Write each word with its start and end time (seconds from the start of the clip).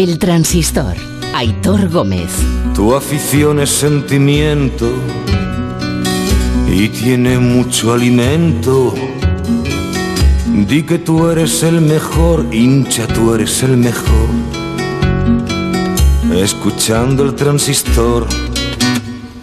El 0.00 0.18
transistor. 0.18 0.96
Aitor 1.34 1.90
Gómez. 1.90 2.30
Tu 2.74 2.94
afición 2.94 3.60
es 3.60 3.68
sentimiento 3.68 4.90
y 6.66 6.88
tiene 6.88 7.38
mucho 7.38 7.92
alimento. 7.92 8.94
Di 10.66 10.84
que 10.84 10.96
tú 10.96 11.28
eres 11.28 11.62
el 11.64 11.82
mejor, 11.82 12.46
hincha, 12.50 13.06
tú 13.08 13.34
eres 13.34 13.62
el 13.62 13.76
mejor. 13.76 14.30
Escuchando 16.34 17.22
el 17.22 17.34
transistor. 17.34 18.26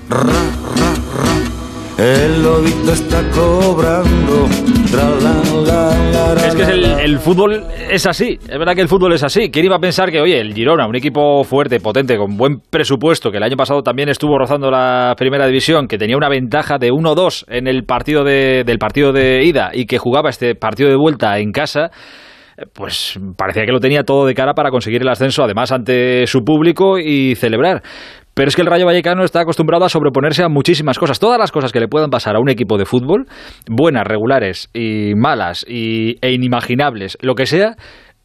Ra, 0.10 0.24
ra, 0.24 0.32
ra. 0.34 0.57
El 1.98 2.44
lobito 2.44 2.94
está 2.94 3.24
cobrando. 3.32 4.48
Es 6.46 6.56
que 6.56 6.62
es 6.62 6.70
el, 6.70 6.86
el 6.86 7.20
fútbol 7.20 7.66
es 7.90 8.06
así, 8.06 8.38
es 8.40 8.58
verdad 8.58 8.74
que 8.74 8.82
el 8.82 8.88
fútbol 8.88 9.14
es 9.14 9.24
así. 9.24 9.50
¿Quién 9.52 9.66
iba 9.66 9.76
a 9.76 9.80
pensar 9.80 10.12
que, 10.12 10.22
oye, 10.22 10.40
el 10.40 10.54
Girona, 10.54 10.88
un 10.88 10.96
equipo 10.96 11.44
fuerte, 11.44 11.80
potente, 11.80 12.16
con 12.18 12.38
buen 12.38 12.60
presupuesto, 12.70 13.32
que 13.32 13.38
el 13.38 13.44
año 13.44 13.58
pasado 13.58 13.82
también 13.82 14.10
estuvo 14.10 14.38
rozando 14.38 14.72
la 14.72 15.14
primera 15.18 15.46
división, 15.48 15.88
que 15.88 15.98
tenía 15.98 16.16
una 16.16 16.30
ventaja 16.30 16.78
de 16.78 16.92
1-2 16.92 17.46
en 17.50 17.68
el 17.68 17.84
partido 17.84 18.24
de, 18.24 18.64
del 18.64 18.78
partido 18.78 19.12
de 19.12 19.44
ida 19.44 19.72
y 19.74 19.88
que 19.88 19.98
jugaba 19.98 20.30
este 20.30 20.56
partido 20.56 20.90
de 20.90 20.96
vuelta 20.96 21.38
en 21.40 21.52
casa, 21.52 21.90
pues 22.74 23.20
parecía 23.38 23.66
que 23.66 23.72
lo 23.72 23.80
tenía 23.80 24.04
todo 24.04 24.26
de 24.26 24.34
cara 24.34 24.54
para 24.54 24.72
conseguir 24.72 25.02
el 25.02 25.10
ascenso, 25.10 25.44
además 25.44 25.72
ante 25.72 26.28
su 26.28 26.44
público 26.44 26.98
y 26.98 27.36
celebrar. 27.36 27.82
Pero 28.38 28.50
es 28.50 28.56
que 28.56 28.62
el 28.62 28.68
Rayo 28.68 28.86
Vallecano 28.86 29.24
está 29.24 29.40
acostumbrado 29.42 29.84
a 29.84 29.90
sobreponerse 29.90 30.44
a 30.44 30.48
muchísimas 30.48 31.00
cosas. 31.00 31.18
Todas 31.18 31.40
las 31.40 31.52
cosas 31.52 31.72
que 31.72 31.80
le 31.80 31.88
puedan 31.88 32.12
pasar 32.12 32.36
a 32.36 32.40
un 32.40 32.50
equipo 32.50 32.78
de 32.78 32.86
fútbol, 32.86 33.26
buenas, 33.68 34.06
regulares 34.06 34.70
y 34.76 35.16
malas 35.16 35.66
y, 35.68 36.20
e 36.22 36.34
inimaginables, 36.34 37.18
lo 37.22 37.34
que 37.34 37.48
sea, 37.48 37.78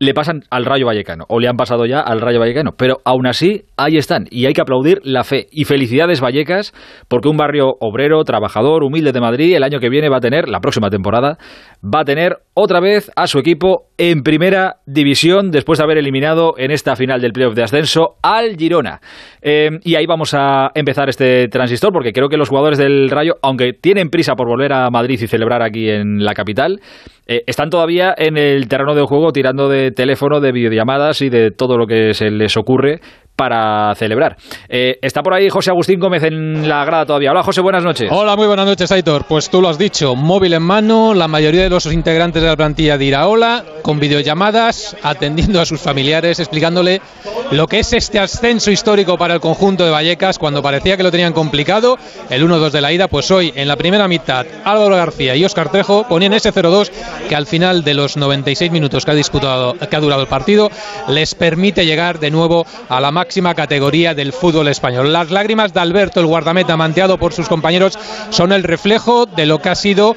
le 0.03 0.15
pasan 0.15 0.43
al 0.51 0.65
Rayo 0.65 0.87
Vallecano, 0.87 1.27
o 1.29 1.39
le 1.39 1.47
han 1.47 1.57
pasado 1.57 1.87
ya 1.87 2.01
al 2.01 2.21
Rayo 2.21 2.41
Vallecano, 2.41 2.73
pero 2.77 2.97
aún 3.05 3.25
así 3.25 3.67
ahí 3.77 3.99
están, 3.99 4.27
y 4.31 4.47
hay 4.47 4.53
que 4.53 4.61
aplaudir 4.61 5.01
la 5.05 5.23
fe. 5.23 5.47
Y 5.53 5.65
felicidades 5.65 6.21
Vallecas, 6.21 6.75
porque 7.07 7.29
un 7.29 7.37
barrio 7.37 7.77
obrero, 7.79 8.25
trabajador, 8.25 8.83
humilde 8.83 9.13
de 9.13 9.21
Madrid, 9.21 9.55
el 9.55 9.63
año 9.63 9.79
que 9.79 9.89
viene 9.89 10.09
va 10.09 10.17
a 10.17 10.21
tener, 10.21 10.49
la 10.49 10.59
próxima 10.59 10.91
temporada, 10.91 11.39
va 11.83 12.01
a 12.01 12.05
tener 12.05 12.39
otra 12.53 12.81
vez 12.81 13.13
a 13.15 13.29
su 13.29 13.39
equipo 13.39 13.91
en 13.97 14.23
primera 14.25 14.79
división, 14.87 15.53
después 15.53 15.79
de 15.79 15.85
haber 15.85 15.99
eliminado 15.99 16.55
en 16.59 16.73
esta 16.73 16.97
final 16.97 17.21
del 17.21 17.31
playoff 17.31 17.55
de 17.55 17.63
ascenso 17.63 18.17
al 18.23 18.57
Girona. 18.57 19.01
Eh, 19.41 19.71
y 19.85 19.95
ahí 19.95 20.07
vamos 20.07 20.35
a 20.35 20.73
empezar 20.75 21.11
este 21.11 21.47
transistor, 21.47 21.93
porque 21.93 22.13
creo 22.13 22.29
que 22.29 22.37
los 22.37 22.49
jugadores 22.49 22.79
del 22.79 23.09
Rayo, 23.09 23.35
aunque 23.41 23.73
tienen 23.73 24.11
prisa 24.11 24.35
por 24.35 24.49
volver 24.49 24.73
a 24.73 24.91
Madrid 24.91 25.21
y 25.23 25.29
celebrar 25.29 25.63
aquí 25.63 25.89
en 25.89 26.25
la 26.25 26.35
capital, 26.35 26.81
eh, 27.27 27.45
están 27.47 27.71
todavía 27.71 28.15
en 28.17 28.37
el 28.37 28.69
terreno 28.69 28.95
de 28.95 29.03
juego 29.03 29.33
tirando 29.33 29.69
de 29.69 29.91
teléfono, 29.93 30.41
de 30.41 30.53
videollamadas 30.53 31.23
y 31.23 31.31
de 31.31 31.51
todo 31.51 31.79
lo 31.79 31.87
que 31.87 32.15
se 32.15 32.31
les 32.31 32.57
ocurre 32.57 33.01
para 33.43 33.93
celebrar. 33.97 34.37
Eh, 34.69 35.01
está 35.03 35.21
por 35.21 35.35
ahí 35.35 35.49
José 35.49 35.71
Agustín 35.71 35.99
Gómez 35.99 36.23
en 36.23 36.69
la 36.69 36.85
grada 36.85 37.07
todavía. 37.07 37.33
Hola 37.33 37.43
José, 37.43 37.61
buenas 37.61 37.83
noches. 37.83 38.09
Hola, 38.09 38.37
muy 38.37 38.47
buenas 38.47 38.67
noches, 38.67 38.93
Aitor. 38.93 39.25
Pues 39.25 39.51
tú 39.51 39.61
lo 39.61 39.69
has 39.69 39.79
dicho, 39.79 40.15
móvil 40.15 40.55
en 40.55 40.63
mano, 40.63 41.13
la 41.13 41.27
mayoría 41.27 41.65
de 41.65 41.69
los 41.69 41.87
integrantes 41.87 42.41
de 42.41 42.47
la 42.47 42.57
plantilla 42.57 42.97
de 42.97 43.05
Iraola, 43.05 43.65
con 43.83 43.99
videollamadas, 43.99 44.97
atendiendo 45.03 45.61
a 45.61 45.67
sus 45.67 45.81
familiares, 45.81 46.39
explicándole 46.39 47.03
lo 47.51 47.67
que 47.67 47.81
es 47.81 47.93
este 47.93 48.21
ascenso 48.21 48.71
histórico 48.71 49.19
para 49.19 49.35
el 49.35 49.41
conjunto 49.41 49.85
de 49.85 49.91
Vallecas, 49.91 50.39
cuando 50.39 50.63
parecía 50.63 50.97
que 50.97 51.03
lo 51.03 51.11
tenían 51.11 51.33
complicado, 51.33 51.99
el 52.31 52.49
1-2 52.49 52.71
de 52.71 52.81
la 52.81 52.93
ida, 52.93 53.09
pues 53.09 53.29
hoy, 53.33 53.53
en 53.57 53.67
la 53.67 53.75
primera 53.75 54.07
mitad, 54.07 54.47
Álvaro 54.65 54.95
García 54.95 55.35
y 55.35 55.45
Óscar 55.45 55.71
Trejo 55.71 56.07
ponían 56.09 56.33
ese 56.33 56.53
0-2 56.53 56.93
que 57.29 57.35
al 57.35 57.47
final 57.47 57.83
de 57.83 57.95
los 57.95 58.17
96 58.17 58.71
minutos 58.71 59.05
que 59.05 59.11
ha, 59.11 59.15
disputado, 59.15 59.75
que 59.75 59.97
ha 59.97 60.01
durado 60.01 60.23
el 60.23 60.29
partido, 60.29 60.71
les 61.09 61.35
permite 61.35 61.85
llegar 61.85 62.21
de 62.21 62.31
nuevo 62.31 62.65
a 62.89 63.01
la 63.01 63.11
máxima 63.11 63.32
categoría 63.55 64.15
del 64.15 64.33
fútbol 64.33 64.69
español. 64.69 65.13
Las 65.13 65.31
lágrimas 65.31 65.73
de 65.73 65.81
Alberto, 65.81 66.21
el 66.21 66.27
guardameta 66.27 66.77
manteado 66.77 67.19
por 67.19 67.33
sus 67.33 67.49
compañeros, 67.49 67.99
son 68.31 68.53
el 68.53 68.63
reflejo 68.63 69.27
de 69.27 69.47
lo 69.47 69.61
que 69.61 69.71
ha 69.71 69.75
sido 69.75 70.17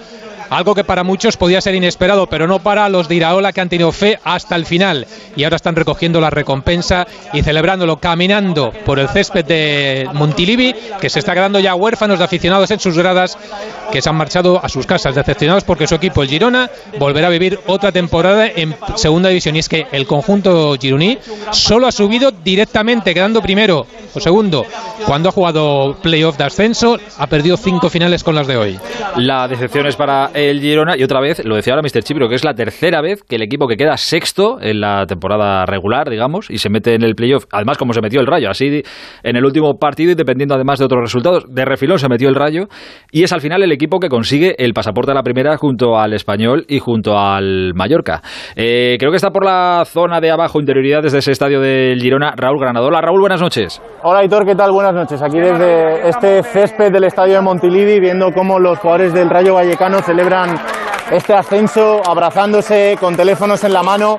algo 0.50 0.76
que 0.76 0.84
para 0.84 1.04
muchos 1.04 1.38
podía 1.38 1.62
ser 1.62 1.76
inesperado, 1.76 2.28
pero 2.28 2.48
no 2.48 2.60
para 2.60 2.90
los 2.90 3.08
de 3.08 3.16
Iraola 3.16 3.54
que 3.54 3.62
han 3.62 3.70
tenido 3.70 3.92
fe 3.92 4.20
hasta 4.24 4.56
el 4.56 4.66
final 4.66 5.08
y 5.36 5.44
ahora 5.44 5.56
están 5.56 5.76
recogiendo 5.76 6.22
la 6.22 6.30
recompensa 6.30 7.08
y 7.34 7.42
celebrándolo 7.42 7.98
caminando 7.98 8.72
por 8.86 9.00
el 9.00 9.10
césped 9.10 9.46
de 9.46 10.10
Montilivi, 10.14 10.76
que 11.00 11.10
se 11.10 11.20
está 11.20 11.34
quedando 11.34 11.60
ya 11.60 11.76
huérfanos 11.76 12.20
de 12.20 12.26
aficionados 12.26 12.72
en 12.72 12.80
sus 12.80 12.98
gradas, 12.98 13.38
que 13.92 14.02
se 14.02 14.10
han 14.10 14.16
marchado 14.16 14.64
a 14.64 14.70
sus 14.70 14.86
casas 14.86 15.16
decepcionados 15.16 15.64
porque 15.64 15.88
su 15.88 15.96
equipo, 15.96 16.24
el 16.24 16.30
Girona, 16.30 16.70
volverá 17.00 17.28
a 17.28 17.32
vivir 17.32 17.60
otra 17.68 17.92
temporada 17.92 18.48
en 18.48 18.76
segunda 18.96 19.30
división. 19.30 19.56
Y 19.56 19.60
es 19.60 19.70
que 19.70 19.88
el 19.92 20.08
conjunto 20.08 20.76
gironí 20.80 21.18
solo 21.52 21.88
ha 21.88 21.92
subido 21.92 22.32
directamente, 22.32 23.14
quedando 23.14 23.42
primero 23.42 23.86
o 24.14 24.20
segundo 24.20 24.66
cuando 25.06 25.30
ha 25.30 25.32
jugado 25.32 25.96
playoff 26.02 26.38
de 26.38 26.46
ascenso, 26.46 26.98
ha 27.18 27.28
perdido 27.28 27.58
cinco 27.58 27.90
finales 27.90 28.24
con 28.24 28.36
las 28.36 28.48
de 28.48 28.58
hoy. 28.58 28.80
La 29.18 29.48
decepción 29.48 29.88
es 29.88 29.96
para 29.96 30.32
el 30.36 30.60
Girona 30.60 30.98
y 30.98 31.04
otra 31.04 31.22
vez, 31.22 31.44
lo 31.46 31.56
decía 31.56 31.74
ahora 31.74 31.82
Mr. 31.82 32.04
Chipro, 32.04 32.28
que 32.28 32.36
es 32.36 32.44
la 32.44 32.54
tercera 32.54 33.02
vez 33.02 33.24
que 33.24 33.38
el 33.38 33.42
equipo 33.42 33.68
que 33.68 33.78
queda 33.78 33.96
sexto 33.96 34.58
en 34.62 34.82
la 34.82 35.06
temporada 35.06 35.66
regular, 35.66 36.10
digamos, 36.10 36.50
y 36.50 36.58
se 36.58 36.70
mete 36.70 36.94
en 36.94 37.04
el 37.04 37.16
playoff, 37.16 37.46
además 37.52 37.78
como 37.78 37.94
se 37.94 38.02
metió 38.02 38.20
el 38.20 38.28
Rayo, 38.28 38.50
así 38.50 38.84
en 39.24 39.36
el 39.38 39.46
último 39.46 39.80
partido 39.80 40.12
y 40.12 40.16
dependiendo 40.16 40.54
además 40.54 40.80
de 40.80 40.86
otros 40.86 41.02
resultados, 41.02 41.46
de 41.48 41.64
refilón 41.64 42.00
se 42.00 42.10
metió 42.10 42.28
el 42.28 42.36
Rayo 42.36 42.66
y 43.12 43.24
es 43.24 43.32
al 43.32 43.40
final 43.40 43.64
el 43.64 43.72
equipo 43.72 44.00
que 44.00 44.10
consigue 44.10 44.56
el 44.58 44.74
pasaporte 44.74 45.12
a 45.12 45.16
la 45.16 45.24
primera 45.24 45.56
junto 45.58 45.98
al 45.98 46.14
Español 46.14 46.66
y 46.68 46.80
junto 46.80 47.18
al 47.18 47.74
Mallorca. 47.74 48.22
Eh, 48.58 48.98
creo 49.00 49.12
que 49.12 49.18
está 49.18 49.30
por 49.30 49.46
la 49.46 49.84
zona 49.86 50.20
de 50.20 50.32
abajo, 50.32 50.60
interioridad 50.60 51.02
desde 51.02 51.20
ese 51.20 51.32
estadio 51.32 51.62
del 51.62 52.02
Girona, 52.02 52.34
Raúl 52.36 52.60
Granado. 52.60 52.88
Hola 52.88 53.00
Raúl, 53.00 53.22
buenas 53.22 53.42
noches. 53.42 53.82
Hola 54.04 54.26
Hitor, 54.26 54.46
¿qué 54.46 54.56
tal? 54.56 54.72
Buenas 54.72 54.94
noches. 54.94 55.22
Aquí 55.22 55.40
desde 55.40 56.10
este 56.10 56.44
césped 56.44 56.92
del 56.92 57.06
estadio 57.06 57.36
de 57.36 57.42
Montilivi, 57.42 58.02
viendo 58.02 58.32
cómo 58.32 58.60
los 58.60 58.80
jugadores 58.80 59.14
del 59.14 59.30
Rayo 59.30 59.54
Vallecano 59.54 60.00
celebran 60.02 60.25
este 61.12 61.36
ascenso 61.36 62.02
abrazándose 62.06 62.98
con 63.00 63.16
teléfonos 63.16 63.64
en 63.64 63.74
la 63.74 63.84
mano. 63.84 64.18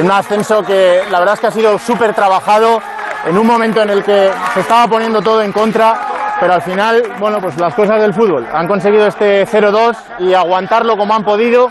Un 0.00 0.10
ascenso 0.10 0.62
que 0.62 1.02
la 1.10 1.20
verdad 1.20 1.34
es 1.34 1.40
que 1.40 1.46
ha 1.46 1.50
sido 1.50 1.78
súper 1.78 2.14
trabajado 2.14 2.80
en 3.26 3.38
un 3.38 3.46
momento 3.46 3.80
en 3.82 3.90
el 3.90 4.02
que 4.02 4.30
se 4.54 4.60
estaba 4.60 4.88
poniendo 4.88 5.22
todo 5.22 5.42
en 5.42 5.52
contra, 5.52 5.94
pero 6.40 6.54
al 6.54 6.62
final, 6.62 7.02
bueno, 7.20 7.38
pues 7.40 7.58
las 7.58 7.74
cosas 7.74 8.00
del 8.00 8.12
fútbol. 8.12 8.46
Han 8.52 8.66
conseguido 8.66 9.06
este 9.06 9.46
0-2 9.46 9.96
y 10.18 10.34
aguantarlo 10.34 10.96
como 10.96 11.14
han 11.14 11.22
podido, 11.22 11.70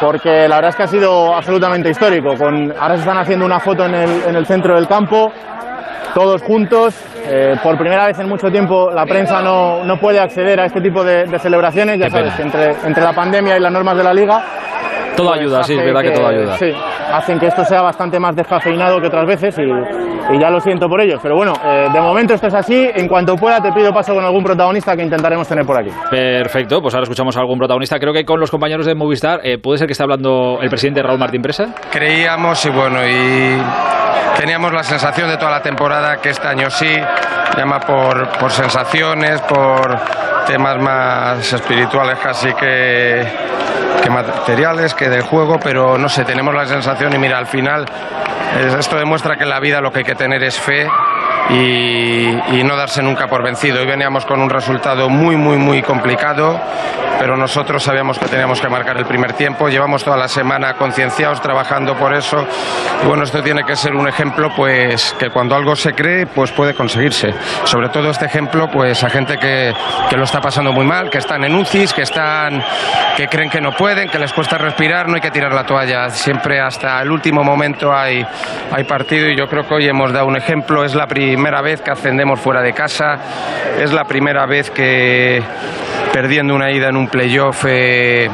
porque 0.00 0.48
la 0.48 0.56
verdad 0.56 0.70
es 0.70 0.76
que 0.76 0.82
ha 0.84 0.88
sido 0.88 1.34
absolutamente 1.34 1.90
histórico. 1.90 2.36
Con, 2.36 2.72
ahora 2.72 2.94
se 2.94 3.00
están 3.00 3.18
haciendo 3.18 3.44
una 3.44 3.60
foto 3.60 3.84
en 3.84 3.94
el, 3.94 4.22
en 4.28 4.36
el 4.36 4.46
centro 4.46 4.74
del 4.76 4.88
campo, 4.88 5.30
todos 6.14 6.42
juntos. 6.42 6.94
Eh, 7.26 7.56
por 7.62 7.76
primera 7.76 8.06
vez 8.06 8.18
en 8.18 8.28
mucho 8.28 8.50
tiempo 8.50 8.90
la 8.90 9.04
prensa 9.04 9.42
no, 9.42 9.82
no 9.84 9.98
puede 9.98 10.20
acceder 10.20 10.60
a 10.60 10.66
este 10.66 10.80
tipo 10.80 11.02
de, 11.02 11.24
de 11.24 11.38
celebraciones, 11.38 11.98
ya 11.98 12.06
Qué 12.06 12.10
sabes, 12.10 12.38
entre, 12.38 12.70
entre 12.86 13.02
la 13.02 13.12
pandemia 13.12 13.56
y 13.56 13.60
las 13.60 13.72
normas 13.72 13.96
de 13.96 14.04
la 14.04 14.14
liga. 14.14 14.42
Todo 15.16 15.28
pues 15.28 15.40
ayuda, 15.40 15.62
sí, 15.62 15.74
es 15.74 15.84
verdad 15.84 16.02
que, 16.02 16.10
todo 16.10 16.26
ayuda. 16.26 16.56
Sí, 16.56 16.72
hacen 17.12 17.38
que 17.38 17.46
esto 17.46 17.64
sea 17.64 17.82
bastante 17.82 18.18
más 18.18 18.34
descafeinado 18.34 19.00
que 19.00 19.06
otras 19.06 19.26
veces 19.26 19.56
y, 19.58 19.62
y 20.32 20.38
ya 20.38 20.50
lo 20.50 20.60
siento 20.60 20.88
por 20.88 21.00
ellos. 21.00 21.20
Pero 21.22 21.36
bueno, 21.36 21.52
eh, 21.64 21.88
de 21.92 22.00
momento 22.00 22.34
esto 22.34 22.46
es 22.46 22.54
así. 22.54 22.88
En 22.94 23.08
cuanto 23.08 23.36
pueda 23.36 23.60
te 23.60 23.72
pido 23.72 23.92
paso 23.92 24.14
con 24.14 24.24
algún 24.24 24.42
protagonista 24.42 24.96
que 24.96 25.02
intentaremos 25.02 25.46
tener 25.46 25.64
por 25.64 25.78
aquí. 25.78 25.90
Perfecto, 26.10 26.80
pues 26.80 26.94
ahora 26.94 27.04
escuchamos 27.04 27.36
a 27.36 27.40
algún 27.40 27.58
protagonista. 27.58 27.98
Creo 27.98 28.12
que 28.12 28.24
con 28.24 28.40
los 28.40 28.50
compañeros 28.50 28.86
de 28.86 28.94
Movistar, 28.94 29.40
eh, 29.44 29.58
¿puede 29.58 29.78
ser 29.78 29.86
que 29.86 29.92
esté 29.92 30.02
hablando 30.02 30.58
el 30.60 30.68
presidente 30.68 31.02
Raúl 31.02 31.18
Martín 31.18 31.42
Presa? 31.42 31.74
Creíamos 31.90 32.64
y 32.66 32.70
bueno, 32.70 32.98
y 33.06 33.58
teníamos 34.38 34.72
la 34.72 34.82
sensación 34.82 35.28
de 35.28 35.36
toda 35.36 35.50
la 35.50 35.62
temporada 35.62 36.16
que 36.20 36.30
este 36.30 36.46
año 36.46 36.70
sí, 36.70 36.90
llama 37.56 37.80
por, 37.80 38.28
por 38.38 38.50
sensaciones, 38.50 39.40
por 39.42 39.96
temas 40.46 40.78
más 40.78 41.52
espirituales 41.52 42.18
casi 42.18 42.52
que, 42.54 43.24
que 44.02 44.10
materiales, 44.10 44.94
que 44.94 45.08
del 45.08 45.22
juego, 45.22 45.58
pero 45.62 45.96
no 45.96 46.08
sé, 46.08 46.24
tenemos 46.24 46.54
la 46.54 46.66
sensación 46.66 47.14
y 47.14 47.18
mira, 47.18 47.38
al 47.38 47.46
final 47.46 47.86
eh, 48.56 48.76
esto 48.78 48.96
demuestra 48.96 49.36
que 49.36 49.44
en 49.44 49.50
la 49.50 49.60
vida 49.60 49.80
lo 49.80 49.90
que 49.90 50.00
hay 50.00 50.04
que 50.04 50.13
tener 50.14 50.42
es 50.42 50.58
fe 50.58 50.86
y, 51.50 52.58
y 52.58 52.64
no 52.64 52.76
darse 52.76 53.02
nunca 53.02 53.26
por 53.26 53.42
vencido. 53.42 53.80
Hoy 53.80 53.86
veníamos 53.86 54.24
con 54.24 54.40
un 54.40 54.50
resultado 54.50 55.08
muy, 55.08 55.36
muy, 55.36 55.58
muy 55.58 55.82
complicado, 55.82 56.58
pero 57.18 57.36
nosotros 57.36 57.82
sabíamos 57.82 58.18
que 58.18 58.26
teníamos 58.26 58.60
que 58.60 58.68
marcar 58.68 58.96
el 58.96 59.04
primer 59.04 59.34
tiempo. 59.34 59.68
Llevamos 59.68 60.04
toda 60.04 60.16
la 60.16 60.28
semana 60.28 60.74
concienciados 60.74 61.40
trabajando 61.40 61.96
por 61.96 62.14
eso. 62.14 62.46
Y 63.02 63.06
bueno, 63.06 63.24
esto 63.24 63.42
tiene 63.42 63.64
que 63.64 63.76
ser 63.76 63.94
un 63.94 64.08
ejemplo, 64.08 64.50
pues 64.56 65.14
que 65.18 65.30
cuando 65.30 65.54
algo 65.54 65.76
se 65.76 65.92
cree, 65.92 66.26
pues 66.26 66.50
puede 66.52 66.74
conseguirse. 66.74 67.34
Sobre 67.64 67.88
todo 67.88 68.10
este 68.10 68.26
ejemplo, 68.26 68.68
pues 68.70 69.04
a 69.04 69.10
gente 69.10 69.36
que, 69.36 69.72
que 70.08 70.16
lo 70.16 70.24
está 70.24 70.40
pasando 70.40 70.72
muy 70.72 70.86
mal, 70.86 71.10
que 71.10 71.18
están 71.18 71.44
en 71.44 71.54
UCIs, 71.54 71.92
que 71.92 72.02
están, 72.02 72.62
que 73.16 73.28
creen 73.28 73.50
que 73.50 73.60
no 73.60 73.72
pueden, 73.72 74.08
que 74.08 74.18
les 74.18 74.32
cuesta 74.32 74.56
respirar, 74.58 75.08
no 75.08 75.16
hay 75.16 75.20
que 75.20 75.30
tirar 75.30 75.52
la 75.52 75.64
toalla. 75.64 76.08
Siempre 76.10 76.60
hasta 76.60 77.00
el 77.02 77.10
último 77.10 77.44
momento 77.44 77.92
hay, 77.92 78.24
hay 78.72 78.84
partido 78.84 79.28
y 79.28 79.36
yo 79.36 79.46
creo 79.46 79.66
que 79.66 79.74
hoy 79.74 79.88
hemos 79.88 80.12
dado 80.12 80.26
un 80.26 80.36
ejemplo. 80.36 80.84
Es 80.84 80.94
la 80.94 81.06
primera 81.06 81.33
vez 81.62 81.80
que 81.80 81.90
ascendemos 81.90 82.40
fuera 82.40 82.62
de 82.62 82.72
casa, 82.72 83.18
es 83.80 83.92
la 83.92 84.04
primera 84.04 84.46
vez 84.46 84.70
que 84.70 85.42
perdiendo 86.12 86.54
una 86.54 86.70
ida 86.70 86.88
en 86.88 86.96
un 86.96 87.08
playoff 87.08 87.64
eh, 87.66 88.28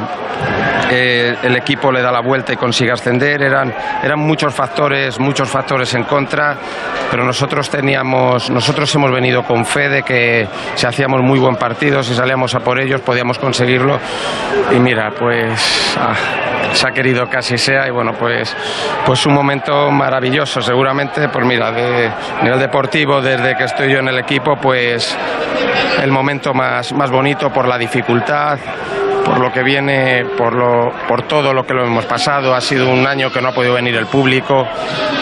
eh, 0.92 1.36
el 1.44 1.56
equipo 1.56 1.92
le 1.92 2.02
da 2.02 2.10
la 2.10 2.20
vuelta 2.20 2.52
y 2.52 2.56
consigue 2.56 2.90
ascender. 2.90 3.42
Eran, 3.42 3.72
eran 4.02 4.18
muchos 4.18 4.52
factores, 4.52 5.20
muchos 5.20 5.48
factores 5.48 5.94
en 5.94 6.02
contra, 6.02 6.56
pero 7.10 7.24
nosotros 7.24 7.70
teníamos, 7.70 8.50
nosotros 8.50 8.92
hemos 8.96 9.12
venido 9.12 9.44
con 9.44 9.64
fe 9.64 9.88
de 9.88 10.02
que 10.02 10.48
si 10.74 10.86
hacíamos 10.86 11.22
muy 11.22 11.38
buen 11.38 11.56
partido, 11.56 12.02
si 12.02 12.14
salíamos 12.14 12.54
a 12.54 12.60
por 12.60 12.80
ellos, 12.80 13.00
podíamos 13.02 13.38
conseguirlo. 13.38 13.98
Y 14.72 14.80
mira, 14.80 15.12
pues 15.16 15.96
ah, 15.96 16.14
se 16.72 16.88
ha 16.88 16.90
querido 16.90 17.26
que 17.26 17.36
así 17.36 17.56
sea 17.56 17.86
y 17.86 17.90
bueno, 17.90 18.12
pues, 18.18 18.56
pues 19.06 19.24
un 19.26 19.34
momento 19.34 19.90
maravilloso, 19.90 20.60
seguramente, 20.60 21.28
pues 21.28 21.46
mira, 21.46 21.70
de 21.70 22.10
nivel 22.42 22.58
deportivo, 22.58 22.89
desde 22.90 23.56
que 23.56 23.64
estoy 23.64 23.92
yo 23.92 24.00
en 24.00 24.08
el 24.08 24.18
equipo, 24.18 24.56
pues 24.56 25.16
el 26.02 26.10
momento 26.10 26.52
más, 26.52 26.92
más 26.92 27.08
bonito 27.08 27.48
por 27.52 27.68
la 27.68 27.78
dificultad, 27.78 28.58
por 29.24 29.38
lo 29.38 29.52
que 29.52 29.62
viene, 29.62 30.24
por, 30.36 30.54
lo, 30.54 30.92
por 31.06 31.22
todo 31.22 31.52
lo 31.52 31.64
que 31.64 31.72
lo 31.72 31.84
hemos 31.86 32.04
pasado. 32.06 32.52
Ha 32.52 32.60
sido 32.60 32.90
un 32.90 33.06
año 33.06 33.30
que 33.30 33.40
no 33.40 33.50
ha 33.50 33.52
podido 33.52 33.74
venir 33.74 33.94
el 33.94 34.06
público, 34.06 34.66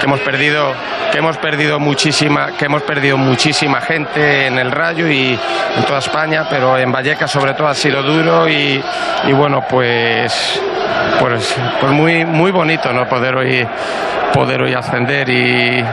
que 0.00 0.06
hemos 0.06 0.20
perdido, 0.20 0.72
que 1.12 1.18
hemos 1.18 1.36
perdido 1.36 1.78
muchísima, 1.78 2.52
que 2.56 2.64
hemos 2.64 2.82
perdido 2.84 3.18
muchísima 3.18 3.82
gente 3.82 4.46
en 4.46 4.58
el 4.58 4.70
Rayo 4.70 5.06
y 5.06 5.38
en 5.76 5.84
toda 5.84 5.98
España, 5.98 6.46
pero 6.48 6.78
en 6.78 6.90
Vallecas 6.90 7.30
sobre 7.30 7.52
todo 7.52 7.68
ha 7.68 7.74
sido 7.74 8.02
duro 8.02 8.48
y, 8.48 8.82
y 9.26 9.32
bueno, 9.32 9.62
pues 9.68 10.58
pues, 11.20 11.54
pues 11.80 11.92
muy 11.92 12.24
muy 12.24 12.50
bonito 12.50 12.92
no 12.92 13.06
poder 13.08 13.36
hoy 13.36 13.66
poder 14.32 14.62
hoy 14.62 14.74
ascender 14.74 15.28
y, 15.28 15.84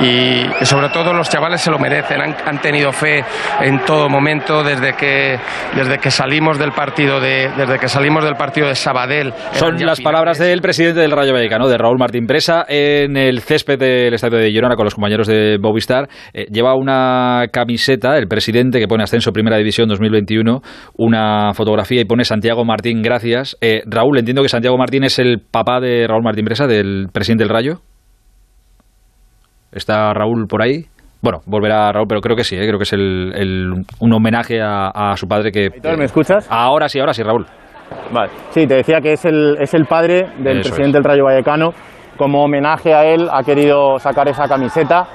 y 0.00 0.64
sobre 0.64 0.88
todo 0.88 1.12
los 1.12 1.28
chavales 1.28 1.60
se 1.60 1.70
lo 1.70 1.78
merecen, 1.78 2.20
han, 2.20 2.34
han, 2.44 2.60
tenido 2.60 2.92
fe 2.92 3.24
en 3.60 3.84
todo 3.84 4.08
momento 4.08 4.62
desde 4.62 4.94
que 4.94 5.38
desde 5.74 5.98
que 5.98 6.10
salimos 6.10 6.58
del 6.58 6.72
partido 6.72 7.20
de 7.20 7.50
desde 7.56 7.78
que 7.78 7.88
salimos 7.88 8.24
del 8.24 8.34
partido 8.34 8.68
de 8.68 8.74
Sabadell. 8.74 9.32
Son 9.52 9.76
las 9.84 10.00
palabras 10.00 10.38
del 10.38 10.60
presidente 10.60 11.00
del 11.00 11.10
Rayo 11.10 11.32
Vallecano, 11.32 11.68
de 11.68 11.78
Raúl 11.78 11.98
Martín 11.98 12.26
Presa, 12.26 12.64
en 12.68 13.16
el 13.16 13.40
césped 13.40 13.78
del 13.78 14.14
estadio 14.14 14.38
de 14.38 14.50
Girona 14.50 14.76
con 14.76 14.84
los 14.84 14.94
compañeros 14.94 15.26
de 15.26 15.58
Bovistar. 15.60 16.08
Eh, 16.32 16.46
lleva 16.50 16.74
una 16.74 17.46
camiseta, 17.52 18.16
el 18.16 18.28
presidente 18.28 18.78
que 18.78 18.88
pone 18.88 19.02
ascenso 19.02 19.32
Primera 19.32 19.56
División 19.56 19.88
2021, 19.88 20.60
una 20.96 21.52
fotografía 21.54 22.00
y 22.00 22.04
pone 22.04 22.24
Santiago 22.24 22.64
Martín, 22.64 23.02
gracias. 23.02 23.56
Eh, 23.60 23.82
Raúl, 23.86 24.18
entiendo 24.18 24.42
que 24.42 24.48
Santiago 24.48 24.76
Martín 24.76 25.04
es 25.04 25.18
el 25.18 25.40
papá 25.40 25.80
de 25.80 26.06
Raúl 26.06 26.22
Martín 26.22 26.44
Presa, 26.44 26.66
del 26.66 27.08
presidente 27.12 27.44
del 27.44 27.52
Rayo. 27.52 27.91
¿Está 29.72 30.12
Raúl 30.12 30.46
por 30.46 30.62
ahí? 30.62 30.84
Bueno, 31.22 31.38
volverá 31.46 31.92
Raúl, 31.92 32.06
pero 32.08 32.20
creo 32.20 32.36
que 32.36 32.44
sí, 32.44 32.56
¿eh? 32.56 32.66
creo 32.66 32.78
que 32.78 32.82
es 32.82 32.92
el, 32.92 33.32
el, 33.34 33.72
un 34.00 34.12
homenaje 34.12 34.60
a, 34.60 34.88
a, 34.88 35.16
su 35.16 35.26
padre 35.26 35.52
que... 35.52 35.68
¿Me 35.96 36.04
escuchas? 36.04 36.46
Ahora 36.50 36.88
sí, 36.88 36.98
ahora 36.98 37.12
sí, 37.12 37.22
Raúl. 37.22 37.46
Vale. 38.12 38.30
Sí, 38.50 38.66
te 38.66 38.74
decía 38.76 39.00
que 39.00 39.12
es 39.12 39.24
el, 39.24 39.56
es 39.60 39.72
el 39.74 39.84
padre 39.86 40.26
del 40.38 40.58
Eso 40.60 40.70
presidente 40.70 40.98
es. 40.98 41.02
del 41.02 41.04
Rayo 41.04 41.24
Vallecano. 41.24 41.70
Como 42.16 42.42
homenaje 42.42 42.92
a 42.92 43.04
él 43.04 43.28
ha 43.32 43.42
querido 43.42 43.98
sacar 43.98 44.28
esa 44.28 44.46
camiseta 44.46 45.06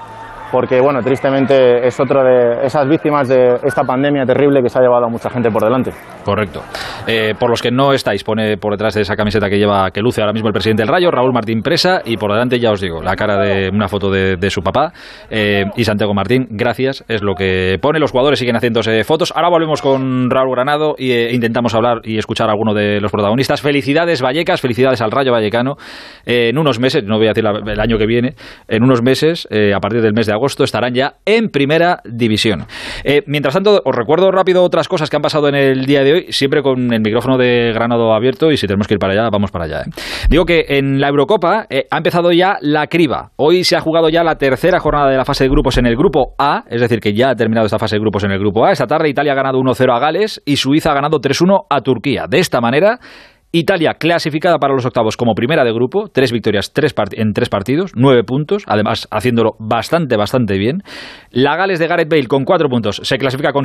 porque, 0.51 0.79
bueno, 0.79 1.01
tristemente 1.01 1.85
es 1.85 1.99
otro 1.99 2.23
de 2.23 2.65
esas 2.65 2.87
víctimas 2.87 3.27
de 3.27 3.57
esta 3.63 3.83
pandemia 3.83 4.25
terrible 4.25 4.61
que 4.61 4.69
se 4.69 4.79
ha 4.79 4.81
llevado 4.81 5.05
a 5.05 5.09
mucha 5.09 5.29
gente 5.29 5.49
por 5.51 5.63
delante. 5.63 5.91
Correcto. 6.23 6.61
Eh, 7.07 7.33
por 7.39 7.49
los 7.49 7.61
que 7.61 7.71
no 7.71 7.93
estáis, 7.93 8.23
pone 8.23 8.57
por 8.57 8.73
detrás 8.73 8.93
de 8.95 9.01
esa 9.01 9.15
camiseta 9.15 9.49
que 9.49 9.57
lleva, 9.57 9.91
que 9.91 10.01
luce 10.01 10.21
ahora 10.21 10.33
mismo 10.33 10.47
el 10.47 10.53
presidente 10.53 10.83
del 10.83 10.89
Rayo, 10.89 11.11
Raúl 11.11 11.33
Martín 11.33 11.61
Presa, 11.61 12.01
y 12.03 12.17
por 12.17 12.31
delante, 12.31 12.59
ya 12.59 12.71
os 12.71 12.81
digo, 12.81 13.01
la 13.01 13.15
cara 13.15 13.37
de 13.37 13.69
una 13.69 13.87
foto 13.87 14.09
de, 14.09 14.49
su 14.49 14.61
papá 14.61 14.93
eh, 15.29 15.65
y 15.75 15.83
Santiago 15.83 16.13
Martín, 16.13 16.47
gracias, 16.49 17.03
es 17.07 17.21
lo 17.21 17.35
que 17.35 17.77
pone. 17.81 17.99
Los 17.99 18.11
jugadores 18.11 18.39
siguen 18.39 18.55
haciéndose 18.55 19.03
fotos. 19.03 19.33
Ahora 19.35 19.49
volvemos 19.49 19.81
con 19.81 20.29
Raúl 20.29 20.51
Granado 20.51 20.95
eh, 20.97 21.31
intentamos 21.33 21.73
hablar 21.75 22.01
y 22.03 22.17
escuchar 22.17 22.47
a 22.49 22.51
alguno 22.51 22.73
de 22.73 23.01
los 23.01 23.11
protagonistas. 23.11 23.61
Felicidades, 23.61 24.21
Vallecas, 24.21 24.61
felicidades 24.61 25.01
al 25.01 25.11
Rayo 25.11 25.31
Vallecano. 25.31 25.75
En 26.25 26.57
unos 26.57 26.79
meses, 26.79 27.03
no 27.03 27.17
voy 27.17 27.27
a 27.27 27.29
decir 27.29 27.45
el 27.45 27.79
año 27.79 27.97
que 27.97 28.05
viene, 28.05 28.35
en 28.67 28.83
unos 28.83 29.01
meses, 29.01 29.47
a 29.51 29.79
partir 29.79 30.01
del 30.01 30.13
mes 30.13 30.27
de 30.27 30.33
agosto 30.37 30.63
estarán 30.63 30.93
ya 30.93 31.15
en 31.25 31.49
primera 31.49 31.99
división. 32.05 32.65
Eh, 33.03 33.21
mientras 33.27 33.53
tanto, 33.53 33.81
os 33.83 33.95
recuerdo 33.95 34.31
rápido 34.31 34.63
otras 34.63 34.87
cosas 34.87 35.09
que 35.09 35.15
han 35.15 35.21
pasado 35.21 35.49
en 35.49 35.55
el 35.55 35.85
día 35.85 36.03
de 36.03 36.13
hoy, 36.13 36.25
siempre 36.29 36.61
con 36.61 36.93
el 36.93 37.01
micrófono 37.01 37.37
de 37.37 37.71
Granado 37.73 38.13
abierto 38.13 38.51
y 38.51 38.57
si 38.57 38.67
tenemos 38.67 38.87
que 38.87 38.95
ir 38.95 38.99
para 38.99 39.13
allá, 39.13 39.29
vamos 39.31 39.51
para 39.51 39.65
allá. 39.65 39.81
¿eh? 39.81 39.91
Digo 40.29 40.45
que 40.45 40.65
en 40.69 40.99
la 40.99 41.09
Eurocopa 41.09 41.65
eh, 41.69 41.85
ha 41.89 41.97
empezado 41.97 42.31
ya 42.31 42.57
la 42.61 42.87
criba. 42.87 43.31
Hoy 43.35 43.63
se 43.63 43.75
ha 43.75 43.81
jugado 43.81 44.09
ya 44.09 44.23
la 44.23 44.35
tercera 44.35 44.79
jornada 44.79 45.09
de 45.09 45.17
la 45.17 45.25
fase 45.25 45.43
de 45.43 45.49
grupos 45.49 45.77
en 45.77 45.85
el 45.85 45.95
grupo 45.95 46.33
A, 46.37 46.63
es 46.69 46.81
decir, 46.81 46.99
que 46.99 47.13
ya 47.13 47.29
ha 47.29 47.35
terminado 47.35 47.65
esta 47.65 47.79
fase 47.79 47.95
de 47.95 48.01
grupos 48.01 48.23
en 48.23 48.31
el 48.31 48.39
grupo 48.39 48.65
A. 48.65 48.71
Esta 48.71 48.87
tarde 48.87 49.09
Italia 49.09 49.33
ha 49.33 49.35
ganado 49.35 49.59
1-0 49.59 49.95
a 49.95 49.99
Gales 49.99 50.41
y 50.45 50.57
Suiza 50.57 50.91
ha 50.91 50.95
ganado 50.95 51.19
3-1 51.19 51.65
a 51.69 51.81
Turquía. 51.81 52.25
De 52.29 52.39
esta 52.39 52.61
manera, 52.61 52.99
Italia 53.59 53.95
clasificada 53.99 54.57
para 54.57 54.73
los 54.73 54.85
octavos 54.85 55.17
como 55.17 55.33
primera 55.33 55.63
de 55.63 55.71
grupo, 55.71 56.09
tres 56.11 56.31
victorias 56.31 56.71
tres 56.73 56.93
en 57.13 57.33
tres 57.33 57.49
partidos, 57.49 57.91
nueve 57.95 58.23
puntos, 58.23 58.63
además 58.67 59.07
haciéndolo 59.11 59.51
bastante, 59.59 60.17
bastante 60.17 60.57
bien. 60.57 60.83
La 61.31 61.55
Gales 61.55 61.79
de 61.79 61.87
Gareth 61.87 62.09
Bale 62.09 62.27
con 62.27 62.43
cuatro 62.43 62.69
puntos 62.69 63.01
se 63.03 63.17
clasifica 63.17 63.51
con... 63.51 63.63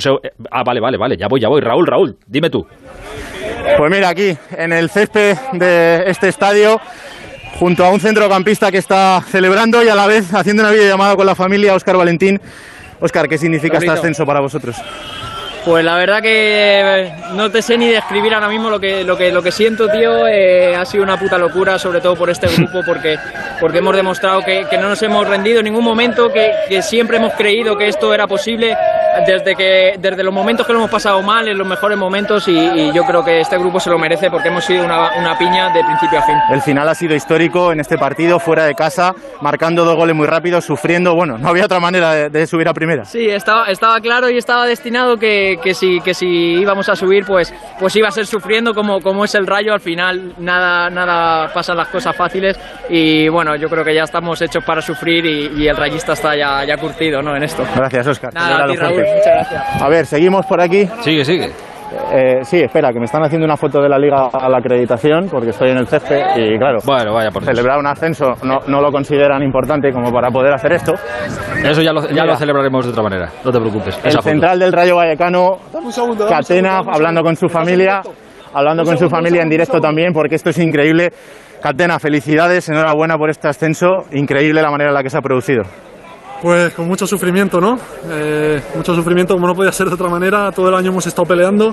Ah, 0.50 0.62
vale, 0.64 0.80
vale, 0.80 0.98
vale, 0.98 1.16
ya 1.16 1.26
voy, 1.28 1.40
ya 1.40 1.48
voy. 1.48 1.60
Raúl, 1.60 1.86
Raúl, 1.86 2.16
dime 2.26 2.50
tú. 2.50 2.64
Pues 3.76 3.90
mira, 3.90 4.08
aquí, 4.08 4.36
en 4.56 4.72
el 4.72 4.90
césped 4.90 5.36
de 5.52 6.04
este 6.06 6.28
estadio, 6.28 6.80
junto 7.58 7.84
a 7.84 7.90
un 7.90 8.00
centrocampista 8.00 8.70
que 8.70 8.78
está 8.78 9.20
celebrando 9.20 9.82
y 9.84 9.88
a 9.88 9.94
la 9.94 10.06
vez 10.06 10.34
haciendo 10.34 10.62
una 10.62 10.72
videollamada 10.72 11.16
con 11.16 11.26
la 11.26 11.34
familia, 11.34 11.74
Óscar 11.74 11.96
Valentín. 11.96 12.40
Óscar, 13.00 13.28
¿qué 13.28 13.38
significa 13.38 13.78
este 13.78 13.90
ascenso 13.90 14.24
para 14.24 14.40
vosotros? 14.40 14.76
Pues 15.64 15.84
la 15.84 15.96
verdad 15.96 16.20
que 16.20 17.12
no 17.34 17.48
te 17.50 17.62
sé 17.62 17.78
ni 17.78 17.88
describir 17.88 18.34
ahora 18.34 18.48
mismo 18.48 18.68
lo 18.68 18.80
que, 18.80 19.04
lo 19.04 19.16
que, 19.16 19.30
lo 19.30 19.42
que 19.42 19.52
siento, 19.52 19.88
tío. 19.88 20.26
Eh, 20.26 20.74
ha 20.74 20.84
sido 20.84 21.04
una 21.04 21.16
puta 21.16 21.38
locura, 21.38 21.78
sobre 21.78 22.00
todo 22.00 22.16
por 22.16 22.30
este 22.30 22.48
grupo, 22.48 22.80
porque, 22.84 23.16
porque 23.60 23.78
hemos 23.78 23.94
demostrado 23.94 24.42
que, 24.42 24.66
que 24.68 24.76
no 24.76 24.88
nos 24.88 25.00
hemos 25.02 25.26
rendido 25.26 25.60
en 25.60 25.64
ningún 25.64 25.84
momento, 25.84 26.32
que, 26.32 26.50
que, 26.68 26.82
siempre 26.82 27.18
hemos 27.18 27.32
creído 27.34 27.78
que 27.78 27.86
esto 27.86 28.12
era 28.12 28.26
posible, 28.26 28.76
desde, 29.24 29.54
que, 29.54 29.94
desde 29.98 30.24
los 30.24 30.34
momentos 30.34 30.66
que 30.66 30.72
lo 30.72 30.80
hemos 30.80 30.90
pasado 30.90 31.22
mal, 31.22 31.46
en 31.46 31.56
los 31.56 31.66
mejores 31.66 31.96
momentos, 31.96 32.48
y, 32.48 32.58
y 32.58 32.92
yo 32.92 33.04
creo 33.04 33.24
que 33.24 33.40
este 33.40 33.56
grupo 33.56 33.78
se 33.78 33.88
lo 33.88 33.98
merece 33.98 34.30
porque 34.30 34.48
hemos 34.48 34.64
sido 34.64 34.84
una, 34.84 35.12
una, 35.16 35.38
piña 35.38 35.72
de 35.72 35.84
principio 35.84 36.18
a 36.18 36.22
fin. 36.22 36.34
El 36.50 36.62
final 36.62 36.88
ha 36.88 36.94
sido 36.94 37.14
histórico 37.14 37.70
en 37.70 37.78
este 37.78 37.96
partido, 37.96 38.40
fuera 38.40 38.64
de 38.64 38.74
casa, 38.74 39.14
marcando 39.40 39.84
dos 39.84 39.94
goles 39.94 40.16
muy 40.16 40.26
rápidos, 40.26 40.64
sufriendo. 40.64 41.14
Bueno, 41.14 41.38
no 41.38 41.48
había 41.48 41.66
otra 41.66 41.78
manera 41.78 42.12
de, 42.12 42.30
de 42.30 42.46
subir 42.48 42.68
a 42.68 42.74
primera. 42.74 43.04
Sí, 43.04 43.28
estaba, 43.28 43.66
estaba 43.66 44.00
claro 44.00 44.28
y 44.28 44.38
estaba 44.38 44.66
destinado 44.66 45.16
que 45.16 45.51
que, 45.56 45.74
si, 45.74 46.00
que 46.00 46.14
si 46.14 46.26
íbamos 46.26 46.88
a 46.88 46.96
subir, 46.96 47.24
pues, 47.24 47.52
pues 47.78 47.94
iba 47.96 48.08
a 48.08 48.10
ser 48.10 48.26
sufriendo 48.26 48.74
como, 48.74 49.00
como 49.00 49.24
es 49.24 49.34
el 49.34 49.46
rayo. 49.46 49.72
Al 49.72 49.80
final 49.80 50.34
nada, 50.38 50.90
nada 50.90 51.52
pasan 51.52 51.76
las 51.76 51.88
cosas 51.88 52.14
fáciles 52.16 52.58
y 52.88 53.28
bueno, 53.28 53.56
yo 53.56 53.68
creo 53.68 53.84
que 53.84 53.94
ya 53.94 54.04
estamos 54.04 54.40
hechos 54.42 54.64
para 54.64 54.80
sufrir 54.80 55.24
y, 55.24 55.62
y 55.62 55.68
el 55.68 55.76
rayista 55.76 56.12
está 56.12 56.36
ya, 56.36 56.64
ya 56.64 56.76
curtido 56.76 57.22
¿no? 57.22 57.36
en 57.36 57.44
esto. 57.44 57.64
Gracias, 57.74 58.06
Oscar. 58.06 58.32
Nada, 58.34 58.64
a 58.64 58.66
ti, 58.66 58.76
Raúl, 58.76 59.00
muchas 59.00 59.24
gracias. 59.24 59.82
A 59.82 59.88
ver, 59.88 60.06
seguimos 60.06 60.46
por 60.46 60.60
aquí. 60.60 60.88
Sigue, 61.02 61.24
sigue. 61.24 61.71
Eh, 62.12 62.40
sí, 62.42 62.60
espera, 62.60 62.92
que 62.92 62.98
me 62.98 63.06
están 63.06 63.22
haciendo 63.22 63.44
una 63.44 63.56
foto 63.56 63.80
de 63.80 63.88
la 63.88 63.98
liga 63.98 64.28
a 64.32 64.48
la 64.48 64.58
acreditación 64.58 65.28
porque 65.30 65.50
estoy 65.50 65.70
en 65.70 65.78
el 65.78 65.86
césped 65.86 66.20
y 66.36 66.58
claro, 66.58 66.78
bueno, 66.84 67.14
vaya 67.14 67.30
por 67.30 67.44
celebrar 67.44 67.78
un 67.78 67.86
ascenso 67.86 68.32
no, 68.44 68.60
no, 68.66 68.80
lo 68.80 68.90
consideran 68.90 69.42
importante 69.42 69.90
como 69.92 70.12
para 70.12 70.30
poder 70.30 70.52
hacer 70.52 70.72
esto. 70.72 70.94
Eso 71.64 71.82
ya 71.82 71.92
lo, 71.92 72.08
ya 72.08 72.24
lo 72.24 72.36
celebraremos 72.36 72.84
de 72.84 72.90
otra 72.92 73.02
manera, 73.02 73.30
no 73.44 73.50
te 73.50 73.58
preocupes. 73.58 73.98
El 74.04 74.20
central 74.20 74.58
del 74.58 74.72
Rayo 74.72 74.96
Vallecano, 74.96 75.58
segundo, 75.90 76.26
Catena, 76.28 76.78
hablando 76.78 77.22
con 77.22 77.36
su 77.36 77.48
familia, 77.48 78.02
hablando 78.52 78.84
con 78.84 78.98
su 78.98 79.08
familia 79.08 79.42
en 79.42 79.48
directo 79.48 79.80
también 79.80 80.12
porque 80.12 80.34
esto 80.34 80.50
es 80.50 80.58
increíble. 80.58 81.12
Catena, 81.62 81.98
felicidades, 81.98 82.68
enhorabuena 82.68 83.16
por 83.16 83.30
este 83.30 83.48
ascenso, 83.48 84.04
increíble 84.10 84.60
la 84.60 84.70
manera 84.70 84.90
en 84.90 84.94
la 84.94 85.02
que 85.02 85.10
se 85.10 85.18
ha 85.18 85.22
producido. 85.22 85.62
Pues 86.42 86.74
con 86.74 86.88
mucho 86.88 87.06
sufrimiento, 87.06 87.60
¿no? 87.60 87.78
Eh, 88.10 88.60
mucho 88.74 88.96
sufrimiento, 88.96 89.34
como 89.34 89.46
no 89.46 89.54
podía 89.54 89.70
ser 89.70 89.86
de 89.86 89.94
otra 89.94 90.08
manera. 90.08 90.50
Todo 90.50 90.70
el 90.70 90.74
año 90.74 90.90
hemos 90.90 91.06
estado 91.06 91.24
peleando 91.24 91.72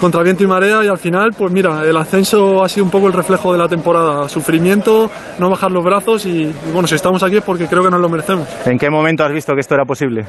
contra 0.00 0.24
viento 0.24 0.42
y 0.42 0.48
marea 0.48 0.84
y 0.84 0.88
al 0.88 0.98
final, 0.98 1.30
pues 1.38 1.52
mira, 1.52 1.84
el 1.84 1.96
ascenso 1.96 2.64
ha 2.64 2.68
sido 2.68 2.86
un 2.86 2.90
poco 2.90 3.06
el 3.06 3.12
reflejo 3.12 3.52
de 3.52 3.58
la 3.58 3.68
temporada. 3.68 4.28
Sufrimiento, 4.28 5.08
no 5.38 5.48
bajar 5.48 5.70
los 5.70 5.84
brazos 5.84 6.26
y, 6.26 6.42
y 6.42 6.72
bueno, 6.72 6.88
si 6.88 6.96
estamos 6.96 7.22
aquí 7.22 7.36
es 7.36 7.44
porque 7.44 7.68
creo 7.68 7.84
que 7.84 7.90
nos 7.90 8.00
lo 8.00 8.08
merecemos. 8.08 8.48
¿En 8.66 8.78
qué 8.78 8.90
momento 8.90 9.22
has 9.22 9.32
visto 9.32 9.54
que 9.54 9.60
esto 9.60 9.74
era 9.74 9.84
posible? 9.84 10.26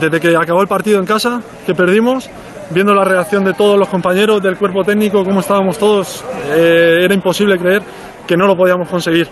Desde 0.00 0.18
que 0.18 0.36
acabó 0.36 0.62
el 0.62 0.68
partido 0.68 0.98
en 0.98 1.06
casa, 1.06 1.40
que 1.64 1.74
perdimos, 1.74 2.28
viendo 2.70 2.92
la 2.92 3.04
reacción 3.04 3.44
de 3.44 3.52
todos 3.52 3.78
los 3.78 3.88
compañeros, 3.88 4.42
del 4.42 4.56
cuerpo 4.56 4.82
técnico, 4.82 5.22
cómo 5.22 5.38
estábamos 5.38 5.78
todos, 5.78 6.24
eh, 6.48 7.02
era 7.04 7.14
imposible 7.14 7.56
creer 7.56 7.82
que 8.26 8.36
no 8.36 8.48
lo 8.48 8.56
podíamos 8.56 8.88
conseguir 8.88 9.28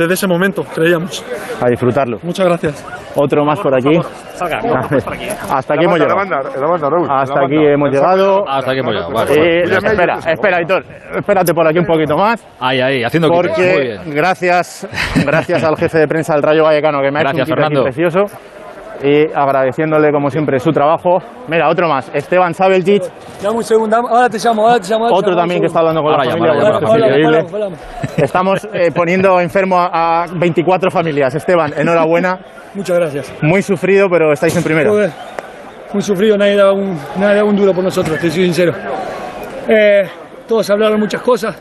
desde 0.00 0.14
ese 0.14 0.26
momento, 0.26 0.64
creíamos. 0.64 1.24
A 1.60 1.68
disfrutarlo. 1.68 2.18
Muchas 2.22 2.46
gracias. 2.46 2.86
Otro 3.14 3.44
más 3.44 3.60
por 3.60 3.74
aquí. 3.74 3.94
Hasta 5.50 5.74
aquí 5.74 5.84
hemos 5.84 5.98
llegado. 5.98 6.20
Hasta 7.10 7.40
aquí 7.44 7.56
hemos 7.56 7.90
llegado. 7.90 8.48
Hasta 8.48 8.70
aquí 8.70 8.80
hemos 8.80 8.94
llegado. 8.94 9.12
Vale, 9.12 9.32
eh, 9.34 9.62
espera, 9.64 10.18
espera, 10.26 10.56
Aitor. 10.56 10.84
Espérate 11.16 11.52
por 11.52 11.68
aquí 11.68 11.78
un 11.78 11.84
poquito 11.84 12.16
más. 12.16 12.46
Ahí, 12.58 12.80
ahí, 12.80 13.04
haciendo 13.04 13.28
Porque 13.28 13.98
gracias, 14.06 14.88
gracias 15.26 15.62
al 15.64 15.76
jefe 15.76 15.98
de 15.98 16.08
prensa 16.08 16.34
del 16.34 16.42
Rayo 16.42 16.64
Vallecano 16.64 17.02
que 17.02 17.10
me 17.10 17.20
ha 17.20 17.30
hecho 17.30 17.52
un 17.52 17.82
precioso. 17.82 18.24
Y 19.02 19.26
agradeciéndole 19.34 20.10
como 20.12 20.30
siempre 20.30 20.58
su 20.60 20.70
trabajo. 20.72 21.18
Mira, 21.48 21.68
otro 21.68 21.88
más, 21.88 22.10
Esteban 22.14 22.54
Sabeljic. 22.54 23.02
Dame 23.42 23.56
un 23.56 23.64
segundo, 23.64 23.96
ahora 23.96 24.28
te 24.28 24.38
llamo, 24.38 24.66
ahora 24.66 24.80
te 24.80 24.88
llamo. 24.88 25.04
ahora 25.06 25.14
te 25.14 25.18
Otro 25.18 25.30
llamo, 25.30 25.40
también 25.42 25.60
que 25.60 25.66
está 25.66 25.78
hablando 25.80 26.02
con 26.02 26.12
Ahora 26.12 26.24
la 26.24 26.30
llama, 26.32 26.46
familia. 26.46 26.82
bueno, 26.88 27.06
es 27.06 27.42
increíble. 27.48 27.76
Estamos 28.16 28.68
eh, 28.72 28.90
poniendo 28.94 29.40
enfermo 29.40 29.78
a, 29.78 30.24
a 30.24 30.26
24 30.26 30.90
familias. 30.90 31.34
Esteban, 31.34 31.72
enhorabuena. 31.76 32.38
Muchas 32.74 32.96
gracias. 32.98 33.32
Muy 33.42 33.62
sufrido, 33.62 34.08
pero 34.10 34.32
estáis 34.32 34.54
en 34.56 34.62
primero. 34.62 34.90
Joder, 34.92 35.10
muy 35.92 36.02
sufrido, 36.02 36.36
nadie 36.38 36.56
daba, 36.56 36.72
un, 36.72 36.96
nadie 37.16 37.36
daba 37.36 37.48
un 37.48 37.56
duro 37.56 37.72
por 37.72 37.82
nosotros, 37.82 38.18
te 38.20 38.30
soy 38.30 38.44
sincero. 38.44 38.72
Eh, 39.68 40.02
todos 40.46 40.68
hablaron 40.70 41.00
muchas 41.00 41.22
cosas. 41.22 41.56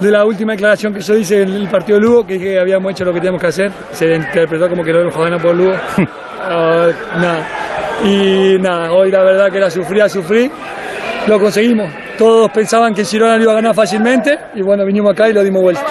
De 0.00 0.10
la 0.10 0.24
última 0.24 0.52
declaración 0.52 0.92
que 0.92 1.00
yo 1.00 1.14
hice 1.16 1.42
en 1.42 1.48
el 1.54 1.68
partido 1.68 1.98
de 1.98 2.04
Lugo, 2.04 2.26
que, 2.26 2.38
que 2.38 2.60
habíamos 2.60 2.92
hecho 2.92 3.04
lo 3.04 3.12
que 3.12 3.18
teníamos 3.20 3.40
que 3.40 3.46
hacer, 3.46 3.70
se 3.92 4.14
interpretó 4.14 4.68
como 4.68 4.82
que 4.84 4.92
lo 4.92 4.98
habíamos 4.98 5.18
ganado 5.18 5.42
por 5.42 5.54
Lugo. 5.54 5.72
Ah, 6.48 6.86
nada. 7.16 7.48
Y 8.04 8.56
nada, 8.60 8.92
hoy 8.92 9.10
la 9.10 9.24
verdad 9.24 9.50
que 9.50 9.56
era 9.56 9.68
sufrir, 9.68 10.02
a 10.02 10.08
sufrir, 10.08 10.48
lo 11.26 11.40
conseguimos. 11.40 11.90
Todos 12.16 12.48
pensaban 12.50 12.94
que 12.94 13.04
Girona 13.04 13.36
lo 13.36 13.42
iba 13.42 13.52
a 13.52 13.56
ganar 13.56 13.74
fácilmente 13.74 14.38
y 14.54 14.62
bueno, 14.62 14.84
vinimos 14.84 15.10
acá 15.10 15.28
y 15.28 15.32
lo 15.32 15.42
dimos 15.42 15.60
vuelta. 15.62 15.82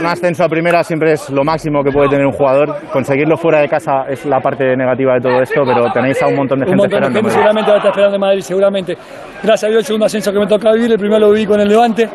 Un 0.00 0.06
ascenso 0.06 0.44
a 0.44 0.48
primera 0.48 0.82
siempre 0.82 1.12
es 1.12 1.28
lo 1.28 1.44
máximo 1.44 1.84
que 1.84 1.90
puede 1.90 2.08
tener 2.08 2.24
un 2.24 2.32
jugador. 2.32 2.74
Conseguirlo 2.90 3.36
fuera 3.36 3.60
de 3.60 3.68
casa 3.68 4.04
es 4.08 4.24
la 4.24 4.40
parte 4.40 4.74
negativa 4.76 5.14
de 5.14 5.20
todo 5.20 5.42
esto, 5.42 5.60
pero 5.66 5.92
tenéis 5.92 6.22
a 6.22 6.28
un 6.28 6.36
montón 6.36 6.60
de 6.60 6.64
Un 6.64 6.70
gente 6.70 6.82
montón 6.84 7.00
de 7.00 7.06
esperando. 7.06 7.18
gente 7.18 7.28
¿no? 7.28 7.34
seguramente 7.34 7.70
va 7.70 7.74
a 7.74 7.78
estar 7.78 7.90
esperando 7.90 8.14
en 8.16 8.20
Madrid, 8.20 8.40
seguramente. 8.40 8.98
Gracias 9.42 9.64
a 9.64 9.68
Dios 9.68 9.78
el 9.80 9.84
segundo 9.84 10.06
ascenso 10.06 10.32
que 10.32 10.38
me 10.38 10.46
toca 10.46 10.72
vivir, 10.72 10.92
el 10.92 10.98
primero 10.98 11.20
lo 11.20 11.32
viví 11.32 11.44
con 11.44 11.60
el 11.60 11.68
Levante. 11.68 12.08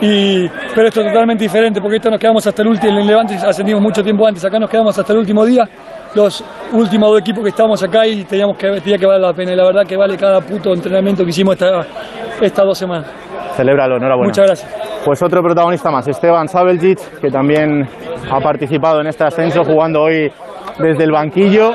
Y, 0.00 0.48
pero 0.74 0.88
esto 0.88 1.00
es 1.00 1.06
totalmente 1.06 1.44
diferente 1.44 1.80
porque 1.80 1.96
esto 1.96 2.10
nos 2.10 2.18
quedamos 2.18 2.46
hasta 2.46 2.62
el 2.62 2.68
último, 2.68 2.98
en 2.98 3.06
Levante 3.06 3.34
ascendimos 3.36 3.80
mucho 3.80 4.02
tiempo 4.02 4.26
antes, 4.26 4.44
acá 4.44 4.58
nos 4.58 4.68
quedamos 4.68 4.98
hasta 4.98 5.12
el 5.12 5.20
último 5.20 5.44
día, 5.46 5.64
los 6.14 6.44
últimos 6.72 7.10
dos 7.10 7.20
equipos 7.20 7.42
que 7.42 7.50
estamos 7.50 7.82
acá 7.82 8.06
y 8.06 8.24
teníamos 8.24 8.56
que, 8.56 8.80
tenía 8.80 8.98
que 8.98 9.06
valer 9.06 9.22
la 9.22 9.32
pena 9.32 9.52
y 9.52 9.56
la 9.56 9.64
verdad 9.64 9.82
que 9.86 9.96
vale 9.96 10.16
cada 10.16 10.40
puto 10.40 10.74
entrenamiento 10.74 11.24
que 11.24 11.30
hicimos 11.30 11.54
esta, 11.54 11.86
estas 12.40 12.64
dos 12.64 12.76
semanas. 12.76 13.06
Celébralo, 13.56 13.96
enhorabuena. 13.96 14.28
Muchas 14.28 14.46
gracias. 14.46 14.84
Pues 15.04 15.22
otro 15.22 15.42
protagonista 15.42 15.90
más, 15.90 16.08
Esteban 16.08 16.48
Sabeljic, 16.48 17.20
que 17.20 17.30
también 17.30 17.86
ha 18.30 18.40
participado 18.40 19.00
en 19.00 19.06
este 19.06 19.24
ascenso, 19.24 19.62
jugando 19.64 20.02
hoy 20.02 20.30
desde 20.78 21.04
el 21.04 21.12
banquillo 21.12 21.74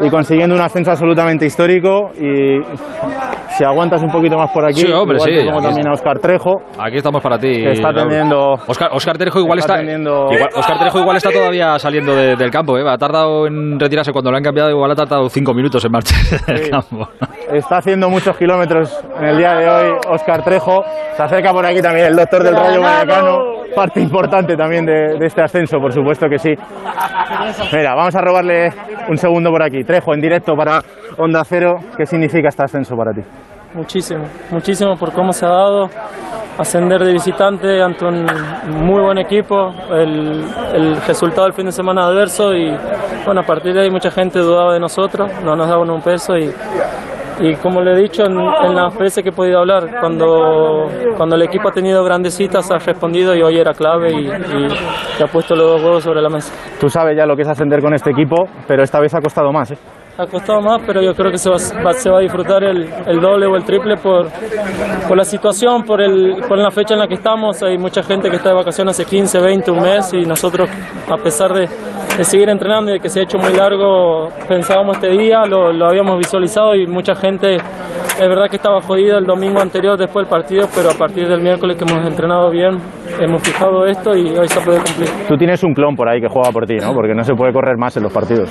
y 0.00 0.10
consiguiendo 0.10 0.54
un 0.54 0.60
ascenso 0.60 0.90
absolutamente 0.90 1.46
histórico. 1.46 2.10
Y 2.18 2.60
si 3.56 3.64
aguantas 3.64 4.02
un 4.02 4.10
poquito 4.10 4.36
más 4.36 4.50
por 4.50 4.64
aquí, 4.64 4.80
Sí, 4.80 4.92
hombre, 4.92 5.16
igual 5.16 5.30
sí, 5.30 5.36
que 5.36 5.44
como 5.46 5.58
aquí 5.58 5.66
también 5.66 5.88
a 5.88 5.92
Oscar 5.92 6.18
Trejo, 6.18 6.62
Aquí 6.78 6.96
estamos 6.96 7.22
para 7.22 7.38
ti. 7.38 7.48
que 7.52 7.72
está 7.72 7.92
teniendo 7.92 8.52
Oscar, 8.66 8.90
Oscar 8.92 9.16
Trejo 9.18 9.38
igual 9.40 9.58
está 9.58 9.74
está, 9.74 9.84
teniendo- 9.84 10.28
igual- 10.32 10.50
Oscar 10.54 10.78
Trejo 10.78 10.98
igual 11.00 11.16
está 11.16 11.30
todavía 11.30 11.78
saliendo 11.78 12.14
de- 12.14 12.36
del 12.36 12.50
campo, 12.50 12.76
¿eh? 12.78 12.84
Ha 12.88 12.98
tardado 12.98 13.46
en 13.46 13.78
retirarse 13.78 14.12
cuando 14.12 14.30
lo 14.30 14.36
han 14.36 14.42
cambiado, 14.42 14.70
igual 14.70 14.90
ha 14.90 14.94
tardado 14.96 15.28
cinco 15.28 15.54
minutos 15.54 15.84
en 15.84 15.92
marcharse 15.92 16.38
del 16.52 16.64
Sí. 16.64 16.70
campo. 16.70 17.08
Está 17.52 17.78
haciendo 17.78 18.08
muchos 18.08 18.36
kilómetros 18.36 18.98
en 19.18 19.24
el 19.24 19.36
día 19.38 19.54
de 19.54 19.68
hoy 19.68 19.92
Oscar 20.10 20.42
Trejo. 20.44 20.82
Se 21.16 21.22
acerca 21.22 21.52
por 21.52 21.64
aquí 21.64 21.80
también 21.80 22.06
el 22.06 22.16
doctor 22.16 22.42
del 22.42 22.56
Rayo 22.56 22.80
Vallecano, 22.80 23.38
parte 23.74 24.00
importante 24.00 24.56
también 24.56 24.86
de, 24.86 25.18
de 25.18 25.26
este 25.26 25.42
ascenso, 25.42 25.78
por 25.78 25.92
supuesto 25.92 26.26
que 26.28 26.38
sí. 26.38 26.54
Mira, 27.72 27.94
vamos 27.94 28.14
a 28.14 28.20
robarle 28.20 28.70
un 29.08 29.16
segundo 29.16 29.50
por 29.50 29.62
aquí. 29.62 29.82
Trejo, 29.84 30.14
en 30.14 30.20
directo 30.20 30.54
para 30.54 30.80
Onda 31.18 31.42
Cero. 31.44 31.76
¿Qué 31.96 32.06
significa 32.06 32.48
este 32.48 32.64
ascenso 32.64 32.96
para 32.96 33.12
ti? 33.12 33.20
Muchísimo, 33.74 34.24
muchísimo 34.52 34.94
por 34.96 35.12
cómo 35.12 35.32
se 35.32 35.44
ha 35.44 35.48
dado 35.48 35.88
ascender 36.56 37.02
de 37.02 37.12
visitante 37.12 37.82
ante 37.82 38.04
un 38.04 38.24
muy 38.68 39.02
buen 39.02 39.18
equipo, 39.18 39.74
el, 39.90 40.44
el 40.72 40.96
resultado 41.08 41.44
del 41.44 41.54
fin 41.54 41.66
de 41.66 41.72
semana 41.72 42.06
adverso 42.06 42.54
y 42.54 42.70
bueno, 43.24 43.40
a 43.40 43.44
partir 43.44 43.74
de 43.74 43.82
ahí 43.82 43.90
mucha 43.90 44.12
gente 44.12 44.38
dudaba 44.38 44.74
de 44.74 44.78
nosotros, 44.78 45.28
no 45.42 45.56
nos 45.56 45.68
daban 45.68 45.90
un 45.90 46.00
peso 46.00 46.36
y, 46.38 46.52
y 47.40 47.54
como 47.56 47.80
le 47.80 47.92
he 47.92 47.96
dicho 48.02 48.24
en, 48.24 48.32
en 48.38 48.74
las 48.74 48.96
veces 48.98 49.22
que 49.22 49.30
he 49.30 49.32
podido 49.32 49.58
hablar, 49.60 49.98
cuando, 50.00 50.86
cuando 51.16 51.36
el 51.36 51.42
equipo 51.42 51.68
ha 51.68 51.72
tenido 51.72 52.02
grandes 52.04 52.34
citas 52.34 52.70
ha 52.70 52.78
respondido 52.78 53.34
y 53.34 53.42
hoy 53.42 53.58
era 53.58 53.72
clave 53.72 54.12
y, 54.12 54.26
y- 54.26 55.22
ha 55.22 55.26
puesto 55.26 55.54
los 55.54 55.72
dos 55.72 55.82
huevos 55.82 56.02
sobre 56.04 56.20
la 56.20 56.28
mesa. 56.28 56.52
Tú 56.80 56.88
sabes 56.88 57.16
ya 57.16 57.24
lo 57.26 57.34
que 57.36 57.42
es 57.42 57.48
ascender 57.48 57.80
con 57.80 57.94
este 57.94 58.10
equipo, 58.10 58.46
pero 58.66 58.82
esta 58.82 59.00
vez 59.00 59.14
ha 59.14 59.20
costado 59.20 59.52
más. 59.52 59.70
¿eh? 59.72 59.78
Ha 60.16 60.26
costado 60.26 60.60
más, 60.60 60.80
pero 60.86 61.02
yo 61.02 61.12
creo 61.12 61.32
que 61.32 61.38
se 61.38 61.50
va, 61.50 61.56
va- 61.84 61.92
se 61.92 62.08
va 62.08 62.18
a 62.18 62.20
disfrutar 62.20 62.62
el, 62.62 62.88
el 63.06 63.20
doble 63.20 63.46
o 63.46 63.56
el 63.56 63.64
triple 63.64 63.96
por, 63.96 64.28
por 65.08 65.16
la 65.16 65.24
situación, 65.24 65.82
por, 65.82 66.00
el, 66.00 66.36
por 66.48 66.56
la 66.56 66.70
fecha 66.70 66.94
en 66.94 67.00
la 67.00 67.08
que 67.08 67.14
estamos. 67.14 67.60
Hay 67.64 67.76
mucha 67.78 68.00
gente 68.04 68.30
que 68.30 68.36
está 68.36 68.50
de 68.50 68.54
vacaciones 68.54 68.94
hace 68.94 69.04
15, 69.10 69.40
20, 69.40 69.70
un 69.72 69.80
mes 69.82 70.14
y 70.14 70.20
nosotros, 70.24 70.70
a 71.10 71.16
pesar 71.16 71.52
de, 71.52 71.68
de 72.16 72.22
seguir 72.24 72.48
entrenando 72.48 72.92
y 72.92 72.94
de 72.94 73.00
que 73.00 73.08
se 73.08 73.20
ha 73.20 73.22
hecho 73.24 73.38
muy 73.38 73.54
largo, 73.54 74.28
pensábamos 74.46 74.98
este 74.98 75.08
día, 75.18 75.44
lo, 75.46 75.72
lo 75.72 75.86
habíamos 75.86 76.16
visualizado 76.18 76.76
y 76.76 76.86
mucha 76.86 77.16
gente, 77.16 77.56
es 77.56 78.28
verdad 78.28 78.48
que 78.48 78.54
estaba 78.56 78.80
jodida 78.82 79.18
el 79.18 79.24
domingo 79.24 79.60
anterior 79.60 79.98
después 79.98 80.26
del 80.26 80.30
partido, 80.30 80.68
pero 80.76 80.90
a 80.90 80.94
partir 80.94 81.26
del 81.26 81.40
miércoles 81.40 81.76
que 81.76 81.84
hemos 81.92 82.06
entrenado 82.06 82.50
bien, 82.50 82.78
hemos 83.18 83.42
fijado 83.42 83.84
esto 83.84 84.14
y 84.16 84.28
hoy 84.38 84.46
se 84.46 84.60
puede 84.60 84.78
cumplir. 84.78 85.08
Tú 85.26 85.36
tienes 85.36 85.64
un 85.64 85.74
clon 85.74 85.96
por 85.96 86.08
ahí 86.08 86.20
que 86.20 86.28
juega 86.28 86.52
por 86.52 86.66
ti, 86.66 86.76
¿no? 86.76 86.94
Porque 86.94 87.14
no 87.14 87.24
se 87.24 87.34
puede 87.34 87.52
correr 87.52 87.76
más 87.76 87.96
en 87.96 88.04
los 88.04 88.12
partidos. 88.12 88.48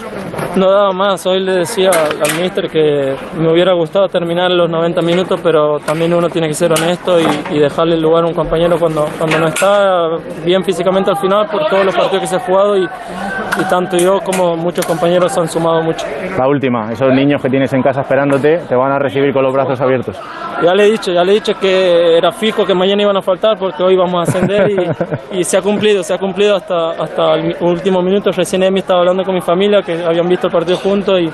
No 0.58 0.70
daba 0.70 0.91
más, 0.91 1.25
hoy 1.25 1.39
le 1.39 1.52
decía 1.53 1.89
al 1.89 2.41
míster 2.41 2.69
que 2.69 3.15
me 3.38 3.51
hubiera 3.51 3.74
gustado 3.74 4.07
terminar 4.07 4.51
los 4.51 4.69
90 4.69 5.01
minutos, 5.01 5.39
pero 5.41 5.79
también 5.79 6.13
uno 6.13 6.29
tiene 6.29 6.48
que 6.48 6.53
ser 6.53 6.72
honesto 6.72 7.19
y, 7.19 7.25
y 7.51 7.60
dejarle 7.60 7.95
el 7.95 8.01
lugar 8.01 8.24
a 8.24 8.27
un 8.27 8.33
compañero 8.33 8.77
cuando, 8.79 9.07
cuando 9.17 9.39
no 9.39 9.48
está 9.48 10.10
bien 10.43 10.63
físicamente 10.63 11.12
al 11.12 11.17
final 11.17 11.48
por 11.48 11.67
todos 11.69 11.86
los 11.86 11.95
partidos 11.95 12.22
que 12.22 12.27
se 12.27 12.36
ha 12.36 12.39
jugado 12.39 12.77
y, 12.77 12.88
y 13.60 13.63
tanto 13.65 13.98
yo 13.98 14.19
como 14.22 14.55
muchos 14.55 14.86
compañeros 14.86 15.38
han 15.38 15.48
sumado 15.48 15.81
mucho. 15.81 16.05
La 16.38 16.48
última, 16.48 16.91
esos 16.91 17.13
niños 17.13 17.41
que 17.41 17.50
tienes 17.50 17.72
en 17.74 17.81
casa 17.81 18.01
esperándote 18.01 18.60
te 18.67 18.75
van 18.75 18.91
a 18.91 19.00
recibir 19.00 19.33
con 19.33 19.43
los 19.43 19.53
brazos 19.53 19.79
abiertos. 19.79 20.19
Ya 20.63 20.74
le 20.74 20.88
he 20.88 20.91
dicho, 20.91 21.12
ya 21.12 21.24
le 21.24 21.31
he 21.31 21.36
dicho 21.36 21.53
que 21.60 22.17
era 22.17 22.31
fijo 22.31 22.65
que 22.65 22.74
mañana 22.74 23.03
iban 23.03 23.17
a 23.17 23.22
faltar 23.22 23.57
porque 23.57 23.83
hoy 23.83 23.95
vamos 23.95 24.19
a 24.19 24.24
ascender 24.24 24.69
y, 25.31 25.39
y 25.39 25.43
se 25.43 25.57
ha 25.57 25.62
cumplido, 25.62 26.03
se 26.03 26.13
ha 26.13 26.17
cumplido 26.17 26.55
hasta, 26.55 26.91
hasta 26.91 27.33
el 27.36 27.55
último 27.62 28.01
minuto. 28.01 28.31
Recién 28.31 28.63
Emi 28.63 28.79
estaba 28.79 29.01
hablando 29.01 29.24
con 29.24 29.36
mi 29.36 29.41
familia 29.41 29.81
que 29.81 30.03
habían 30.03 30.27
visto 30.27 30.48
el 30.48 30.53
partido 30.53 30.77
juntos 30.77 31.19
y, 31.19 31.29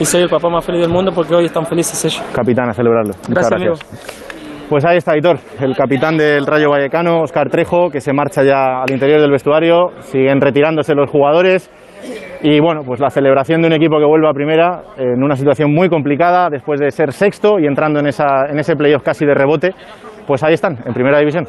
y 0.00 0.04
soy 0.04 0.22
el 0.22 0.28
papá 0.28 0.48
más 0.48 0.64
feliz 0.64 0.82
del 0.82 0.90
mundo 0.90 1.12
porque 1.14 1.34
hoy 1.34 1.46
están 1.46 1.66
felices 1.66 2.04
ellos. 2.04 2.22
Capitán, 2.32 2.68
a 2.68 2.74
celebrarlo. 2.74 3.14
Muchas 3.28 3.50
Gracias, 3.50 3.60
gracias. 3.60 4.25
Pues 4.68 4.84
ahí 4.84 4.96
está 4.96 5.12
Aitor, 5.12 5.38
el 5.60 5.76
capitán 5.76 6.16
del 6.16 6.44
Rayo 6.44 6.70
Vallecano, 6.70 7.20
Oscar 7.22 7.48
Trejo, 7.48 7.88
que 7.88 8.00
se 8.00 8.12
marcha 8.12 8.42
ya 8.42 8.82
al 8.82 8.90
interior 8.90 9.20
del 9.20 9.30
vestuario. 9.30 9.90
Siguen 10.00 10.40
retirándose 10.40 10.92
los 10.94 11.08
jugadores. 11.08 11.70
Y 12.42 12.58
bueno, 12.60 12.82
pues 12.84 12.98
la 13.00 13.08
celebración 13.08 13.60
de 13.62 13.68
un 13.68 13.72
equipo 13.74 13.96
que 13.98 14.04
vuelve 14.04 14.28
a 14.28 14.32
primera 14.32 14.82
en 14.98 15.22
una 15.22 15.36
situación 15.36 15.72
muy 15.72 15.88
complicada 15.88 16.48
después 16.50 16.80
de 16.80 16.90
ser 16.90 17.12
sexto 17.12 17.58
y 17.60 17.66
entrando 17.66 18.00
en, 18.00 18.08
esa, 18.08 18.46
en 18.50 18.58
ese 18.58 18.74
playoff 18.74 19.02
casi 19.04 19.24
de 19.24 19.34
rebote. 19.34 19.70
Pues 20.26 20.42
ahí 20.42 20.54
están, 20.54 20.76
en 20.84 20.92
primera 20.92 21.20
división. 21.20 21.46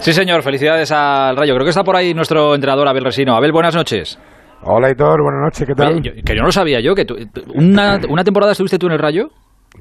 Sí, 0.00 0.12
señor, 0.12 0.42
felicidades 0.42 0.90
al 0.90 1.36
Rayo. 1.36 1.54
Creo 1.54 1.64
que 1.64 1.70
está 1.70 1.84
por 1.84 1.94
ahí 1.94 2.12
nuestro 2.14 2.54
entrenador 2.56 2.88
Abel 2.88 3.04
Resino. 3.04 3.36
Abel, 3.36 3.52
buenas 3.52 3.76
noches. 3.76 4.18
Hola, 4.64 4.90
Hitor, 4.90 5.22
buenas 5.22 5.42
noches, 5.44 5.64
¿qué 5.68 5.74
tal? 5.74 5.92
Oye, 5.94 6.00
yo- 6.02 6.12
que 6.24 6.34
yo 6.34 6.40
no 6.40 6.46
lo 6.46 6.52
sabía 6.52 6.80
yo, 6.80 6.94
que 6.96 7.04
tú- 7.04 7.14
una, 7.54 8.00
una 8.08 8.24
temporada 8.24 8.50
estuviste 8.52 8.78
tú 8.78 8.86
en 8.86 8.94
el 8.94 8.98
Rayo. 8.98 9.28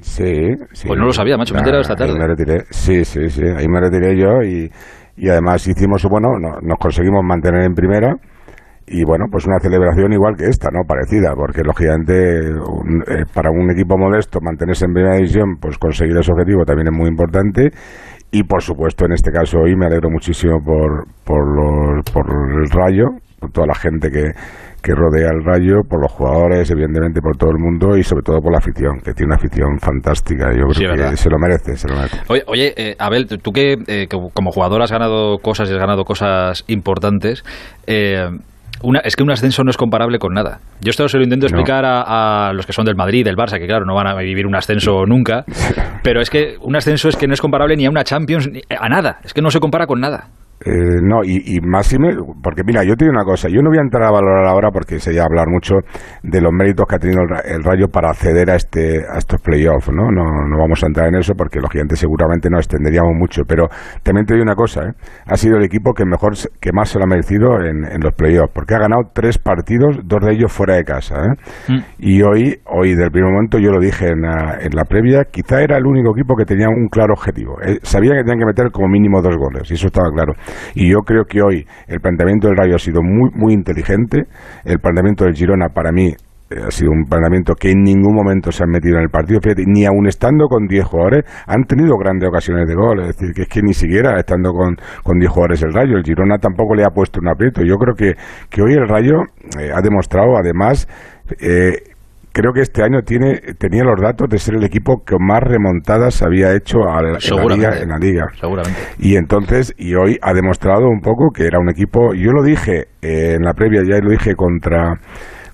Sí, 0.01 0.55
sí. 0.73 0.87
Pues 0.87 0.99
no 0.99 1.05
lo 1.05 1.11
sabía, 1.13 1.37
macho, 1.37 1.53
me 1.53 1.59
he 1.59 1.61
enterado 1.61 1.81
esta 1.81 1.95
tarde. 1.95 2.11
Ahí 2.13 2.19
me 2.19 2.27
retiré. 2.27 2.63
Sí, 2.69 3.03
sí, 3.05 3.29
sí, 3.29 3.43
ahí 3.43 3.67
me 3.67 3.79
retiré 3.79 4.17
yo 4.17 4.41
y, 4.43 4.69
y 5.17 5.29
además 5.29 5.67
hicimos, 5.67 6.03
bueno, 6.09 6.37
no- 6.39 6.59
nos 6.61 6.77
conseguimos 6.79 7.23
mantener 7.23 7.63
en 7.63 7.73
primera 7.73 8.15
y 8.87 9.03
bueno, 9.03 9.25
pues 9.31 9.47
una 9.47 9.59
celebración 9.59 10.13
igual 10.13 10.35
que 10.37 10.45
esta, 10.45 10.69
¿no? 10.71 10.81
Parecida, 10.87 11.33
porque 11.35 11.61
lógicamente 11.63 12.51
un- 12.53 13.01
eh, 13.07 13.23
para 13.33 13.49
un 13.49 13.71
equipo 13.71 13.97
modesto 13.97 14.39
mantenerse 14.41 14.85
en 14.85 14.93
primera 14.93 15.15
división, 15.15 15.57
pues 15.59 15.77
conseguir 15.79 16.15
ese 16.17 16.31
objetivo 16.31 16.63
también 16.65 16.87
es 16.87 16.93
muy 16.93 17.09
importante 17.09 17.71
y 18.31 18.43
por 18.43 18.61
supuesto 18.61 19.05
en 19.05 19.13
este 19.13 19.31
caso 19.31 19.59
hoy 19.59 19.75
me 19.75 19.85
alegro 19.87 20.09
muchísimo 20.11 20.59
por, 20.63 21.05
por, 21.23 21.43
los, 21.55 22.03
por 22.13 22.25
el 22.29 22.69
Rayo, 22.69 23.05
por 23.45 23.51
toda 23.51 23.67
la 23.67 23.75
gente 23.75 24.09
que, 24.09 24.31
que 24.81 24.91
rodea 24.93 25.29
el 25.31 25.43
Rayo, 25.43 25.81
por 25.89 26.01
los 26.01 26.11
jugadores, 26.11 26.69
evidentemente 26.71 27.19
por 27.21 27.37
todo 27.37 27.51
el 27.51 27.57
mundo 27.59 27.97
y 27.97 28.03
sobre 28.03 28.23
todo 28.23 28.39
por 28.41 28.51
la 28.51 28.57
afición, 28.59 28.99
que 29.03 29.13
tiene 29.13 29.27
una 29.33 29.35
afición 29.37 29.79
fantástica. 29.79 30.51
Yo 30.55 30.67
Sí, 30.73 30.79
creo 30.79 30.91
verdad. 30.91 31.11
que 31.11 31.17
se 31.17 31.29
lo 31.29 31.37
merece, 31.39 31.75
se 31.77 31.87
lo 31.87 31.95
merece. 31.95 32.17
Oye, 32.27 32.43
oye, 32.47 32.73
eh, 32.77 32.95
Abel, 32.99 33.27
tú 33.27 33.51
que 33.51 33.77
eh, 33.87 34.07
como 34.07 34.51
jugador 34.51 34.81
has 34.81 34.91
ganado 34.91 35.37
cosas 35.39 35.69
y 35.69 35.73
has 35.73 35.79
ganado 35.79 36.03
cosas 36.03 36.63
importantes, 36.67 37.43
eh, 37.87 38.27
una, 38.83 38.99
es 38.99 39.15
que 39.15 39.23
un 39.23 39.31
ascenso 39.31 39.63
no 39.63 39.71
es 39.71 39.77
comparable 39.77 40.19
con 40.19 40.33
nada. 40.33 40.59
Yo 40.81 40.89
esto 40.91 41.07
se 41.07 41.17
lo 41.17 41.23
intento 41.23 41.45
No. 41.45 41.49
explicar 41.49 41.85
a, 41.85 42.49
a 42.49 42.53
los 42.53 42.65
que 42.65 42.73
son 42.73 42.83
del 42.85 42.95
Madrid, 42.95 43.23
del 43.23 43.35
Barça, 43.37 43.57
que 43.57 43.65
claro, 43.67 43.85
no 43.85 43.95
van 43.95 44.05
a 44.07 44.13
vivir 44.15 44.45
un 44.45 44.55
ascenso 44.55 45.05
nunca, 45.07 45.45
pero 46.03 46.21
es 46.21 46.29
que 46.29 46.55
un 46.61 46.75
ascenso 46.75 47.07
es 47.09 47.15
que 47.15 47.25
no 47.25 47.33
es 47.33 47.41
comparable 47.41 47.75
ni 47.77 47.85
a 47.85 47.89
una 47.89 48.03
Champions, 48.03 48.49
ni 48.51 48.61
a 48.77 48.89
nada, 48.89 49.19
es 49.23 49.33
que 49.33 49.41
no 49.41 49.49
se 49.49 49.59
compara 49.61 49.87
con 49.87 50.01
nada. 50.01 50.27
Eh, 50.63 51.01
no, 51.01 51.21
y, 51.23 51.57
y 51.57 51.59
máxime, 51.59 52.15
porque 52.41 52.63
mira, 52.63 52.83
yo 52.83 52.95
te 52.95 53.05
digo 53.05 53.13
una 53.13 53.25
cosa, 53.25 53.49
yo 53.49 53.61
no 53.61 53.69
voy 53.69 53.77
a 53.77 53.81
entrar 53.81 54.03
a 54.03 54.11
valorar 54.11 54.45
ahora 54.45 54.71
porque 54.71 54.99
sería 54.99 55.23
hablar 55.23 55.47
mucho 55.49 55.75
de 56.23 56.39
los 56.39 56.51
méritos 56.53 56.85
que 56.87 56.95
ha 56.95 56.99
tenido 56.99 57.21
el, 57.43 57.63
Rayo 57.63 57.87
para 57.87 58.09
acceder 58.09 58.49
a 58.49 58.55
este 58.55 59.03
a 59.05 59.17
estos 59.17 59.41
playoffs, 59.41 59.89
¿no? 59.91 60.09
¿no? 60.11 60.23
No 60.23 60.57
vamos 60.57 60.81
a 60.83 60.87
entrar 60.87 61.07
en 61.07 61.15
eso 61.15 61.33
porque 61.35 61.59
los 61.59 61.69
gigantes 61.71 61.99
seguramente 61.99 62.49
no 62.49 62.57
extenderíamos 62.57 63.13
mucho, 63.15 63.43
pero 63.47 63.67
también 64.03 64.25
te 64.25 64.33
digo 64.33 64.43
una 64.43 64.55
cosa, 64.55 64.81
¿eh? 64.83 64.93
ha 65.25 65.35
sido 65.35 65.57
el 65.57 65.63
equipo 65.63 65.93
que 65.93 66.05
mejor 66.05 66.33
que 66.61 66.71
más 66.71 66.89
se 66.89 66.99
lo 66.99 67.05
ha 67.05 67.07
merecido 67.07 67.59
en, 67.59 67.99
los 68.01 68.13
playoffs, 68.13 68.51
porque 68.53 68.75
ha 68.75 68.79
ganado 68.79 69.03
tres 69.13 69.37
partidos, 69.37 69.99
dos 70.03 70.19
de 70.23 70.33
ellos 70.33 70.51
fuera 70.51 70.75
de 70.75 70.83
casa, 70.83 71.15
¿eh? 71.15 71.73
mm. 71.73 71.79
Y 71.99 72.21
hoy, 72.21 72.59
hoy 72.65 72.95
del 72.95 73.11
primer 73.11 73.31
momento 73.31 73.57
yo 73.57 73.71
lo 73.71 73.79
dije 73.79 74.09
en 74.09 74.21
la, 74.21 74.57
en 74.61 74.75
la 74.75 74.83
previa, 74.85 75.25
quizá 75.25 75.61
era 75.61 75.77
el 75.77 75.85
único 75.85 76.11
equipo 76.11 76.35
que 76.35 76.45
tenía 76.45 76.69
un 76.69 76.87
claro 76.87 77.13
objetivo, 77.13 77.57
eh, 77.61 77.79
sabía 77.81 78.11
que 78.11 78.23
tenían 78.23 78.39
que 78.39 78.45
meter 78.45 78.71
como 78.71 78.87
mínimo 78.87 79.21
dos 79.21 79.35
goles, 79.37 79.69
y 79.71 79.73
eso 79.73 79.87
estaba 79.87 80.09
claro. 80.11 80.33
Y 80.75 80.91
yo 80.91 80.99
creo 80.99 81.25
que 81.25 81.41
hoy 81.41 81.65
el 81.87 81.99
planteamiento 81.99 82.47
del 82.47 82.57
Rayo 82.57 82.75
ha 82.75 82.79
sido 82.79 83.01
muy, 83.01 83.29
muy 83.33 83.53
inteligente. 83.53 84.23
El 84.63 84.79
planteamiento 84.79 85.25
del 85.25 85.33
Girona, 85.33 85.69
para 85.69 85.91
mí, 85.91 86.13
eh, 86.47 86.61
ha 86.63 86.69
sido 86.69 86.91
un 86.91 87.05
planteamiento 87.05 87.55
que 87.55 87.71
en 87.71 87.81
ningún 87.81 88.13
momento 88.13 88.51
se 88.51 88.63
han 88.63 88.69
metido 88.69 88.97
en 88.97 89.03
el 89.03 89.09
partido, 89.09 89.39
ni 89.65 89.85
aun 89.85 90.05
estando 90.05 90.47
con 90.47 90.67
10 90.67 90.85
jugadores, 90.85 91.25
han 91.47 91.63
tenido 91.63 91.97
grandes 91.97 92.29
ocasiones 92.29 92.67
de 92.67 92.75
gol, 92.75 93.01
es 93.01 93.17
decir, 93.17 93.33
que 93.33 93.41
es 93.43 93.47
que 93.47 93.61
ni 93.63 93.73
siquiera 93.73 94.19
estando 94.19 94.51
con, 94.51 94.75
con 95.03 95.17
10 95.17 95.31
jugadores 95.31 95.63
el 95.63 95.73
Rayo, 95.73 95.97
el 95.97 96.03
Girona 96.03 96.37
tampoco 96.37 96.75
le 96.75 96.83
ha 96.83 96.89
puesto 96.89 97.19
un 97.19 97.29
aprieto. 97.29 97.63
Yo 97.63 97.77
creo 97.77 97.95
que, 97.95 98.13
que 98.51 98.61
hoy 98.61 98.73
el 98.73 98.87
Rayo 98.87 99.23
eh, 99.59 99.71
ha 99.73 99.81
demostrado, 99.81 100.37
además, 100.37 100.87
eh, 101.41 101.94
creo 102.35 102.51
que 102.51 102.59
este 102.59 102.83
año 102.83 103.01
tiene 103.01 103.39
tenía 103.57 103.85
los 103.85 103.99
datos 103.99 104.27
de 104.29 104.37
ser 104.37 104.55
el 104.55 104.65
equipo 104.65 105.03
que 105.05 105.15
más 105.17 105.39
remontadas 105.39 106.21
había 106.21 106.53
hecho 106.53 106.79
en, 106.79 107.13
la 107.13 107.55
liga, 107.55 107.79
en 107.79 107.89
la 107.89 107.97
liga. 107.97 108.25
Seguramente. 108.37 108.77
Y 108.99 109.15
entonces, 109.15 109.73
y 109.77 109.95
hoy 109.95 110.19
ha 110.21 110.33
demostrado 110.33 110.89
un 110.89 110.99
poco 110.99 111.31
que 111.33 111.45
era 111.45 111.59
un 111.59 111.69
equipo, 111.69 112.13
yo 112.13 112.31
lo 112.31 112.43
dije 112.43 112.87
eh, 113.01 113.35
en 113.35 113.43
la 113.43 113.53
previa, 113.53 113.83
ya 113.87 113.99
lo 113.99 114.11
dije 114.11 114.35
contra 114.35 114.99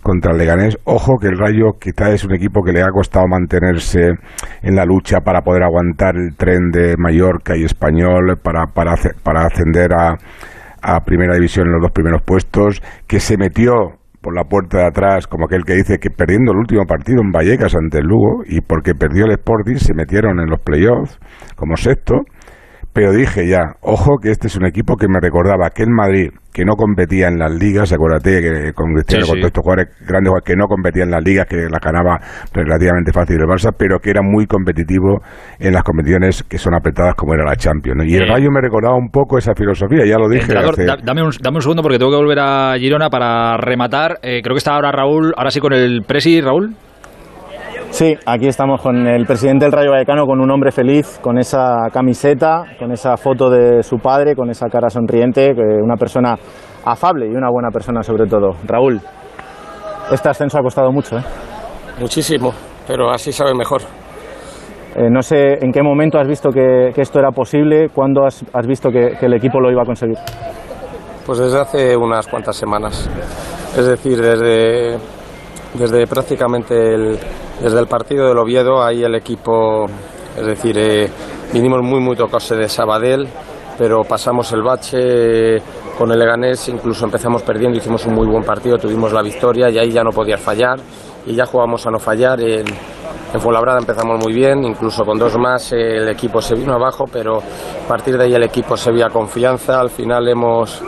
contra 0.02 0.32
el 0.32 0.40
Leganés. 0.40 0.76
Ojo 0.86 1.18
que 1.22 1.28
el 1.28 1.38
Rayo 1.38 1.74
quizá 1.80 2.10
es 2.10 2.26
un 2.26 2.34
equipo 2.34 2.64
que 2.64 2.72
le 2.72 2.82
ha 2.82 2.88
costado 2.88 3.28
mantenerse 3.28 4.14
en 4.64 4.76
la 4.76 4.84
lucha 4.84 5.20
para 5.20 5.42
poder 5.42 5.62
aguantar 5.62 6.16
el 6.16 6.36
tren 6.36 6.72
de 6.72 6.96
Mallorca 6.98 7.56
y 7.56 7.64
Español, 7.64 8.40
para, 8.42 8.66
para, 8.66 8.96
para 9.22 9.46
ascender 9.46 9.94
a, 9.94 10.16
a 10.82 11.00
Primera 11.02 11.36
División 11.36 11.68
en 11.68 11.74
los 11.74 11.82
dos 11.84 11.92
primeros 11.92 12.24
puestos, 12.24 12.82
que 13.06 13.20
se 13.20 13.38
metió 13.38 14.01
por 14.22 14.36
la 14.36 14.44
puerta 14.44 14.78
de 14.78 14.88
atrás, 14.88 15.28
como 15.28 15.46
aquel 15.46 15.64
que 15.64 15.74
dice 15.74 15.98
que 15.98 16.10
perdiendo 16.10 16.52
el 16.52 16.60
último 16.60 16.86
partido 16.86 17.22
en 17.22 17.32
Vallecas 17.32 17.76
ante 17.76 18.00
el 18.00 18.06
Lugo 18.06 18.44
y 18.46 18.62
porque 18.62 18.94
perdió 18.94 19.26
el 19.26 19.32
Sporting 19.32 19.76
se 19.76 19.94
metieron 19.94 20.40
en 20.40 20.50
los 20.50 20.60
playoffs 20.62 21.20
como 21.56 21.76
sexto 21.76 22.22
pero 22.94 23.14
dije 23.14 23.48
ya, 23.48 23.76
ojo 23.82 24.18
que 24.22 24.32
este 24.32 24.48
es 24.48 24.56
un 24.58 24.66
equipo 24.66 24.98
que 24.98 25.08
me 25.08 25.20
recordaba 25.22 25.70
que 25.70 25.84
el 25.84 25.90
Madrid, 25.90 26.30
que 26.54 26.66
no 26.66 26.74
competía 26.76 27.28
en 27.30 27.40
las 27.40 27.52
ligas, 27.54 27.94
acuérdate 27.94 28.42
que 28.42 28.74
con 28.74 28.94
Cristiano, 28.94 29.26
con 29.28 29.36
todos 29.36 29.48
estos 29.48 29.64
jugadores 29.64 29.88
grandes 30.06 30.34
que 30.44 30.56
no 30.56 30.66
competía 30.68 31.04
en 31.04 31.12
las 31.12 31.24
ligas, 31.24 31.48
que 31.48 31.56
la 31.56 31.80
ganaba 31.80 32.20
relativamente 32.54 33.14
fácil 33.14 33.38
el 33.40 33.48
Barça, 33.48 33.72
pero 33.78 34.00
que 34.00 34.10
era 34.10 34.22
muy 34.22 34.46
competitivo 34.46 35.22
en 35.60 35.74
las 35.74 35.84
competiciones 35.84 36.44
que 36.44 36.58
son 36.58 36.76
apretadas 36.76 37.16
como 37.16 37.34
era 37.34 37.46
la 37.46 37.56
Champions. 37.56 38.04
Y 38.06 38.16
el 38.16 38.28
Rayo 38.28 38.52
me 38.52 38.60
recordaba 38.60 38.98
un 38.98 39.10
poco 39.10 39.38
esa 39.38 39.54
filosofía, 39.56 40.06
ya 40.06 40.18
lo 40.18 40.28
dije. 40.28 40.54
dame, 41.04 41.24
un, 41.24 41.32
dame 41.42 41.56
un 41.56 41.62
segundo 41.62 41.82
porque 41.82 41.98
tengo 41.98 42.12
que 42.12 42.18
volver 42.18 42.40
a 42.40 42.76
Girona 42.78 43.10
para 43.10 43.56
rematar. 43.56 44.20
Eh, 44.22 44.42
creo 44.44 44.54
que 44.54 44.60
está 44.60 44.76
ahora 44.76 44.92
Raúl, 44.92 45.34
ahora 45.38 45.52
sí 45.52 45.62
con 45.62 45.74
el 45.74 46.02
Presi, 46.06 46.42
Raúl. 46.42 46.76
Sí, 47.92 48.16
aquí 48.26 48.48
estamos 48.48 48.82
con 48.82 49.06
el 49.06 49.26
presidente 49.26 49.66
del 49.66 49.74
Rayo 49.74 49.92
Vallecano, 49.92 50.26
con 50.26 50.40
un 50.40 50.50
hombre 50.50 50.72
feliz, 50.72 51.20
con 51.22 51.38
esa 51.38 51.90
camiseta, 51.92 52.64
con 52.80 52.92
esa 52.92 53.18
foto 53.18 53.50
de 53.50 53.84
su 53.84 53.98
padre, 54.00 54.34
con 54.34 54.50
esa 54.50 54.68
cara 54.70 54.90
sonriente, 54.90 55.54
una 55.84 55.98
persona 55.98 56.36
afable 56.86 57.28
y 57.28 57.36
una 57.36 57.50
buena 57.52 57.70
persona 57.70 58.02
sobre 58.02 58.28
todo. 58.28 58.52
Raúl, 58.66 59.00
este 60.10 60.30
ascenso 60.30 60.58
ha 60.58 60.62
costado 60.62 60.92
mucho, 60.92 61.18
¿eh? 61.18 61.24
Muchísimo, 62.00 62.54
pero 62.88 63.12
así 63.12 63.34
sabe 63.34 63.54
mejor. 63.54 63.82
Eh, 64.96 65.10
no 65.10 65.22
sé 65.22 65.60
en 65.62 65.72
qué 65.72 65.84
momento 65.84 66.18
has 66.18 66.28
visto 66.28 66.50
que, 66.50 66.94
esto 66.96 67.20
era 67.20 67.32
posible, 67.32 67.90
cuándo 67.90 68.26
has, 68.26 68.68
visto 68.68 68.90
que, 68.90 69.18
que 69.20 69.26
el 69.26 69.34
equipo 69.34 69.60
lo 69.60 69.70
iba 69.70 69.84
a 69.84 69.86
conseguir. 69.86 70.18
Pues 71.26 71.40
desde 71.40 71.60
hace 71.60 71.98
unas 71.98 72.26
cuantas 72.26 72.56
semanas. 72.56 73.10
Es 73.78 73.86
decir, 73.86 74.20
desde 74.20 74.98
desde 75.74 76.06
prácticamente 76.08 76.94
el, 76.94 77.18
desde 77.62 77.80
el 77.80 77.88
partido 77.88 78.28
del 78.28 78.38
Oviedo, 78.38 78.84
ahí 78.84 79.04
el 79.04 79.16
equipo, 79.16 79.86
es 80.38 80.46
decir, 80.46 80.78
eh, 80.78 81.10
vinimos 81.54 81.82
muy, 81.82 82.00
muy 82.00 82.16
tocarse 82.16 82.56
de 82.56 82.68
Sabadell, 82.68 83.28
pero 83.78 84.02
pasamos 84.04 84.52
el 84.52 84.62
bache 84.62 85.62
con 85.98 86.12
el 86.12 86.20
Leganés, 86.20 86.68
incluso 86.70 87.06
empezamos 87.06 87.44
perdiendo, 87.44 87.78
hicimos 87.78 88.06
un 88.06 88.16
muy 88.16 88.28
buen 88.28 88.44
partido, 88.44 88.78
tuvimos 88.78 89.14
la 89.14 89.22
victoria 89.22 89.70
y 89.70 89.78
ahí 89.78 89.92
ya 89.92 90.04
no 90.04 90.12
podías 90.12 90.42
fallar 90.42 90.80
y 91.26 91.36
ya 91.36 91.46
jugamos 91.46 91.86
a 91.88 91.92
no 91.92 92.00
fallar. 92.00 92.42
En, 92.42 92.66
en 93.34 93.40
Fuenlabrada 93.40 93.80
empezamos 93.80 94.24
muy 94.24 94.34
bien, 94.34 94.64
incluso 94.64 95.04
con 95.04 95.18
dos 95.18 95.38
más 95.38 95.72
el 95.72 96.08
equipo 96.10 96.42
se 96.42 96.56
vino 96.56 96.74
abajo, 96.74 97.06
pero 97.12 97.38
a 97.38 97.88
partir 97.88 98.18
de 98.18 98.26
ahí 98.26 98.34
el 98.34 98.44
equipo 98.44 98.76
se 98.76 98.92
veía 98.92 99.10
confianza. 99.10 99.80
Al 99.80 99.90
final 99.90 100.28
hemos, 100.28 100.82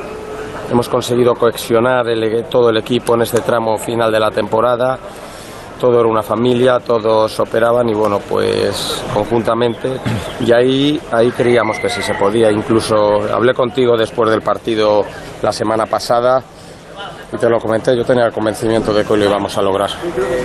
Hemos 0.74 0.90
conseguido 0.90 1.36
coexionar 1.36 2.08
todo 2.50 2.72
el 2.72 2.78
equipo 2.78 3.14
en 3.14 3.22
este 3.22 3.42
tramo 3.42 3.78
final 3.78 4.12
de 4.12 4.20
la 4.20 4.32
temporada. 4.32 4.98
Todo 5.80 6.00
era 6.00 6.10
una 6.10 6.24
familia, 6.24 6.80
todos 6.80 7.40
operaban 7.40 7.90
y 7.90 7.94
bueno, 7.94 8.20
pues 8.28 9.04
conjuntamente. 9.14 10.00
Y 10.40 10.52
ahí, 10.52 11.00
ahí 11.12 11.30
creíamos 11.30 11.78
que 11.78 11.90
sí 11.90 12.02
se 12.02 12.16
podía. 12.16 12.52
Incluso 12.52 13.22
hablé 13.32 13.54
contigo 13.54 13.96
después 13.96 14.32
del 14.32 14.42
partido 14.42 15.06
la 15.44 15.52
semana 15.52 15.86
pasada 15.86 16.44
y 17.34 17.38
te 17.38 17.50
lo 17.50 17.60
comenté, 17.60 17.96
yo 17.96 18.04
tenía 18.04 18.26
el 18.26 18.32
convencimiento 18.32 18.94
de 18.94 19.04
que 19.04 19.18
lo 19.18 19.26
íbamos 19.26 19.58
a 19.58 19.62
lograr. 19.62 19.90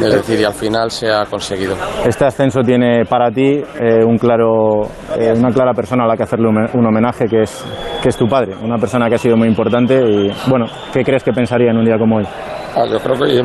Es 0.00 0.12
decir, 0.12 0.40
y 0.40 0.44
al 0.44 0.54
final 0.54 0.90
se 0.90 1.10
ha 1.10 1.26
conseguido. 1.26 1.76
Este 2.04 2.24
ascenso 2.24 2.60
tiene 2.62 3.04
para 3.04 3.30
ti 3.30 3.62
eh, 3.80 4.04
un 4.04 4.16
claro, 4.16 4.88
eh, 5.16 5.32
una 5.36 5.50
clara 5.50 5.74
persona 5.74 6.04
a 6.04 6.06
la 6.06 6.16
que 6.16 6.22
hacerle 6.22 6.48
un 6.48 6.86
homenaje, 6.86 7.26
que 7.26 7.42
es, 7.42 7.64
que 8.02 8.08
es 8.08 8.16
tu 8.16 8.26
padre, 8.26 8.54
una 8.62 8.78
persona 8.78 9.08
que 9.08 9.16
ha 9.16 9.18
sido 9.18 9.36
muy 9.36 9.48
importante 9.48 10.00
y, 10.00 10.32
bueno, 10.48 10.66
¿qué 10.92 11.04
crees 11.04 11.22
que 11.22 11.32
pensaría 11.32 11.70
en 11.70 11.76
un 11.76 11.84
día 11.84 11.98
como 11.98 12.16
hoy? 12.16 12.26
Ah, 12.74 12.86
yo 12.90 12.98
creo 13.00 13.14
que 13.14 13.42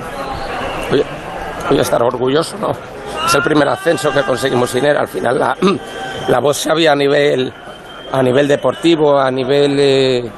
voy, 0.91 1.03
voy 1.69 1.77
a 1.79 1.81
estar 1.81 2.01
orgulloso, 2.01 2.57
¿no? 2.57 2.71
Es 3.25 3.35
el 3.35 3.41
primer 3.41 3.67
ascenso 3.67 4.11
que 4.11 4.21
conseguimos 4.21 4.69
sin 4.69 4.85
él. 4.85 4.95
Al 4.95 5.07
final 5.07 5.39
la, 5.39 5.57
la 6.29 6.39
voz 6.39 6.57
se 6.57 6.71
había 6.71 6.93
a 6.93 6.95
nivel, 6.95 7.51
a 8.11 8.23
nivel 8.23 8.47
deportivo, 8.47 9.19
a 9.19 9.29
nivel... 9.29 9.79
Eh, 9.79 10.31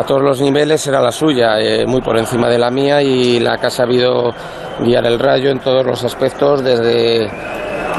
a 0.00 0.04
todos 0.04 0.22
los 0.22 0.40
niveles 0.40 0.86
era 0.86 0.98
la 0.98 1.12
suya, 1.12 1.60
eh, 1.60 1.84
muy 1.86 2.00
por 2.00 2.16
encima 2.16 2.48
de 2.48 2.58
la 2.58 2.70
mía 2.70 3.02
y 3.02 3.38
la 3.38 3.58
que 3.58 3.66
ha 3.66 3.70
sabido 3.70 4.30
guiar 4.78 5.04
el 5.04 5.18
rayo 5.18 5.50
en 5.50 5.58
todos 5.58 5.84
los 5.84 6.02
aspectos, 6.02 6.64
desde, 6.64 7.30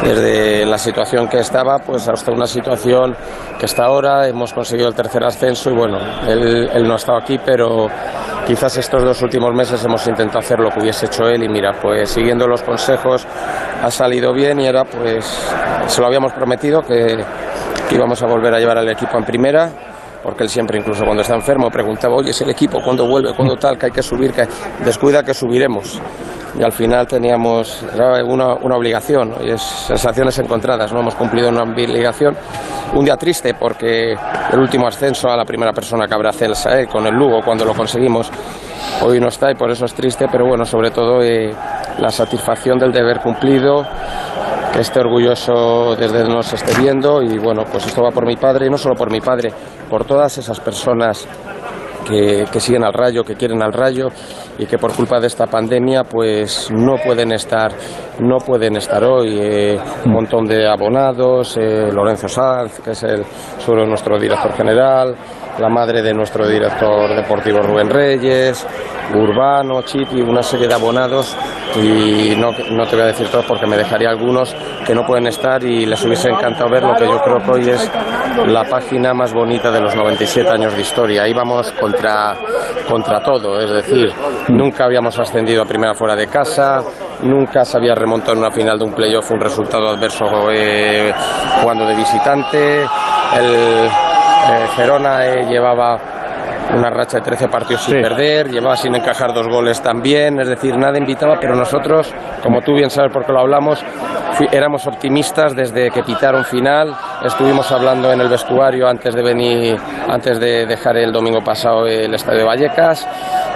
desde 0.03 0.65
la 0.65 0.79
situación 0.79 1.27
que 1.27 1.37
estaba 1.37 1.77
pues 1.77 2.07
hasta 2.07 2.31
una 2.31 2.47
situación 2.47 3.15
que 3.59 3.67
está 3.67 3.85
ahora. 3.85 4.27
Hemos 4.27 4.51
conseguido 4.51 4.87
el 4.87 4.95
tercer 4.95 5.23
ascenso 5.23 5.69
y 5.69 5.75
bueno, 5.75 5.99
él, 6.27 6.87
no 6.87 6.93
ha 6.93 6.95
estado 6.95 7.19
aquí, 7.19 7.39
pero 7.45 7.87
quizás 8.47 8.75
estos 8.77 9.03
dos 9.03 9.21
últimos 9.21 9.53
meses 9.53 9.85
hemos 9.85 10.05
intentado 10.07 10.39
hacer 10.39 10.59
lo 10.59 10.71
que 10.71 10.79
hubiese 10.79 11.05
hecho 11.05 11.25
él 11.25 11.43
y 11.43 11.49
mira, 11.49 11.73
pues 11.79 12.09
siguiendo 12.09 12.47
los 12.47 12.63
consejos 12.63 13.27
ha 13.79 13.91
salido 13.91 14.33
bien 14.33 14.59
y 14.59 14.65
era 14.65 14.85
pues 14.85 15.23
se 15.85 16.01
lo 16.01 16.07
habíamos 16.07 16.33
prometido 16.33 16.81
que 16.81 17.23
íbamos 17.91 18.23
a 18.23 18.25
volver 18.25 18.55
a 18.55 18.59
llevar 18.59 18.79
al 18.79 18.89
equipo 18.89 19.19
en 19.19 19.23
primera 19.23 19.90
porque 20.23 20.43
él 20.43 20.49
siempre, 20.49 20.79
incluso 20.79 21.03
cuando 21.03 21.21
está 21.21 21.35
enfermo, 21.35 21.69
preguntaba, 21.69 22.15
oye, 22.15 22.31
es 22.31 22.41
el 22.41 22.49
equipo, 22.49 22.81
¿cuándo 22.83 23.07
vuelve? 23.07 23.33
¿Cuándo 23.33 23.55
tal? 23.57 23.77
Que 23.77 23.87
hay 23.87 23.91
que 23.91 24.03
subir, 24.03 24.31
que 24.31 24.47
descuida 24.83 25.23
que 25.23 25.33
subiremos. 25.33 25.99
Y 26.57 26.63
al 26.63 26.71
final 26.71 27.07
teníamos 27.07 27.83
una, 28.25 28.55
una 28.55 28.75
obligación, 28.75 29.33
y 29.41 29.51
es 29.51 29.61
sensaciones 29.61 30.37
encontradas, 30.39 30.91
no 30.91 30.99
hemos 30.99 31.15
cumplido 31.15 31.49
una 31.49 31.63
obligación. 31.63 32.35
Un 32.93 33.05
día 33.05 33.15
triste 33.15 33.53
porque 33.53 34.11
el 34.11 34.59
último 34.59 34.85
ascenso 34.85 35.29
a 35.29 35.37
la 35.37 35.45
primera 35.45 35.71
persona 35.71 36.07
que 36.07 36.13
habrá 36.13 36.33
Celsa, 36.33 36.81
eh, 36.81 36.87
con 36.87 37.07
el 37.07 37.13
Lugo, 37.13 37.41
cuando 37.41 37.63
lo 37.63 37.73
conseguimos, 37.73 38.29
hoy 39.01 39.19
no 39.19 39.29
está 39.29 39.49
y 39.49 39.55
por 39.55 39.71
eso 39.71 39.85
es 39.85 39.93
triste, 39.93 40.27
pero 40.29 40.45
bueno, 40.45 40.65
sobre 40.65 40.91
todo 40.91 41.21
eh, 41.23 41.53
la 41.99 42.09
satisfacción 42.09 42.77
del 42.77 42.91
deber 42.91 43.21
cumplido 43.21 43.85
que 44.73 44.81
esté 44.81 44.99
orgulloso 44.99 45.95
desde 45.95 46.19
donde 46.19 46.35
nos 46.35 46.53
esté 46.53 46.79
viendo 46.81 47.21
y 47.21 47.37
bueno, 47.37 47.63
pues 47.69 47.85
esto 47.85 48.03
va 48.03 48.11
por 48.11 48.25
mi 48.25 48.35
padre 48.35 48.67
y 48.67 48.69
no 48.69 48.77
solo 48.77 48.95
por 48.95 49.11
mi 49.11 49.19
padre, 49.19 49.51
por 49.89 50.05
todas 50.05 50.37
esas 50.37 50.59
personas 50.59 51.27
que, 52.05 52.59
siguen 52.59 52.83
al 52.83 52.93
rayo, 52.93 53.23
que 53.23 53.35
quieren 53.35 53.61
al 53.61 53.73
rayo 53.73 54.09
y 54.57 54.65
que 54.65 54.77
por 54.77 54.93
culpa 54.93 55.19
de 55.19 55.27
esta 55.27 55.47
pandemia 55.47 56.03
pues 56.03 56.69
no 56.71 56.95
pueden 56.97 57.31
estar, 57.31 57.71
no 58.19 58.37
pueden 58.37 58.75
estar 58.77 59.03
hoy. 59.03 59.37
Eh, 59.39 59.79
un 60.05 60.11
montón 60.11 60.45
de 60.45 60.67
abonados, 60.67 61.57
eh, 61.57 61.89
Lorenzo 61.91 62.27
Sanz, 62.27 62.79
que 62.79 62.91
es 62.91 63.03
el, 63.03 63.23
sobre 63.59 63.85
nuestro 63.85 64.19
director 64.19 64.53
general, 64.53 65.15
la 65.61 65.69
madre 65.69 66.01
de 66.01 66.13
nuestro 66.13 66.47
director 66.47 67.15
deportivo 67.15 67.59
Rubén 67.59 67.89
Reyes, 67.89 68.65
Urbano, 69.13 69.83
Chip 69.83 70.11
una 70.13 70.41
serie 70.41 70.67
de 70.67 70.73
abonados 70.73 71.37
y 71.75 72.35
no, 72.35 72.51
no 72.71 72.85
te 72.87 72.95
voy 72.95 73.03
a 73.03 73.07
decir 73.07 73.27
todos 73.27 73.45
porque 73.45 73.67
me 73.67 73.77
dejaría 73.77 74.09
algunos 74.09 74.55
que 74.85 74.95
no 74.95 75.05
pueden 75.05 75.27
estar 75.27 75.63
y 75.63 75.85
les 75.85 76.03
hubiese 76.03 76.29
encantado 76.29 76.69
ver 76.69 76.83
lo 76.83 76.95
que 76.95 77.05
yo 77.05 77.21
creo 77.21 77.37
que 77.37 77.51
hoy 77.51 77.69
es 77.69 77.91
la 78.47 78.63
página 78.63 79.13
más 79.13 79.33
bonita 79.33 79.71
de 79.71 79.81
los 79.81 79.95
97 79.95 80.49
años 80.49 80.73
de 80.73 80.81
historia. 80.81 81.27
Íbamos 81.27 81.71
contra, 81.73 82.35
contra 82.89 83.21
todo, 83.21 83.61
es 83.61 83.69
decir, 83.69 84.11
nunca 84.49 84.85
habíamos 84.85 85.17
ascendido 85.19 85.61
a 85.61 85.65
primera 85.65 85.93
fuera 85.93 86.15
de 86.15 86.27
casa, 86.27 86.81
nunca 87.21 87.63
se 87.63 87.77
había 87.77 87.93
remontado 87.93 88.33
en 88.33 88.39
una 88.39 88.51
final 88.51 88.79
de 88.79 88.85
un 88.85 88.93
playoff 88.93 89.29
un 89.31 89.39
resultado 89.39 89.89
adverso 89.89 90.25
eh, 90.51 91.13
jugando 91.61 91.85
de 91.85 91.95
visitante. 91.95 92.81
El 93.37 94.10
eh, 94.51 94.67
Gerona 94.75 95.25
eh, 95.25 95.45
llevaba 95.45 95.97
una 96.75 96.89
racha 96.89 97.17
de 97.17 97.23
13 97.23 97.47
partidos 97.47 97.83
sin 97.83 98.01
perder, 98.01 98.49
llevaba 98.49 98.77
sin 98.77 98.95
encajar 98.95 99.33
dos 99.33 99.47
goles 99.47 99.81
también, 99.81 100.39
es 100.39 100.47
decir, 100.47 100.77
nada 100.77 100.97
invitaba, 100.97 101.37
pero 101.39 101.55
nosotros, 101.55 102.13
como 102.41 102.61
tú 102.61 102.73
bien 102.73 102.89
sabes 102.89 103.11
porque 103.11 103.31
lo 103.31 103.39
hablamos, 103.39 103.83
éramos 104.51 104.87
optimistas 104.87 105.55
desde 105.55 105.89
que 105.91 106.03
pitaron 106.03 106.45
final, 106.45 106.95
estuvimos 107.23 107.71
hablando 107.71 108.11
en 108.11 108.21
el 108.21 108.29
vestuario 108.29 108.87
antes 108.87 109.13
de 109.13 109.21
venir, 109.21 109.77
antes 110.07 110.39
de 110.39 110.65
dejar 110.65 110.97
el 110.97 111.11
domingo 111.11 111.41
pasado 111.43 111.85
el 111.87 112.13
estadio 112.13 112.39
de 112.39 112.45
Vallecas 112.45 113.07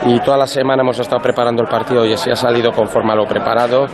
y 0.05 0.19
toda 0.19 0.37
la 0.37 0.47
semana 0.47 0.81
hemos 0.81 0.99
estado 0.99 1.21
preparando 1.21 1.61
el 1.63 1.69
partido 1.69 2.05
y 2.05 2.13
así 2.13 2.29
ha 2.29 2.35
salido 2.35 2.71
conforme 2.71 3.13
a 3.13 3.15
lo 3.15 3.25
preparado. 3.25 3.85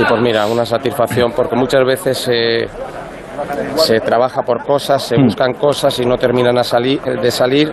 Y 0.00 0.04
pues 0.04 0.20
mira, 0.20 0.46
una 0.46 0.64
satisfacción 0.64 1.32
porque 1.32 1.54
muchas 1.54 1.84
veces... 1.84 2.28
Eh, 2.32 2.68
se 3.76 4.00
trabaja 4.00 4.42
por 4.42 4.64
cosas, 4.64 5.02
se 5.02 5.16
Hmm. 5.16 5.24
buscan 5.24 5.52
cosas 5.54 5.98
y 6.00 6.04
no 6.06 6.16
terminan 6.16 6.58
a 6.58 6.64
salir, 6.64 7.00
de 7.00 7.30
salir 7.30 7.72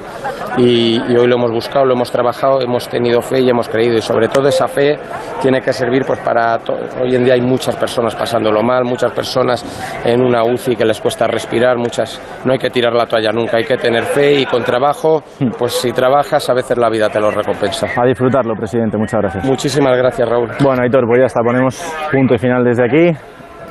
y, 0.57 0.95
y 0.95 1.17
hoy 1.17 1.27
lo 1.27 1.35
hemos 1.35 1.51
buscado, 1.51 1.85
lo 1.85 1.93
hemos 1.93 2.11
trabajado, 2.11 2.61
hemos 2.61 2.87
tenido 2.87 3.21
fe 3.21 3.39
y 3.41 3.49
hemos 3.49 3.67
creído 3.69 3.95
y 3.95 4.01
sobre 4.01 4.27
todo 4.27 4.47
esa 4.47 4.67
fe 4.67 4.97
tiene 5.41 5.61
que 5.61 5.73
servir 5.73 6.03
pues 6.05 6.19
para 6.19 6.59
hoy 7.01 7.15
en 7.15 7.23
día 7.23 7.33
hay 7.35 7.41
muchas 7.41 7.75
personas 7.75 8.15
pasándolo 8.15 8.61
mal, 8.61 8.83
muchas 8.83 9.11
personas 9.11 9.63
en 10.05 10.21
una 10.21 10.43
UCI 10.43 10.75
que 10.75 10.85
les 10.85 10.99
cuesta 11.01 11.27
respirar, 11.27 11.77
muchas 11.77 12.21
no 12.45 12.53
hay 12.53 12.59
que 12.59 12.69
tirar 12.69 12.93
la 12.93 13.05
toalla 13.05 13.31
nunca, 13.31 13.57
hay 13.57 13.65
que 13.65 13.77
tener 13.77 14.03
fe 14.03 14.41
y 14.41 14.45
con 14.45 14.63
trabajo, 14.63 15.23
pues 15.57 15.73
si 15.73 15.91
trabajas 15.91 16.49
a 16.49 16.53
veces 16.53 16.77
la 16.77 16.89
vida 16.89 17.09
te 17.09 17.19
lo 17.19 17.31
recompensa. 17.31 17.87
A 17.95 18.05
disfrutarlo, 18.05 18.55
presidente. 18.55 18.97
Muchas 18.97 19.21
gracias. 19.21 19.45
Muchísimas 19.45 19.97
gracias, 19.97 20.27
Raúl. 20.27 20.49
Bueno, 20.63 20.83
Aitor, 20.83 21.05
pues 21.07 21.19
ya 21.19 21.25
está. 21.25 21.41
Ponemos 21.41 21.81
punto 22.11 22.33
y 22.35 22.37
final 22.37 22.63
desde 22.63 22.83
aquí 22.85 23.17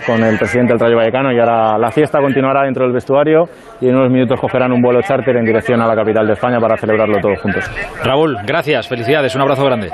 con 0.07 0.23
el 0.23 0.39
presidente 0.39 0.73
del 0.73 0.81
Rayo 0.81 0.97
Vallecano 0.97 1.33
y 1.33 1.39
ahora 1.39 1.79
la 1.79 1.91
fiesta 1.91 2.21
continuará 2.21 2.65
dentro 2.65 2.85
del 2.85 2.93
vestuario 2.93 3.45
y 3.81 3.89
en 3.89 3.97
unos 3.97 4.11
minutos 4.11 4.39
cogerán 4.41 4.73
un 4.73 4.81
vuelo 4.83 5.01
charter 5.03 5.37
en 5.37 5.45
dirección 5.45 5.81
a 5.81 5.87
la 5.87 5.95
capital 5.95 6.27
de 6.27 6.33
España 6.35 6.59
para 6.61 6.77
celebrarlo 6.77 7.19
todos 7.21 7.41
juntos. 7.41 7.65
Raúl, 8.05 8.37
gracias, 8.47 8.89
felicidades, 8.89 9.35
un 9.35 9.43
abrazo 9.43 9.65
grande. 9.65 9.91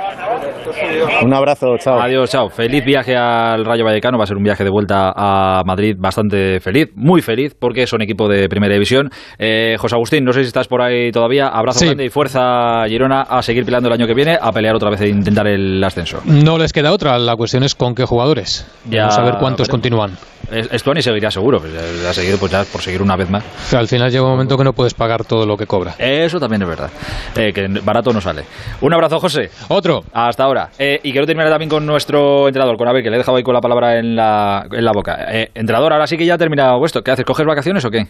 Un 1.22 1.32
abrazo, 1.32 1.76
chao. 1.78 2.00
Adiós, 2.00 2.30
chao. 2.30 2.48
Feliz 2.50 2.84
viaje 2.84 3.16
al 3.16 3.64
Rayo 3.64 3.84
Vallecano. 3.84 4.18
Va 4.18 4.24
a 4.24 4.26
ser 4.26 4.36
un 4.36 4.42
viaje 4.42 4.64
de 4.64 4.70
vuelta 4.70 5.12
a 5.16 5.62
Madrid 5.64 5.96
bastante 5.98 6.60
feliz, 6.60 6.90
muy 6.94 7.22
feliz, 7.22 7.54
porque 7.58 7.86
son 7.86 8.02
equipo 8.02 8.28
de 8.28 8.48
primera 8.48 8.74
división. 8.74 9.08
Eh, 9.38 9.76
José 9.78 9.94
Agustín, 9.94 10.24
no 10.24 10.32
sé 10.32 10.40
si 10.42 10.48
estás 10.48 10.68
por 10.68 10.82
ahí 10.82 11.10
todavía. 11.12 11.48
Abrazo 11.48 11.80
Sí. 11.80 11.86
grande 11.86 12.04
y 12.04 12.10
fuerza, 12.10 12.84
Girona, 12.88 13.22
a 13.22 13.42
seguir 13.42 13.64
peleando 13.64 13.88
el 13.88 13.94
año 13.94 14.06
que 14.06 14.14
viene, 14.14 14.36
a 14.40 14.52
pelear 14.52 14.74
otra 14.74 14.90
vez 14.90 15.00
e 15.02 15.08
intentar 15.08 15.46
el 15.46 15.82
ascenso. 15.82 16.20
No 16.24 16.58
les 16.58 16.72
queda 16.72 16.92
otra, 16.92 17.18
la 17.18 17.36
cuestión 17.36 17.62
es 17.62 17.74
con 17.74 17.94
qué 17.94 18.04
jugadores. 18.04 18.66
Ya 18.88 19.02
Vamos 19.02 19.18
a 19.18 19.22
ver 19.22 19.34
cuántos 19.38 19.68
continúan. 19.68 20.12
Es- 20.50 20.68
Estuani 20.72 21.02
seguirá 21.02 21.30
seguro, 21.30 21.60
pues, 21.60 21.72
ha 22.06 22.12
seguido 22.14 22.38
pues 22.38 22.52
ya 22.52 22.64
por 22.64 22.80
seguir 22.80 23.02
una 23.02 23.16
vez 23.16 23.28
más. 23.28 23.42
Al 23.74 23.88
final 23.88 24.10
llega 24.10 24.22
un 24.24 24.30
momento 24.30 24.56
que 24.56 24.64
no 24.64 24.72
puedes 24.72 24.94
pagar 24.94 25.24
todo 25.24 25.44
lo 25.46 25.56
que 25.56 25.66
cobra. 25.66 25.94
Eso 25.98 26.38
también 26.38 26.62
es 26.62 26.68
verdad, 26.68 26.90
eh, 27.36 27.52
que 27.52 27.66
barato 27.82 28.12
no 28.12 28.20
sale. 28.20 28.44
Un 28.80 28.92
abrazo, 28.94 29.18
José. 29.18 29.50
Otro. 29.68 30.04
Hasta 30.12 30.44
ahora. 30.44 30.70
Eh, 30.78 31.00
y 31.02 31.10
quiero 31.12 31.26
terminar 31.26 31.50
también 31.50 31.68
con 31.68 31.84
nuestro 31.84 32.46
entrenador, 32.48 32.76
con 32.76 32.86
Abel, 32.88 33.02
que 33.02 33.10
le 33.10 33.16
he 33.16 33.18
dejado 33.18 33.36
ahí 33.38 33.42
con 33.42 33.54
la 33.54 33.60
palabra 33.60 33.98
en 33.98 34.14
la, 34.14 34.66
en 34.70 34.84
la 34.84 34.92
boca. 34.92 35.26
Eh, 35.30 35.50
entrenador, 35.54 35.92
ahora 35.92 36.06
sí 36.06 36.16
que 36.16 36.24
ya 36.26 36.34
ha 36.34 36.38
terminado 36.38 36.84
esto. 36.84 37.02
¿Qué 37.02 37.10
haces? 37.10 37.24
¿Coges 37.24 37.44
vacaciones 37.46 37.84
o 37.84 37.90
qué? 37.90 38.06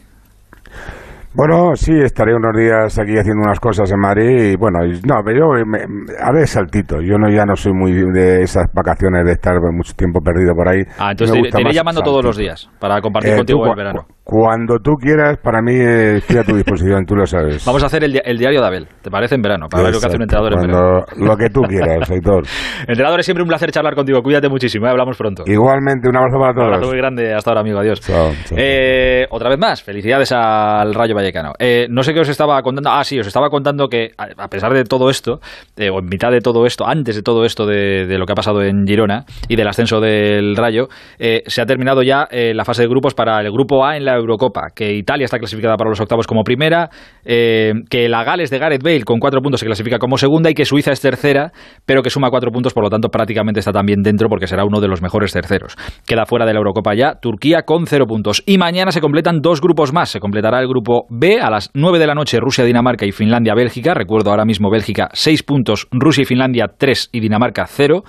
Bueno, 1.37 1.75
sí, 1.77 1.93
estaré 1.93 2.35
unos 2.35 2.57
días 2.57 2.99
aquí 2.99 3.13
haciendo 3.19 3.43
unas 3.45 3.61
cosas 3.61 3.93
en 3.93 4.01
Madrid 4.01 4.53
y 4.53 4.57
bueno, 4.57 4.79
no, 5.07 5.17
pero 5.25 5.39
yo 5.59 5.65
me, 5.67 5.81
haré 6.19 6.47
saltito. 6.47 6.97
Yo 7.03 7.19
no 7.19 7.29
ya 7.31 7.45
no 7.45 7.55
soy 7.55 7.73
muy 7.75 7.93
de 7.93 8.43
esas 8.43 8.65
vacaciones 8.73 9.25
de 9.27 9.33
estar 9.33 9.55
mucho 9.73 9.93
tiempo 9.95 10.21
perdido 10.21 10.55
por 10.55 10.69
ahí. 10.69 10.83
Ah, 10.99 11.11
entonces 11.11 11.37
te, 11.53 11.61
iré 11.61 11.73
llamando 11.73 12.01
todos 12.01 12.25
los 12.25 12.37
días 12.39 12.71
para 12.81 13.01
compartir 13.03 13.35
Eh, 13.35 13.37
contigo 13.37 13.65
tú, 13.65 13.71
el 13.71 13.77
verano. 13.77 14.03
cu- 14.07 14.15
Cuando 14.25 14.79
tú 14.79 14.93
quieras, 14.95 15.37
para 15.43 15.61
mí 15.61 15.75
eh, 15.75 16.17
estoy 16.17 16.39
a 16.39 16.43
tu 16.43 16.57
disposición, 16.57 17.05
tú 17.05 17.15
lo 17.15 17.27
sabes. 17.27 17.65
Vamos 17.67 17.83
a 17.83 17.87
hacer 17.87 18.03
el, 18.05 18.13
di- 18.15 18.21
el 18.25 18.39
diario 18.39 18.61
de 18.63 18.67
Abel, 18.67 18.89
¿te 19.03 19.11
parece? 19.11 19.35
En 19.35 19.43
verano, 19.43 19.67
para 19.69 19.85
ver 19.85 19.93
lo 19.95 20.01
que 20.01 20.07
hace 20.07 20.17
un 20.17 20.23
entrenador 20.23 20.55
en 20.55 20.61
verano. 20.63 21.05
Lo 21.19 21.37
que 21.37 21.51
tú 21.51 21.61
quieras, 21.63 22.11
Aitor. 22.11 22.45
Entrenador, 22.89 23.21
es 23.21 23.27
siempre 23.27 23.43
un 23.43 23.49
placer 23.49 23.71
charlar 23.71 23.95
contigo. 23.95 24.23
Cuídate 24.23 24.49
muchísimo, 24.49 24.87
¿eh? 24.87 24.91
hablamos 24.91 25.17
pronto. 25.19 25.43
Igualmente, 25.47 26.09
un 26.09 26.17
abrazo 26.17 26.39
para 26.39 26.53
Un 26.53 26.61
abrazo 26.63 26.81
todos. 26.81 26.93
muy 26.95 26.99
grande. 26.99 27.35
Hasta 27.35 27.51
ahora, 27.51 27.61
amigo. 27.61 27.79
Adiós. 27.79 28.01
Chao, 28.01 28.31
chao. 28.47 28.57
Eh, 28.59 29.27
otra 29.31 29.51
vez 29.51 29.59
más, 29.59 29.83
felicidades 29.83 30.33
al 30.33 30.95
Rayo 30.95 31.15
Eh, 31.59 31.87
no 31.91 32.03
sé 32.03 32.13
qué 32.15 32.21
os 32.21 32.29
estaba 32.29 32.61
contando. 32.63 32.91
Ah, 32.91 33.05
sí, 33.05 33.19
os 33.19 33.27
estaba 33.27 33.49
contando 33.49 33.89
que 33.89 34.11
a 34.17 34.49
pesar 34.49 34.73
de 34.73 34.85
todo 34.85 35.11
esto, 35.11 35.41
eh, 35.77 35.91
o 35.91 35.99
en 35.99 36.07
mitad 36.07 36.31
de 36.31 36.41
todo 36.41 36.67
esto, 36.67 36.87
antes 36.87 37.17
de 37.17 37.23
todo 37.23 37.45
esto 37.45 37.67
de, 37.67 38.07
lo 38.19 38.27
que 38.27 38.33
ha 38.33 38.35
pasado 38.35 38.63
en 38.63 38.87
Girona 38.87 39.25
y 39.49 39.57
del 39.57 39.69
ascenso 39.69 40.01
del 40.01 40.57
Rayo, 40.57 40.89
eh, 41.19 41.43
se 41.47 41.63
ha 41.63 41.67
terminado 41.67 42.03
ya 42.03 42.29
la 42.31 42.65
fase 42.65 42.83
de 42.83 42.89
grupos 42.89 43.15
para 43.15 43.41
el 43.41 43.51
grupo 43.51 43.85
A 43.85 43.97
en 43.97 44.05
la 44.05 44.17
Eurocopa, 44.17 44.69
que 44.75 44.95
Italia 44.95 45.25
está 45.25 45.39
clasificada 45.39 45.77
para 45.77 45.91
los 45.91 46.01
octavos 46.01 46.27
como 46.27 46.43
primera, 46.43 46.91
que 47.25 48.09
la 48.09 48.25
Gales 48.25 48.51
de 48.51 48.59
Gareth 48.59 48.83
Bale 48.83 49.05
con 49.05 49.19
cuatro 49.19 49.41
puntos 49.41 49.61
se 49.61 49.67
clasifica 49.67 49.99
como 49.99 50.19
segunda 50.19 50.51
y 50.51 50.55
que 50.55 50.65
Suiza 50.65 50.93
es 50.93 51.01
tercera, 51.01 51.53
pero 51.85 52.03
que 52.03 52.11
suma 52.11 52.31
cuatro 52.31 52.51
puntos, 52.51 52.73
por 52.73 52.85
lo 52.85 52.91
tanto 52.91 53.09
prácticamente 53.09 53.61
está 53.61 53.73
también 53.73 54.03
dentro 54.03 54.29
porque 54.29 54.47
será 54.47 54.65
uno 54.65 54.81
de 54.81 54.89
los 54.89 55.03
mejores 55.03 55.33
terceros. 55.33 55.77
Queda 56.07 56.27
fuera 56.27 56.47
de 56.47 56.53
la 56.53 56.59
Eurocopa 56.59 56.95
ya 56.95 57.15
Turquía 57.21 57.63
con 57.63 57.87
cero 57.87 58.07
puntos. 58.07 58.43
Y 58.47 58.59
mañana 58.59 58.93
se 58.93 59.01
completan 59.01 59.41
dos 59.41 59.61
grupos 59.61 59.93
más. 59.93 60.11
Se 60.11 60.21
completará 60.21 60.61
el 60.61 60.69
grupo 60.69 61.07
B 61.19 61.41
a 61.41 61.51
las 61.51 61.71
9 61.75 61.99
de 61.99 62.07
la 62.07 62.15
noche 62.15 62.39
Rusia, 62.41 62.65
Dinamarca 62.65 63.07
y 63.07 63.13
Finlandia, 63.13 63.55
Bélgica. 63.55 63.95
Recuerdo 63.95 64.31
ahora 64.31 64.45
mismo 64.45 64.71
Bélgica 64.71 65.09
6 65.13 65.43
puntos, 65.45 65.89
Rusia 65.91 66.23
y 66.23 66.25
Finlandia 66.27 66.67
3 66.77 67.11
y 67.13 67.21
Dinamarca 67.21 67.65
0. 67.67 68.03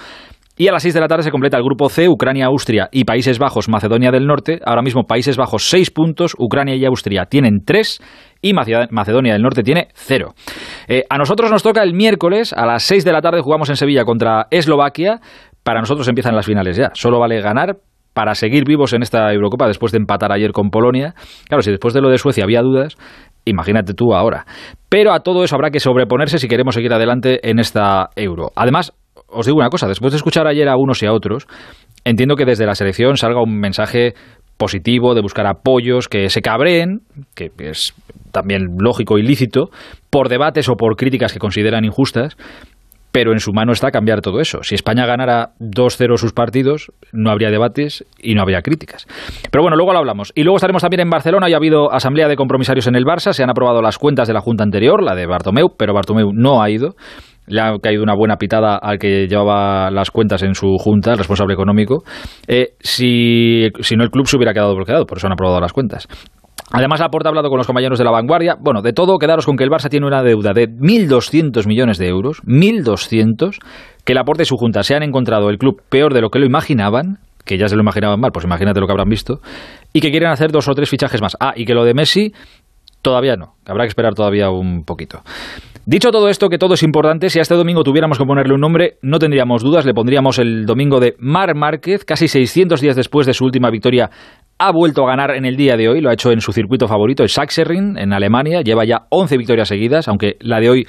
Y 0.60 0.68
a 0.68 0.72
las 0.72 0.82
6 0.82 0.96
de 0.96 1.00
la 1.02 1.08
tarde 1.08 1.22
se 1.24 1.30
completa 1.30 1.56
el 1.58 1.64
grupo 1.64 1.88
C, 1.88 2.10
Ucrania, 2.10 2.48
Austria 2.48 2.90
y 2.92 3.04
Países 3.04 3.38
Bajos, 3.38 3.70
Macedonia 3.70 4.10
del 4.10 4.26
Norte. 4.26 4.60
Ahora 4.66 4.82
mismo 4.82 5.04
Países 5.04 5.38
Bajos 5.38 5.70
6 5.70 5.92
puntos, 5.92 6.34
Ucrania 6.40 6.76
y 6.76 6.84
Austria 6.86 7.26
tienen 7.26 7.60
3 7.64 8.00
y 8.42 8.54
Mace- 8.54 8.88
Macedonia 8.90 9.34
del 9.34 9.44
Norte 9.44 9.62
tiene 9.62 9.90
0. 9.94 10.34
Eh, 10.88 11.04
a 11.10 11.18
nosotros 11.20 11.52
nos 11.52 11.62
toca 11.62 11.84
el 11.84 11.94
miércoles 11.94 12.54
a 12.54 12.66
las 12.66 12.82
6 12.84 13.06
de 13.06 13.12
la 13.14 13.22
tarde 13.22 13.42
jugamos 13.42 13.70
en 13.70 13.76
Sevilla 13.76 14.04
contra 14.04 14.48
Eslovaquia. 14.50 15.20
Para 15.64 15.80
nosotros 15.80 16.08
empiezan 16.08 16.36
las 16.36 16.46
finales 16.46 16.76
ya. 16.76 16.90
Solo 16.94 17.20
vale 17.20 17.40
ganar 17.40 17.76
para 18.18 18.34
seguir 18.34 18.64
vivos 18.66 18.94
en 18.94 19.04
esta 19.04 19.32
Eurocopa 19.32 19.68
después 19.68 19.92
de 19.92 20.00
empatar 20.00 20.32
ayer 20.32 20.52
con 20.52 20.72
Polonia. 20.72 21.14
Claro, 21.48 21.62
si 21.62 21.70
después 21.70 21.94
de 21.94 22.02
lo 22.02 22.10
de 22.10 22.18
Suecia 22.18 22.46
había 22.46 22.64
dudas, 22.64 22.98
imagínate 23.46 23.94
tú 23.94 24.16
ahora. 24.16 24.48
Pero 24.90 25.14
a 25.14 25.20
todo 25.20 25.44
eso 25.44 25.54
habrá 25.56 25.70
que 25.70 25.80
sobreponerse 25.80 26.40
si 26.40 26.48
queremos 26.48 26.74
seguir 26.74 26.92
adelante 26.92 27.48
en 27.48 27.60
esta 27.60 28.10
Euro. 28.16 28.50
Además, 28.56 28.92
os 29.28 29.46
digo 29.46 29.60
una 29.60 29.70
cosa, 29.70 29.88
después 29.88 30.14
de 30.14 30.18
escuchar 30.18 30.48
ayer 30.48 30.68
a 30.68 30.78
unos 30.78 31.04
y 31.04 31.06
a 31.06 31.14
otros, 31.14 31.46
entiendo 32.06 32.36
que 32.36 32.46
desde 32.46 32.66
la 32.66 32.74
selección 32.74 33.18
salga 33.18 33.40
un 33.40 33.60
mensaje 33.60 34.16
positivo 34.58 35.14
de 35.14 35.22
buscar 35.22 35.46
apoyos, 35.46 36.08
que 36.08 36.30
se 36.30 36.42
cabreen, 36.42 37.02
que 37.36 37.52
es 37.60 37.94
también 38.32 38.78
lógico 38.80 39.20
y 39.20 39.22
lícito, 39.22 39.70
por 40.10 40.28
debates 40.28 40.70
o 40.70 40.74
por 40.74 40.96
críticas 40.96 41.34
que 41.34 41.38
consideran 41.38 41.86
injustas, 41.86 42.36
pero 43.18 43.34
en 43.34 43.40
su 43.40 43.52
mano 43.52 43.72
está 43.72 43.90
cambiar 43.90 44.22
todo 44.22 44.40
eso. 44.40 44.60
Si 44.62 44.76
España 44.76 45.08
ganara 45.08 45.54
2-0 45.60 46.18
sus 46.18 46.34
partidos, 46.34 46.92
no 47.12 47.32
habría 47.32 47.50
debates 47.50 48.06
y 48.22 48.36
no 48.36 48.44
habría 48.44 48.62
críticas. 48.62 49.08
Pero 49.50 49.64
bueno, 49.64 49.76
luego 49.76 49.92
lo 49.92 49.98
hablamos. 49.98 50.32
Y 50.36 50.44
luego 50.44 50.58
estaremos 50.58 50.84
también 50.84 51.00
en 51.00 51.10
Barcelona. 51.10 51.50
Ya 51.50 51.56
ha 51.56 51.58
habido 51.58 51.92
asamblea 51.92 52.28
de 52.28 52.36
compromisarios 52.36 52.86
en 52.86 52.94
el 52.94 53.06
Barça. 53.06 53.34
Se 53.34 53.42
han 53.42 53.50
aprobado 53.50 53.82
las 53.82 53.98
cuentas 53.98 54.28
de 54.28 54.36
la 54.36 54.42
junta 54.42 54.64
anterior, 54.64 55.02
la 55.02 55.16
de 55.16 55.26
Bartomeu, 55.26 55.70
pero 55.76 55.96
Bartomeu 55.96 56.30
no 56.32 56.62
ha 56.62 56.70
ido. 56.70 56.92
Le 57.48 57.60
ha 57.60 57.80
caído 57.82 58.04
una 58.04 58.14
buena 58.14 58.36
pitada 58.36 58.78
al 58.78 59.00
que 59.00 59.26
llevaba 59.26 59.90
las 59.90 60.12
cuentas 60.12 60.44
en 60.44 60.54
su 60.54 60.78
junta, 60.78 61.14
el 61.14 61.18
responsable 61.18 61.56
económico. 61.56 62.04
Eh, 62.48 62.76
si, 62.80 63.64
si 63.80 63.96
no, 63.96 64.04
el 64.04 64.12
club 64.12 64.28
se 64.28 64.38
hubiera 64.38 64.54
quedado 64.54 64.76
bloqueado, 64.76 65.08
por 65.08 65.18
eso 65.18 65.26
han 65.26 65.34
aprobado 65.34 65.60
las 65.60 65.74
cuentas. 65.74 66.08
Además, 66.72 67.00
Laporta 67.00 67.30
ha 67.30 67.32
hablado 67.32 67.50
con 67.50 67.58
los 67.58 67.68
compañeros 67.68 67.98
de 67.98 68.04
la 68.04 68.12
vanguardia. 68.12 68.56
Bueno, 68.60 68.82
de 68.82 68.92
todo, 68.92 69.18
quedaros 69.18 69.46
con 69.46 69.56
que 69.56 69.64
el 69.64 69.70
Barça 69.70 69.90
tiene 69.90 70.06
una 70.06 70.22
deuda 70.22 70.54
de 70.54 70.68
1.200 70.68 71.66
millones 71.66 71.98
de 71.98 72.08
euros. 72.08 72.42
1.200. 72.44 73.58
Que 74.04 74.14
Laporta 74.14 74.44
y 74.44 74.46
su 74.46 74.58
junta 74.58 74.84
se 74.84 74.96
han 74.96 75.04
encontrado 75.04 75.50
el 75.50 75.58
club 75.58 75.82
peor 75.90 76.14
de 76.14 76.22
lo 76.22 76.30
que 76.30 76.40
lo 76.40 76.46
imaginaban. 76.46 77.20
Que 77.46 77.58
ya 77.58 77.70
se 77.70 77.76
lo 77.76 77.82
imaginaban 77.82 78.20
mal, 78.20 78.32
pues 78.34 78.46
imagínate 78.46 78.82
lo 78.82 78.88
que 78.88 78.92
habrán 78.92 79.08
visto. 79.08 79.40
Y 79.94 80.02
que 80.02 80.12
quieren 80.12 80.30
hacer 80.30 80.52
dos 80.52 80.68
o 80.68 80.74
tres 80.74 80.90
fichajes 80.90 81.22
más. 81.22 81.38
Ah, 81.40 81.54
y 81.56 81.66
que 81.66 81.74
lo 81.74 81.86
de 81.86 81.94
Messi 81.94 82.34
todavía 83.02 83.38
no. 83.38 83.54
Habrá 83.66 83.86
que 83.86 83.90
esperar 83.90 84.14
todavía 84.14 84.50
un 84.50 84.84
poquito. 84.84 85.22
Dicho 85.90 86.12
todo 86.12 86.28
esto, 86.28 86.50
que 86.50 86.58
todo 86.58 86.74
es 86.74 86.84
importante, 86.84 87.30
si 87.30 87.40
a 87.40 87.44
este 87.44 87.56
domingo 87.56 87.82
tuviéramos 87.82 88.18
que 88.18 88.26
ponerle 88.26 88.54
un 88.54 88.60
nombre, 88.60 88.98
no 89.02 89.20
tendríamos 89.20 89.64
dudas, 89.64 89.86
le 89.86 89.94
pondríamos 89.94 90.38
el 90.38 90.66
domingo 90.66 91.00
de 91.00 91.16
Mar 91.18 91.56
Márquez, 91.56 92.04
casi 92.04 92.28
600 92.28 92.82
días 92.82 92.98
después 92.98 93.26
de 93.26 93.32
su 93.32 93.46
última 93.46 93.70
victoria, 93.70 94.10
ha 94.60 94.74
vuelto 94.74 95.06
a 95.06 95.08
ganar 95.08 95.34
en 95.38 95.46
el 95.46 95.56
día 95.56 95.78
de 95.78 95.88
hoy, 95.88 96.02
lo 96.02 96.10
ha 96.10 96.14
hecho 96.14 96.34
en 96.34 96.42
su 96.42 96.52
circuito 96.52 96.90
favorito, 96.90 97.24
el 97.24 97.30
Sachsenring, 97.30 97.98
en 97.98 98.12
Alemania, 98.12 98.64
lleva 98.64 98.84
ya 98.84 99.08
11 99.12 99.38
victorias 99.38 99.70
seguidas, 99.70 100.10
aunque 100.10 100.36
la 100.42 100.60
de 100.60 100.70
hoy 100.70 100.88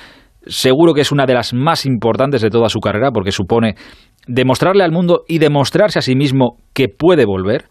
seguro 0.49 0.95
que 0.95 1.03
es 1.03 1.13
una 1.13 1.27
de 1.27 1.35
las 1.35 1.55
más 1.55 1.87
importantes 1.87 2.43
de 2.43 2.51
toda 2.51 2.69
su 2.69 2.81
carrera, 2.81 3.13
porque 3.13 3.31
supone 3.31 3.77
demostrarle 4.27 4.83
al 4.83 4.91
mundo 4.91 5.23
y 5.29 5.39
demostrarse 5.39 6.01
a 6.01 6.03
sí 6.03 6.17
mismo 6.17 6.57
que 6.75 6.89
puede 6.89 7.25
volver. 7.25 7.67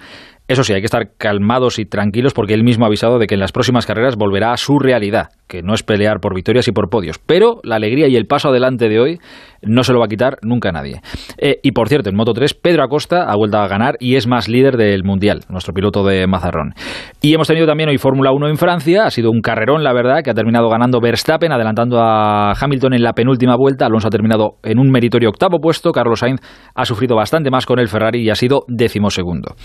Eso 0.47 0.63
sí, 0.63 0.71
hay 0.71 0.79
que 0.79 0.86
estar 0.86 1.12
calmados 1.17 1.77
y 1.77 1.86
tranquilos 1.86 2.33
porque 2.33 2.53
él 2.53 2.63
mismo 2.63 2.86
ha 2.86 2.88
avisado 2.88 3.19
de 3.19 3.27
que 3.27 3.33
en 3.33 3.41
las 3.41 3.51
próximas 3.51 3.86
carreras 3.86 4.15
volverá 4.15 4.53
a 4.53 4.57
su 4.57 4.79
realidad, 4.79 5.31
que 5.47 5.62
no 5.62 5.73
es 5.73 5.83
pelear 5.83 6.21
por 6.21 6.33
victorias 6.33 6.69
y 6.69 6.71
por 6.71 6.89
podios. 6.89 7.19
Pero 7.19 7.60
la 7.63 7.75
alegría 7.75 8.07
y 8.07 8.15
el 8.15 8.27
paso 8.27 8.47
adelante 8.47 8.88
de 8.88 8.99
hoy 8.99 9.19
no 9.61 9.83
se 9.83 9.93
lo 9.93 9.99
va 9.99 10.05
a 10.05 10.09
quitar 10.09 10.37
nunca 10.41 10.69
a 10.69 10.71
nadie. 10.71 11.01
Eh, 11.37 11.59
y 11.63 11.71
por 11.71 11.89
cierto, 11.89 12.09
en 12.09 12.15
Moto 12.15 12.33
3, 12.33 12.53
Pedro 12.55 12.83
Acosta 12.83 13.23
ha 13.23 13.35
vuelto 13.35 13.57
a 13.57 13.67
ganar 13.67 13.95
y 13.99 14.15
es 14.15 14.27
más 14.27 14.47
líder 14.47 14.77
del 14.77 15.03
Mundial, 15.03 15.41
nuestro 15.49 15.73
piloto 15.73 16.03
de 16.03 16.27
Mazarrón. 16.27 16.73
Y 17.21 17.33
hemos 17.33 17.47
tenido 17.47 17.67
también 17.67 17.89
hoy 17.89 17.97
Fórmula 17.97 18.31
1 18.31 18.49
en 18.49 18.57
Francia, 18.57 19.05
ha 19.05 19.11
sido 19.11 19.31
un 19.31 19.41
carrerón, 19.41 19.83
la 19.83 19.93
verdad, 19.93 20.21
que 20.23 20.29
ha 20.29 20.33
terminado 20.33 20.69
ganando 20.69 20.99
Verstappen, 20.99 21.51
adelantando 21.51 21.99
a 21.99 22.53
Hamilton 22.53 22.93
en 22.93 23.03
la 23.03 23.13
penúltima 23.13 23.55
vuelta. 23.55 23.85
Alonso 23.85 24.07
ha 24.07 24.11
terminado 24.11 24.57
en 24.63 24.79
un 24.79 24.89
meritorio 24.89 25.29
octavo 25.29 25.59
puesto, 25.59 25.91
Carlos 25.91 26.19
Sainz 26.19 26.41
ha 26.75 26.85
sufrido 26.85 27.15
bastante 27.15 27.49
más 27.49 27.65
con 27.65 27.79
el 27.79 27.87
Ferrari 27.87 28.21
y 28.21 28.29
ha 28.29 28.35
sido 28.35 28.63
decimosegundo. 28.67 29.55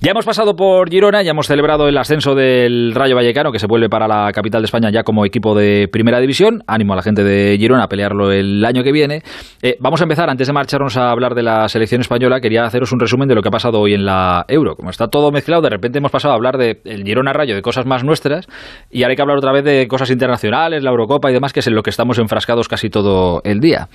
Ya 0.00 0.12
hemos 0.12 0.24
pasado 0.24 0.54
por 0.54 0.90
Girona, 0.90 1.22
ya 1.22 1.32
hemos 1.32 1.46
celebrado 1.46 1.88
el 1.88 1.96
ascenso 1.96 2.34
del 2.34 2.92
Rayo 2.94 3.16
Vallecano, 3.16 3.52
que 3.52 3.58
se 3.58 3.66
vuelve 3.66 3.88
para 3.88 4.08
la 4.08 4.32
capital 4.32 4.62
de 4.62 4.66
España 4.66 4.90
ya 4.90 5.02
como 5.02 5.24
equipo 5.24 5.54
de 5.54 5.88
primera 5.90 6.20
división. 6.20 6.62
Ánimo 6.66 6.92
a 6.92 6.96
la 6.96 7.02
gente 7.02 7.22
de 7.24 7.56
Girona 7.58 7.84
a 7.84 7.88
pelearlo 7.88 8.32
el 8.32 8.64
año 8.64 8.82
que 8.82 8.92
viene. 8.92 9.22
Eh, 9.62 9.76
vamos 9.80 10.00
a 10.00 10.04
empezar, 10.04 10.28
antes 10.28 10.46
de 10.46 10.52
marcharnos 10.52 10.96
a 10.96 11.10
hablar 11.10 11.34
de 11.34 11.42
la 11.42 11.68
selección 11.68 12.00
española, 12.00 12.40
quería 12.40 12.64
haceros 12.64 12.92
un 12.92 13.00
resumen 13.00 13.28
de 13.28 13.34
lo 13.34 13.42
que 13.42 13.48
ha 13.48 13.52
pasado 13.52 13.80
hoy 13.80 13.94
en 13.94 14.04
la 14.04 14.44
Euro. 14.48 14.76
Como 14.76 14.90
está 14.90 15.08
todo 15.08 15.30
mezclado, 15.30 15.62
de 15.62 15.70
repente 15.70 15.98
hemos 15.98 16.10
pasado 16.10 16.32
a 16.32 16.36
hablar 16.36 16.56
del 16.56 16.78
el 16.84 17.04
Girona 17.04 17.32
Rayo, 17.32 17.54
de 17.54 17.62
cosas 17.62 17.86
más 17.86 18.04
nuestras, 18.04 18.46
y 18.90 19.02
ahora 19.02 19.12
hay 19.12 19.16
que 19.16 19.22
hablar 19.22 19.38
otra 19.38 19.52
vez 19.52 19.64
de 19.64 19.86
cosas 19.88 20.10
internacionales, 20.10 20.82
la 20.82 20.90
Eurocopa 20.90 21.30
y 21.30 21.34
demás, 21.34 21.52
que 21.52 21.60
es 21.60 21.66
en 21.66 21.74
lo 21.74 21.82
que 21.82 21.90
estamos 21.90 22.18
enfrascados 22.18 22.68
casi 22.68 22.90
todo 22.90 23.40
el 23.44 23.60
día. 23.60 23.88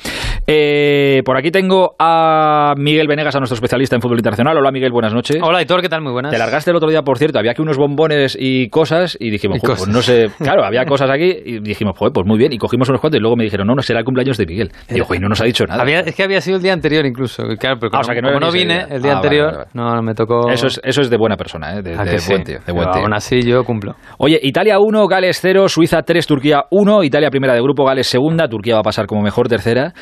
Eh, 0.45 1.21
por 1.25 1.37
aquí 1.37 1.51
tengo 1.51 1.95
a 1.99 2.73
Miguel 2.77 3.07
Venegas, 3.07 3.35
a 3.35 3.39
nuestro 3.39 3.55
especialista 3.55 3.95
en 3.95 4.01
fútbol 4.01 4.17
internacional. 4.17 4.57
Hola 4.57 4.71
Miguel, 4.71 4.91
buenas 4.91 5.13
noches. 5.13 5.37
Hola 5.41 5.61
Hitor, 5.61 5.81
¿qué 5.81 5.89
tal? 5.89 6.01
Muy 6.01 6.13
buenas. 6.13 6.31
Te 6.31 6.37
largaste 6.37 6.71
el 6.71 6.77
otro 6.77 6.89
día, 6.89 7.01
por 7.01 7.17
cierto, 7.17 7.39
había 7.39 7.51
aquí 7.51 7.61
unos 7.61 7.77
bombones 7.77 8.37
y 8.39 8.69
cosas, 8.69 9.17
y 9.19 9.29
dijimos, 9.29 9.59
pues 9.61 9.87
no 9.87 10.01
sé, 10.01 10.29
claro, 10.39 10.63
había 10.63 10.85
cosas 10.85 11.09
aquí, 11.09 11.35
y 11.45 11.59
dijimos, 11.59 11.95
pues 11.97 12.25
muy 12.25 12.37
bien, 12.37 12.53
y 12.53 12.57
cogimos 12.57 12.89
unos 12.89 13.01
cuantos, 13.01 13.17
y 13.17 13.21
luego 13.21 13.35
me 13.35 13.43
dijeron, 13.43 13.67
no, 13.67 13.75
no, 13.75 13.81
será 13.81 13.99
el 13.99 14.05
cumpleaños 14.05 14.37
de 14.37 14.45
Miguel. 14.45 14.71
Y 14.89 14.95
digo, 14.95 15.07
no 15.27 15.35
nos 15.37 15.41
ha 15.41 15.45
dicho 15.45 15.65
nada. 15.65 15.83
es 16.01 16.15
que 16.15 16.23
había 16.23 16.41
sido 16.41 16.57
el 16.57 16.63
día 16.63 16.73
anterior 16.73 17.05
incluso, 17.05 17.43
claro, 17.59 17.77
pero 17.79 17.87
Ah, 17.87 17.89
como, 17.91 18.01
o 18.01 18.03
sea, 18.03 18.15
que 18.15 18.21
no 18.21 18.27
como 18.29 18.39
no 18.39 18.51
venís 18.51 18.67
vine 18.67 18.81
el 18.81 18.87
día. 18.87 18.95
el 18.97 19.01
día 19.03 19.11
Ah, 19.11 19.15
anterior, 19.15 19.45
vale, 19.45 19.57
vale. 19.57 19.69
no, 19.73 19.95
no 19.95 20.01
me 20.01 20.13
tocó... 20.13 20.49
Eso 20.49 20.67
es, 20.67 20.79
eso 20.83 21.01
es 21.01 21.09
de 21.09 21.17
buena 21.17 21.35
persona, 21.37 21.75
¿eh? 21.77 21.81
de, 21.81 21.95
Ah, 21.95 22.03
de 22.03 22.11
que 22.11 22.19
sí. 22.19 22.31
buen 22.31 22.43
tío. 22.43 22.59
De 22.65 22.71
buen 22.73 22.91
tío. 22.91 23.01
Aún 23.01 23.13
así 23.13 23.41
yo 23.41 23.63
cumplo. 23.63 23.95
Oye, 24.17 24.39
Italia 24.43 24.77
1, 24.79 25.07
Gales 25.07 25.39
0, 25.41 25.67
Suiza 25.69 26.01
3, 26.01 26.25
Turquía 26.27 26.63
1, 26.71 27.03
Italia 27.03 27.29
primera 27.29 27.53
de 27.53 27.61
grupo, 27.61 27.85
Gales 27.85 28.07
segunda, 28.07 28.47
Turquía 28.47 28.73
va 28.75 28.79
a 28.81 28.83
pasar 28.83 29.05
como 29.05 29.21
mejor 29.21 29.47
tercera. 29.47 29.93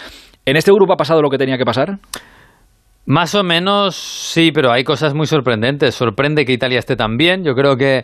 ¿En 0.45 0.56
este 0.58 0.71
grupo 0.71 0.93
ha 0.93 0.98
pasado 0.98 1.21
lo 1.21 1.30
que 1.30 1.38
tenía 1.38 1.58
que 1.58 1.65
pasar? 1.65 1.98
Más 3.08 3.36
o 3.36 3.43
menos 3.43 3.95
sí, 3.95 4.52
pero 4.52 4.71
hay 4.71 4.84
cosas 4.84 5.13
muy 5.13 5.28
sorprendentes. 5.28 5.93
Sorprende 5.93 6.43
que 6.43 6.54
Italia 6.54 6.80
esté 6.80 6.95
tan 6.95 7.17
bien. 7.17 7.43
Yo 7.43 7.54
creo 7.54 7.76
que, 7.78 8.04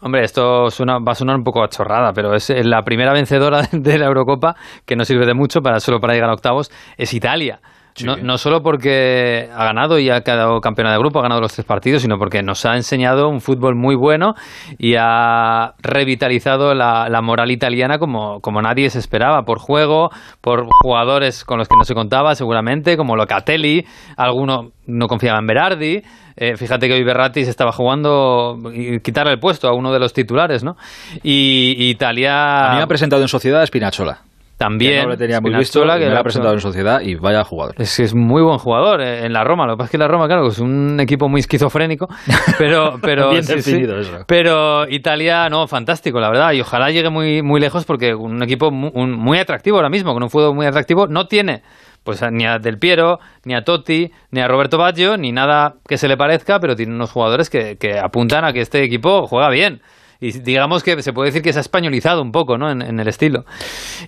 hombre, 0.00 0.24
esto 0.24 0.70
suena- 0.70 0.98
va 0.98 1.12
a 1.12 1.14
sonar 1.14 1.36
un 1.36 1.44
poco 1.44 1.62
a 1.62 1.68
chorrada, 1.68 2.12
pero 2.12 2.34
es 2.34 2.50
eh, 2.50 2.62
la 2.64 2.82
primera 2.82 3.12
vencedora 3.12 3.62
de 3.72 3.98
la 3.98 4.06
Eurocopa, 4.06 4.54
que 4.86 4.96
no 4.96 5.04
sirve 5.04 5.26
de 5.26 5.34
mucho 5.34 5.60
para 5.60 5.80
solo 5.80 6.00
para 6.00 6.14
llegar 6.14 6.30
a 6.30 6.34
octavos, 6.34 6.70
es 6.96 7.12
Italia. 7.14 7.60
No, 8.02 8.16
no 8.16 8.38
solo 8.38 8.62
porque 8.62 9.48
ha 9.54 9.64
ganado 9.64 10.00
y 10.00 10.10
ha 10.10 10.22
quedado 10.22 10.60
campeona 10.60 10.92
de 10.92 10.98
grupo, 10.98 11.20
ha 11.20 11.22
ganado 11.22 11.40
los 11.40 11.52
tres 11.52 11.64
partidos, 11.64 12.02
sino 12.02 12.18
porque 12.18 12.42
nos 12.42 12.66
ha 12.66 12.74
enseñado 12.74 13.28
un 13.28 13.40
fútbol 13.40 13.76
muy 13.76 13.94
bueno 13.94 14.34
y 14.78 14.96
ha 14.98 15.74
revitalizado 15.80 16.74
la, 16.74 17.08
la 17.08 17.22
moral 17.22 17.52
italiana 17.52 17.98
como, 17.98 18.40
como 18.40 18.60
nadie 18.62 18.90
se 18.90 18.98
esperaba, 18.98 19.42
por 19.42 19.60
juego, 19.60 20.10
por 20.40 20.66
jugadores 20.82 21.44
con 21.44 21.58
los 21.58 21.68
que 21.68 21.76
no 21.76 21.84
se 21.84 21.94
contaba 21.94 22.34
seguramente, 22.34 22.96
como 22.96 23.14
Locatelli, 23.14 23.86
alguno 24.16 24.70
no 24.86 25.06
confiaba 25.06 25.38
en 25.38 25.46
Berardi. 25.46 26.02
Eh, 26.36 26.56
fíjate 26.56 26.88
que 26.88 26.94
hoy 26.94 27.04
Berratti 27.04 27.44
se 27.44 27.50
estaba 27.50 27.70
jugando 27.70 28.58
y 28.72 28.98
quitarle 29.00 29.32
el 29.32 29.38
puesto 29.38 29.68
a 29.68 29.72
uno 29.72 29.92
de 29.92 30.00
los 30.00 30.12
titulares, 30.12 30.64
¿no? 30.64 30.76
Y, 31.22 31.76
y 31.78 31.90
Italia... 31.90 32.66
A 32.66 32.70
mí 32.70 32.76
me 32.78 32.82
ha 32.82 32.88
presentado 32.88 33.22
en 33.22 33.28
sociedad 33.28 33.62
a 33.62 33.66
Spinazzola. 33.66 34.18
También. 34.56 35.00
Que 35.00 35.02
no 35.04 35.10
le 35.10 35.16
tenía 35.16 35.40
muy 35.40 35.50
Spinazzola, 35.50 35.94
visto, 35.94 35.98
que 36.00 36.08
me 36.08 36.14
lo 36.14 36.20
ha 36.20 36.22
presentado 36.22 36.54
en 36.54 36.60
sociedad 36.60 37.00
y 37.00 37.16
vaya 37.16 37.42
jugador. 37.44 37.74
es, 37.78 37.98
es 37.98 38.14
muy 38.14 38.40
buen 38.42 38.58
jugador 38.58 39.00
eh, 39.00 39.26
en 39.26 39.32
la 39.32 39.42
Roma. 39.42 39.66
Lo 39.66 39.72
que 39.74 39.78
pasa 39.78 39.86
es 39.86 39.90
que 39.90 39.98
la 39.98 40.06
Roma, 40.08 40.26
claro, 40.26 40.46
es 40.46 40.58
un 40.60 40.98
equipo 41.00 41.28
muy 41.28 41.40
esquizofrénico. 41.40 42.08
Pero, 42.58 42.98
pero, 43.02 43.30
Bien 43.30 43.42
sí, 43.42 43.82
eso. 43.82 44.24
pero 44.26 44.88
Italia, 44.88 45.48
no, 45.48 45.66
fantástico, 45.66 46.20
la 46.20 46.28
verdad. 46.28 46.52
Y 46.52 46.60
ojalá 46.60 46.90
llegue 46.90 47.10
muy, 47.10 47.42
muy 47.42 47.60
lejos 47.60 47.84
porque 47.84 48.14
un 48.14 48.42
equipo 48.44 48.70
mu- 48.70 48.92
un- 48.94 49.12
muy, 49.12 49.38
atractivo 49.38 49.76
ahora 49.78 49.88
mismo, 49.90 50.12
con 50.14 50.22
un 50.22 50.30
fútbol 50.30 50.54
muy 50.54 50.66
atractivo, 50.66 51.06
no 51.08 51.26
tiene 51.26 51.62
pues 52.04 52.22
ni 52.30 52.44
a 52.46 52.58
Del 52.58 52.78
Piero, 52.78 53.18
ni 53.44 53.54
a 53.54 53.64
Totti, 53.64 54.12
ni 54.30 54.40
a 54.40 54.46
Roberto 54.46 54.76
Baggio, 54.78 55.16
ni 55.16 55.32
nada 55.32 55.76
que 55.88 55.96
se 55.96 56.06
le 56.06 56.16
parezca, 56.18 56.60
pero 56.60 56.76
tiene 56.76 56.94
unos 56.94 57.10
jugadores 57.10 57.48
que, 57.50 57.76
que 57.76 57.98
apuntan 57.98 58.44
a 58.44 58.52
que 58.52 58.60
este 58.60 58.82
equipo 58.84 59.26
juega 59.26 59.48
bien. 59.48 59.80
Y 60.26 60.32
digamos 60.40 60.82
que 60.82 61.02
se 61.02 61.12
puede 61.12 61.28
decir 61.30 61.42
que 61.42 61.52
se 61.52 61.58
ha 61.58 61.60
españolizado 61.60 62.22
un 62.22 62.32
poco, 62.32 62.56
¿no? 62.56 62.70
En, 62.70 62.80
en 62.82 62.98
el 63.00 63.08
estilo. 63.08 63.44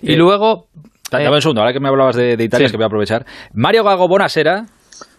Y 0.01 0.13
Eh, 0.13 0.17
luego... 0.17 0.67
Eh, 1.11 1.29
un 1.29 1.41
segundo, 1.41 1.61
ahora 1.61 1.71
que 1.73 1.79
me 1.79 1.87
hablabas 1.87 2.15
de, 2.15 2.35
de 2.35 2.43
Italia, 2.43 2.65
Sí. 2.65 2.65
es 2.65 2.71
que 2.71 2.77
voy 2.77 2.83
a 2.83 2.87
aprovechar. 2.87 3.25
Mario 3.53 3.83
Gago 3.83 4.07
Bonasera. 4.07 4.65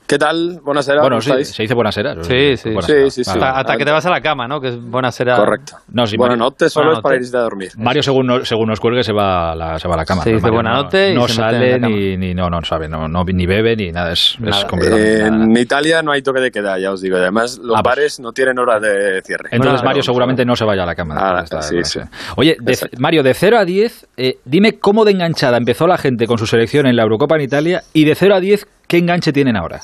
¿Qué 0.08 0.16
tal? 0.16 0.60
Buenasera, 0.64 1.02
Bueno, 1.02 1.18
¿cómo 1.22 1.36
sí, 1.36 1.44
se 1.44 1.62
dice 1.64 1.74
Bonasera. 1.74 2.14
Sí, 2.22 2.56
sí. 2.56 2.70
Sí, 2.80 3.10
sí, 3.10 3.24
sí. 3.24 3.30
Vale, 3.30 3.30
hasta, 3.30 3.38
vale. 3.40 3.60
hasta 3.60 3.76
que 3.76 3.84
te 3.84 3.90
vas 3.90 4.06
a 4.06 4.10
la 4.10 4.20
cama, 4.22 4.48
¿no? 4.48 4.58
Que 4.58 4.68
es 4.68 4.80
buena 4.80 5.12
será. 5.12 5.36
Correcto. 5.36 5.76
No, 5.92 6.06
sí, 6.06 6.16
Buena 6.16 6.30
Mario, 6.32 6.44
noche 6.44 6.70
solo 6.70 6.86
Buena 6.86 6.98
es 6.98 7.02
para 7.02 7.16
irse 7.16 7.36
a 7.36 7.40
dormir. 7.40 7.68
Mario 7.76 8.02
según, 8.02 8.26
no- 8.26 8.42
según 8.42 8.68
nos 8.68 8.80
cuelgue, 8.80 9.02
se 9.02 9.12
va 9.12 9.52
a 9.52 9.54
la, 9.54 9.78
se 9.78 9.86
va 9.86 9.94
a 9.94 9.96
la 9.98 10.04
cama. 10.06 10.22
Se 10.22 10.30
¿no? 10.30 10.36
dice 10.36 10.50
Mario 10.50 10.54
buena 10.56 11.12
no- 11.12 11.26
y 11.26 11.28
sale 11.28 11.78
ni, 11.78 12.16
ni, 12.16 12.32
no, 12.34 12.48
no 12.48 12.62
sabe, 12.64 12.88
no, 12.88 13.06
no, 13.06 13.22
ni 13.22 13.44
bebe 13.44 13.76
ni 13.76 13.92
nada. 13.92 14.12
Es, 14.12 14.38
es 14.42 14.64
Nada. 14.64 15.26
En 15.26 15.54
Italia 15.54 16.00
no 16.00 16.12
hay 16.12 16.22
toque 16.22 16.40
de 16.40 16.50
queda, 16.50 16.78
ya 16.78 16.90
os 16.90 17.02
digo. 17.02 17.18
Además, 17.18 17.58
los 17.58 17.76
Ah, 17.78 17.82
pues. 17.82 17.96
bares 17.96 18.18
no 18.20 18.32
tienen 18.32 18.58
hora 18.58 18.80
de 18.80 19.20
cierre. 19.22 19.50
Entonces 19.52 19.84
Mario 19.84 20.02
seguramente 20.02 20.42
no 20.46 20.56
se 20.56 20.64
vaya 20.64 20.84
a 20.84 20.86
la 20.86 20.94
cama. 20.94 21.16
Ah, 21.18 21.44
sí, 21.60 21.84
sí. 21.84 22.00
Oye, 22.36 22.56
de-. 22.58 22.78
Mario, 22.98 23.22
de 23.22 23.34
0 23.34 23.58
a 23.58 23.66
10, 23.66 24.06
eh, 24.16 24.38
dime 24.46 24.78
cómo 24.78 25.04
de 25.04 25.10
enganchada 25.10 25.58
empezó 25.58 25.86
la 25.86 25.98
gente 25.98 26.26
con 26.26 26.38
su 26.38 26.46
selección 26.46 26.86
en 26.86 26.96
la 26.96 27.02
Eurocopa 27.02 27.36
en 27.36 27.42
Italia 27.42 27.82
y 27.92 28.06
de 28.06 28.14
0 28.14 28.36
a 28.36 28.40
10, 28.40 28.66
¿qué 28.86 28.96
enganche 28.96 29.34
tienen 29.34 29.54
ahora? 29.54 29.80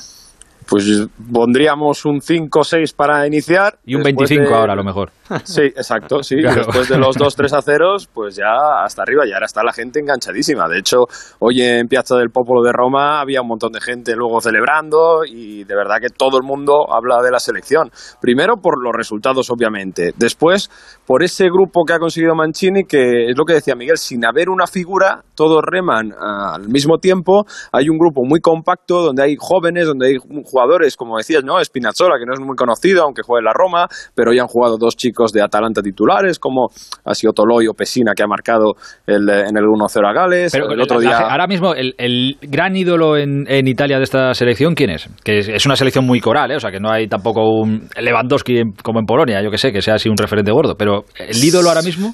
Pues 0.67 1.07
pondríamos 1.31 2.05
un 2.05 2.21
5 2.21 2.59
o 2.59 2.63
6 2.63 2.93
para 2.93 3.25
iniciar. 3.27 3.77
Y 3.85 3.95
un 3.95 4.03
Después 4.03 4.29
25 4.29 4.49
de- 4.49 4.55
ahora, 4.55 4.73
a 4.73 4.75
lo 4.75 4.83
mejor. 4.83 5.11
Sí, 5.43 5.61
exacto, 5.63 6.21
sí. 6.23 6.35
Claro. 6.41 6.63
Después 6.65 6.89
de 6.89 6.97
los 6.97 7.17
2-3 7.17 7.53
a 7.57 7.61
0, 7.61 7.95
pues 8.13 8.35
ya 8.35 8.83
hasta 8.83 9.01
arriba, 9.01 9.25
y 9.27 9.33
ahora 9.33 9.45
está 9.45 9.63
la 9.63 9.73
gente 9.73 9.99
enganchadísima. 9.99 10.67
De 10.67 10.79
hecho, 10.79 11.05
hoy 11.39 11.61
en 11.61 11.87
Piazza 11.87 12.15
del 12.17 12.29
Popolo 12.29 12.61
de 12.63 12.71
Roma 12.71 13.19
había 13.21 13.41
un 13.41 13.47
montón 13.47 13.71
de 13.71 13.81
gente 13.81 14.15
luego 14.15 14.39
celebrando 14.41 15.21
y 15.25 15.63
de 15.63 15.75
verdad 15.75 15.97
que 15.99 16.09
todo 16.09 16.37
el 16.37 16.43
mundo 16.43 16.85
habla 16.93 17.21
de 17.23 17.31
la 17.31 17.39
selección. 17.39 17.89
Primero 18.21 18.57
por 18.57 18.81
los 18.83 18.93
resultados, 18.95 19.49
obviamente. 19.49 20.13
Después 20.15 20.69
por 21.05 21.23
ese 21.23 21.45
grupo 21.45 21.83
que 21.85 21.93
ha 21.93 21.99
conseguido 21.99 22.35
Mancini, 22.35 22.83
que 22.83 23.29
es 23.29 23.37
lo 23.37 23.45
que 23.45 23.53
decía 23.53 23.75
Miguel, 23.75 23.97
sin 23.97 24.25
haber 24.25 24.49
una 24.49 24.67
figura, 24.67 25.23
todos 25.35 25.61
reman 25.65 26.11
al 26.19 26.67
mismo 26.69 26.97
tiempo. 26.97 27.45
Hay 27.71 27.89
un 27.89 27.97
grupo 27.97 28.23
muy 28.25 28.39
compacto 28.41 29.01
donde 29.01 29.23
hay 29.23 29.35
jóvenes, 29.39 29.85
donde 29.87 30.07
hay 30.07 30.15
jugadores, 30.55 30.95
como 30.95 31.17
decías, 31.17 31.43
¿no? 31.43 31.61
Spinazzola, 31.61 32.15
que 32.17 32.25
no 32.25 32.33
es 32.33 32.39
muy 32.39 32.55
conocido, 32.55 33.03
aunque 33.03 33.23
juegue 33.23 33.41
en 33.41 33.45
la 33.45 33.53
Roma, 33.53 33.87
pero 34.15 34.31
hoy 34.31 34.39
han 34.39 34.47
jugado 34.47 34.77
dos 34.77 34.95
chicos 34.95 35.33
de 35.33 35.41
Atalanta 35.41 35.81
titulares, 35.81 36.39
como 36.39 36.67
ha 37.03 37.13
sido 37.13 37.33
Toloy 37.33 37.67
o 37.67 37.73
Pesina, 37.73 38.13
que 38.15 38.23
ha 38.23 38.27
marcado 38.27 38.73
el, 39.05 39.27
eh, 39.29 39.47
en 39.49 39.57
el 39.57 39.65
1-0 39.65 40.07
a 40.09 40.13
Gales. 40.13 40.51
Pero 40.53 40.71
el 40.71 40.79
otro 40.81 40.99
día... 41.01 41.17
ahora 41.17 41.47
mismo, 41.47 41.73
el, 41.73 41.93
el 41.97 42.37
gran 42.41 42.75
ídolo 42.77 43.17
en, 43.17 43.45
en 43.49 43.67
Italia 43.67 43.97
de 43.97 44.03
esta 44.05 44.33
selección, 44.33 44.75
¿quién 44.75 44.91
es? 44.91 45.09
Que 45.25 45.39
es, 45.39 45.49
es 45.49 45.65
una 45.65 45.75
selección 45.75 46.05
muy 46.05 46.21
coral, 46.21 46.51
¿eh? 46.51 46.55
o 46.55 46.59
sea, 46.59 46.71
que 46.71 46.79
no 46.79 46.89
hay 46.89 47.07
tampoco 47.07 47.41
un 47.49 47.89
Lewandowski 47.99 48.59
en- 48.59 48.71
como 48.81 48.99
en 48.99 49.05
Polonia, 49.05 49.41
yo 49.43 49.51
que 49.51 49.57
sé, 49.57 49.71
que 49.73 49.81
sea 49.81 49.95
así 49.95 50.07
un 50.07 50.15
referente 50.17 50.51
gordo. 50.51 50.75
Pero 50.77 51.03
el 51.17 51.43
ídolo 51.43 51.67
ahora 51.69 51.81
mismo. 51.81 52.13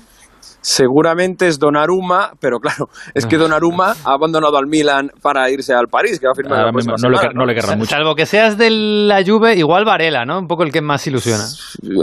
Seguramente 0.62 1.48
es 1.48 1.60
Donnarumma, 1.60 2.32
pero 2.40 2.60
claro, 2.60 2.88
es 3.16 3.26
que 3.26 3.38
Donnarumma 3.38 3.94
ha 4.06 4.14
abandonado 4.14 4.58
al 4.58 4.68
Milan 4.68 5.10
para 5.22 5.50
irse 5.50 5.74
al 5.74 5.88
París, 5.88 6.20
que 6.20 6.28
va 6.28 6.32
a 6.32 6.36
firmar 6.36 6.66
la 6.66 6.72
próxima 6.72 6.96
no 7.02 7.10
le 7.10 7.18
semana, 7.18 7.34
quer- 7.34 7.36
no 7.38 7.46
le 7.46 7.56
querrán 7.56 7.78
mucho. 7.80 7.90
Salvo 7.90 8.16
que 8.16 8.26
seas 8.26 8.58
de 8.58 8.70
la 8.70 9.24
Juve, 9.26 9.56
igual 9.56 9.86
Varela, 9.86 10.24
¿no? 10.26 10.40
Un 10.40 10.48
poco 10.48 10.64
el 10.64 10.72
que 10.72 10.82
más 10.82 11.06
ilusiona. 11.08 11.44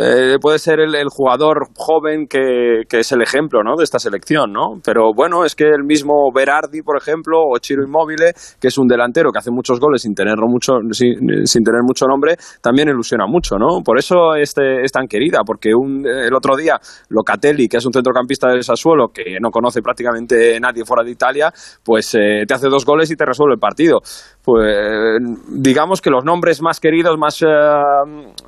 Eh, 0.03 0.37
puede 0.41 0.59
ser 0.59 0.81
el, 0.81 0.95
el 0.97 1.07
jugador 1.09 1.69
joven 1.77 2.27
que, 2.29 2.83
que 2.89 2.99
es 3.01 3.13
el 3.13 3.23
ejemplo 3.23 3.63
¿no? 3.63 3.77
de 3.77 3.85
esta 3.85 3.99
selección, 3.99 4.53
¿no? 4.53 4.81
Pero 4.85 5.13
bueno, 5.15 5.45
es 5.45 5.55
que 5.55 5.65
el 5.65 5.85
mismo 5.85 6.31
Berardi, 6.35 6.83
por 6.83 6.97
ejemplo, 7.01 7.39
o 7.39 7.59
Chiro 7.59 7.85
Immobile, 7.85 8.33
que 8.61 8.69
es 8.69 8.77
un 8.79 8.89
delantero 8.89 9.31
que 9.31 9.39
hace 9.39 9.51
muchos 9.53 9.79
goles 9.79 10.03
sin 10.03 10.15
tenerlo 10.15 10.47
mucho, 10.49 10.73
sin, 10.91 11.47
sin 11.47 11.63
tener 11.63 11.83
mucho 11.85 12.07
nombre, 12.07 12.37
también 12.61 12.89
ilusiona 12.89 13.27
mucho, 13.29 13.57
¿no? 13.57 13.83
Por 13.85 13.99
eso 13.99 14.35
este, 14.35 14.83
es 14.83 14.91
tan 14.91 15.07
querida, 15.07 15.41
porque 15.47 15.71
un, 15.75 16.05
el 16.07 16.35
otro 16.35 16.57
día 16.57 16.79
Locatelli, 17.09 17.69
que 17.69 17.77
es 17.77 17.87
un 17.87 17.93
centrocampista 17.93 18.48
estadio 18.49 18.59
de 18.59 18.63
Sassuolo, 18.63 19.09
que 19.09 19.39
no 19.41 19.51
conoce 19.51 19.83
prácticamente 19.83 20.59
nadie 20.61 20.85
fuera 20.85 21.05
de 21.05 21.11
Italia, 21.11 21.53
pues 21.85 22.15
eh, 22.15 22.45
te 22.47 22.55
hace 22.55 22.69
dos 22.69 22.85
goles 22.85 23.11
y 23.11 23.17
te 23.17 23.25
resuelve 23.25 23.55
el 23.55 23.61
partido. 23.61 24.01
Pues 24.43 25.19
digamos 25.49 26.01
que 26.01 26.09
los 26.09 26.25
nombres 26.25 26.63
más 26.63 26.81
queridos, 26.81 27.19
más 27.19 27.43
eh, 27.43 27.47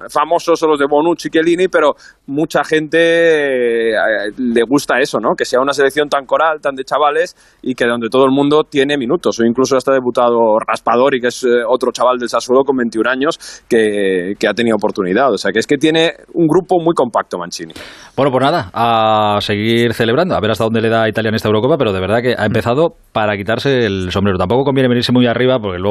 famosos 0.09 0.59
son 0.59 0.70
los 0.70 0.79
de 0.79 0.87
Bonucci 0.88 1.29
y 1.29 1.31
Chiellini, 1.31 1.68
pero 1.68 1.94
mucha 2.26 2.64
gente 2.64 3.90
eh, 3.90 3.96
le 4.38 4.62
gusta 4.62 4.98
eso, 4.98 5.18
¿no? 5.20 5.35
Que 5.37 5.44
sea 5.44 5.61
una 5.61 5.74
selección 5.74 6.09
tan 6.09 6.24
coral, 6.24 6.59
tan 6.62 6.74
de 6.74 6.85
chavales 6.85 7.37
y 7.61 7.74
que 7.74 7.85
donde 7.85 8.09
todo 8.09 8.24
el 8.24 8.31
mundo 8.31 8.64
tiene 8.64 8.96
minutos. 8.96 9.38
O 9.40 9.44
incluso 9.44 9.76
hasta 9.76 9.92
debutado 9.92 10.59
Raspadori, 10.66 11.20
que 11.20 11.29
es 11.29 11.44
eh, 11.44 11.48
otro 11.68 11.92
chaval 11.92 12.18
del 12.18 12.31
Sassuolo 12.31 12.64
con 12.64 12.76
21 12.76 13.11
años 13.11 13.62
que, 13.68 14.35
que 14.38 14.48
ha 14.48 14.55
tenido 14.55 14.76
oportunidad. 14.76 15.31
O 15.33 15.37
sea, 15.37 15.53
que 15.53 15.59
es 15.59 15.66
que 15.66 15.76
tiene 15.76 16.14
un 16.33 16.46
grupo 16.46 16.81
muy 16.81 16.94
compacto 16.94 17.37
Mancini. 17.37 17.74
Bueno, 18.16 18.31
pues 18.33 18.42
nada, 18.42 18.70
a 18.72 19.38
seguir 19.42 19.92
celebrando, 19.92 20.35
a 20.35 20.40
ver 20.40 20.53
hasta 20.53 20.64
dónde 20.64 20.81
le 20.81 20.88
da 20.88 21.09
Italia 21.09 21.29
en 21.29 21.35
esta 21.35 21.48
Eurocopa, 21.48 21.76
pero 21.76 21.92
de 21.92 22.00
verdad 22.00 22.22
que 22.22 22.35
ha 22.38 22.46
empezado 22.46 22.94
para 23.12 23.37
quitarse 23.37 23.85
el 23.85 24.11
sombrero. 24.11 24.38
Tampoco 24.38 24.64
conviene 24.64 24.88
venirse 24.88 25.12
muy 25.12 25.26
arriba 25.26 25.59
porque 25.59 25.79
luego... 25.79 25.89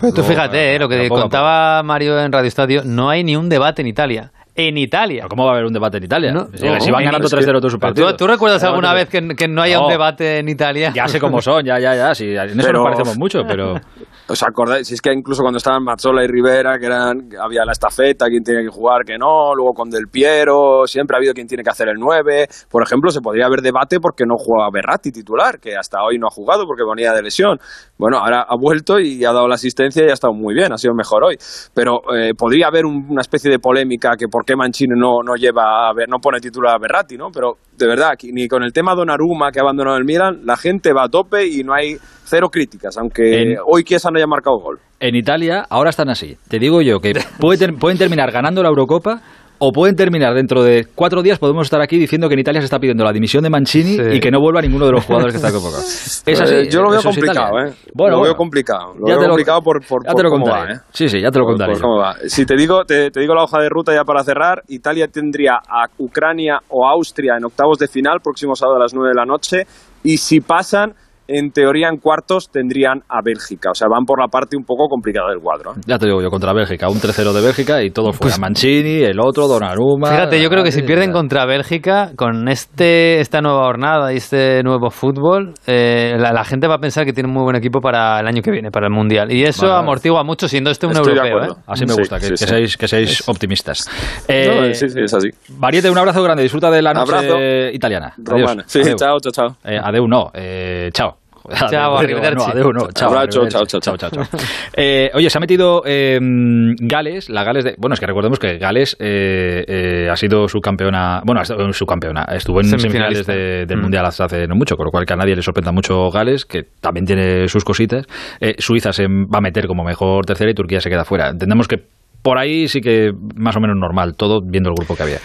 Tú 0.00 0.06
luego, 0.06 0.22
fíjate, 0.24 0.74
eh, 0.74 0.78
lo 0.78 0.88
que 0.88 0.98
tampoco- 0.98 1.20
contaba 1.22 1.82
Mario 1.82 2.18
en 2.20 2.32
Radio 2.32 2.48
Estadio, 2.48 2.82
no 2.84 3.10
hay 3.10 3.24
ni 3.24 3.36
un 3.36 3.48
debate 3.48 3.82
en 3.82 3.88
Italia. 3.88 4.30
En 4.56 4.78
Italia. 4.78 5.26
¿Cómo 5.28 5.46
va 5.46 5.50
a 5.50 5.54
haber 5.54 5.64
un 5.66 5.72
debate 5.72 5.96
en 5.96 6.04
Italia? 6.04 6.30
No, 6.32 6.46
si, 6.54 6.58
si 6.78 6.90
van 6.92 7.02
ganando 7.04 7.26
es 7.26 7.34
que- 7.34 7.40
3-0 7.40 7.58
todos 7.58 7.72
sus 7.72 7.80
partidos. 7.80 8.12
¿Tú, 8.12 8.18
tú 8.18 8.26
recuerdas 8.28 8.62
alguna 8.62 8.94
vez 8.94 9.08
que, 9.08 9.20
que 9.36 9.48
no 9.48 9.60
haya 9.62 9.80
un 9.80 9.88
debate 9.88 10.38
en 10.38 10.48
Italia? 10.48 10.92
Ya 10.94 11.08
sé 11.08 11.18
cómo 11.18 11.40
son, 11.40 11.64
ya, 11.64 11.80
ya, 11.80 11.96
ya. 11.96 12.14
Sí, 12.14 12.26
en 12.26 12.36
eso 12.50 12.58
Pero- 12.64 12.78
nos 12.78 12.84
parecemos 12.84 13.18
mucho, 13.18 13.40
pero... 13.48 13.74
¿Os 14.28 14.42
acordáis? 14.42 14.86
Si 14.86 14.94
es 14.94 15.02
que 15.02 15.12
incluso 15.12 15.42
cuando 15.42 15.58
estaban 15.58 15.82
Mazzola 15.82 16.24
y 16.24 16.28
Rivera, 16.28 16.78
que 16.78 16.86
eran, 16.86 17.28
había 17.38 17.64
la 17.66 17.72
estafeta, 17.72 18.26
quién 18.28 18.42
tiene 18.42 18.62
que 18.62 18.68
jugar, 18.70 19.02
que 19.04 19.18
no, 19.18 19.54
luego 19.54 19.72
con 19.74 19.90
Del 19.90 20.06
Piero, 20.10 20.86
siempre 20.86 21.16
ha 21.16 21.18
habido 21.18 21.34
quien 21.34 21.46
tiene 21.46 21.62
que 21.62 21.68
hacer 21.70 21.88
el 21.88 21.96
9. 21.98 22.46
Por 22.70 22.82
ejemplo, 22.82 23.10
se 23.10 23.20
podría 23.20 23.46
haber 23.46 23.60
debate 23.60 23.98
porque 24.00 24.24
no 24.24 24.36
jugaba 24.38 24.70
Berratti 24.72 25.10
titular, 25.12 25.58
que 25.60 25.76
hasta 25.76 25.98
hoy 26.02 26.16
no 26.18 26.28
ha 26.28 26.30
jugado 26.30 26.64
porque 26.64 26.84
venía 26.88 27.12
de 27.12 27.22
lesión. 27.22 27.58
Bueno, 27.96 28.18
ahora 28.18 28.44
ha 28.48 28.56
vuelto 28.56 28.98
y 28.98 29.24
ha 29.24 29.32
dado 29.32 29.46
la 29.46 29.54
asistencia 29.54 30.04
y 30.04 30.10
ha 30.10 30.14
estado 30.14 30.32
muy 30.34 30.52
bien, 30.52 30.72
ha 30.72 30.76
sido 30.78 30.94
mejor 30.94 31.22
hoy. 31.24 31.36
Pero 31.72 32.00
eh, 32.14 32.32
podría 32.36 32.66
haber 32.66 32.84
un- 32.86 33.06
una 33.08 33.20
especie 33.20 33.50
de 33.50 33.58
polémica 33.60 34.16
que 34.18 34.26
por 34.26 34.44
qué 34.44 34.56
Mancini 34.56 34.98
no, 34.98 35.22
no 35.24 35.36
lleva 35.36 35.88
a 35.88 35.92
ver, 35.94 36.08
no 36.08 36.18
pone 36.18 36.40
titular 36.40 36.74
a 36.74 36.78
Berratti, 36.78 37.16
¿no? 37.16 37.28
Pero 37.32 37.52
de 37.78 37.86
verdad, 37.86 38.14
ni 38.32 38.48
con 38.48 38.64
el 38.64 38.72
tema 38.72 38.94
Donnarumma 38.96 39.52
que 39.52 39.60
ha 39.60 39.62
abandonado 39.62 39.96
el 39.96 40.04
Milan, 40.04 40.40
la 40.44 40.56
gente 40.56 40.92
va 40.92 41.04
a 41.04 41.08
tope 41.08 41.46
y 41.46 41.62
no 41.62 41.72
hay 41.72 41.96
cero 42.24 42.48
críticas, 42.50 42.96
aunque 42.98 43.42
En- 43.42 43.58
hoy 43.64 43.84
Chiesa 43.84 44.10
no 44.10 44.16
haya 44.18 44.26
marcado 44.26 44.58
gol. 44.58 44.78
En 44.98 45.14
Italia 45.14 45.64
ahora 45.70 45.90
están 45.90 46.08
así. 46.08 46.36
Te 46.48 46.58
digo 46.58 46.82
yo 46.82 46.98
que 46.98 47.12
puede 47.38 47.58
ter- 47.58 47.74
pueden 47.76 47.96
terminar 47.98 48.32
ganando 48.32 48.62
la 48.62 48.70
Eurocopa 48.70 49.20
o 49.58 49.72
pueden 49.72 49.94
terminar 49.96 50.34
dentro 50.34 50.62
de 50.62 50.86
cuatro 50.94 51.22
días. 51.22 51.38
Podemos 51.38 51.66
estar 51.66 51.80
aquí 51.80 51.98
diciendo 51.98 52.28
que 52.28 52.34
en 52.34 52.40
Italia 52.40 52.60
se 52.60 52.64
está 52.66 52.78
pidiendo 52.78 53.04
la 53.04 53.12
dimisión 53.12 53.42
de 53.42 53.50
Mancini 53.50 53.96
Sí. 53.96 54.02
y 54.14 54.20
que 54.20 54.30
no 54.30 54.40
vuelva 54.40 54.60
ninguno 54.60 54.86
de 54.86 54.92
los 54.92 55.04
jugadores 55.04 55.32
que 55.32 55.36
está 55.38 55.52
convocado. 55.52 55.82
Es 56.26 56.40
así. 56.40 56.54
Eh, 56.54 56.68
yo 56.70 56.82
lo 56.82 56.90
veo 56.90 56.98
es 57.00 57.04
complicado. 57.04 57.58
¿eh? 57.60 57.72
Bueno, 57.94 58.16
lo 58.16 58.22
veo 58.22 58.34
complicado. 58.34 58.94
Lo 58.98 59.06
Ya 59.06 59.14
veo 59.14 59.18
te 59.18 59.22
lo- 59.24 59.28
complicado 59.30 59.60
por, 59.62 59.86
por, 59.86 60.04
ya 60.04 60.10
por 60.12 60.16
te 60.18 60.22
lo 60.24 60.30
cómo 60.30 60.44
contaré. 60.44 60.72
va, 60.74 60.78
¿eh? 60.78 60.80
Sí, 60.92 61.08
sí, 61.08 61.20
ya 61.20 61.30
te 61.30 61.38
lo 61.38 61.44
Por- 61.44 61.52
contaré. 61.54 61.80
cómo 61.80 61.98
va. 61.98 62.16
Si 62.26 62.44
te 62.46 62.56
digo, 62.56 62.84
te, 62.84 63.10
te 63.10 63.20
digo 63.20 63.34
la 63.34 63.44
hoja 63.44 63.58
de 63.60 63.68
ruta 63.68 63.92
ya 63.94 64.04
para 64.04 64.22
cerrar, 64.24 64.62
Italia 64.68 65.06
tendría 65.08 65.54
a 65.54 65.86
Ucrania 65.98 66.58
o 66.68 66.86
Austria 66.86 67.36
en 67.38 67.44
octavos 67.44 67.78
de 67.78 67.88
final, 67.88 68.18
próximo 68.22 68.54
sábado 68.56 68.76
a 68.76 68.80
las 68.80 68.92
9 68.94 69.10
de 69.10 69.14
la 69.14 69.24
noche, 69.24 69.66
y 70.02 70.16
si 70.18 70.40
pasan, 70.40 70.94
en 71.28 71.50
teoría 71.52 71.88
en 71.88 71.98
cuartos 71.98 72.50
tendrían 72.50 73.00
a 73.08 73.20
Bélgica. 73.24 73.70
O 73.70 73.74
sea, 73.74 73.88
van 73.88 74.04
por 74.04 74.20
la 74.20 74.28
parte 74.28 74.56
un 74.56 74.64
poco 74.64 74.88
complicada 74.88 75.30
del 75.30 75.40
cuadro. 75.40 75.72
¿eh? 75.72 75.80
Ya 75.86 75.98
te 75.98 76.06
digo 76.06 76.20
yo, 76.22 76.28
contra 76.30 76.52
Bélgica, 76.52 76.88
un 76.88 76.98
3-0 77.00 77.32
de 77.32 77.40
Bélgica 77.40 77.82
y 77.82 77.90
todo 77.90 78.06
Pues 78.10 78.18
fuera. 78.18 78.36
Mancini, 78.38 79.02
el 79.02 79.18
otro, 79.20 79.48
Donnarumma... 79.48 80.08
Fíjate, 80.08 80.42
yo 80.42 80.48
creo 80.50 80.62
que 80.64 80.72
si 80.72 80.82
pierden 80.82 81.12
contra 81.12 81.46
Bélgica, 81.46 82.12
con 82.16 82.48
este 82.48 83.20
esta 83.20 83.40
nueva 83.40 83.64
jornada 83.64 84.12
y 84.12 84.16
este 84.16 84.62
nuevo 84.62 84.90
fútbol, 84.90 85.54
eh, 85.66 86.14
la, 86.18 86.32
la 86.32 86.44
gente 86.44 86.66
va 86.68 86.74
a 86.74 86.78
pensar 86.78 87.04
que 87.04 87.12
tiene 87.12 87.28
un 87.28 87.34
muy 87.34 87.42
buen 87.44 87.56
equipo 87.56 87.80
para 87.80 88.20
el 88.20 88.26
año 88.26 88.42
que 88.42 88.50
viene, 88.50 88.70
para 88.70 88.86
el 88.86 88.92
Mundial. 88.92 89.32
Y 89.32 89.44
eso 89.44 89.66
Vale, 89.66 89.78
amortigua 89.80 90.24
mucho 90.24 90.48
siendo 90.48 90.70
este 90.70 90.86
un 90.86 90.92
Estoy 90.92 91.16
europeo. 91.16 91.44
¿eh? 91.56 91.60
Así 91.66 91.84
me 91.86 91.92
Sí, 91.94 92.00
gusta, 92.00 92.16
que, 92.18 92.24
sí, 92.26 92.30
que 92.32 92.36
sí. 92.36 92.46
seáis, 92.46 92.76
que 92.76 92.88
seáis 92.88 93.28
optimistas. 93.28 93.88
No, 94.28 94.34
Eh, 94.34 94.74
sí, 94.74 94.88
sí, 94.88 95.00
es 95.02 95.14
así. 95.14 95.28
Variete, 95.58 95.90
un 95.90 95.98
abrazo 95.98 96.22
grande. 96.22 96.42
Disfruta 96.42 96.70
de 96.70 96.82
la 96.82 96.92
noche 96.92 97.14
Abrazo. 97.16 97.38
italiana. 97.72 98.12
Adiós. 98.16 98.40
Romana. 98.40 98.62
Sí, 98.66 98.80
Adeu. 98.80 98.96
chao, 98.96 99.18
chao, 99.20 99.32
chao. 99.32 99.56
Eh, 99.64 99.78
adeu 99.82 100.06
no, 100.06 100.30
eh, 100.34 100.90
chao. 100.92 101.23
Chao, 101.70 101.98
arrivederci. 101.98 102.36
no, 102.36 102.44
adeu 102.44 102.72
no, 102.72 102.88
chao. 102.92 103.12
Arrivederci. 103.12 103.48
chao, 103.50 103.66
chao, 103.80 103.96
chao, 103.96 104.10
chao. 104.10 104.24
Eh, 104.76 105.10
oye, 105.14 105.30
se 105.30 105.38
ha 105.38 105.40
metido 105.40 105.82
eh, 105.86 106.18
Gales, 106.20 107.28
la 107.28 107.44
Gales 107.44 107.64
de... 107.64 107.74
Bueno, 107.78 107.94
es 107.94 108.00
que 108.00 108.06
recordemos 108.06 108.38
que 108.38 108.58
Gales 108.58 108.96
eh, 108.98 109.64
eh, 109.68 110.08
ha 110.10 110.16
sido 110.16 110.48
subcampeona... 110.48 111.22
Bueno, 111.24 111.42
subcampeona. 111.72 112.24
Estuvo 112.32 112.60
en 112.60 112.66
semifinales 112.66 113.26
de- 113.26 113.66
del 113.66 113.78
Mm. 113.78 113.82
Mundial 113.82 114.06
hace 114.06 114.46
no 114.46 114.54
mucho, 114.54 114.76
con 114.76 114.86
lo 114.86 114.90
cual 114.90 115.04
que 115.06 115.12
a 115.12 115.16
nadie 115.16 115.36
le 115.36 115.42
sorprenda 115.42 115.70
mucho 115.72 116.10
Gales, 116.10 116.44
que 116.46 116.64
también 116.80 117.04
tiene 117.06 117.46
sus 117.48 117.64
cositas. 117.64 118.06
Eh, 118.40 118.54
Suiza 118.58 118.92
se 118.92 119.06
va 119.06 119.38
a 119.38 119.40
meter 119.40 119.66
como 119.66 119.84
mejor 119.84 120.24
tercera 120.26 120.50
y 120.50 120.54
Turquía 120.54 120.80
se 120.80 120.88
queda 120.90 121.04
fuera. 121.04 121.28
Entendemos 121.28 121.68
que 121.68 121.76
por 122.24 122.38
ahí 122.38 122.68
sí 122.68 122.80
que 122.80 123.12
más 123.36 123.54
o 123.54 123.60
menos 123.60 123.76
normal, 123.76 124.16
todo 124.16 124.40
viendo 124.42 124.70
el 124.70 124.74
grupo 124.74 124.96
que 124.96 125.02
había. 125.02 125.18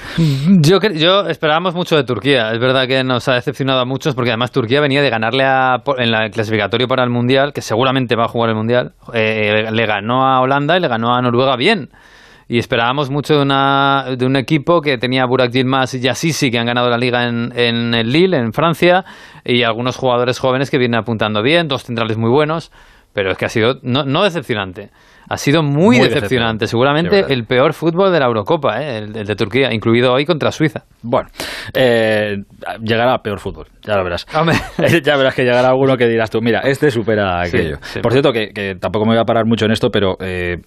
Yo, 0.60 0.80
yo 0.82 1.28
esperábamos 1.28 1.74
mucho 1.74 1.96
de 1.96 2.04
Turquía. 2.04 2.52
Es 2.52 2.60
verdad 2.60 2.88
que 2.88 3.06
nos 3.06 3.26
ha 3.30 3.36
decepcionado 3.36 3.80
a 3.80 3.86
muchos 3.86 4.16
porque 4.16 4.32
además 4.32 4.52
Turquía 4.52 4.82
venía 4.82 5.02
de 5.02 5.10
ganarle 5.10 5.46
a, 5.46 5.82
en 5.98 6.14
el 6.14 6.30
clasificatorio 6.30 6.90
para 6.90 7.06
el 7.06 7.10
Mundial, 7.10 7.54
que 7.54 7.62
seguramente 7.62 8.18
va 8.18 8.26
a 8.26 8.28
jugar 8.28 8.50
el 8.50 8.58
Mundial. 8.58 8.96
eh, 9.14 9.72
le 9.72 9.86
ganó 9.86 10.28
a 10.28 10.42
Holanda 10.42 10.76
y 10.76 10.82
le 10.82 10.90
ganó 10.90 11.16
a 11.16 11.22
Noruega 11.22 11.56
bien. 11.56 11.88
Y 12.50 12.58
esperábamos 12.58 13.10
mucho 13.10 13.36
de, 13.36 13.44
una, 13.44 14.08
un 14.20 14.36
equipo 14.36 14.82
que 14.82 14.98
tenía 14.98 15.26
Burak 15.26 15.52
Yilmaz 15.52 15.94
y 15.94 16.02
Yassisi, 16.02 16.52
que 16.52 16.60
han 16.60 16.66
ganado 16.66 16.90
la 16.90 16.98
liga 16.98 17.30
en, 17.30 17.54
en 17.56 17.94
el 17.94 18.12
Lille, 18.12 18.36
en 18.36 18.52
Francia, 18.52 19.06
y 19.46 19.64
algunos 19.64 19.96
jugadores 19.96 20.38
jóvenes 20.38 20.70
que 20.70 20.78
vienen 20.78 21.00
apuntando 21.00 21.42
bien, 21.42 21.70
dos 21.70 21.84
centrales 21.86 22.18
muy 22.18 22.30
buenos. 22.30 22.74
Pero 23.14 23.32
es 23.32 23.38
que 23.38 23.46
ha 23.46 23.50
sido 23.50 23.80
no, 23.84 24.04
no 24.04 24.24
decepcionante, 24.24 24.92
ha 25.30 25.38
sido 25.38 25.62
muy, 25.64 25.98
Muy 26.00 26.08
decepcionante. 26.10 26.68
Seguramente 26.68 27.26
el 27.30 27.46
peor 27.46 27.74
fútbol 27.74 28.12
de 28.12 28.20
la 28.20 28.26
Eurocopa, 28.26 28.82
¿eh? 28.82 28.98
el, 28.98 29.16
el 29.16 29.26
de 29.26 29.36
Turquía, 29.36 29.74
incluido 29.74 30.12
hoy 30.14 30.26
contra 30.26 30.52
Suiza. 30.52 30.84
Bueno, 31.04 31.30
eh, 31.74 32.38
llegará 32.84 33.18
peor 33.20 33.40
fútbol, 33.40 33.68
ya 33.84 33.96
lo 33.96 34.04
verás. 34.04 34.26
Hombre. 34.36 34.56
ya 35.04 35.16
verás 35.18 35.36
que 35.36 35.44
llegará 35.44 35.70
alguno 35.70 35.96
que 35.98 36.08
dirás 36.08 36.30
tú, 36.30 36.42
mira, 36.42 36.62
este 36.62 36.92
supera 36.92 37.42
aquello. 37.42 37.78
sí. 37.82 38.00
Por 38.02 38.12
cierto, 38.12 38.32
que, 38.34 38.50
que 38.50 38.76
tampoco 38.76 39.06
me 39.06 39.12
voy 39.14 39.22
a 39.22 39.26
parar 39.26 39.46
mucho 39.46 39.66
en 39.66 39.72
esto, 39.72 39.90
pero 39.92 40.16
eh, 40.20 40.58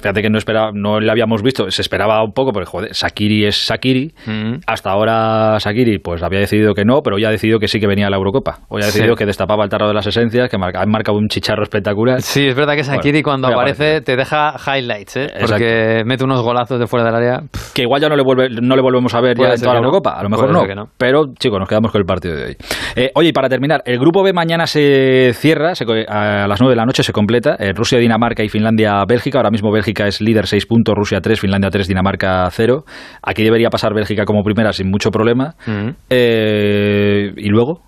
fíjate 0.00 0.20
que 0.22 0.30
no 0.30 0.38
esperaba, 0.38 0.70
no 0.74 1.00
le 1.00 1.10
habíamos 1.10 1.42
visto, 1.42 1.70
se 1.70 1.82
esperaba 1.82 2.22
un 2.24 2.32
poco, 2.32 2.52
porque 2.52 2.66
joder, 2.66 2.94
Sakiri 2.94 3.46
es 3.46 3.56
Sakiri. 3.66 4.12
Mm. 4.26 4.54
Hasta 4.66 4.90
ahora 4.90 5.58
Sakiri 5.60 5.98
pues 6.00 6.22
había 6.22 6.40
decidido 6.40 6.74
que 6.74 6.84
no, 6.84 7.02
pero 7.02 7.16
hoy 7.16 7.24
ha 7.24 7.30
decidido 7.30 7.58
que 7.58 7.68
sí 7.68 7.78
que 7.80 7.86
venía 7.86 8.06
a 8.08 8.10
la 8.10 8.16
Eurocopa. 8.16 8.58
Hoy 8.68 8.82
ha 8.82 8.86
decidido 8.86 9.14
Sí. 9.14 9.18
que 9.18 9.26
destapaba 9.26 9.64
el 9.64 9.70
tarro 9.70 9.88
de 9.88 9.94
las 9.94 10.06
esencias, 10.06 10.48
que 10.50 10.58
marca, 10.58 10.82
ha 10.82 10.86
marcado 10.86 11.16
un 11.18 11.28
chicharro 11.28 11.62
espectacular. 11.62 12.20
Sí, 12.20 12.46
es 12.48 12.54
verdad 12.54 12.74
que 12.74 12.84
Sakiri 12.84 13.22
Bueno, 13.22 13.24
cuando 13.24 13.48
aparece. 13.48 14.00
Te 14.08 14.16
deja 14.16 14.54
highlights, 14.66 15.16
¿eh? 15.18 15.26
Porque 15.38 16.02
mete 16.06 16.24
unos 16.24 16.40
golazos 16.40 16.80
de 16.80 16.86
fuera 16.86 17.04
del 17.04 17.14
área. 17.14 17.42
que 17.74 17.82
igual 17.82 18.00
ya 18.00 18.08
no 18.08 18.16
le 18.16 18.22
vuelve, 18.22 18.48
no 18.48 18.74
le 18.74 18.80
volvemos 18.80 19.14
a 19.14 19.20
ver 19.20 19.36
Puede 19.36 19.50
ya 19.50 19.54
en 19.56 19.60
toda 19.60 19.74
la 19.74 19.80
no. 19.80 19.88
Eurocopa, 19.88 20.18
a 20.18 20.22
lo 20.22 20.30
mejor 20.30 20.50
no, 20.50 20.86
pero 20.96 21.26
chicos, 21.38 21.58
nos 21.58 21.68
quedamos 21.68 21.92
con 21.92 22.00
el 22.00 22.06
partido 22.06 22.34
de 22.34 22.44
hoy. 22.44 22.56
Eh, 22.96 23.10
oye, 23.14 23.28
y 23.28 23.32
para 23.32 23.50
terminar, 23.50 23.82
el 23.84 23.98
grupo 23.98 24.22
B 24.22 24.32
mañana 24.32 24.66
se 24.66 25.32
cierra, 25.34 25.74
se 25.74 25.84
a 26.08 26.46
las 26.48 26.58
9 26.58 26.72
de 26.72 26.76
la 26.76 26.86
noche 26.86 27.02
se 27.02 27.12
completa, 27.12 27.56
eh, 27.58 27.74
Rusia, 27.74 27.98
Dinamarca 27.98 28.42
y 28.42 28.48
Finlandia, 28.48 29.04
Bélgica, 29.06 29.40
ahora 29.40 29.50
mismo 29.50 29.70
Bélgica 29.70 30.06
es 30.06 30.22
líder 30.22 30.46
6 30.46 30.64
puntos, 30.64 30.94
Rusia 30.94 31.20
3, 31.20 31.38
Finlandia 31.38 31.68
3, 31.68 31.86
Dinamarca 31.86 32.48
0, 32.50 32.84
aquí 33.22 33.44
debería 33.44 33.68
pasar 33.68 33.92
Bélgica 33.92 34.24
como 34.24 34.42
primera 34.42 34.72
sin 34.72 34.90
mucho 34.90 35.10
problema, 35.10 35.54
Mm. 35.66 35.90
Eh, 36.08 37.32
y 37.36 37.50
luego... 37.50 37.82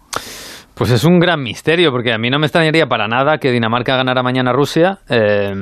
Pues 0.81 0.93
es 0.93 1.05
un 1.05 1.19
gran 1.19 1.43
misterio, 1.43 1.91
porque 1.91 2.11
a 2.11 2.17
mí 2.17 2.31
no 2.31 2.39
me 2.39 2.47
extrañaría 2.47 2.87
para 2.87 3.07
nada 3.07 3.37
que 3.37 3.51
Dinamarca 3.53 3.97
ganara 3.97 4.23
mañana 4.23 4.49
a 4.49 4.55
Rusia 4.55 5.01
eh, 5.11 5.53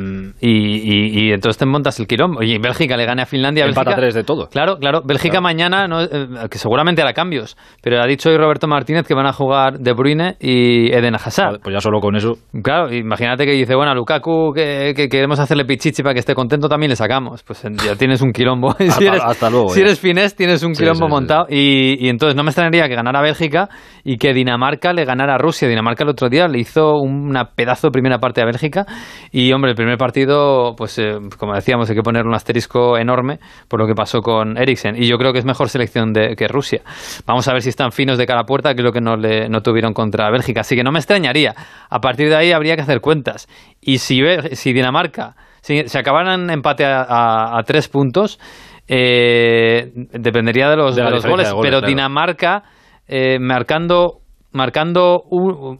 y, 0.40 0.48
y- 0.48 1.26
y 1.26 1.32
entonces 1.32 1.58
te 1.58 1.66
montas 1.66 1.98
el 1.98 2.06
quilombo. 2.06 2.40
Y 2.40 2.56
Bélgica 2.58 2.96
le 2.96 3.04
gane 3.04 3.22
a 3.22 3.26
Finlandia. 3.26 3.64
Empata 3.64 3.90
Bélgica, 3.90 4.00
tres 4.00 4.14
de 4.14 4.22
todo. 4.22 4.46
Claro, 4.46 4.76
claro. 4.78 5.02
Bélgica 5.04 5.32
Claro. 5.40 5.42
mañana, 5.42 5.88
no, 5.88 6.02
eh, 6.02 6.08
que 6.48 6.58
seguramente 6.58 7.02
hará 7.02 7.14
cambios, 7.14 7.56
pero 7.82 8.00
ha 8.00 8.06
dicho 8.06 8.30
hoy 8.30 8.36
Roberto 8.36 8.68
Martínez 8.68 9.08
que 9.08 9.14
van 9.14 9.26
a 9.26 9.32
jugar 9.32 9.80
De 9.80 9.92
Bruyne 9.92 10.36
y 10.38 10.92
Eden 10.94 11.16
Hazard. 11.16 11.58
Pues 11.64 11.74
ya 11.74 11.80
solo 11.80 11.98
con 11.98 12.14
eso... 12.14 12.34
Claro, 12.62 12.94
imagínate 12.94 13.44
que 13.44 13.50
dice, 13.54 13.74
bueno, 13.74 13.90
a 13.90 13.96
Lukaku 13.96 14.52
que, 14.54 14.92
que 14.94 15.08
queremos 15.08 15.40
hacerle 15.40 15.64
pichichi 15.64 16.04
para 16.04 16.14
que 16.14 16.20
esté 16.20 16.36
contento, 16.36 16.68
también 16.68 16.90
le 16.90 16.96
sacamos. 16.96 17.42
Pues 17.42 17.60
ya 17.84 17.96
tienes 17.96 18.22
un 18.22 18.30
quilombo. 18.30 18.70
si 18.78 18.86
Hasta- 18.86 19.04
eres, 19.04 19.22
hasta 19.24 19.50
luego, 19.50 19.70
Si 19.70 19.80
ya. 19.80 19.86
eres 19.86 19.98
finés, 19.98 20.36
tienes 20.36 20.62
un 20.62 20.76
Sí, 20.76 20.82
quilombo 20.84 21.06
sí, 21.06 21.10
sí, 21.10 21.12
montado. 21.12 21.46
Y, 21.50 22.06
y 22.06 22.08
entonces 22.08 22.36
no 22.36 22.44
me 22.44 22.50
extrañaría 22.50 22.86
que 22.86 22.94
ganara 22.94 23.20
Bélgica 23.20 23.68
y 24.04 24.16
que 24.18 24.32
Dinamarca 24.32 24.92
le 24.92 25.07
ganara 25.08 25.34
a 25.34 25.38
Rusia. 25.38 25.66
Dinamarca 25.66 26.04
el 26.04 26.10
otro 26.10 26.28
día 26.28 26.46
le 26.46 26.60
hizo 26.60 26.98
una 27.00 27.46
pedazo 27.56 27.88
de 27.88 27.90
primera 27.90 28.18
parte 28.18 28.40
a 28.40 28.44
Bélgica. 28.44 28.86
Y, 29.32 29.52
hombre, 29.52 29.70
el 29.72 29.76
primer 29.76 29.98
partido, 29.98 30.74
pues 30.76 30.96
eh, 31.00 31.16
como 31.36 31.54
decíamos, 31.54 31.90
hay 31.90 31.96
que 31.96 32.02
poner 32.02 32.26
un 32.26 32.34
asterisco 32.34 32.96
enorme 32.96 33.40
por 33.66 33.80
lo 33.80 33.86
que 33.88 33.94
pasó 33.94 34.20
con 34.20 34.56
Eriksen. 34.56 34.94
Y 34.96 35.08
yo 35.08 35.16
creo 35.18 35.32
que 35.32 35.40
es 35.40 35.44
mejor 35.44 35.68
selección 35.68 36.12
de, 36.12 36.36
que 36.36 36.46
Rusia. 36.46 36.82
Vamos 37.26 37.48
a 37.48 37.52
ver 37.52 37.62
si 37.62 37.70
están 37.70 37.90
finos 37.90 38.18
de 38.18 38.26
cara 38.26 38.42
a 38.42 38.44
puerta, 38.44 38.74
que 38.74 38.82
es 38.82 38.84
lo 38.84 38.92
que 38.92 39.00
no, 39.00 39.16
le, 39.16 39.48
no 39.48 39.62
tuvieron 39.62 39.92
contra 39.92 40.30
Bélgica. 40.30 40.60
Así 40.60 40.76
que 40.76 40.84
no 40.84 40.92
me 40.92 40.98
extrañaría. 41.00 41.54
A 41.90 41.98
partir 42.00 42.28
de 42.28 42.36
ahí 42.36 42.52
habría 42.52 42.76
que 42.76 42.82
hacer 42.82 43.00
cuentas. 43.00 43.48
Y 43.80 43.98
si, 43.98 44.20
si 44.52 44.72
Dinamarca, 44.72 45.34
si, 45.62 45.88
si 45.88 45.98
acabaran 45.98 46.50
empate 46.50 46.84
a, 46.84 47.02
a- 47.02 47.58
a 47.58 47.62
tres 47.64 47.88
puntos, 47.88 48.38
eh, 48.86 49.92
dependería 49.94 50.70
de 50.70 50.76
los, 50.76 50.96
De 50.96 51.02
los 51.02 51.24
goles. 51.26 51.46
de 51.48 51.52
goles, 51.52 51.54
pero 51.62 51.78
claro. 51.78 51.86
Dinamarca 51.86 52.62
eh, 53.06 53.38
marcando 53.40 54.20
marcando 54.52 55.24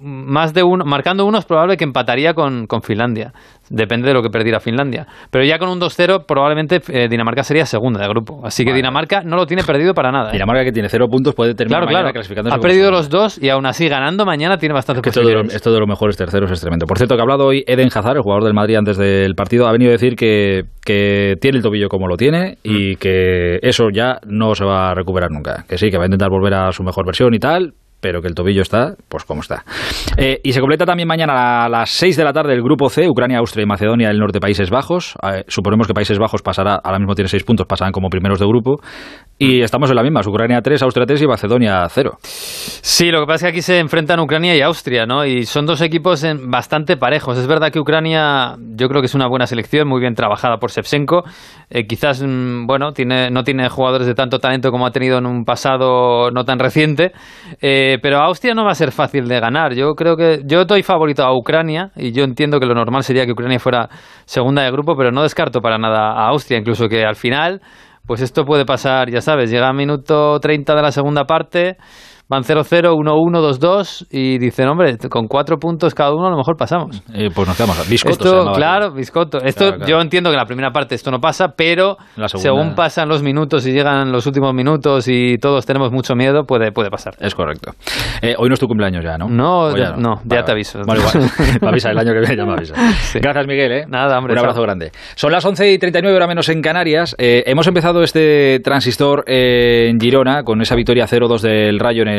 más 0.01 0.53
de 0.53 0.63
uno, 0.63 0.85
marcando 0.85 1.25
uno 1.25 1.39
es 1.39 1.45
probable 1.47 1.77
que 1.77 1.85
empataría 1.85 2.35
con, 2.35 2.67
con, 2.67 2.83
Finlandia. 2.83 3.33
Depende 3.71 4.09
de 4.09 4.15
lo 4.15 4.23
que 4.23 4.31
perdiera 4.31 4.61
Finlandia. 4.61 5.07
Pero 5.31 5.45
ya 5.45 5.59
con 5.59 5.69
un 5.69 5.81
2-0 5.81 6.25
probablemente 6.27 6.81
eh, 6.89 7.09
Dinamarca 7.09 7.43
sería 7.43 7.67
segunda 7.67 8.01
de 8.01 8.09
grupo. 8.09 8.41
Así 8.45 8.65
que 8.65 8.73
Dinamarca 8.73 9.23
no 9.23 9.37
lo 9.37 9.47
tiene 9.47 9.63
perdido 9.63 9.95
para 9.95 10.11
nada. 10.11 10.31
¿eh? 10.31 10.33
Dinamarca 10.33 10.65
que 10.65 10.73
tiene 10.73 10.89
cero 10.89 11.07
puntos 11.11 11.35
puede 11.35 11.55
terminar 11.55 11.87
claro, 11.87 12.13
claro. 12.13 12.55
Ha 12.55 12.59
perdido 12.59 12.91
los 12.91 13.09
dos 13.09 13.43
y 13.43 13.49
aún 13.49 13.67
así 13.67 13.89
ganando 13.89 14.25
mañana 14.25 14.59
tiene 14.59 14.75
bastante 14.75 15.01
es 15.01 15.17
esto, 15.17 15.27
de 15.27 15.55
esto 15.55 15.73
de 15.73 15.81
los 15.81 15.89
mejores 15.89 16.17
terceros 16.17 16.51
es 16.51 16.61
tremendo. 16.61 16.87
Por 16.87 16.99
cierto, 16.99 17.15
que 17.15 17.21
ha 17.21 17.25
hablado 17.25 17.47
hoy 17.47 17.65
Eden 17.67 17.89
Hazard, 17.89 18.17
el 18.17 18.23
jugador 18.23 18.45
del 18.45 18.55
Madrid 18.55 18.77
antes 18.77 18.97
del 18.97 19.35
partido, 19.35 19.67
ha 19.67 19.73
venido 19.73 19.91
a 19.91 19.93
decir 19.93 20.15
que, 20.15 20.65
que 20.85 21.37
tiene 21.41 21.59
el 21.59 21.63
tobillo 21.63 21.89
como 21.89 22.07
lo 22.07 22.17
tiene 22.17 22.59
y 22.63 22.93
mm. 22.93 22.97
que 22.97 23.59
eso 23.63 23.89
ya 23.93 24.19
no 24.27 24.55
se 24.55 24.65
va 24.65 24.91
a 24.91 24.95
recuperar 24.95 25.31
nunca. 25.31 25.65
Que 25.69 25.79
sí, 25.79 25.91
que 25.91 25.97
va 25.97 26.05
a 26.05 26.07
intentar 26.07 26.31
volver 26.31 26.55
a 26.55 26.73
su 26.73 26.83
mejor 26.83 27.05
versión 27.07 27.35
y 27.35 27.39
tal, 27.39 27.75
pero 28.01 28.21
que 28.21 28.29
el 28.29 28.35
tobillo 28.35 28.63
está, 28.63 28.95
pues 29.09 29.25
como 29.25 29.41
está. 29.41 29.65
Eh, 30.17 30.41
y 30.43 30.53
se 30.53 30.61
completa 30.61 30.85
también 30.85 31.09
mañana 31.09 31.65
a 31.65 31.69
las 31.69 31.91
6 31.91 32.17
de 32.17 32.25
la 32.25 32.33
tarde 32.33 32.55
el 32.55 32.63
grupo 32.63 32.89
C, 32.89 33.09
Ucrania, 33.09 33.39
Austria 33.39 33.65
y 33.65 33.67
Macedonia 33.67 34.09
del 34.09 34.19
Norte, 34.19 34.41
Países 34.41 34.71
Bajos. 34.71 35.15
Eh, 35.23 35.45
suponemos 35.49 35.87
que 35.87 35.95
Países 35.95 36.19
Bajos 36.19 36.43
pasará, 36.43 36.81
ahora 36.83 36.99
mismo 36.99 37.15
tiene 37.15 37.29
6 37.29 37.45
puntos, 37.45 37.67
pasarán 37.67 37.93
como 37.93 38.09
primeros 38.09 38.39
de 38.39 38.47
grupo. 38.47 38.81
Y 39.41 39.63
estamos 39.63 39.89
en 39.91 39.97
la 39.97 40.03
misma, 40.03 40.21
Ucrania 40.27 40.61
3, 40.61 40.83
Austria 40.83 41.07
3 41.07 41.23
y 41.23 41.27
Macedonia 41.27 41.87
0. 41.89 42.19
Sí, 42.21 43.11
lo 43.11 43.21
que 43.21 43.27
pasa 43.27 43.35
es 43.35 43.43
que 43.43 43.59
aquí 43.59 43.63
se 43.63 43.79
enfrentan 43.79 44.19
Ucrania 44.19 44.57
y 44.57 44.63
Austria, 44.63 45.07
¿no? 45.07 45.25
Y 45.25 45.45
son 45.45 45.65
dos 45.65 45.81
equipos 45.81 46.27
bastante 46.43 46.97
parejos. 46.97 47.39
Es 47.39 47.47
verdad 47.47 47.71
que 47.71 47.79
Ucrania 47.79 48.57
yo 48.59 48.89
creo 48.89 49.01
que 49.01 49.07
es 49.07 49.15
una 49.15 49.29
buena 49.29 49.47
selección, 49.47 49.87
muy 49.87 50.01
bien 50.01 50.15
trabajada 50.15 50.57
por 50.57 50.73
Shevchenko. 50.73 51.23
Eh, 51.71 51.87
quizás, 51.87 52.21
mm, 52.21 52.67
bueno, 52.67 52.93
tiene, 52.93 53.31
no 53.31 53.45
tiene 53.45 53.69
jugadores 53.69 54.09
de 54.09 54.15
tanto 54.15 54.41
talento 54.41 54.71
como 54.73 54.87
ha 54.87 54.91
tenido 54.91 55.19
en 55.19 55.27
un 55.27 55.45
pasado 55.45 56.33
no 56.33 56.45
tan 56.45 56.59
reciente. 56.59 57.13
Pero 58.03 58.19
Austria 58.19 58.55
no 58.55 58.65
va 58.65 58.73
a 58.73 58.75
ser 58.75 58.93
fácil 58.93 59.27
de 59.27 59.41
ganar. 59.41 59.75
Yo 59.75 59.95
creo 59.95 60.17
que 60.17 60.43
yo 60.45 60.65
doy 60.65 60.83
favorito 60.83 61.23
a 61.23 61.35
Ucrania 61.35 61.91
y 61.97 62.13
yo 62.13 62.25
entiendo 62.25 62.61
que 62.61 62.67
lo 62.67 62.75
normal 62.75 63.03
sería 63.03 63.25
que 63.25 63.33
Ucrania 63.33 63.59
fuera 63.59 63.89
segunda 64.27 64.63
de 64.63 64.71
grupo, 64.71 64.97
pero 64.97 65.11
no 65.11 65.23
descarto 65.23 65.61
para 65.61 65.79
nada 65.79 66.13
a 66.13 66.29
Austria, 66.29 66.59
incluso 66.59 66.89
que 66.89 67.05
al 67.05 67.17
final 67.17 67.61
pues 68.09 68.23
esto 68.23 68.45
puede 68.45 68.65
pasar, 68.65 69.11
ya 69.11 69.21
sabes, 69.21 69.51
llega 69.51 69.69
a 69.69 69.73
minuto 69.75 70.41
30 70.41 70.75
de 70.75 70.83
la 70.83 70.91
segunda 70.93 71.25
parte, 71.25 71.77
van 72.29 72.43
0-0, 72.43 72.95
1-1, 72.95 73.59
2-2 73.59 74.07
y 74.11 74.39
dicen, 74.39 74.69
hombre, 74.69 74.99
con 75.09 75.27
cuatro 75.29 75.59
puntos 75.59 75.95
cada 75.95 76.13
uno 76.13 76.27
a 76.27 76.31
lo 76.31 76.37
mejor 76.37 76.57
pasamos. 76.57 77.03
Eh, 77.15 77.31
pues 77.35 77.49
nos 77.49 77.57
quedamos. 77.57 77.89
Biscotto. 77.89 78.53
claro, 78.53 78.93
Biscotto. 78.93 79.39
Esto, 79.39 79.79
Yo 79.87 79.99
entiendo 80.01 80.31
que 80.31 80.35
en 80.35 80.41
la 80.41 80.47
primera 80.47 80.71
parte 80.71 80.95
esto 80.95 81.11
no 81.11 81.21
pasa, 81.21 81.55
pero 81.57 81.97
según 82.37 82.75
pasan 82.75 83.09
los 83.09 83.23
minutos 83.23 83.67
y 83.67 83.73
llegan 83.73 84.13
los 84.13 84.27
últimos 84.27 84.53
minutos 84.53 85.09
y 85.09 85.39
todos 85.39 85.65
tenemos 85.65 85.91
mucho 85.91 86.15
miedo, 86.15 86.45
puede, 86.45 86.71
puede 86.71 86.91
pasar. 86.91 87.15
Es 87.19 87.35
correcto. 87.35 87.73
Eh, 88.21 88.35
hoy 88.37 88.49
no 88.49 88.55
es 88.55 88.61
tu 88.61 88.67
cumpleaños 88.67 89.03
ya, 89.03 89.17
¿no? 89.17 89.29
No, 89.29 89.75
ya, 89.75 89.93
no, 89.93 90.21
ya 90.25 90.43
te 90.45 90.53
aviso. 90.53 90.81
Bueno, 90.85 91.01
igual, 91.01 91.31
me 91.63 91.69
avisa, 91.69 91.91
el 91.91 91.99
año 91.99 92.13
que 92.13 92.21
viene 92.21 92.37
ya 92.37 92.45
me 92.45 92.53
avisa. 92.53 92.75
Gracias, 93.15 93.47
Miguel. 93.47 93.73
¿eh? 93.73 93.85
Nada, 93.89 94.19
hombre. 94.19 94.35
Un 94.35 94.39
abrazo 94.39 94.61
grande. 94.63 94.93
Son 95.15 95.33
las 95.33 95.45
11 95.45 95.73
y 95.73 95.79
39 95.79 96.15
horas 96.15 96.29
menos 96.29 96.49
en 96.51 96.61
Canarias. 96.61 97.15
Eh, 97.19 97.45
hemos 97.47 97.67
empezado 97.67 98.03
este 98.03 98.61
transistor 98.61 99.25
en 99.27 99.99
Girona 99.99 100.43
con 100.43 100.61
esa 100.61 100.75
victoria 100.75 101.07
0-2 101.07 101.41
del 101.41 101.79
Rayo 101.79 102.03
en 102.03 102.09
el 102.09 102.18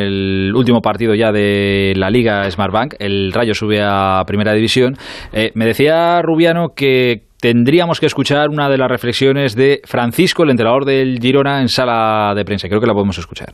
último 0.55 0.81
partido 0.81 1.15
ya 1.15 1.31
de 1.31 1.93
la 1.95 2.09
Liga 2.09 2.49
Smartbank. 2.49 2.95
El 2.99 3.31
Rayo 3.33 3.53
sube 3.53 3.81
a 3.81 4.23
Primera 4.25 4.53
División. 4.53 4.95
Eh, 5.33 5.51
me 5.55 5.65
decía 5.65 6.21
Rubiano 6.21 6.69
que 6.75 7.23
tendríamos 7.39 7.99
que 7.99 8.05
escuchar 8.05 8.49
una 8.49 8.69
de 8.69 8.77
las 8.77 8.89
reflexiones 8.89 9.55
de 9.55 9.81
Francisco, 9.85 10.43
el 10.43 10.51
entrenador 10.51 10.85
del 10.85 11.19
Girona, 11.19 11.61
en 11.61 11.69
sala 11.69 12.33
de 12.35 12.45
prensa. 12.45 12.67
Creo 12.67 12.81
que 12.81 12.87
la 12.87 12.93
podemos 12.93 13.17
escuchar. 13.17 13.53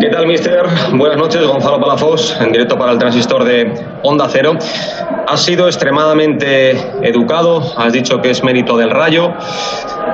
¿Qué 0.00 0.08
tal, 0.10 0.26
mister? 0.26 0.66
Buenas 0.92 1.16
noches, 1.16 1.46
Gonzalo 1.46 1.80
Palafos, 1.80 2.36
en 2.40 2.52
directo 2.52 2.76
para 2.76 2.92
el 2.92 2.98
transistor 2.98 3.44
de 3.44 3.72
Onda 4.02 4.28
Cero. 4.28 4.58
Has 5.26 5.42
sido 5.42 5.66
extremadamente 5.66 6.72
educado, 7.02 7.62
has 7.76 7.92
dicho 7.92 8.20
que 8.20 8.30
es 8.30 8.42
mérito 8.44 8.76
del 8.76 8.90
rayo, 8.90 9.32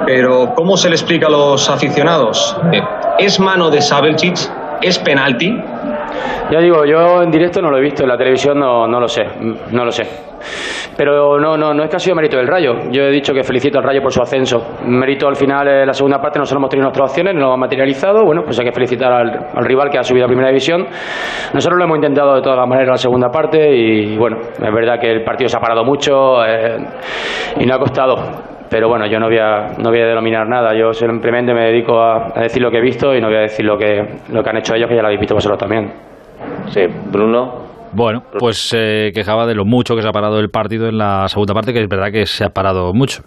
pero 0.06 0.54
¿cómo 0.54 0.76
se 0.76 0.88
le 0.88 0.94
explica 0.94 1.26
a 1.26 1.30
los 1.30 1.68
aficionados? 1.68 2.56
Eh, 2.72 2.82
¿Es 3.18 3.40
mano 3.40 3.70
de 3.70 3.82
Sabelchich? 3.82 4.38
¿Es 4.82 4.98
penalti? 4.98 5.60
Ya 6.50 6.60
digo, 6.60 6.84
yo 6.84 7.22
en 7.22 7.30
directo 7.30 7.60
no 7.62 7.70
lo 7.70 7.78
he 7.78 7.80
visto, 7.80 8.02
en 8.02 8.08
la 8.08 8.16
televisión 8.16 8.58
no, 8.58 8.86
no 8.86 9.00
lo 9.00 9.08
sé, 9.08 9.24
no 9.70 9.84
lo 9.84 9.90
sé. 9.90 10.04
Pero 10.96 11.38
no, 11.40 11.56
no, 11.56 11.74
no 11.74 11.82
es 11.82 11.90
que 11.90 11.96
ha 11.96 11.98
sido 11.98 12.14
mérito 12.14 12.36
del 12.36 12.46
Rayo. 12.46 12.90
Yo 12.90 13.02
he 13.02 13.10
dicho 13.10 13.32
que 13.32 13.42
felicito 13.42 13.78
al 13.78 13.84
Rayo 13.84 14.00
por 14.00 14.12
su 14.12 14.22
ascenso. 14.22 14.76
Mérito 14.86 15.26
al 15.26 15.36
final, 15.36 15.86
la 15.86 15.92
segunda 15.92 16.20
parte 16.20 16.38
no 16.38 16.44
solo 16.44 16.60
hemos 16.60 16.70
tenido 16.70 16.84
nuestras 16.84 17.10
opciones, 17.10 17.34
no 17.34 17.40
lo 17.40 17.46
hemos 17.46 17.58
materializado. 17.58 18.24
Bueno, 18.24 18.42
pues 18.44 18.58
hay 18.60 18.66
que 18.66 18.72
felicitar 18.72 19.12
al, 19.12 19.64
rival 19.64 19.90
que 19.90 19.98
ha 19.98 20.02
subido 20.02 20.26
a 20.26 20.28
primera 20.28 20.48
división. 20.48 20.86
Nosotros 21.52 21.78
lo 21.78 21.84
hemos 21.84 21.96
intentado 21.96 22.36
de 22.36 22.42
todas 22.42 22.58
las 22.58 22.68
maneras 22.68 22.90
la 22.90 22.96
segunda 22.96 23.28
parte 23.28 23.74
y 23.74 24.16
bueno, 24.16 24.38
es 24.40 24.74
verdad 24.74 25.00
que 25.00 25.10
el 25.10 25.24
partido 25.24 25.48
se 25.48 25.56
ha 25.56 25.60
parado 25.60 25.84
mucho 25.84 26.44
eh, 26.44 26.76
y 27.58 27.66
no 27.66 27.74
ha 27.74 27.78
costado 27.78 28.53
pero 28.74 28.88
bueno, 28.88 29.06
yo 29.06 29.20
no 29.20 29.28
voy 29.28 29.38
a, 29.38 29.68
no 29.78 29.90
voy 29.90 30.00
a 30.00 30.06
denominar 30.06 30.48
nada, 30.48 30.76
yo 30.76 30.92
simplemente 30.92 31.54
me 31.54 31.66
dedico 31.66 32.02
a, 32.02 32.32
decir 32.40 32.60
lo 32.60 32.72
que 32.72 32.78
he 32.78 32.80
visto 32.80 33.14
y 33.14 33.20
no 33.20 33.28
voy 33.28 33.36
a 33.36 33.42
decir 33.42 33.64
lo 33.64 33.78
que, 33.78 34.02
lo 34.32 34.42
que 34.42 34.50
han 34.50 34.56
hecho 34.56 34.74
ellos, 34.74 34.88
que 34.88 34.96
ya 34.96 35.00
lo 35.00 35.06
habéis 35.06 35.20
visto 35.20 35.36
vosotros 35.36 35.60
también. 35.60 35.92
Sí, 36.70 36.80
Bruno. 37.12 37.54
Bueno, 37.92 38.24
pues 38.36 38.56
se 38.56 39.12
quejaba 39.14 39.46
de 39.46 39.54
lo 39.54 39.64
mucho 39.64 39.94
que 39.94 40.02
se 40.02 40.08
ha 40.08 40.10
parado 40.10 40.40
el 40.40 40.50
partido 40.50 40.88
en 40.88 40.98
la 40.98 41.28
segunda 41.28 41.54
parte, 41.54 41.72
que 41.72 41.82
es 41.84 41.88
verdad 41.88 42.10
que 42.10 42.26
se 42.26 42.44
ha 42.44 42.48
parado 42.48 42.92
mucho. 42.92 43.22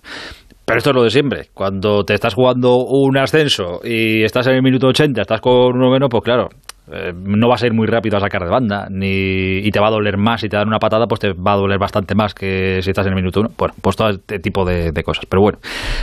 Pero 0.65 0.79
esto 0.79 0.89
es 0.89 0.95
lo 0.97 1.03
de 1.03 1.11
siempre. 1.11 1.43
Cuando 1.53 2.03
te 2.03 2.13
estás 2.13 2.33
jugando 2.33 2.79
un 2.79 3.17
ascenso 3.17 3.79
y 3.85 4.25
estás 4.25 4.47
en 4.47 4.55
el 4.55 4.61
minuto 4.61 4.87
80, 4.87 5.21
estás 5.21 5.39
con 5.39 5.77
uno 5.77 5.89
menos, 5.89 6.09
pues 6.11 6.23
claro, 6.25 6.49
eh, 6.91 7.13
no 7.15 7.47
va 7.49 7.55
a 7.55 7.57
ser 7.57 7.73
muy 7.73 7.87
rápido 7.87 8.17
a 8.17 8.19
sacar 8.19 8.43
de 8.43 8.49
banda 8.49 8.87
ni, 8.89 9.57
y 9.57 9.71
te 9.71 9.79
va 9.79 9.87
a 9.87 9.91
doler 9.91 10.17
más. 10.17 10.41
Si 10.41 10.49
te 10.49 10.57
dan 10.57 10.67
una 10.67 10.79
patada, 10.79 11.07
pues 11.07 11.19
te 11.19 11.33
va 11.33 11.53
a 11.53 11.57
doler 11.57 11.79
bastante 11.79 12.15
más 12.15 12.33
que 12.33 12.79
si 12.81 12.89
estás 12.89 13.05
en 13.05 13.13
el 13.13 13.15
minuto 13.15 13.41
uno. 13.41 13.51
Bueno, 13.57 13.73
pues 13.81 13.95
todo 13.95 14.09
este 14.09 14.39
tipo 14.39 14.65
de, 14.65 14.91
de 14.91 15.03
cosas. 15.03 15.25
Pero 15.27 15.41
bueno, 15.41 15.59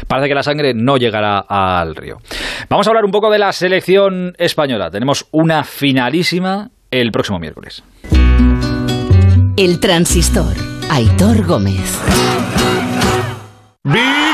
parece 0.07 0.28
que 0.28 0.35
la 0.35 0.43
sangre 0.43 0.74
no 0.74 0.97
llegará 0.97 1.39
al 1.39 1.95
río. 1.97 2.18
Vamos 2.68 2.87
a 2.87 2.91
hablar 2.91 3.05
un 3.05 3.11
poco 3.11 3.30
de 3.30 3.39
la 3.39 3.53
selección 3.53 4.35
española. 4.39 4.91
Tenemos 4.91 5.26
una 5.30 5.64
finalísima 5.64 6.70
el 6.91 7.11
próximo 7.11 7.39
miércoles. 7.39 7.82
El 9.57 9.80
transistor. 9.80 10.55
Aitor 10.91 11.47
Gómez. 11.47 12.01
¡Vigor, 13.85 14.34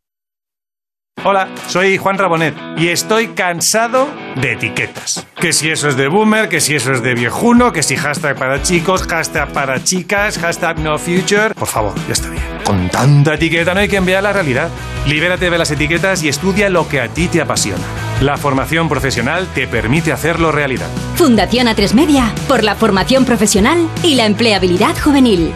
Hola, 1.23 1.49
soy 1.67 1.97
Juan 1.97 2.17
Rabonet 2.17 2.55
y 2.77 2.87
estoy 2.87 3.27
cansado 3.27 4.07
de 4.41 4.53
etiquetas. 4.53 5.27
Que 5.39 5.53
si 5.53 5.69
eso 5.69 5.87
es 5.87 5.95
de 5.95 6.07
boomer, 6.07 6.49
que 6.49 6.59
si 6.59 6.73
eso 6.73 6.91
es 6.91 7.03
de 7.03 7.13
viejuno, 7.13 7.71
que 7.71 7.83
si 7.83 7.95
hashtag 7.95 8.35
para 8.39 8.63
chicos, 8.63 9.03
hashtag 9.03 9.53
para 9.53 9.83
chicas, 9.83 10.39
hashtag 10.39 10.79
no 10.79 10.97
future. 10.97 11.53
Por 11.53 11.67
favor, 11.67 11.93
ya 12.07 12.13
está 12.13 12.27
bien. 12.27 12.41
Con 12.63 12.89
tanta 12.89 13.35
etiqueta 13.35 13.75
no 13.75 13.81
hay 13.81 13.87
que 13.87 13.97
enviar 13.97 14.23
la 14.23 14.33
realidad. 14.33 14.69
Libérate 15.05 15.51
de 15.51 15.57
las 15.59 15.69
etiquetas 15.69 16.23
y 16.23 16.29
estudia 16.29 16.71
lo 16.71 16.89
que 16.89 16.99
a 16.99 17.07
ti 17.07 17.27
te 17.27 17.39
apasiona. 17.39 17.83
La 18.19 18.37
formación 18.37 18.89
profesional 18.89 19.47
te 19.53 19.67
permite 19.67 20.11
hacerlo 20.11 20.51
realidad. 20.51 20.87
Fundación 21.17 21.67
A3 21.67 21.93
Media 21.93 22.33
por 22.47 22.63
la 22.63 22.73
formación 22.73 23.25
profesional 23.25 23.87
y 24.01 24.15
la 24.15 24.25
empleabilidad 24.25 24.95
juvenil. 24.99 25.53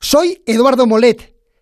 Soy 0.00 0.42
Eduardo 0.44 0.86
Molet 0.86 1.37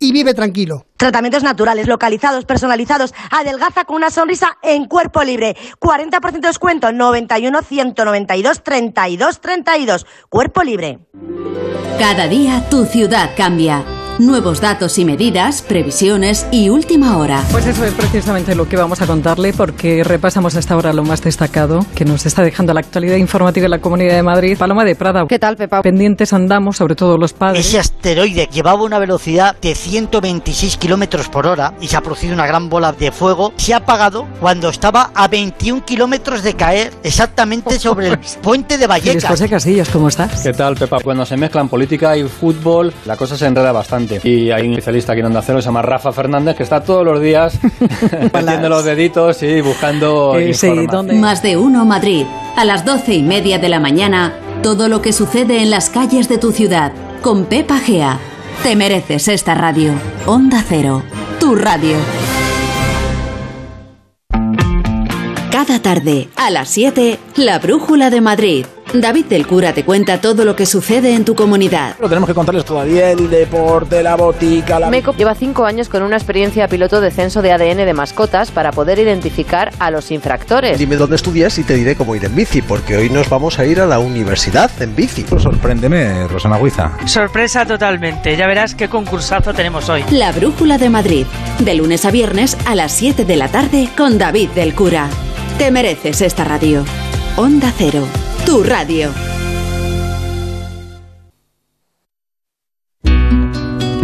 y 0.00 0.10
vive 0.12 0.34
tranquilo. 0.34 0.86
Tratamientos 0.96 1.44
naturales, 1.44 1.86
localizados, 1.86 2.44
personalizados. 2.44 3.14
Adelgaza 3.30 3.84
con 3.84 3.96
una 3.96 4.10
sonrisa 4.10 4.58
en 4.62 4.86
cuerpo 4.86 5.22
libre. 5.22 5.56
40% 5.78 6.32
de 6.32 6.48
descuento. 6.48 6.90
91 6.90 7.62
192 7.62 8.64
32 8.64 9.40
32. 9.40 10.06
Cuerpo 10.28 10.62
libre. 10.64 10.98
Cada 11.98 12.26
día 12.26 12.68
tu 12.70 12.86
ciudad 12.86 13.30
cambia. 13.36 13.84
Nuevos 14.20 14.60
datos 14.60 14.98
y 14.98 15.06
medidas, 15.06 15.62
previsiones 15.62 16.46
y 16.52 16.68
última 16.68 17.16
hora. 17.16 17.42
Pues 17.50 17.66
eso 17.66 17.86
es 17.86 17.94
precisamente 17.94 18.54
lo 18.54 18.68
que 18.68 18.76
vamos 18.76 19.00
a 19.00 19.06
contarle 19.06 19.54
porque 19.54 20.04
repasamos 20.04 20.56
hasta 20.56 20.74
ahora 20.74 20.92
lo 20.92 21.02
más 21.04 21.22
destacado 21.22 21.86
que 21.94 22.04
nos 22.04 22.26
está 22.26 22.42
dejando 22.42 22.74
la 22.74 22.80
actualidad 22.80 23.16
informativa 23.16 23.64
en 23.64 23.70
la 23.70 23.78
Comunidad 23.78 24.16
de 24.16 24.22
Madrid. 24.22 24.58
Paloma 24.58 24.84
de 24.84 24.94
Prada. 24.94 25.24
¿Qué 25.26 25.38
tal, 25.38 25.56
Pepa? 25.56 25.80
Pendientes 25.80 26.34
andamos, 26.34 26.76
sobre 26.76 26.96
todo 26.96 27.16
los 27.16 27.32
padres. 27.32 27.66
Ese 27.66 27.78
asteroide 27.78 28.46
llevaba 28.52 28.82
una 28.82 28.98
velocidad 28.98 29.56
de 29.58 29.74
126 29.74 30.76
kilómetros 30.76 31.30
por 31.30 31.46
hora 31.46 31.72
y 31.80 31.88
se 31.88 31.96
ha 31.96 32.02
producido 32.02 32.34
una 32.34 32.46
gran 32.46 32.68
bola 32.68 32.92
de 32.92 33.12
fuego. 33.12 33.54
Se 33.56 33.72
ha 33.72 33.78
apagado 33.78 34.28
cuando 34.38 34.68
estaba 34.68 35.12
a 35.14 35.28
21 35.28 35.86
kilómetros 35.86 36.42
de 36.42 36.52
caer, 36.52 36.92
exactamente 37.04 37.78
sobre 37.78 38.08
el 38.08 38.18
puente 38.42 38.76
de 38.76 38.86
Vallecas. 38.86 39.30
José 39.30 39.48
Casillas, 39.48 39.88
¿cómo 39.88 40.08
estás? 40.08 40.42
¿Qué 40.42 40.52
tal, 40.52 40.76
Pepa? 40.76 40.98
Cuando 41.02 41.24
se 41.24 41.38
mezclan 41.38 41.70
política 41.70 42.18
y 42.18 42.24
fútbol, 42.24 42.92
la 43.06 43.16
cosa 43.16 43.38
se 43.38 43.46
enreda 43.46 43.72
bastante. 43.72 44.09
Y 44.24 44.50
hay 44.50 44.66
un 44.66 44.72
especialista 44.72 45.12
aquí 45.12 45.20
en 45.20 45.26
Onda 45.26 45.42
Cero, 45.42 45.60
se 45.60 45.66
llama 45.66 45.82
Rafa 45.82 46.12
Fernández, 46.12 46.56
que 46.56 46.62
está 46.62 46.82
todos 46.82 47.04
los 47.04 47.20
días 47.20 47.58
metiendo 48.32 48.68
los 48.68 48.84
deditos 48.84 49.42
y 49.42 49.60
buscando 49.60 50.38
Eh, 50.38 50.54
sí, 50.54 50.66
información. 50.68 51.20
Más 51.20 51.42
de 51.42 51.56
uno 51.56 51.84
Madrid. 51.84 52.24
A 52.56 52.64
las 52.64 52.84
doce 52.84 53.14
y 53.14 53.22
media 53.22 53.58
de 53.58 53.68
la 53.68 53.80
mañana, 53.80 54.34
todo 54.62 54.88
lo 54.88 55.00
que 55.02 55.12
sucede 55.12 55.62
en 55.62 55.70
las 55.70 55.90
calles 55.90 56.28
de 56.28 56.38
tu 56.38 56.52
ciudad. 56.52 56.92
Con 57.22 57.44
Pepa 57.46 57.78
Gea. 57.78 58.18
Te 58.62 58.76
mereces 58.76 59.28
esta 59.28 59.54
radio. 59.54 59.92
Onda 60.26 60.62
Cero. 60.66 61.02
Tu 61.38 61.54
radio. 61.54 61.96
Cada 65.50 65.80
tarde, 65.80 66.28
a 66.36 66.50
las 66.50 66.68
7, 66.70 67.18
La 67.36 67.58
Brújula 67.58 68.10
de 68.10 68.20
Madrid. 68.20 68.66
David 68.92 69.26
del 69.26 69.46
Cura 69.46 69.72
te 69.72 69.84
cuenta 69.84 70.20
todo 70.20 70.44
lo 70.44 70.56
que 70.56 70.66
sucede 70.66 71.14
en 71.14 71.24
tu 71.24 71.36
comunidad. 71.36 71.96
Lo 72.00 72.08
tenemos 72.08 72.28
que 72.28 72.34
contarles 72.34 72.64
todavía 72.64 73.10
el 73.12 73.30
deporte, 73.30 74.02
la 74.02 74.16
botica, 74.16 74.80
la... 74.80 74.90
Meco 74.90 75.14
lleva 75.14 75.34
cinco 75.34 75.64
años 75.64 75.88
con 75.88 76.02
una 76.02 76.16
experiencia 76.16 76.66
piloto 76.66 77.00
de 77.00 77.12
censo 77.12 77.40
de 77.40 77.52
ADN 77.52 77.84
de 77.84 77.94
mascotas 77.94 78.50
para 78.50 78.72
poder 78.72 78.98
identificar 78.98 79.70
a 79.78 79.92
los 79.92 80.10
infractores. 80.10 80.78
Dime 80.78 80.96
dónde 80.96 81.16
estudias 81.16 81.56
y 81.58 81.62
te 81.62 81.74
diré 81.74 81.94
cómo 81.94 82.16
ir 82.16 82.24
en 82.24 82.34
bici, 82.34 82.62
porque 82.62 82.96
hoy 82.96 83.10
nos 83.10 83.28
vamos 83.28 83.58
a 83.60 83.64
ir 83.64 83.80
a 83.80 83.86
la 83.86 84.00
universidad 84.00 84.70
en 84.80 84.96
bici. 84.96 85.24
Sorpréndeme, 85.38 86.26
Rosana 86.26 86.56
Huiza. 86.58 86.92
Sorpresa 87.06 87.64
totalmente, 87.64 88.36
ya 88.36 88.48
verás 88.48 88.74
qué 88.74 88.88
concursazo 88.88 89.54
tenemos 89.54 89.88
hoy. 89.88 90.04
La 90.10 90.32
Brújula 90.32 90.78
de 90.78 90.90
Madrid. 90.90 91.26
De 91.60 91.74
lunes 91.74 92.04
a 92.04 92.10
viernes 92.10 92.56
a 92.66 92.74
las 92.74 92.90
7 92.92 93.24
de 93.24 93.36
la 93.36 93.48
tarde 93.48 93.88
con 93.96 94.18
David 94.18 94.50
del 94.50 94.74
Cura. 94.74 95.08
Te 95.58 95.70
mereces 95.70 96.22
esta 96.22 96.44
radio. 96.44 96.84
Onda 97.36 97.72
Cero. 97.76 98.06
Tu 98.46 98.62
radio. 98.64 99.10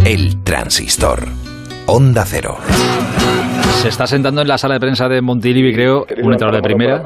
El 0.05 0.43
transistor. 0.45 1.25
Onda 1.87 2.25
Cero. 2.27 2.59
Se 3.83 3.89
está 3.89 4.07
sentando 4.07 4.43
en 4.43 4.49
la 4.49 4.59
sala 4.59 4.75
de 4.75 4.81
prensa 4.81 5.09
de 5.09 5.21
Montilivi, 5.21 5.73
creo, 5.75 6.07
un 6.23 6.33
entrenador 6.33 6.57
de 6.57 6.63
primera, 6.63 7.03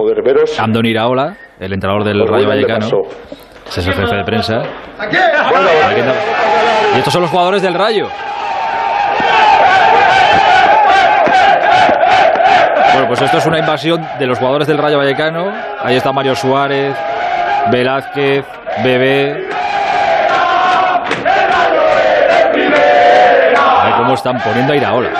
Andoni 0.58 0.90
Iraola, 0.90 1.36
el 1.58 1.72
entrenador 1.72 2.04
del 2.04 2.26
Rayo 2.26 2.48
Vallecano. 2.48 2.86
Ese 3.68 3.80
es 3.80 3.86
el 3.86 3.94
jefe 3.94 4.16
de 4.16 4.24
prensa. 4.24 4.62
Y 6.94 6.98
estos 6.98 7.12
son 7.12 7.22
los 7.22 7.30
jugadores 7.30 7.62
del 7.62 7.74
Rayo. 7.74 8.08
Bueno, 12.92 13.06
pues 13.08 13.22
esto 13.22 13.38
es 13.38 13.46
una 13.46 13.58
invasión 13.58 14.06
de 14.18 14.26
los 14.26 14.38
jugadores 14.38 14.66
del 14.66 14.78
Rayo 14.78 14.98
Vallecano. 14.98 15.52
Ahí 15.82 15.96
está 15.96 16.12
Mario 16.12 16.34
Suárez, 16.34 16.94
Velázquez, 17.68 18.44
Bebé. 18.82 19.48
A 23.56 23.96
cómo 23.98 24.14
están 24.14 24.38
poniendo 24.40 24.72
a 24.72 24.76
Iraola. 24.76 25.10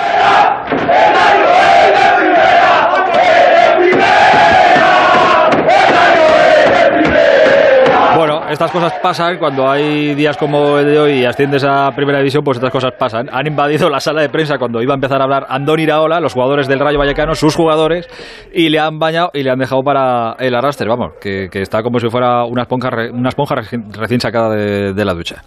Bueno, 8.15 8.40
estas 8.51 8.71
cosas 8.71 8.93
pasan 9.01 9.37
cuando 9.37 9.69
hay 9.69 10.13
días 10.15 10.37
como 10.37 10.77
el 10.77 10.85
de 10.85 10.99
hoy 10.99 11.11
y 11.19 11.25
asciendes 11.25 11.63
a 11.63 11.91
primera 11.95 12.19
división, 12.19 12.43
pues 12.43 12.57
estas 12.57 12.71
cosas 12.71 12.91
pasan. 12.97 13.27
Han 13.31 13.47
invadido 13.47 13.89
la 13.89 13.99
sala 13.99 14.21
de 14.21 14.29
prensa 14.29 14.57
cuando 14.57 14.81
iba 14.81 14.93
a 14.93 14.95
empezar 14.95 15.21
a 15.21 15.23
hablar 15.23 15.45
Andón 15.49 15.79
Iraola, 15.79 16.19
los 16.19 16.33
jugadores 16.33 16.67
del 16.67 16.79
Rayo 16.79 16.99
Vallecano, 16.99 17.33
sus 17.35 17.55
jugadores, 17.55 18.07
y 18.53 18.69
le 18.69 18.79
han 18.79 18.99
bañado 18.99 19.31
y 19.33 19.43
le 19.43 19.51
han 19.51 19.59
dejado 19.59 19.81
para 19.83 20.35
el 20.39 20.53
arrastre, 20.55 20.87
vamos, 20.87 21.13
que, 21.21 21.49
está 21.53 21.81
como 21.83 21.99
si 21.99 22.09
fuera 22.09 22.45
una 22.45 22.63
esponja, 22.63 22.89
una 23.13 23.29
esponja 23.29 23.55
reci- 23.55 23.93
recién 23.97 24.19
sacada 24.19 24.49
de, 24.55 24.93
de 24.93 25.05
la 25.05 25.13
ducha. 25.13 25.41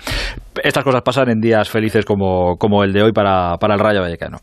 Estas 0.62 0.84
cosas 0.84 1.02
pasan 1.02 1.30
en 1.30 1.40
días 1.40 1.68
felices 1.68 2.04
como, 2.04 2.56
como 2.56 2.84
el 2.84 2.92
de 2.92 3.02
hoy 3.02 3.12
para, 3.12 3.56
para 3.58 3.74
el 3.74 3.80
Rayo 3.80 4.00
Vallecano. 4.00 4.38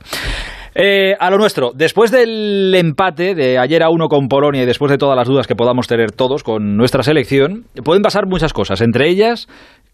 Eh, 0.73 1.15
a 1.19 1.29
lo 1.29 1.37
nuestro, 1.37 1.71
después 1.75 2.11
del 2.11 2.73
empate 2.75 3.35
de 3.35 3.59
ayer 3.59 3.83
a 3.83 3.89
uno 3.89 4.07
con 4.07 4.27
Polonia 4.29 4.63
y 4.63 4.65
después 4.65 4.89
de 4.89 4.97
todas 4.97 5.17
las 5.17 5.27
dudas 5.27 5.45
que 5.45 5.55
podamos 5.55 5.87
tener 5.87 6.11
todos 6.11 6.43
con 6.43 6.77
nuestra 6.77 7.03
selección, 7.03 7.65
pueden 7.83 8.01
pasar 8.01 8.25
muchas 8.25 8.53
cosas, 8.53 8.79
entre 8.81 9.09
ellas 9.09 9.47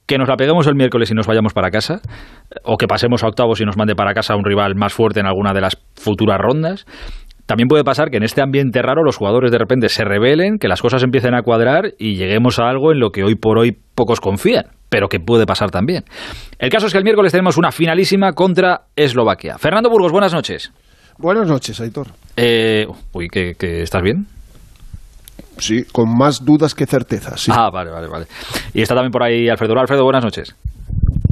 que 0.05 0.17
nos 0.17 0.29
la 0.29 0.37
peguemos 0.37 0.67
el 0.67 0.75
miércoles 0.75 1.11
y 1.11 1.15
nos 1.15 1.27
vayamos 1.27 1.53
para 1.53 1.69
casa, 1.69 1.99
o 2.63 2.77
que 2.77 2.87
pasemos 2.87 3.23
a 3.23 3.27
octavos 3.27 3.59
y 3.59 3.65
nos 3.65 3.75
mande 3.75 3.95
para 3.95 4.13
casa 4.13 4.35
un 4.35 4.45
rival 4.45 4.75
más 4.75 4.93
fuerte 4.93 5.19
en 5.19 5.25
alguna 5.25 5.53
de 5.53 5.61
las 5.61 5.77
futuras 5.95 6.37
rondas. 6.39 6.85
También 7.45 7.67
puede 7.67 7.83
pasar 7.83 8.09
que 8.09 8.17
en 8.17 8.23
este 8.23 8.41
ambiente 8.41 8.81
raro 8.81 9.03
los 9.03 9.17
jugadores 9.17 9.51
de 9.51 9.57
repente 9.57 9.89
se 9.89 10.05
rebelen, 10.05 10.59
que 10.59 10.67
las 10.67 10.81
cosas 10.81 11.03
empiecen 11.03 11.33
a 11.33 11.41
cuadrar 11.41 11.93
y 11.97 12.15
lleguemos 12.15 12.59
a 12.59 12.69
algo 12.69 12.91
en 12.91 12.99
lo 12.99 13.09
que 13.09 13.23
hoy 13.23 13.35
por 13.35 13.57
hoy 13.57 13.77
pocos 13.95 14.21
confían, 14.21 14.67
pero 14.89 15.07
que 15.07 15.19
puede 15.19 15.45
pasar 15.45 15.71
también. 15.71 16.03
El 16.59 16.69
caso 16.69 16.87
es 16.87 16.91
que 16.91 16.97
el 16.97 17.03
miércoles 17.03 17.31
tenemos 17.31 17.57
una 17.57 17.71
finalísima 17.71 18.33
contra 18.33 18.81
Eslovaquia. 18.95 19.57
Fernando 19.57 19.89
Burgos, 19.89 20.11
buenas 20.11 20.33
noches. 20.33 20.71
Buenas 21.17 21.47
noches, 21.47 21.79
Aitor. 21.81 22.07
Eh, 22.35 22.85
uy, 23.13 23.27
¿que, 23.29 23.55
que 23.55 23.81
estás 23.81 24.01
bien? 24.01 24.27
Sí, 25.57 25.83
con 25.91 26.15
más 26.15 26.45
dudas 26.45 26.75
que 26.75 26.85
certezas. 26.85 27.41
sí. 27.41 27.51
Ah, 27.53 27.69
vale, 27.71 27.89
vale, 27.89 28.07
vale. 28.07 28.25
Y 28.73 28.81
está 28.81 28.93
también 28.93 29.11
por 29.11 29.23
ahí 29.23 29.49
Alfredo. 29.49 29.73
Hola, 29.73 29.81
Alfredo, 29.81 30.03
buenas 30.03 30.23
noches. 30.23 30.55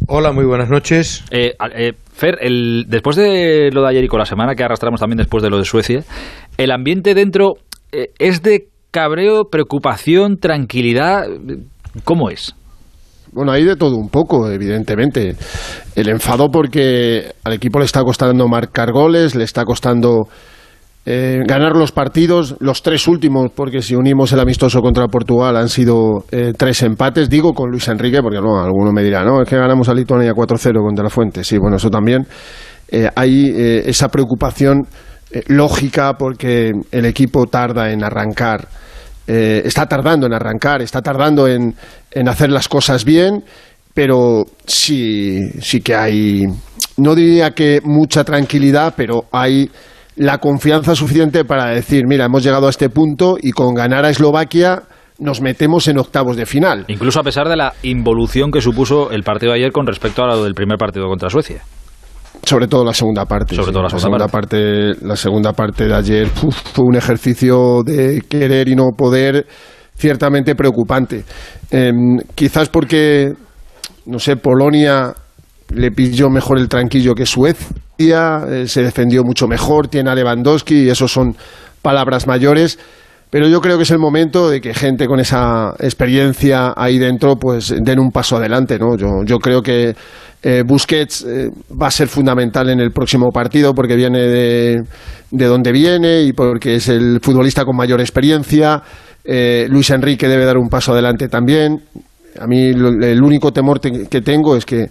Hola, 0.07 0.31
muy 0.31 0.45
buenas 0.45 0.69
noches. 0.69 1.23
Eh, 1.31 1.55
eh, 1.75 1.93
Fer, 2.13 2.37
el, 2.41 2.85
después 2.87 3.15
de 3.15 3.69
lo 3.71 3.81
de 3.83 3.89
ayer 3.89 4.03
y 4.03 4.07
con 4.07 4.19
la 4.19 4.25
semana 4.25 4.55
que 4.55 4.63
arrastramos 4.63 4.99
también 4.99 5.17
después 5.17 5.43
de 5.43 5.49
lo 5.49 5.57
de 5.57 5.65
Suecia, 5.65 6.03
el 6.57 6.71
ambiente 6.71 7.13
dentro 7.13 7.55
eh, 7.91 8.09
es 8.19 8.41
de 8.41 8.67
cabreo, 8.91 9.49
preocupación, 9.49 10.37
tranquilidad. 10.37 11.25
¿Cómo 12.03 12.29
es? 12.29 12.55
Bueno, 13.35 13.51
hay 13.51 13.65
de 13.65 13.75
todo 13.75 13.97
un 13.97 14.07
poco, 14.07 14.49
evidentemente. 14.49 15.35
El 15.93 16.07
enfado 16.07 16.47
porque 16.49 17.33
al 17.43 17.51
equipo 17.51 17.79
le 17.79 17.85
está 17.85 18.01
costando 18.01 18.47
marcar 18.47 18.93
goles, 18.93 19.35
le 19.35 19.43
está 19.43 19.65
costando 19.65 20.29
eh, 21.05 21.41
ganar 21.45 21.75
los 21.75 21.91
partidos, 21.91 22.55
los 22.61 22.81
tres 22.81 23.09
últimos, 23.09 23.51
porque 23.53 23.81
si 23.81 23.93
unimos 23.93 24.31
el 24.31 24.39
amistoso 24.39 24.79
contra 24.79 25.07
Portugal 25.07 25.57
han 25.57 25.67
sido 25.67 26.23
eh, 26.31 26.53
tres 26.57 26.81
empates, 26.83 27.29
digo 27.29 27.51
con 27.51 27.69
Luis 27.69 27.89
Enrique, 27.89 28.21
porque 28.21 28.39
no, 28.39 28.57
alguno 28.57 28.93
me 28.93 29.03
dirá, 29.03 29.25
no, 29.25 29.41
es 29.41 29.49
que 29.49 29.57
ganamos 29.57 29.89
a 29.89 29.93
Lituania 29.93 30.31
4-0 30.31 30.81
contra 30.81 31.03
la 31.03 31.09
Fuente. 31.09 31.43
Sí, 31.43 31.57
bueno, 31.57 31.75
eso 31.75 31.89
también. 31.89 32.25
Eh, 32.87 33.09
hay 33.17 33.51
esa 33.85 34.07
preocupación 34.07 34.87
lógica 35.47 36.13
porque 36.13 36.71
el 36.89 37.05
equipo 37.05 37.47
tarda 37.47 37.91
en 37.91 38.01
arrancar. 38.01 38.65
Está 39.27 39.87
tardando 39.87 40.27
en 40.27 40.33
arrancar, 40.33 40.83
está 40.83 41.01
tardando 41.01 41.47
en, 41.47 41.73
en 42.15 42.27
hacer 42.27 42.49
las 42.49 42.67
cosas 42.67 43.05
bien, 43.05 43.43
pero 43.93 44.45
sí, 44.65 45.39
sí 45.61 45.81
que 45.81 45.93
hay, 45.93 46.45
no 46.97 47.13
diría 47.13 47.51
que 47.51 47.81
mucha 47.83 48.23
tranquilidad, 48.23 48.95
pero 48.97 49.25
hay 49.31 49.69
la 50.15 50.39
confianza 50.39 50.95
suficiente 50.95 51.45
para 51.45 51.67
decir, 51.67 52.05
mira, 52.07 52.25
hemos 52.25 52.43
llegado 52.43 52.67
a 52.67 52.69
este 52.69 52.89
punto 52.89 53.35
y 53.39 53.51
con 53.51 53.75
ganar 53.75 54.05
a 54.05 54.09
Eslovaquia 54.09 54.83
nos 55.19 55.41
metemos 55.41 55.87
en 55.87 55.97
octavos 55.97 56.37
de 56.37 56.45
final. 56.45 56.85
Incluso 56.87 57.19
a 57.19 57.23
pesar 57.23 57.47
de 57.47 57.55
la 57.57 57.73
involución 57.83 58.51
que 58.51 58.61
supuso 58.61 59.11
el 59.11 59.23
partido 59.23 59.51
de 59.51 59.59
ayer 59.59 59.71
con 59.71 59.85
respecto 59.85 60.23
a 60.23 60.27
lo 60.27 60.43
del 60.43 60.53
primer 60.53 60.77
partido 60.77 61.07
contra 61.07 61.29
Suecia. 61.29 61.61
Sobre 62.43 62.67
todo 62.67 62.83
la 62.83 62.93
segunda 62.93 63.25
parte. 63.25 63.55
Sobre 63.55 63.67
sí. 63.67 63.73
todo 63.73 63.83
la 63.83 63.89
segunda 63.89 64.27
parte. 64.27 64.93
La 65.01 65.15
segunda 65.15 65.53
parte 65.53 65.85
de 65.85 65.95
ayer 65.95 66.27
uf, 66.43 66.55
fue 66.73 66.85
un 66.85 66.95
ejercicio 66.95 67.81
de 67.83 68.21
querer 68.27 68.67
y 68.67 68.75
no 68.75 68.91
poder 68.95 69.47
ciertamente 69.97 70.55
preocupante. 70.55 71.23
Em, 71.71 72.17
quizás 72.35 72.69
porque, 72.69 73.33
no 74.05 74.19
sé, 74.19 74.35
Polonia 74.37 75.13
le 75.69 75.91
pilló 75.91 76.29
mejor 76.29 76.59
el 76.59 76.69
tranquillo 76.69 77.15
que 77.15 77.25
Suecia, 77.25 78.43
eh, 78.49 78.67
se 78.67 78.83
defendió 78.83 79.23
mucho 79.23 79.47
mejor, 79.47 79.87
tiene 79.87 80.09
a 80.11 80.15
Lewandowski 80.15 80.83
y 80.83 80.89
eso 80.89 81.07
son 81.07 81.35
palabras 81.81 82.27
mayores. 82.27 82.77
Pero 83.29 83.49
yo 83.49 83.59
creo 83.59 83.75
que 83.77 83.83
es 83.83 83.91
el 83.91 83.99
momento 83.99 84.49
de 84.49 84.61
que 84.61 84.73
gente 84.73 85.07
con 85.07 85.19
esa 85.19 85.73
experiencia 85.79 86.73
ahí 86.75 86.97
dentro 86.97 87.35
pues 87.35 87.73
den 87.83 87.99
un 87.99 88.11
paso 88.11 88.37
adelante, 88.37 88.77
¿no? 88.79 88.95
Yo, 88.95 89.07
yo 89.25 89.39
creo 89.39 89.61
que 89.61 89.95
eh, 90.43 90.63
Busquets 90.65 91.25
eh, 91.27 91.49
va 91.81 91.87
a 91.87 91.91
ser 91.91 92.07
fundamental 92.07 92.69
en 92.69 92.79
el 92.79 92.91
próximo 92.91 93.31
partido 93.31 93.73
porque 93.73 93.95
viene 93.95 94.19
de, 94.19 94.83
de 95.31 95.45
donde 95.47 95.71
viene 95.71 96.21
y 96.21 96.33
porque 96.33 96.75
es 96.75 96.87
el 96.87 97.19
futbolista 97.21 97.65
con 97.65 97.75
mayor 97.75 97.99
experiencia. 97.99 98.81
Eh, 99.25 99.65
Luis 99.69 99.89
Enrique 99.89 100.27
debe 100.27 100.45
dar 100.45 100.57
un 100.57 100.69
paso 100.69 100.91
adelante 100.93 101.27
también. 101.27 101.81
A 102.39 102.47
mí 102.47 102.67
el 102.67 103.23
único 103.23 103.51
temor 103.51 103.79
te- 103.79 104.07
que 104.07 104.21
tengo 104.21 104.55
es 104.55 104.65
que 104.65 104.87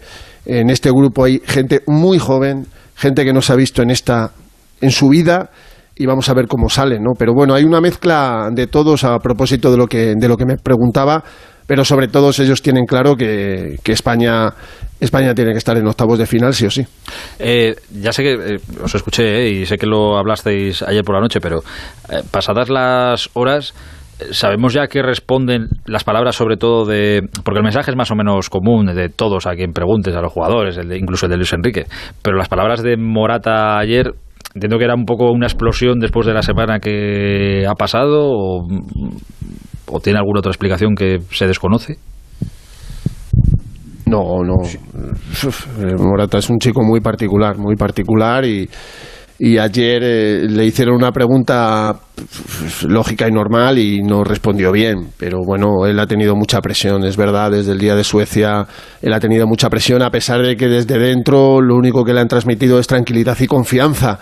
En 0.47 0.69
este 0.69 0.91
grupo 0.91 1.25
hay 1.25 1.41
gente 1.47 1.81
muy 1.87 2.19
joven, 2.19 2.67
gente 2.97 3.25
que 3.25 3.33
no 3.33 3.41
se 3.41 3.53
ha 3.53 3.57
visto 3.57 3.81
en 3.83 3.91
esta 3.91 4.31
en 4.81 4.91
su 4.91 5.09
vida 5.09 5.51
y 5.97 6.05
vamos 6.07 6.29
a 6.29 6.35
ver 6.35 6.47
cómo 6.49 6.69
sale, 6.69 6.99
¿no? 7.01 7.13
Pero 7.19 7.33
bueno, 7.33 7.55
hay 7.55 7.65
una 7.65 7.81
mezcla 7.81 8.51
de 8.53 8.67
todos 8.67 9.05
a 9.05 9.19
propósito 9.21 9.71
de 9.71 9.79
lo 9.79 9.87
que 9.87 10.15
de 10.17 10.29
lo 10.29 10.37
que 10.37 10.45
me 10.45 10.57
preguntaba, 10.59 11.25
pero 11.67 11.83
sobre 11.85 12.09
todo 12.09 12.29
ellos 12.31 12.61
tienen 12.61 12.85
claro 12.85 13.17
que, 13.17 13.77
España 13.87 14.53
España 15.01 15.35
tiene 15.35 15.53
que 15.53 15.59
estar 15.59 15.77
en 15.79 15.87
octavos 15.87 16.19
de 16.19 16.27
final 16.27 16.53
sí 16.53 16.67
o 16.67 16.71
sí. 16.71 16.85
Eh, 17.39 17.75
ya 18.03 18.13
sé 18.13 18.23
que 18.23 18.33
eh, 18.35 18.61
os 18.83 18.95
escuché 18.95 19.47
eh, 19.47 19.49
y 19.51 19.67
sé 19.67 19.79
que 19.79 19.87
lo 19.87 20.19
hablasteis 20.19 20.83
ayer 20.83 21.03
por 21.05 21.15
la 21.15 21.23
noche, 21.23 21.41
pero 21.41 21.61
eh, 22.11 22.21
pasadas 22.31 22.69
las 22.69 23.31
horas 23.33 23.73
sabemos 24.33 24.73
ya 24.73 24.87
que 24.87 25.03
responden 25.03 25.69
las 25.87 26.05
palabras 26.05 26.37
sobre 26.37 26.57
todo 26.57 26.85
de 26.85 27.23
porque 27.45 27.59
el 27.59 27.65
mensaje 27.65 27.91
es 27.91 27.97
más 27.97 28.11
o 28.11 28.15
menos 28.15 28.49
común 28.51 28.87
de 28.87 29.09
todos 29.09 29.47
a 29.47 29.55
quien 29.55 29.73
preguntes 29.73 30.15
a 30.17 30.21
los 30.21 30.33
jugadores 30.33 30.77
el 30.79 30.89
de- 30.89 30.99
incluso 30.99 31.27
el 31.27 31.31
de 31.31 31.37
Luis 31.37 31.53
Enrique 31.53 31.85
pero 32.23 32.37
las 32.37 32.49
palabras 32.49 32.83
de 32.83 32.97
Morata 32.97 33.79
ayer 33.79 34.13
entiendo 34.55 34.79
que 34.79 34.85
era 34.85 34.95
un 34.95 35.05
poco 35.05 35.31
una 35.33 35.47
explosión 35.47 35.99
después 35.99 36.27
de 36.27 36.35
la 36.35 36.43
semana 36.43 36.79
que 36.79 37.67
ha 37.69 37.75
pasado 37.75 38.29
o, 38.31 38.67
o 39.87 40.01
tiene 40.01 40.19
alguna 40.19 40.39
otra 40.41 40.51
explicación 40.51 40.95
que 40.95 41.19
se 41.31 41.47
desconoce 41.47 41.97
No, 44.07 44.43
no. 44.45 44.57
Eh, 44.65 45.95
Morata 45.99 46.39
es 46.39 46.51
un 46.51 46.59
chico 46.59 46.83
muy 46.85 47.01
particular, 47.01 47.57
muy 47.57 47.75
particular 47.75 48.45
y, 48.45 48.69
y 49.39 49.59
ayer 49.59 50.03
eh, 50.05 50.47
le 50.49 50.65
hicieron 50.67 50.95
una 50.97 51.11
pregunta 51.11 51.95
lógica 52.87 53.29
y 53.29 53.33
normal 53.33 53.79
y 53.79 54.03
no 54.03 54.25
respondió 54.25 54.73
bien. 54.73 55.09
Pero 55.19 55.39
bueno, 55.45 55.87
él 55.87 55.99
ha 55.99 56.07
tenido 56.07 56.35
mucha 56.37 56.61
presión, 56.61 57.05
es 57.05 57.17
verdad, 57.17 57.51
desde 57.51 57.73
el 57.73 57.79
día 57.79 57.95
de 57.95 58.05
Suecia 58.05 58.67
él 59.03 59.13
ha 59.13 59.21
tenido 59.21 59.47
mucha 59.47 59.69
presión, 59.69 60.03
a 60.03 60.11
pesar 60.11 60.41
de 60.43 60.57
que 60.57 60.69
desde 60.69 60.99
dentro 60.99 61.61
lo 61.61 61.77
único 61.77 62.05
que 62.05 62.13
le 62.15 62.21
han 62.21 62.29
transmitido 62.29 62.79
es 62.79 62.87
tranquilidad 62.87 63.37
y 63.41 63.47
confianza. 63.47 64.19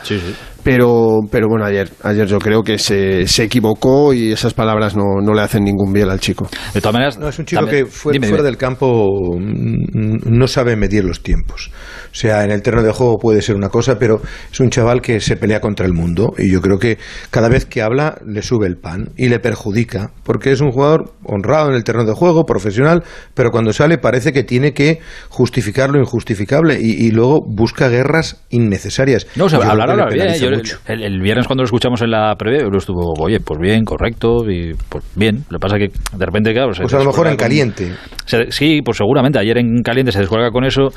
Pero, 0.64 1.18
pero 1.28 1.48
bueno, 1.48 1.64
ayer, 1.64 1.90
ayer 2.04 2.24
yo 2.28 2.38
creo 2.38 2.62
que 2.62 2.78
se, 2.78 3.26
se 3.26 3.42
equivocó 3.42 4.14
y 4.14 4.30
esas 4.30 4.54
palabras 4.54 4.94
no, 4.94 5.20
no 5.20 5.34
le 5.34 5.42
hacen 5.42 5.64
ningún 5.64 5.92
bien 5.92 6.08
al 6.08 6.20
chico. 6.20 6.48
De 6.72 6.80
todas 6.80 6.92
maneras, 6.94 7.18
No, 7.18 7.28
es 7.28 7.36
un 7.40 7.46
chico 7.46 7.62
que 7.66 7.84
fue- 7.86 8.12
fuera 8.28 8.44
del 8.44 8.56
campo 8.56 9.08
mm, 9.40 10.18
no 10.30 10.46
sabe 10.46 10.76
medir 10.76 11.02
los 11.04 11.20
tiempos. 11.20 11.72
O 12.12 12.14
sea, 12.14 12.44
en 12.44 12.52
el 12.52 12.62
terreno 12.62 12.84
de 12.84 12.92
juego 12.92 13.18
puede 13.18 13.42
ser 13.42 13.56
una 13.56 13.70
cosa, 13.70 13.98
pero 13.98 14.20
es 14.52 14.60
un 14.60 14.70
chaval 14.70 15.00
que 15.00 15.18
se 15.18 15.36
pelea 15.36 15.60
contra 15.60 15.84
el 15.84 15.94
mundo 15.94 16.32
y 16.38 16.52
yo 16.52 16.60
creo 16.60 16.78
que 16.78 16.96
cada 17.30 17.48
vez 17.48 17.66
que 17.66 17.81
habla 17.82 18.18
le 18.26 18.42
sube 18.42 18.66
el 18.66 18.76
pan 18.76 19.10
y 19.16 19.28
le 19.28 19.38
perjudica, 19.38 20.10
porque 20.24 20.52
es 20.52 20.60
un 20.60 20.70
jugador 20.70 21.12
honrado 21.24 21.68
en 21.70 21.74
el 21.74 21.84
terreno 21.84 22.04
de 22.06 22.14
juego, 22.14 22.44
profesional, 22.44 23.02
pero 23.34 23.50
cuando 23.50 23.72
sale 23.72 23.98
parece 23.98 24.32
que 24.32 24.44
tiene 24.44 24.72
que 24.72 25.00
justificar 25.28 25.90
lo 25.90 25.98
injustificable 25.98 26.78
y, 26.80 27.06
y 27.06 27.10
luego 27.10 27.40
busca 27.46 27.88
guerras 27.88 28.44
innecesarias. 28.50 29.26
No, 29.36 29.44
o 29.46 29.48
sea, 29.48 29.58
hablar, 29.60 29.90
hablar 29.90 30.12
bien. 30.12 30.32
Yo 30.34 30.48
el, 30.86 31.20
viernes 31.20 31.46
cuando 31.46 31.62
lo 31.62 31.66
escuchamos 31.66 32.00
en 32.02 32.10
la 32.10 32.34
previa, 32.36 32.62
lo 32.68 32.78
estuvo, 32.78 33.14
oye, 33.20 33.40
pues 33.40 33.60
bien, 33.60 33.84
correcto, 33.84 34.48
y 34.50 34.72
pues 34.88 35.04
bien. 35.14 35.44
Lo 35.50 35.58
que 35.58 35.62
pasa 35.62 35.76
es 35.76 35.90
que 35.90 36.16
de 36.16 36.26
repente, 36.26 36.52
claro... 36.52 36.72
se 36.74 36.82
Pues 36.82 36.94
a 36.94 36.98
lo 36.98 37.06
mejor 37.06 37.26
en 37.26 37.32
con- 37.32 37.38
caliente. 37.38 37.92
se- 38.26 38.50
sí, 38.50 38.80
pues 38.84 38.96
seguramente. 38.96 39.38
Ayer 39.38 39.58
en 39.58 39.82
caliente 39.82 40.12
se 40.12 40.20
descuelga 40.20 40.50
con 40.50 40.64
eso. 40.64 40.88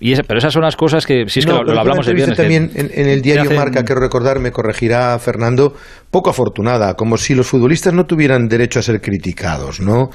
Y 0.00 0.14
pero 0.22 0.38
esas 0.38 0.52
son 0.52 0.62
las 0.62 0.76
cosas 0.76 1.06
que, 1.06 1.24
si 1.28 1.40
es 1.40 1.46
que 1.46 1.52
lo, 1.52 1.58
hablamos 1.58 2.06
el 2.08 2.14
viernes. 2.14 2.36
también 2.36 2.70
en, 2.74 2.90
en 2.94 3.08
el 3.08 3.22
diario 3.22 3.44
hacen- 3.44 3.56
Marca, 3.56 3.82
quiero 3.84 4.00
recordar, 4.00 4.38
me 4.40 4.50
corregirá 4.52 5.18
Fernando, 5.18 5.74
poco 6.10 6.30
afortunada, 6.30 6.94
como 6.94 7.16
si 7.16 7.34
los 7.34 7.46
futbolistas 7.46 7.92
no 7.94 8.04
tuvieran 8.04 8.48
derecho 8.48 8.78
a 8.78 8.82
ser 8.82 9.00
criticados, 9.00 9.80
¿no? 9.80 10.10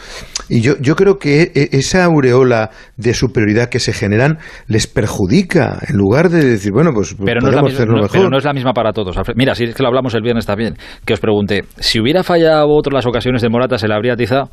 Y 0.49 0.61
yo, 0.61 0.73
yo 0.79 0.95
creo 0.95 1.17
que 1.17 1.51
e- 1.55 1.69
esa 1.71 2.03
aureola 2.05 2.69
de 2.97 3.13
superioridad 3.13 3.69
que 3.69 3.79
se 3.79 3.93
generan 3.93 4.37
les 4.67 4.87
perjudica, 4.87 5.79
en 5.87 5.97
lugar 5.97 6.29
de 6.29 6.43
decir, 6.45 6.71
bueno, 6.71 6.91
pues 6.93 7.15
Pero 7.23 7.41
no, 7.41 7.49
es 7.49 7.55
la 7.55 7.61
misma, 7.61 7.85
no- 7.85 7.93
mejor. 7.95 8.11
pero 8.11 8.29
no 8.29 8.37
es 8.37 8.43
la 8.45 8.53
misma 8.53 8.73
para 8.73 8.91
todos. 8.93 9.17
Alfred. 9.17 9.35
Mira, 9.35 9.55
si 9.55 9.63
es 9.65 9.75
que 9.75 9.83
lo 9.83 9.89
hablamos 9.89 10.13
el 10.15 10.21
viernes 10.21 10.45
también, 10.45 10.75
que 11.05 11.13
os 11.13 11.19
pregunté, 11.19 11.63
si 11.79 11.99
hubiera 11.99 12.23
fallado 12.23 12.67
otro 12.69 12.91
las 12.93 13.05
ocasiones 13.05 13.41
de 13.41 13.49
Morata, 13.49 13.77
¿se 13.77 13.87
le 13.87 13.93
habría 13.93 14.13
atizado? 14.13 14.49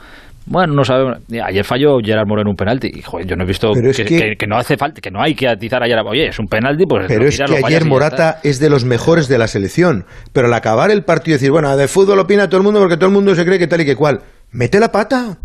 Bueno, 0.51 0.73
no 0.75 0.85
sabemos. 0.85 1.19
Ayer 1.45 1.65
falló 1.65 1.99
Gerard 2.03 2.27
Moreno 2.27 2.51
un 2.51 2.57
penalti. 2.57 2.91
Y, 2.95 3.03
joder, 3.03 3.27
yo 3.27 3.37
no 3.37 3.45
he 3.45 3.47
visto 3.47 3.71
Pero 3.75 3.91
es 3.91 3.97
que, 3.97 4.05
que- 4.05 4.19
que- 4.19 4.37
que 4.37 4.47
no 4.47 4.57
hace 4.57 4.77
falta, 4.77 5.01
que 5.01 5.11
no 5.11 5.21
hay 5.23 5.35
que 5.35 5.49
atizar 5.49 5.83
a 5.83 5.87
Gerard. 5.87 6.07
Oye, 6.07 6.29
es 6.29 6.39
un 6.39 6.47
penalti, 6.49 6.87
pues 6.87 7.07
Pero 7.09 7.23
lo 7.23 7.29
es 7.29 7.37
tiras, 7.37 7.51
que 7.51 7.67
ayer 7.67 7.85
Morata 7.85 8.41
es 8.43 8.59
de 8.61 8.71
los 8.71 8.85
mejores 8.85 9.29
de 9.29 9.39
la 9.39 9.47
selección. 9.49 10.05
Pero 10.33 10.47
al 10.49 10.55
acabar 10.55 10.91
el 10.91 11.05
partido 11.05 11.35
decir, 11.37 11.51
bueno, 11.51 11.77
de 11.77 11.89
fútbol 11.89 12.19
opina 12.19 12.49
todo 12.49 12.59
el 12.59 12.65
mundo 12.65 12.81
porque 12.81 12.97
todo 12.97 13.07
el 13.07 13.13
mundo 13.15 13.35
se 13.35 13.45
cree 13.45 13.59
que 13.59 13.67
tal 13.67 13.81
y 13.83 13.85
que 13.85 13.97
cual. 13.97 14.21
Mete 14.51 14.81
la 14.81 14.91
pata 14.91 15.37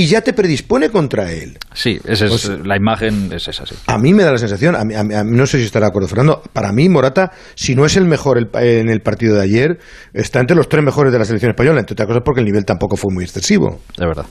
y 0.00 0.06
ya 0.06 0.20
te 0.20 0.32
predispone 0.32 0.90
contra 0.90 1.32
él. 1.32 1.58
Sí, 1.74 1.98
esa 2.04 2.26
es, 2.26 2.30
Pues- 2.30 2.64
la 2.64 2.76
imagen 2.76 3.32
es 3.32 3.48
esa, 3.48 3.66
sí. 3.66 3.74
A 3.86 3.98
mí 3.98 4.14
me 4.14 4.22
da 4.22 4.30
la 4.30 4.38
sensación, 4.38 4.76
a 4.76 4.84
mí- 4.84 4.94
a 4.94 5.02
mí- 5.02 5.12
a 5.14 5.24
mí- 5.24 5.36
no 5.36 5.44
sé 5.44 5.58
si 5.58 5.64
estará 5.64 5.86
de 5.86 5.90
acuerdo 5.90 6.06
Fernando, 6.08 6.40
para 6.52 6.70
mí 6.72 6.88
Morata, 6.88 7.32
si 7.56 7.74
no 7.74 7.84
es 7.84 7.96
el 7.96 8.04
mejor 8.04 8.38
el- 8.38 8.48
en 8.62 8.88
el 8.90 9.00
partido 9.00 9.34
de 9.34 9.42
ayer, 9.42 9.78
está 10.12 10.38
entre 10.38 10.56
los 10.56 10.68
tres 10.68 10.84
mejores 10.84 11.12
de 11.12 11.18
la 11.18 11.24
selección 11.24 11.50
española, 11.50 11.80
entre 11.80 11.94
otras 11.94 12.06
cosas 12.06 12.22
porque 12.24 12.40
el 12.40 12.46
nivel 12.46 12.64
tampoco 12.64 12.96
fue 12.96 13.12
muy 13.12 13.24
excesivo. 13.24 13.80
De 13.96 14.06
verdad. 14.06 14.26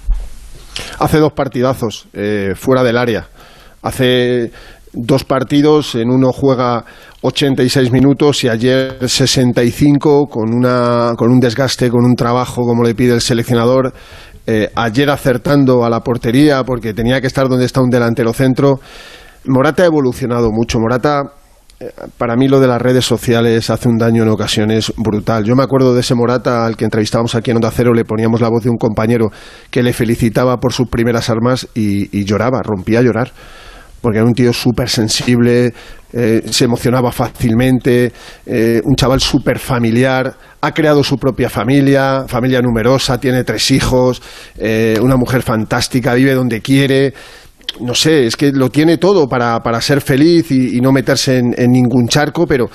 Hace 1.00 1.18
dos 1.18 1.34
partidazos 1.34 2.08
eh, 2.14 2.54
fuera 2.56 2.82
del 2.84 2.98
área. 2.98 3.28
Hace 3.82 4.52
dos 4.94 5.24
partidos, 5.26 5.96
en 5.96 6.10
uno 6.10 6.32
juega 6.32 6.84
86 7.22 7.92
minutos 7.92 8.44
y 8.44 8.50
ayer 8.50 8.98
65 9.08 10.28
con, 10.28 10.54
una, 10.54 11.14
con 11.18 11.32
un 11.32 11.40
desgaste, 11.40 11.90
con 11.90 12.06
un 12.06 12.16
trabajo 12.16 12.62
como 12.64 12.84
le 12.84 12.96
pide 12.96 13.14
el 13.14 13.22
seleccionador. 13.22 13.94
Eh, 14.50 14.72
ayer 14.76 15.10
acertando 15.10 15.84
a 15.84 15.90
la 15.90 16.00
portería 16.00 16.64
porque 16.64 16.94
tenía 16.94 17.20
que 17.20 17.28
estar 17.28 17.50
donde 17.50 17.66
está 17.66 17.82
un 17.82 17.90
delantero 17.90 18.32
centro. 18.32 18.80
Morata 19.46 19.84
ha 19.84 19.88
evolucionado 19.88 20.52
mucho. 20.54 20.80
Morata 20.80 21.34
eh, 21.82 21.92
para 22.18 22.38
mí 22.38 22.48
lo 22.48 22.62
de 22.62 22.68
las 22.68 22.82
redes 22.82 23.04
sociales 23.04 23.70
hace 23.70 23.90
un 23.90 23.98
daño 23.98 24.24
en 24.24 24.30
ocasiones 24.30 24.94
brutal. 24.96 25.44
Yo 25.44 25.54
me 25.56 25.64
acuerdo 25.64 25.94
de 25.94 26.00
ese 26.00 26.16
Morata 26.16 26.66
al 26.66 26.78
que 26.78 26.86
entrevistábamos 26.86 27.36
aquí 27.36 27.52
en 27.52 27.58
Onda 27.58 27.72
Cero, 27.72 27.94
le 27.94 28.06
poníamos 28.06 28.40
la 28.40 28.48
voz 28.48 28.64
de 28.64 28.70
un 28.70 28.78
compañero 28.78 29.28
que 29.70 29.84
le 29.84 29.92
felicitaba 29.92 30.58
por 30.62 30.72
sus 30.72 30.88
primeras 30.88 31.30
armas 31.30 31.68
y, 31.76 32.18
y 32.18 32.24
lloraba, 32.24 32.64
rompía 32.64 33.00
a 33.00 33.04
llorar. 33.04 33.32
Porque 34.08 34.20
era 34.20 34.26
un 34.26 34.34
tío 34.34 34.54
súper 34.54 34.88
sensible, 34.88 35.74
eh, 36.14 36.42
se 36.50 36.64
emocionaba 36.64 37.12
fácilmente, 37.12 38.14
eh, 38.46 38.80
un 38.86 38.96
chaval 38.96 39.20
súper 39.20 39.60
familiar, 39.60 40.34
ha 40.62 40.72
creado 40.72 41.04
su 41.04 41.18
propia 41.18 41.50
familia, 41.50 42.24
familia 42.26 42.62
numerosa, 42.62 43.20
tiene 43.20 43.44
tres 43.44 43.70
hijos, 43.72 44.22
eh, 44.58 44.98
una 45.02 45.18
mujer 45.18 45.42
fantástica, 45.42 46.14
vive 46.14 46.36
donde 46.36 46.62
quiere. 46.62 47.14
No 47.82 47.94
sé, 47.94 48.28
es 48.28 48.38
que 48.38 48.54
lo 48.54 48.70
tiene 48.70 48.98
todo 48.98 49.28
para, 49.28 49.60
para 49.60 49.82
ser 49.82 50.00
feliz 50.00 50.52
y, 50.52 50.80
no 50.80 50.94
meterse 50.94 51.40
en, 51.40 51.70
ningún 51.70 52.08
charco, 52.08 52.48
pero 52.48 52.70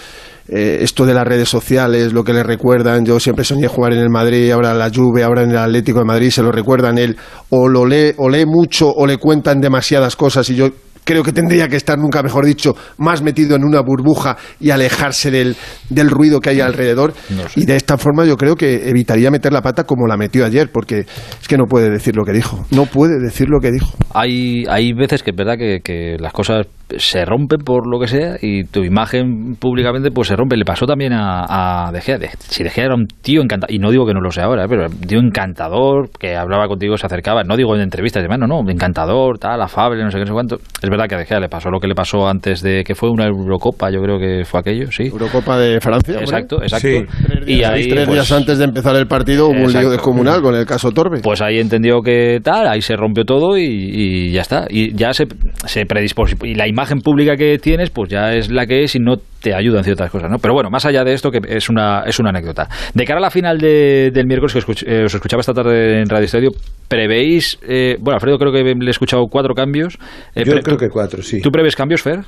esto 0.47 1.07
de 1.07 1.14
las 1.14 1.26
redes 1.26 1.49
sociales, 1.49 2.12
lo 2.12 2.24
que 2.24 2.35
le 2.35 2.43
recuerdan, 2.43 3.07
yo 3.07 3.18
siempre 3.18 3.43
soñé 3.43 3.68
jugar 3.68 3.95
en 3.95 4.01
el 4.01 4.11
Madrid, 4.11 4.51
ahora 4.51 4.72
en 4.72 4.78
la 4.80 4.91
Juve, 4.91 5.22
ahora 5.22 5.45
en 5.45 5.53
el 5.53 5.57
Atlético 5.57 6.01
de 6.01 6.05
Madrid, 6.05 6.28
se 6.28 6.43
lo 6.43 6.53
recuerdan 6.53 6.99
él, 6.99 7.16
o 7.49 7.68
lo 7.68 7.87
lee, 7.87 8.12
o 8.18 8.28
lee 8.28 8.45
mucho, 8.45 8.93
o 8.93 9.07
le 9.07 9.16
cuentan 9.16 9.62
demasiadas 9.62 10.14
cosas 10.14 10.51
y 10.51 10.57
yo 10.57 10.68
creo 11.05 11.22
que 11.22 11.32
tendría 11.32 11.68
que 11.68 11.76
estar, 11.76 11.98
nunca 11.98 12.22
mejor 12.22 12.44
dicho, 12.44 12.74
más 12.98 13.22
metido 13.22 13.57
en 13.57 13.64
una 13.64 13.80
burbuja 13.80 14.36
y 14.61 14.70
alejarse 14.70 15.30
del, 15.30 15.57
del 15.88 16.11
ruido 16.11 16.40
que 16.40 16.50
hay 16.50 16.61
alrededor. 16.61 17.14
Y 17.57 17.64
de 17.64 17.76
esta 17.76 17.98
forma 17.98 18.24
yo 18.24 18.36
creo 18.36 18.57
que 18.57 18.88
evitaría 18.88 19.30
meter 19.30 19.53
la 19.53 19.62
pata 19.62 19.84
como 19.84 20.07
la 20.07 20.16
metió 20.16 20.44
ayer, 20.44 20.70
porque 20.72 21.00
es 21.40 21.48
que 21.48 21.57
no 21.57 21.64
puede 21.66 21.90
decir 21.90 22.16
lo 22.16 22.24
que 22.24 22.32
dijo. 22.32 22.64
No 22.70 22.86
puede 22.86 23.18
decir 23.20 23.48
lo 23.48 23.61
que 23.61 23.70
dijo. 23.70 23.92
Hay, 24.14 24.64
hay 24.68 24.92
veces 24.92 25.22
que 25.22 25.30
es 25.30 25.36
verdad 25.36 25.57
que, 25.57 25.80
que 25.82 26.16
las 26.18 26.32
cosas 26.32 26.66
se 26.99 27.24
rompen 27.24 27.61
por 27.61 27.86
lo 27.90 27.99
que 28.01 28.07
sea 28.09 28.36
y 28.40 28.64
tu 28.64 28.82
imagen 28.84 29.57
públicamente 29.57 30.11
pues 30.11 30.28
se 30.28 30.36
rompe. 30.36 30.57
Le 30.57 30.64
pasó 30.64 30.86
también 30.86 31.12
a, 31.12 31.86
a 31.88 31.93
De 31.93 32.01
Gea. 32.01 32.18
De- 32.18 32.30
si 32.38 32.62
De 32.64 32.70
Gea 32.70 32.86
era 32.86 32.95
un 32.95 33.07
tío 33.07 33.43
encantador, 33.43 33.74
y 33.74 33.78
no 33.78 33.90
digo 33.90 34.07
que 34.07 34.14
no 34.14 34.20
lo 34.20 34.30
sea 34.30 34.45
ahora, 34.45 34.64
¿eh? 34.64 34.66
pero 34.68 34.86
un 34.86 35.01
tío 35.01 35.18
encantador, 35.18 36.11
que 36.18 36.36
hablaba 36.36 36.66
contigo, 36.68 36.97
se 36.97 37.07
acercaba, 37.07 37.43
no 37.45 37.57
digo 37.57 37.74
en 37.74 37.82
entrevistas, 37.82 38.22
demás, 38.22 38.38
no, 38.38 38.47
no, 38.47 38.68
encantador, 38.70 39.38
tal, 39.38 39.61
afable, 39.62 40.03
no 40.03 40.11
sé 40.11 40.16
qué, 40.18 40.20
no 40.20 40.26
sé 40.26 40.32
cuánto. 40.32 40.57
Es 40.82 40.90
verdad 40.90 41.07
que 41.09 41.14
a 41.14 41.18
De 41.18 41.24
Gea 41.26 41.40
le 41.40 41.49
pasó 41.49 41.70
lo 41.70 41.80
que 41.80 41.88
le 41.88 41.95
pasó 41.95 42.28
antes 42.28 42.62
de 42.62 42.84
que 42.84 42.95
fue 42.95 43.11
una 43.11 43.26
Eurocopa, 43.26 43.90
yo 43.90 44.01
creo 44.03 44.18
que 44.18 44.45
fue 44.45 44.61
aquello, 44.61 44.90
sí. 44.90 45.05
Eurocopa 45.05 45.59
de 45.59 45.80
Francia. 45.80 46.14
hombre. 46.14 46.24
Exacto, 46.24 46.62
exacto. 46.62 46.88
Sí. 46.88 47.05
Y 47.47 47.55
Y 47.61 47.64
ahí, 47.64 47.88
tres 47.88 48.07
pues, 48.07 48.14
días 48.16 48.32
antes 48.32 48.59
de 48.59 48.64
empezar 48.64 48.97
el 48.97 49.07
partido 49.07 49.49
hubo 49.49 49.62
un 49.64 49.72
lío 49.72 49.90
descomunal 49.90 50.40
con 50.43 50.55
el 50.55 50.66
caso 50.66 50.90
Torbe. 50.93 51.20
Pues 51.22 51.40
ahí 51.43 51.59
entendió 51.59 52.01
que 52.03 52.40
tal, 52.43 52.66
ahí 52.68 52.80
se 52.82 52.97
rompió 52.97 53.24
todo 53.24 53.57
y, 53.57 53.62
y 53.64 54.30
ya 54.32 54.43
está. 54.43 54.66
Y 54.68 54.95
ya 54.95 55.12
se, 55.12 55.26
se 55.66 55.84
predispone. 55.86 56.32
Y 56.45 56.55
la 56.55 56.66
imagen 56.68 56.82
pública 57.01 57.37
que 57.37 57.59
tienes, 57.59 57.91
pues 57.91 58.11
ya 58.11 58.33
es 58.35 58.51
la 58.51 58.66
que 58.66 58.83
es 58.85 58.95
y 58.95 58.99
no 58.99 59.14
te 59.41 59.55
ayuda 59.55 59.78
en 59.78 59.85
ciertas 59.85 60.11
cosas, 60.11 60.30
¿no? 60.30 60.39
Pero 60.39 60.55
bueno, 60.55 60.70
más 60.70 60.85
allá 60.85 61.05
de 61.05 61.12
esto, 61.12 61.30
que 61.30 61.41
es 61.49 61.68
una, 61.68 62.03
es 62.07 62.18
una 62.18 62.30
anécdota. 62.30 62.68
De 62.95 63.05
cara 63.05 63.18
a 63.18 63.22
la 63.22 63.30
final 63.30 63.59
de- 63.59 64.11
del 64.12 64.26
miércoles, 64.26 64.53
que 64.53 64.61
escuch- 64.61 64.85
eh, 64.87 65.05
os 65.05 65.14
escuchaba 65.14 65.41
esta 65.41 65.53
tarde 65.53 66.01
en 66.01 66.09
Radio 66.09 66.24
Estadio, 66.24 66.51
¿prevéis...? 66.89 67.59
eh, 67.68 67.97
bueno, 68.01 68.14
Alfredo 68.16 68.39
creo 68.39 68.53
que 68.53 68.62
le 68.62 68.87
he 68.87 68.91
escuchado 68.91 69.22
cuatro 69.30 69.55
cambios. 69.55 69.99
Eh, 70.35 70.45
Yo 70.45 70.55
creo 70.61 70.76
que 70.76 70.89
cuatro, 70.89 71.22
sí. 71.22 71.41
¿Tú 71.41 71.51
prevés 71.51 71.74
cambios, 71.76 72.03
Fer? 72.03 72.20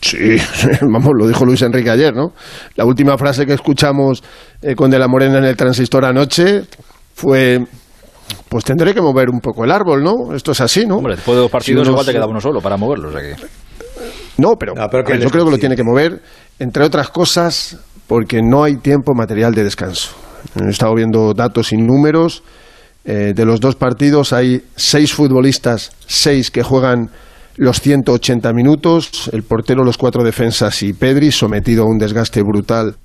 Sí, 0.00 0.36
vamos, 0.82 1.12
lo 1.18 1.26
dijo 1.26 1.44
Luis 1.46 1.62
Enrique 1.62 1.88
ayer, 1.90 2.14
¿no? 2.14 2.32
La 2.76 2.84
última 2.84 3.16
frase 3.16 3.46
que 3.46 3.54
escuchamos 3.54 4.22
con 4.76 4.90
De 4.90 4.98
la 4.98 5.08
Morena 5.08 5.38
en 5.38 5.44
el 5.44 5.56
transistor 5.56 6.04
anoche 6.04 6.62
fue 7.14 7.60
pues 8.48 8.64
tendré 8.64 8.94
que 8.94 9.00
mover 9.00 9.30
un 9.30 9.40
poco 9.40 9.64
el 9.64 9.70
árbol, 9.70 10.02
¿no? 10.02 10.34
Esto 10.34 10.52
es 10.52 10.60
así, 10.60 10.86
¿no? 10.86 10.96
Hombre, 10.96 11.16
después 11.16 11.36
de 11.36 11.42
dos 11.42 11.50
partidos 11.50 11.86
Si 11.86 11.90
igual 11.90 12.06
te 12.06 12.12
queda 12.12 12.26
uno 12.26 12.40
solo 12.40 12.60
para 12.60 12.76
moverlo. 12.76 13.08
O 13.08 13.12
sea 13.12 13.20
que... 13.20 13.34
No, 14.38 14.54
pero, 14.58 14.74
No, 14.74 14.88
que 14.88 15.18
yo 15.18 15.26
es 15.26 15.32
creo 15.32 15.44
que 15.44 15.50
lo 15.50 15.58
tiene 15.58 15.76
que 15.76 15.84
mover, 15.84 16.20
entre 16.58 16.84
otras 16.84 17.08
cosas, 17.10 17.78
porque 18.06 18.42
no 18.42 18.64
hay 18.64 18.76
tiempo 18.76 19.14
material 19.14 19.54
de 19.54 19.64
descanso. 19.64 20.10
He 20.60 20.68
estado 20.68 20.94
viendo 20.94 21.32
datos 21.34 21.72
y 21.72 21.76
números. 21.76 22.42
eh, 23.04 23.32
de 23.34 23.44
los 23.44 23.60
dos 23.60 23.76
partidos 23.76 24.32
hay 24.32 24.62
seis 24.76 25.12
futbolistas, 25.12 25.92
seis 26.06 26.50
que 26.50 26.62
juegan 26.62 27.10
los 27.56 27.80
180 27.80 28.52
minutos, 28.52 29.30
el 29.32 29.42
portero, 29.42 29.84
los 29.84 29.98
cuatro 29.98 30.24
defensas 30.24 30.82
y 30.82 30.92
Pedri, 30.92 31.30
sometido 31.30 31.84
a 31.84 31.86
un 31.86 31.98
desgaste 31.98 32.42
brutal 32.42 32.96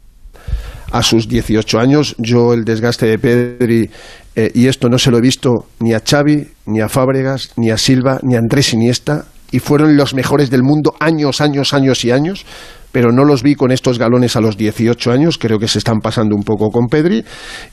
a 0.91 1.03
sus 1.03 1.27
18 1.27 1.79
años. 1.79 2.15
Yo 2.17 2.53
el 2.53 2.63
desgaste 2.63 3.05
de 3.05 3.19
Pedri, 3.19 3.89
eh, 4.35 4.51
y 4.53 4.67
esto 4.67 4.89
no 4.89 4.97
se 4.97 5.11
lo 5.11 5.17
he 5.17 5.21
visto 5.21 5.65
ni 5.79 5.93
a 5.93 6.01
Xavi, 6.05 6.47
ni 6.65 6.81
a 6.81 6.89
Fábregas, 6.89 7.51
ni 7.57 7.71
a 7.71 7.77
Silva, 7.77 8.19
ni 8.23 8.35
a 8.35 8.39
Andrés 8.39 8.73
Iniesta, 8.73 9.25
y 9.51 9.59
fueron 9.59 9.97
los 9.97 10.13
mejores 10.13 10.49
del 10.49 10.63
mundo 10.63 10.93
años, 10.99 11.41
años, 11.41 11.73
años 11.73 12.05
y 12.05 12.11
años, 12.11 12.45
pero 12.91 13.11
no 13.11 13.23
los 13.23 13.43
vi 13.43 13.55
con 13.55 13.71
estos 13.71 13.99
galones 13.99 14.35
a 14.35 14.41
los 14.41 14.57
18 14.57 15.11
años, 15.11 15.37
creo 15.37 15.59
que 15.59 15.67
se 15.67 15.79
están 15.79 15.99
pasando 15.99 16.35
un 16.35 16.43
poco 16.43 16.69
con 16.69 16.87
Pedri, 16.87 17.23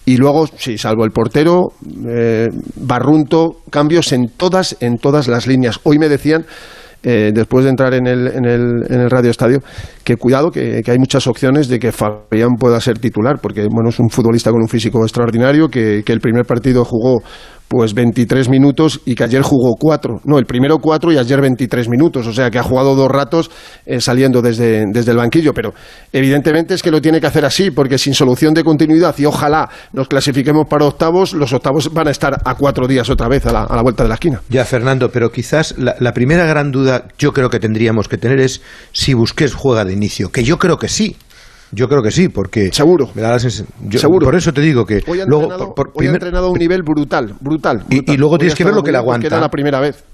y 0.04 0.16
luego, 0.16 0.46
sí, 0.46 0.78
salvo 0.78 1.04
el 1.04 1.10
portero, 1.10 1.72
eh, 2.08 2.48
Barrunto, 2.76 3.60
cambios 3.70 4.12
en 4.12 4.28
todas, 4.36 4.76
en 4.80 4.98
todas 4.98 5.28
las 5.28 5.46
líneas. 5.46 5.80
Hoy 5.84 5.98
me 5.98 6.08
decían 6.08 6.46
eh, 7.02 7.30
después 7.34 7.64
de 7.64 7.70
entrar 7.70 7.94
en 7.94 8.06
el, 8.06 8.26
en 8.26 8.44
el, 8.44 8.82
en 8.88 9.00
el 9.00 9.10
Radio 9.10 9.30
Estadio, 9.30 9.60
que 10.06 10.16
cuidado, 10.16 10.52
que, 10.52 10.82
que 10.84 10.92
hay 10.92 10.98
muchas 11.00 11.26
opciones 11.26 11.66
de 11.66 11.80
que 11.80 11.90
Fabián 11.90 12.54
pueda 12.60 12.80
ser 12.80 12.96
titular, 13.00 13.40
porque 13.42 13.66
bueno, 13.68 13.88
es 13.88 13.98
un 13.98 14.08
futbolista 14.08 14.52
con 14.52 14.62
un 14.62 14.68
físico 14.68 15.02
extraordinario, 15.02 15.68
que, 15.68 16.04
que 16.06 16.12
el 16.12 16.20
primer 16.20 16.46
partido 16.46 16.84
jugó 16.84 17.18
pues 17.68 17.94
23 17.94 18.48
minutos 18.48 19.00
y 19.04 19.14
que 19.14 19.24
ayer 19.24 19.42
jugó 19.42 19.74
4. 19.78 20.20
No, 20.24 20.38
el 20.38 20.46
primero 20.46 20.78
4 20.78 21.12
y 21.12 21.18
ayer 21.18 21.40
23 21.40 21.88
minutos. 21.88 22.26
O 22.26 22.32
sea, 22.32 22.50
que 22.50 22.58
ha 22.58 22.62
jugado 22.62 22.94
dos 22.94 23.10
ratos 23.10 23.50
eh, 23.84 24.00
saliendo 24.00 24.40
desde, 24.40 24.84
desde 24.92 25.10
el 25.10 25.16
banquillo. 25.16 25.52
Pero 25.52 25.74
evidentemente 26.12 26.74
es 26.74 26.82
que 26.82 26.90
lo 26.90 27.00
tiene 27.00 27.20
que 27.20 27.26
hacer 27.26 27.44
así, 27.44 27.70
porque 27.70 27.98
sin 27.98 28.14
solución 28.14 28.54
de 28.54 28.62
continuidad 28.62 29.14
y 29.18 29.24
ojalá 29.24 29.68
nos 29.92 30.08
clasifiquemos 30.08 30.66
para 30.68 30.84
octavos, 30.84 31.32
los 31.32 31.52
octavos 31.52 31.92
van 31.92 32.08
a 32.08 32.10
estar 32.10 32.40
a 32.44 32.54
cuatro 32.54 32.86
días 32.86 33.10
otra 33.10 33.28
vez 33.28 33.46
a 33.46 33.52
la, 33.52 33.62
a 33.64 33.76
la 33.76 33.82
vuelta 33.82 34.04
de 34.04 34.08
la 34.08 34.14
esquina. 34.14 34.40
Ya, 34.48 34.64
Fernando, 34.64 35.10
pero 35.10 35.30
quizás 35.30 35.76
la, 35.78 35.96
la 35.98 36.12
primera 36.12 36.46
gran 36.46 36.70
duda 36.70 37.08
yo 37.18 37.32
creo 37.32 37.50
que 37.50 37.58
tendríamos 37.58 38.08
que 38.08 38.18
tener 38.18 38.40
es 38.40 38.62
si 38.92 39.14
Busquets 39.14 39.54
juega 39.54 39.84
de 39.84 39.95
inicio, 39.96 40.30
que 40.30 40.44
yo 40.44 40.58
creo 40.58 40.76
que 40.76 40.88
sí. 40.88 41.16
Yo 41.72 41.88
creo 41.88 42.00
que 42.00 42.12
sí, 42.12 42.28
porque... 42.28 42.70
Seguro. 42.72 43.10
Me 43.14 43.22
da 43.22 43.30
la 43.30 43.36
sens- 43.38 43.64
yo- 43.88 43.98
Seguro. 43.98 44.24
Por 44.24 44.36
eso 44.36 44.52
te 44.52 44.60
digo 44.60 44.84
que 44.86 45.02
Hoy 45.08 45.20
ha 45.20 45.24
luego... 45.26 45.42
entrenado, 45.44 45.74
por- 45.74 45.92
por 45.92 46.00
hoy 46.02 46.06
ha 46.06 46.10
entrenado 46.12 46.46
a 46.46 46.50
un 46.50 46.58
nivel 46.58 46.82
brutal, 46.84 47.34
brutal. 47.40 47.84
Y- 47.90 48.16
luego 48.16 48.34
Hoy 48.34 48.38
tienes 48.38 48.54
que 48.54 48.62
ver 48.64 48.72
lo 48.72 48.84
que 48.84 48.92
le 48.92 48.98
aguanta. 48.98 49.26
Era 49.26 49.40
la 49.40 49.48
primera 49.48 49.80
vez. 49.80 50.04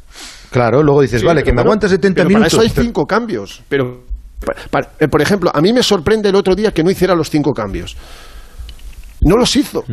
Claro, 0.50 0.82
luego 0.82 1.02
dices, 1.02 1.20
Sí, 1.20 1.26
vale, 1.26 1.42
que 1.42 1.50
me 1.50 1.56
bueno, 1.56 1.68
aguanta 1.68 1.88
70 1.90 2.14
pero 2.16 2.28
minutos. 2.30 2.52
Para 2.54 2.64
eso 2.66 2.78
hay 2.78 2.84
cinco 2.84 3.04
cambios. 3.04 3.62
Pero, 3.68 4.00
eh, 4.98 5.08
por 5.08 5.20
ejemplo, 5.20 5.50
a 5.54 5.60
mí 5.60 5.72
me 5.74 5.82
sorprende 5.82 6.30
el 6.30 6.36
otro 6.36 6.54
día 6.54 6.70
que 6.72 6.82
no 6.82 6.90
hiciera 6.90 7.14
los 7.14 7.28
cinco 7.28 7.52
cambios. 7.52 7.96
No 9.20 9.36
los 9.36 9.54
hizo. 9.54 9.84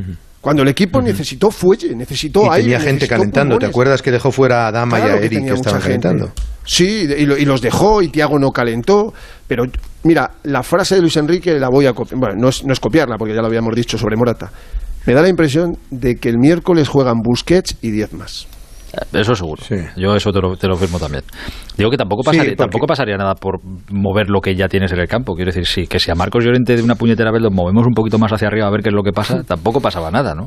Cuando 0.41 0.61
el 0.63 0.69
equipo 0.69 1.01
necesitó 1.01 1.51
fuelle, 1.51 1.93
necesitó 1.95 2.45
y 2.45 2.49
aire. 2.51 2.63
tenía 2.63 2.79
gente 2.79 3.07
calentando. 3.07 3.57
¿Te 3.57 3.65
acuerdas 3.65 4.01
que 4.01 4.09
dejó 4.11 4.31
fuera 4.31 4.67
a 4.67 4.71
Dama 4.71 4.97
Claro 4.97 5.13
y 5.13 5.17
a 5.17 5.19
que 5.19 5.25
Eric 5.25 5.39
tenía 5.39 5.51
que 5.53 5.57
estaban 5.57 5.81
calentando? 5.81 6.31
Sí, 6.65 7.07
y, 7.17 7.25
lo- 7.25 7.37
y 7.37 7.43
los 7.45 7.61
dejó 7.61 8.01
y 8.01 8.07
Tiago 8.09 8.39
no 8.39 8.51
calentó. 8.51 9.13
Pero 9.47 9.63
mira, 10.03 10.31
la 10.43 10.63
frase 10.63 10.95
de 10.95 11.01
Luis 11.01 11.17
Enrique 11.17 11.59
la 11.59 11.67
voy 11.69 11.87
a 11.87 11.93
copiar. 11.93 12.19
Bueno, 12.19 12.35
no 12.39 12.49
es, 12.49 12.63
no 12.63 12.71
es 12.71 12.79
copiarla 12.79 13.17
porque 13.17 13.33
ya 13.35 13.41
lo 13.41 13.47
habíamos 13.47 13.75
dicho 13.75 13.97
sobre 13.97 14.15
Morata. 14.15 14.49
Me 15.05 15.13
da 15.13 15.21
la 15.21 15.29
impresión 15.29 15.77
de 15.91 16.15
que 16.15 16.29
el 16.29 16.37
miércoles 16.37 16.87
juegan 16.87 17.17
Busquets 17.21 17.75
y 17.81 17.91
10 17.91 18.13
más. 18.13 18.47
Eso 19.13 19.35
seguro. 19.35 19.61
Yo 19.95 20.15
eso 20.15 20.31
te 20.31 20.39
lo, 20.41 20.55
te 20.55 20.67
lo 20.67 20.75
firmo 20.75 20.99
también. 20.99 21.23
Digo 21.77 21.89
que 21.89 21.97
tampoco 21.97 22.23
Sí, 22.23 22.25
pasaría, 22.27 22.51
porque- 22.51 22.55
tampoco 22.57 22.87
pasaría 22.87 23.17
nada 23.17 23.35
por 23.35 23.59
mover 23.91 24.29
lo 24.29 24.41
que 24.41 24.55
ya 24.55 24.67
tienes 24.67 24.91
en 24.91 24.99
el 24.99 25.07
campo. 25.07 25.35
Quiero 25.35 25.49
decir, 25.51 25.65
sí, 25.65 25.87
que 25.87 25.99
si 25.99 26.11
a 26.11 26.15
Marcos 26.15 26.43
Llorente 26.43 26.75
de 26.75 26.83
una 26.83 26.95
puñetera 26.95 27.31
vez 27.31 27.41
lo 27.41 27.51
movemos 27.51 27.85
un 27.87 27.93
poquito 27.93 28.17
más 28.17 28.31
hacia 28.31 28.47
arriba 28.47 28.67
a 28.67 28.71
ver 28.71 28.81
qué 28.81 28.89
es 28.89 28.95
lo 28.95 29.03
que 29.03 29.11
pasa, 29.11 29.43
tampoco 29.47 29.79
pasaba 29.81 30.09
nada, 30.11 30.33
¿no? 30.35 30.45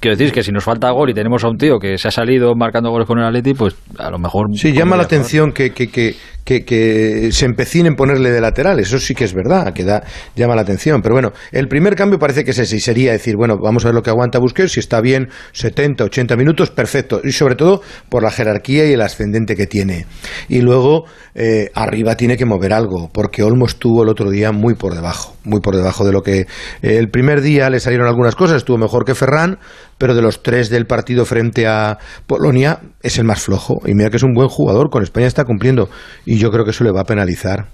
Quiero 0.00 0.16
decir 0.16 0.32
que 0.32 0.42
si 0.42 0.50
nos 0.50 0.64
falta 0.64 0.90
gol 0.92 1.10
y 1.10 1.14
tenemos 1.14 1.44
a 1.44 1.48
un 1.48 1.58
tío 1.58 1.78
que 1.78 1.98
se 1.98 2.08
ha 2.08 2.10
salido 2.10 2.54
marcando 2.54 2.90
goles 2.90 3.06
con 3.06 3.18
el 3.18 3.24
Atleti, 3.26 3.52
pues 3.52 3.76
a 3.98 4.10
lo 4.10 4.18
mejor... 4.18 4.46
Sí, 4.54 4.72
llama 4.72 4.96
la 4.96 5.02
atención 5.02 5.52
que, 5.52 5.72
que, 5.74 5.88
que, 5.88 6.14
que, 6.44 7.30
se 7.32 7.46
empecine 7.46 7.88
en 7.88 7.96
ponerle 7.96 8.30
de 8.30 8.40
lateral. 8.40 8.78
Eso 8.80 8.98
sí 8.98 9.14
que 9.14 9.24
es 9.24 9.34
verdad, 9.34 9.72
que 9.72 9.84
da, 9.84 10.02
llama 10.36 10.54
la 10.54 10.62
atención. 10.62 11.02
Pero 11.02 11.14
bueno, 11.14 11.32
el 11.52 11.68
primer 11.68 11.94
cambio 11.94 12.18
parece 12.18 12.44
que 12.44 12.50
es 12.50 12.58
ese. 12.58 12.76
Y 12.76 12.80
sería 12.80 13.12
decir, 13.12 13.36
bueno, 13.36 13.56
vamos 13.62 13.84
a 13.84 13.88
ver 13.88 13.94
lo 13.94 14.02
que 14.02 14.10
aguanta 14.10 14.38
Busquets. 14.38 14.72
Si 14.72 14.80
está 14.80 15.00
bien 15.00 15.28
70, 15.52 16.04
80 16.04 16.36
minutos, 16.36 16.70
perfecto. 16.70 17.20
Y 17.22 17.32
sobre 17.32 17.54
todo 17.54 17.82
por 18.08 18.22
la 18.22 18.30
jerarquía 18.30 18.86
y 18.86 18.92
el 18.92 19.00
ascendente 19.00 19.56
que 19.56 19.66
tiene. 19.66 20.06
Y 20.48 20.60
luego, 20.60 21.04
eh, 21.34 21.70
arriba 21.74 22.16
tiene 22.16 22.36
que 22.36 22.44
mover 22.44 22.72
algo. 22.72 23.10
Porque 23.12 23.42
Olmo 23.42 23.66
estuvo 23.66 24.02
el 24.02 24.08
otro 24.08 24.30
día 24.30 24.52
muy 24.52 24.74
por 24.74 24.94
debajo. 24.94 25.36
Muy 25.44 25.60
por 25.60 25.76
debajo 25.76 26.04
de 26.04 26.12
lo 26.12 26.22
que. 26.22 26.40
eh, 26.40 26.46
el 26.82 27.10
primer 27.10 27.40
día 27.40 27.70
le 27.70 27.80
salieron 27.80 28.06
algunas 28.06 28.34
cosas. 28.34 28.58
Estuvo 28.58 28.78
mejor 28.78 29.04
que 29.04 29.14
Ferran. 29.14 29.58
Pero 29.98 30.14
de 30.14 30.22
los 30.22 30.42
tres 30.42 30.70
del 30.70 30.86
partido 30.86 31.26
frente 31.26 31.66
a 31.66 31.98
Polonia, 32.26 32.80
es 33.02 33.18
el 33.18 33.24
más 33.24 33.42
flojo. 33.42 33.80
Y 33.84 33.94
mira 33.94 34.08
que 34.08 34.16
es 34.16 34.22
un 34.22 34.32
buen 34.32 34.48
jugador. 34.48 34.88
Con 34.88 35.02
España 35.02 35.26
está 35.26 35.44
cumpliendo. 35.44 35.90
Y 36.30 36.38
yo 36.38 36.50
creo 36.52 36.64
que 36.64 36.70
eso 36.70 36.84
le 36.84 36.92
va 36.92 37.00
a 37.00 37.04
penalizar. 37.04 37.66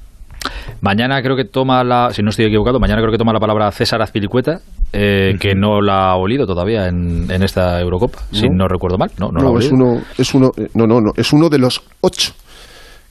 Mañana 0.81 1.21
creo 1.21 1.37
que 1.37 1.45
toma 1.45 1.85
la, 1.85 2.09
si 2.11 2.23
no 2.23 2.31
estoy 2.31 2.47
equivocado, 2.47 2.81
mañana 2.81 3.03
creo 3.03 3.13
que 3.13 3.19
toma 3.19 3.35
la 3.35 3.39
palabra 3.39 3.71
César 3.71 4.01
Azpilicueta, 4.01 4.61
eh, 4.95 5.35
que 5.39 5.55
no 5.55 5.83
la 5.83 6.11
ha 6.13 6.17
olido 6.17 6.47
todavía 6.47 6.87
en, 6.87 7.31
en 7.31 7.43
esta 7.43 7.79
Eurocopa, 7.79 8.21
si 8.33 8.49
No. 8.49 8.67
recuerdo 8.67 8.97
mal. 8.97 9.11
No, 9.19 9.29
no, 9.31 9.41
la 9.43 9.51
No, 9.51 9.59
es 9.59 9.71
uno, 9.71 10.01
es 10.17 10.35
uno, 10.35 10.53
eh, 10.57 10.69
no, 10.73 10.87
no, 10.87 11.03
no, 11.03 11.13
es 11.17 11.35
uno 11.35 11.51
de 11.51 11.59
los 11.59 11.83
ocho 12.01 12.33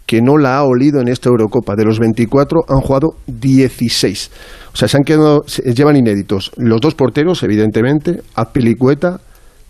que 0.07 0.19
no 0.19 0.37
la 0.39 0.57
ha 0.57 0.63
olido 0.63 0.99
en 0.99 1.09
esta 1.09 1.29
Eurocopa. 1.29 1.75
De 1.75 1.85
los 1.85 1.99
24 1.99 2.61
han 2.67 2.81
jugado 2.81 3.17
16. 3.27 4.31
O 4.73 4.75
sea, 4.75 4.87
se 4.87 4.97
han 4.97 5.03
quedado, 5.03 5.43
se 5.45 5.61
llevan 5.75 5.95
inéditos. 5.95 6.51
Los 6.57 6.81
dos 6.81 6.95
porteros, 6.95 7.43
evidentemente, 7.43 8.21
Azpilicueta, 8.33 9.19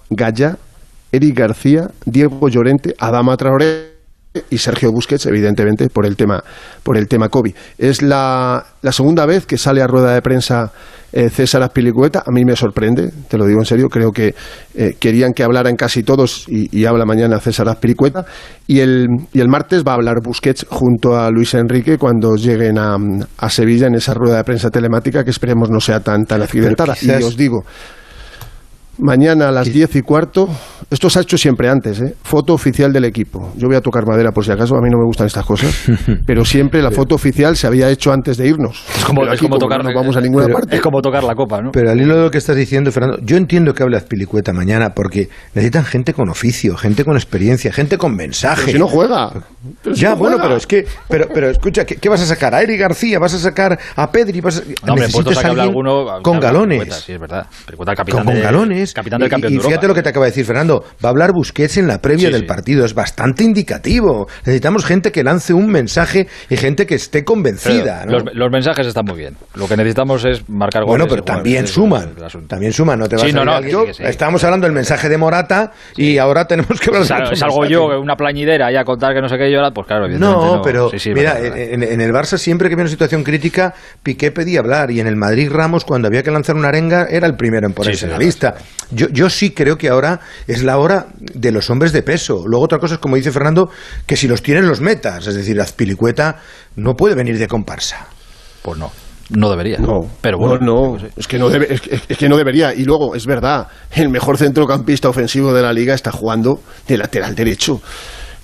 Gaya, 0.09 0.57
Eric 1.11 1.37
García, 1.37 1.87
Diego 2.05 2.47
Llorente, 2.47 2.93
Adama 2.97 3.35
Traoré 3.35 3.94
y 4.49 4.57
Sergio 4.57 4.91
Busquets, 4.91 5.25
evidentemente, 5.25 5.87
por 5.89 6.05
el 6.05 6.15
tema, 6.15 6.43
por 6.83 6.97
el 6.97 7.07
tema 7.07 7.29
COVID. 7.29 7.53
Es 7.77 8.01
la, 8.01 8.65
la 8.81 8.91
segunda 8.91 9.25
vez 9.25 9.45
que 9.45 9.57
sale 9.57 9.81
a 9.81 9.87
rueda 9.87 10.13
de 10.13 10.21
prensa 10.21 10.71
eh, 11.13 11.29
César 11.29 11.63
Azpilicueta. 11.63 12.23
A 12.25 12.31
mí 12.31 12.43
me 12.43 12.55
sorprende, 12.55 13.11
te 13.29 13.37
lo 13.37 13.45
digo 13.45 13.59
en 13.59 13.65
serio. 13.65 13.87
Creo 13.89 14.11
que 14.11 14.35
eh, 14.73 14.95
querían 14.99 15.31
que 15.33 15.43
hablaran 15.43 15.75
casi 15.75 16.03
todos 16.03 16.45
y, 16.47 16.67
y 16.77 16.85
habla 16.85 17.05
mañana 17.05 17.39
César 17.39 17.69
Azpilicueta. 17.69 18.25
Y 18.67 18.79
el, 18.79 19.07
y 19.33 19.39
el 19.39 19.47
martes 19.47 19.83
va 19.87 19.91
a 19.93 19.95
hablar 19.95 20.15
Busquets 20.23 20.65
junto 20.69 21.17
a 21.17 21.29
Luis 21.31 21.53
Enrique 21.53 21.97
cuando 21.97 22.35
lleguen 22.35 22.77
a, 22.77 22.97
a 23.37 23.49
Sevilla 23.49 23.87
en 23.87 23.95
esa 23.95 24.13
rueda 24.13 24.37
de 24.37 24.43
prensa 24.43 24.69
telemática 24.69 25.23
que 25.23 25.29
esperemos 25.31 25.69
no 25.69 25.79
sea 25.79 25.99
tan, 26.01 26.25
tan 26.25 26.41
accidentada. 26.41 26.95
quizás- 26.95 27.21
Y 27.21 27.23
os 27.23 27.37
digo, 27.37 27.63
Mañana 28.97 29.49
a 29.49 29.51
las 29.51 29.71
diez 29.71 29.93
y 29.95 30.01
cuarto, 30.01 30.47
esto 30.89 31.09
se 31.09 31.19
ha 31.19 31.21
hecho 31.21 31.37
siempre 31.37 31.67
antes, 31.69 31.99
¿eh? 31.99 32.15
foto 32.23 32.53
oficial 32.53 32.93
del 32.93 33.03
equipo. 33.03 33.51
Yo 33.57 33.67
voy 33.67 33.75
a 33.75 33.81
tocar 33.81 34.05
madera 34.07 34.31
por 34.31 34.45
si 34.45 34.51
acaso, 34.51 34.75
a 34.75 34.81
mí 34.81 34.89
no 34.89 34.97
me 34.97 35.05
gustan 35.05 35.27
estas 35.27 35.45
cosas, 35.45 35.73
pero 36.25 36.45
siempre 36.45 36.81
la 36.81 36.91
foto 36.91 37.15
oficial 37.15 37.57
se 37.57 37.67
había 37.67 37.89
hecho 37.89 38.13
antes 38.13 38.37
de 38.37 38.47
irnos. 38.47 38.83
Es 38.95 39.03
como, 39.03 39.25
es 39.25 39.39
tocar, 39.39 39.83
no 39.83 39.93
vamos 39.93 40.15
a 40.15 40.21
ninguna 40.21 40.45
pero- 40.45 40.59
parte. 40.59 40.75
es 40.77 40.81
como 40.81 41.01
tocar 41.01 41.23
la 41.25 41.35
copa, 41.35 41.61
¿no? 41.61 41.71
Pero 41.71 41.91
al 41.91 41.99
hilo 41.99 42.15
de 42.15 42.21
lo 42.23 42.31
que 42.31 42.37
estás 42.37 42.55
diciendo, 42.55 42.91
Fernando, 42.91 43.17
yo 43.21 43.35
entiendo 43.35 43.73
que 43.73 43.83
hable 43.83 43.97
Azpilicueta 43.97 44.53
mañana 44.53 44.91
porque 44.95 45.27
necesitan 45.53 45.83
gente 45.83 46.13
con 46.13 46.29
oficio, 46.29 46.77
gente 46.77 47.03
con 47.03 47.15
experiencia, 47.17 47.73
gente 47.73 47.97
con 47.97 48.15
mensaje. 48.15 48.63
Pero 48.67 48.71
si 48.71 48.79
no 48.79 48.87
juega. 48.87 49.29
Pero 49.83 49.95
si 49.95 50.01
ya, 50.01 50.11
no 50.11 50.15
bueno, 50.17 50.35
juega. 50.37 50.43
pero 50.47 50.57
es 50.57 50.67
que, 50.67 50.85
pero, 51.09 51.27
pero 51.33 51.49
escucha, 51.49 51.85
¿qué, 51.85 51.95
qué 51.97 52.07
vas 52.07 52.21
a 52.21 52.25
sacar? 52.25 52.55
¿A 52.55 52.61
Eric 52.61 52.79
García? 52.79 53.19
¿Vas 53.19 53.33
a 53.33 53.39
sacar 53.39 53.77
a 53.95 54.09
Pedri? 54.11 54.39
¿Vas 54.39 54.59
a... 54.59 54.61
No, 54.85 54.93
hombre, 54.93 55.07
puestos 55.09 55.25
necesitas 55.25 55.45
a 55.45 55.47
alguien 55.49 55.67
alguno 55.67 56.05
con 56.21 56.39
galones. 56.39 56.79
Pilicueta, 56.79 57.05
sí, 57.05 57.11
es 57.11 57.19
verdad. 57.19 57.47
Pilicueta, 57.65 57.95
Con, 57.95 58.25
de- 58.27 58.41
capitán 58.93 59.19
del 59.19 59.27
Y- 59.27 59.29
campeón 59.31 59.51
y, 59.51 59.55
de 59.55 59.57
Europa. 59.57 59.69
fíjate 59.71 59.87
lo 59.87 59.93
que 59.95 60.03
te 60.03 60.09
acaba 60.09 60.25
de 60.25 60.31
decir 60.31 60.45
Fernando. 60.45 60.83
Va 61.03 61.09
a 61.09 61.11
hablar 61.11 61.31
Busquets 61.33 61.77
en 61.77 61.87
la 61.87 62.01
previa 62.01 62.27
Sí, 62.27 62.31
del 62.33 62.41
sí. 62.41 62.47
partido. 62.47 62.85
Es 62.85 62.93
bastante 62.93 63.43
indicativo. 63.43 64.27
Necesitamos 64.45 64.85
gente 64.85 65.11
que 65.11 65.23
lance 65.23 65.53
un 65.53 65.67
mensaje 65.67 66.27
y 66.49 66.57
gente 66.57 66.85
que 66.85 66.95
esté 66.95 67.19
Pero 67.19 67.25
convencida. 67.25 68.05
¿no? 68.05 68.11
los, 68.19 68.23
los 68.33 68.51
mensajes 68.51 68.87
están 68.87 69.05
muy 69.05 69.17
bien. 69.17 69.35
Lo 69.55 69.67
que 69.67 69.75
necesitamos 69.77 70.23
es 70.25 70.47
marcar 70.49 70.83
goles. 70.83 70.91
Bueno, 70.91 71.05
pero 71.09 71.23
también 71.23 71.67
suman. 71.67 72.13
También 72.47 72.71
suman, 72.73 72.99
no 72.99 73.07
te 73.09 73.15
vas 73.15 73.23
Sí, 73.25 73.31
a 73.31 73.33
no, 73.33 73.45
no, 73.45 73.93
sí. 73.93 74.03
Estábamos 74.03 74.43
hablando 74.43 74.65
del 74.67 74.73
mensaje 74.75 75.09
de 75.09 75.17
Morata 75.17 75.71
y 75.95 76.17
ahora 76.17 76.45
tenemos 76.47 76.79
que 76.79 76.89
hablar 76.89 77.01
de 77.03 77.07
Sal- 77.07 77.23
otro 77.23 77.35
salgo 77.35 77.65
yo, 77.65 77.85
una 77.99 78.15
plañidera, 78.15 78.71
y 78.71 78.75
a 78.75 78.83
contar 78.83 79.13
que 79.13 79.21
no 79.21 79.27
sé 79.27 79.37
qué 79.37 79.51
yo, 79.51 79.59
pues 79.73 79.87
claro, 79.87 80.05
evidentemente 80.05 80.45
No, 80.45 80.61
pero 80.61 80.89
mira, 81.13 81.39
en, 81.39 81.83
en 81.83 82.01
el 82.01 82.11
Barça 82.11 82.37
siempre 82.37 82.67
que 82.69 82.73
había 82.75 82.83
una 82.83 82.89
situación 82.91 83.23
crítica, 83.23 83.73
Piqué 84.03 84.31
pedía 84.31 84.59
hablar 84.59 84.91
y 84.91 84.99
en 84.99 85.07
el 85.07 85.15
Madrid 85.15 85.49
Ramos 85.51 85.85
cuando 85.85 86.07
había 86.07 86.23
que 86.23 86.31
lanzar 86.31 86.55
una 86.55 86.69
arenga 86.69 87.07
era 87.09 87.27
el 87.27 87.35
primero 87.35 87.67
en 87.67 87.73
ponerse 87.73 87.99
Sí, 87.99 88.05
en 88.05 88.11
la 88.11 88.17
lista. 88.17 88.55
Yo, 88.91 89.07
yo 89.09 89.29
sí 89.29 89.51
creo 89.51 89.77
que 89.77 89.89
ahora 89.89 90.19
es 90.47 90.63
la 90.63 90.77
hora 90.77 91.07
de 91.17 91.51
los 91.51 91.69
hombres 91.69 91.91
de 91.91 92.03
peso. 92.03 92.43
Luego 92.45 92.65
otra 92.65 92.79
cosa 92.79 92.95
es 92.95 92.99
como 92.99 93.15
dice 93.15 93.31
Fernando, 93.31 93.69
que 94.05 94.15
si 94.15 94.27
los 94.27 94.41
tienen 94.43 94.67
los 94.67 94.81
metas, 94.81 95.25
es 95.27 95.35
decir, 95.35 95.59
Azpilicueta 95.59 96.37
no 96.75 96.93
puede 96.93 97.15
venir 97.15 97.37
de 97.39 97.47
comparsa. 97.47 98.07
Pues 98.61 98.77
no. 98.77 98.91
no 99.29 99.49
debería. 99.49 99.79
No, 99.79 100.09
pero 100.21 100.37
bueno. 100.37 100.57
No, 100.59 100.97
es, 101.15 101.27
que 101.27 101.39
no 101.39 101.49
debe, 101.49 101.73
es, 101.73 102.17
que 102.17 102.29
no 102.29 102.37
debería. 102.37 102.73
Y 102.73 102.83
luego, 102.85 103.15
es 103.15 103.25
verdad, 103.25 103.67
el 103.91 104.09
mejor 104.09 104.37
centrocampista 104.37 105.09
ofensivo 105.09 105.53
de 105.53 105.61
la 105.61 105.73
liga 105.73 105.93
está 105.93 106.11
jugando 106.11 106.61
de 106.87 106.97
lateral 106.97 107.35
derecho. 107.35 107.81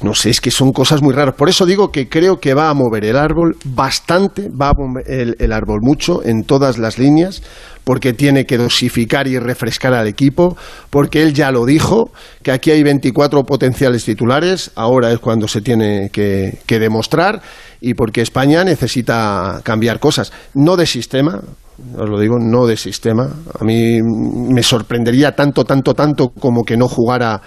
No 0.02 0.16
sé, 0.16 0.32
es 0.32 0.41
que 0.41 0.49
son 0.49 0.72
cosas 0.72 1.02
muy 1.02 1.14
raras. 1.14 1.36
Por 1.36 1.47
eso 1.47 1.66
digo 1.66 1.91
que 1.91 2.10
creo 2.10 2.39
que 2.39 2.56
va 2.56 2.70
a 2.70 2.74
mover 2.74 3.06
el 3.06 3.16
árbol 3.16 3.56
bastante, 3.64 4.49
va 4.49 4.70
a 4.70 4.74
mover 4.74 5.36
el, 5.38 5.52
árbol 5.52 5.80
mucho 5.82 6.24
en 6.24 6.43
todas 6.43 6.80
las 6.80 6.97
líneas, 6.97 7.43
porque 7.84 8.14
tiene 8.14 8.45
que 8.45 8.58
dosificar 8.58 9.28
y 9.28 9.38
refrescar 9.38 9.93
al 9.93 10.08
equipo, 10.08 10.58
porque 10.89 11.22
él 11.22 11.34
ya 11.34 11.52
lo 11.52 11.66
dijo, 11.66 12.12
que 12.41 12.52
aquí 12.52 12.72
hay 12.72 12.82
24 12.82 13.43
potenciales 13.43 14.04
titulares, 14.04 14.72
ahora 14.76 15.12
es 15.12 15.20
cuando 15.20 15.47
se 15.47 15.62
tiene 15.62 16.10
que, 16.12 16.60
que 16.66 16.80
demostrar, 16.80 17.41
y 17.80 17.93
porque 17.93 18.22
España 18.22 18.64
necesita 18.64 19.62
cambiar 19.64 19.99
cosas, 19.99 20.32
no 20.56 20.78
de 20.78 20.88
sistema, 20.88 21.41
os 21.97 22.10
lo 22.10 22.20
digo, 22.20 22.38
no 22.39 22.66
de 22.66 22.78
sistema. 22.78 23.28
A 23.60 23.64
mí 23.64 23.99
me 24.02 24.64
sorprendería 24.64 25.36
tanto, 25.36 25.64
tanto, 25.64 25.93
tanto 25.93 26.30
como 26.30 26.64
que 26.64 26.78
no 26.78 26.88
jugara 26.88 27.41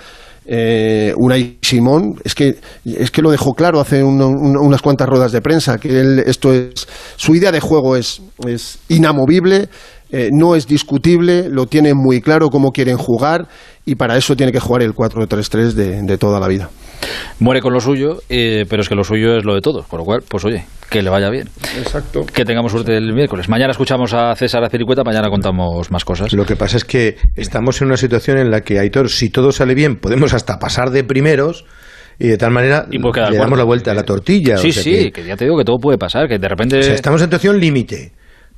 eh, 0.47 1.15
Simón, 1.63 2.21
es 2.25 2.35
que, 2.35 2.57
es 2.85 3.11
que 3.11 3.23
lo 3.23 3.31
dejó 3.31 3.55
claro 3.55 3.81
hace 3.81 4.03
unas 4.03 4.83
cuantas 4.83 5.09
ruedas 5.09 5.33
de 5.33 5.41
prensa, 5.41 5.79
que 5.79 6.01
él, 6.01 6.23
esto 6.27 6.53
es, 6.53 6.87
su 7.17 7.35
idea 7.35 7.51
de 7.51 7.61
juego 7.61 7.97
es, 7.97 8.21
es 8.47 8.79
inamovible, 8.89 9.69
eh, 10.11 10.31
no 10.33 10.55
es 10.55 10.67
discutible, 10.67 11.49
lo 11.49 11.67
tienen 11.67 11.97
muy 11.97 12.21
claro 12.21 12.49
cómo 12.51 12.71
quieren 12.73 12.97
jugar 12.97 13.49
y 13.85 13.97
para 13.97 14.17
eso 14.17 14.37
tiene 14.37 14.53
que 14.53 14.61
jugar 14.61 14.83
el 14.83 14.93
4-3-3 14.93 15.73
de, 15.73 16.03
de 16.03 16.19
toda 16.19 16.41
la 16.41 16.49
vida. 16.49 16.71
Muere 17.41 17.61
con 17.61 17.73
lo 17.73 17.81
suyo, 17.81 18.19
eh, 18.29 18.65
pero 18.69 18.83
es 18.83 18.89
que 18.89 18.95
lo 18.95 19.05
suyo 19.05 19.37
es 19.37 19.45
lo 19.45 19.55
de 19.55 19.61
todos, 19.61 19.87
por 19.87 20.01
lo 20.01 20.05
cual, 20.05 20.23
pues 20.27 20.45
oye, 20.45 20.65
que 20.89 21.03
le 21.03 21.11
vaya 21.11 21.29
bien. 21.31 21.49
Exacto. 21.79 22.25
Que 22.25 22.45
tengamos 22.45 22.73
suerte 22.73 22.97
el 22.97 23.13
miércoles. 23.13 23.49
Mañana 23.49 23.73
escuchamos 23.73 24.15
a 24.15 24.35
César 24.37 24.63
Acericueta, 24.65 25.03
mañana 25.05 25.29
contamos 25.29 25.91
más 25.91 26.05
cosas. 26.05 26.33
Lo 26.33 26.47
que 26.47 26.57
pasa 26.57 26.77
es 26.77 26.85
que 26.85 27.17
estamos 27.37 27.81
en 27.83 27.89
una 27.89 27.97
situación 27.97 28.39
en 28.39 28.51
la 28.51 28.61
que, 28.61 28.79
Aitor, 28.79 29.11
si 29.11 29.31
todo 29.31 29.53
sale 29.53 29.75
bien, 29.75 29.97
podemos 29.97 30.33
hasta 30.33 30.59
pasar 30.59 30.91
de 30.91 31.05
primeros 31.05 31.65
y 32.19 32.29
de 32.29 32.39
tal 32.39 32.53
manera 32.53 32.87
y 32.91 33.01
pues 33.01 33.17
le 33.31 33.37
damos 33.37 33.59
la 33.59 33.65
vuelta 33.65 33.91
a 33.91 33.95
la 33.95 34.05
tortilla. 34.05 34.57
Sí, 34.57 34.69
o 34.69 34.73
sea 34.73 34.83
sí, 34.83 34.91
que, 34.91 35.13
que, 35.13 35.25
ya 35.25 35.37
te 35.37 35.45
digo 35.45 35.59
que 35.59 35.65
todo 35.65 35.79
puede 35.79 35.99
pasar, 35.99 36.29
que 36.29 36.39
de 36.39 36.49
repente... 36.49 36.79
o 36.79 36.83
sea, 36.83 36.95
estamos 36.95 37.21
en 37.21 37.27
situación 37.27 37.59
límite. 37.59 38.13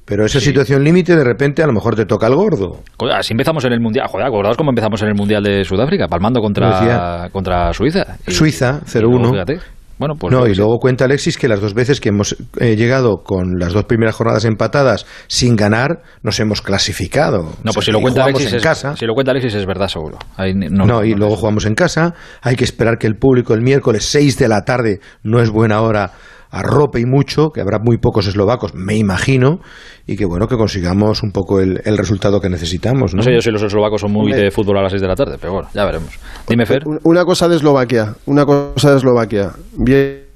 Pero 0.06 0.24
esa 0.24 0.38
Sí. 0.38 0.46
situación 0.46 0.84
límite, 0.84 1.16
de 1.16 1.24
repente, 1.24 1.62
a 1.62 1.66
lo 1.66 1.72
mejor 1.72 1.96
te 1.96 2.06
toca 2.06 2.28
el 2.28 2.34
gordo. 2.36 2.80
Así 3.12 3.32
empezamos 3.34 3.64
en 3.64 3.72
el 3.72 3.80
Mundial. 3.80 4.06
Joder, 4.08 4.26
acordaos 4.26 4.56
cómo 4.56 4.70
empezamos 4.70 5.02
en 5.02 5.08
el 5.08 5.14
Mundial 5.14 5.42
de 5.42 5.64
Sudáfrica, 5.64 6.06
palmando 6.08 6.40
contra, 6.40 7.28
contra 7.32 7.72
Suiza. 7.72 8.16
Y- 8.26 8.30
Suiza, 8.30 8.80
y 8.94 8.98
luego, 9.00 9.18
0-1. 9.18 9.30
fíjate, 9.32 9.58
Bueno, 9.98 10.14
pues 10.14 10.30
no, 10.30 10.46
y 10.46 10.54
luego 10.54 10.76
cuenta 10.78 11.06
Alexis 11.06 11.38
que 11.38 11.48
las 11.48 11.60
dos 11.62 11.72
veces 11.72 12.00
que 12.00 12.10
hemos 12.10 12.36
eh, 12.60 12.76
llegado 12.76 13.22
con 13.24 13.58
las 13.58 13.72
dos 13.72 13.84
primeras 13.84 14.14
jornadas 14.14 14.44
empatadas 14.44 15.06
sin 15.26 15.56
ganar, 15.56 16.02
nos 16.22 16.38
hemos 16.38 16.60
clasificado. 16.60 17.44
No, 17.64 17.70
O 17.70 17.74
pues 17.74 17.86
si 17.86 17.92
lo 17.92 18.00
cuenta 18.02 18.22
Alexis 18.24 18.50
en 18.52 18.56
es, 18.58 18.62
casa. 18.62 18.94
si 18.94 19.06
lo 19.06 19.14
cuenta 19.14 19.32
Alexis 19.32 19.54
es 19.54 19.64
verdad 19.66 19.88
seguro. 19.88 20.18
Ahí 20.36 20.52
ni- 20.52 20.68
No, 20.68 20.84
no, 20.84 21.02
y 21.02 21.14
luego 21.14 21.36
jugamos 21.36 21.64
en 21.64 21.74
casa. 21.74 22.12
Hay 22.42 22.56
que 22.56 22.64
esperar 22.64 22.98
que 22.98 23.06
el 23.06 23.16
público 23.16 23.54
el 23.54 23.62
miércoles 23.62 24.04
6 24.04 24.38
de 24.38 24.48
la 24.48 24.66
tarde 24.66 25.00
no 25.22 25.40
es 25.40 25.48
buena 25.50 25.80
hora 25.80 26.12
arrope 26.50 27.00
y 27.00 27.04
mucho, 27.04 27.50
que 27.50 27.60
habrá 27.60 27.78
muy 27.78 27.98
pocos 27.98 28.26
eslovacos, 28.26 28.74
me 28.74 28.96
imagino, 28.96 29.60
y 30.06 30.16
que 30.16 30.24
bueno, 30.24 30.46
que 30.46 30.56
consigamos 30.56 31.22
un 31.22 31.32
poco 31.32 31.60
el, 31.60 31.80
el 31.84 31.98
resultado 31.98 32.40
que 32.40 32.48
necesitamos. 32.48 33.14
¿no? 33.14 33.18
No 33.18 33.22
sé 33.22 33.32
yo 33.32 33.40
si 33.40 33.50
los 33.50 33.62
eslovacos 33.62 34.00
son 34.00 34.12
muy 34.12 34.32
de 34.32 34.50
fútbol 34.50 34.78
a 34.78 34.82
las 34.82 34.92
6 34.92 35.02
de 35.02 35.08
la 35.08 35.14
tarde, 35.14 35.36
pero 35.40 35.52
bueno, 35.52 35.68
ya 35.74 35.84
veremos. 35.84 36.18
Dime, 36.48 36.66
Fer. 36.66 36.82
Una 37.04 37.24
cosa 37.24 37.48
de 37.48 37.56
Eslovaquia, 37.56 38.14
una 38.26 38.44
cosa 38.44 38.90
de 38.90 38.96
Eslovaquia. 38.96 39.52
Viene 39.76 40.26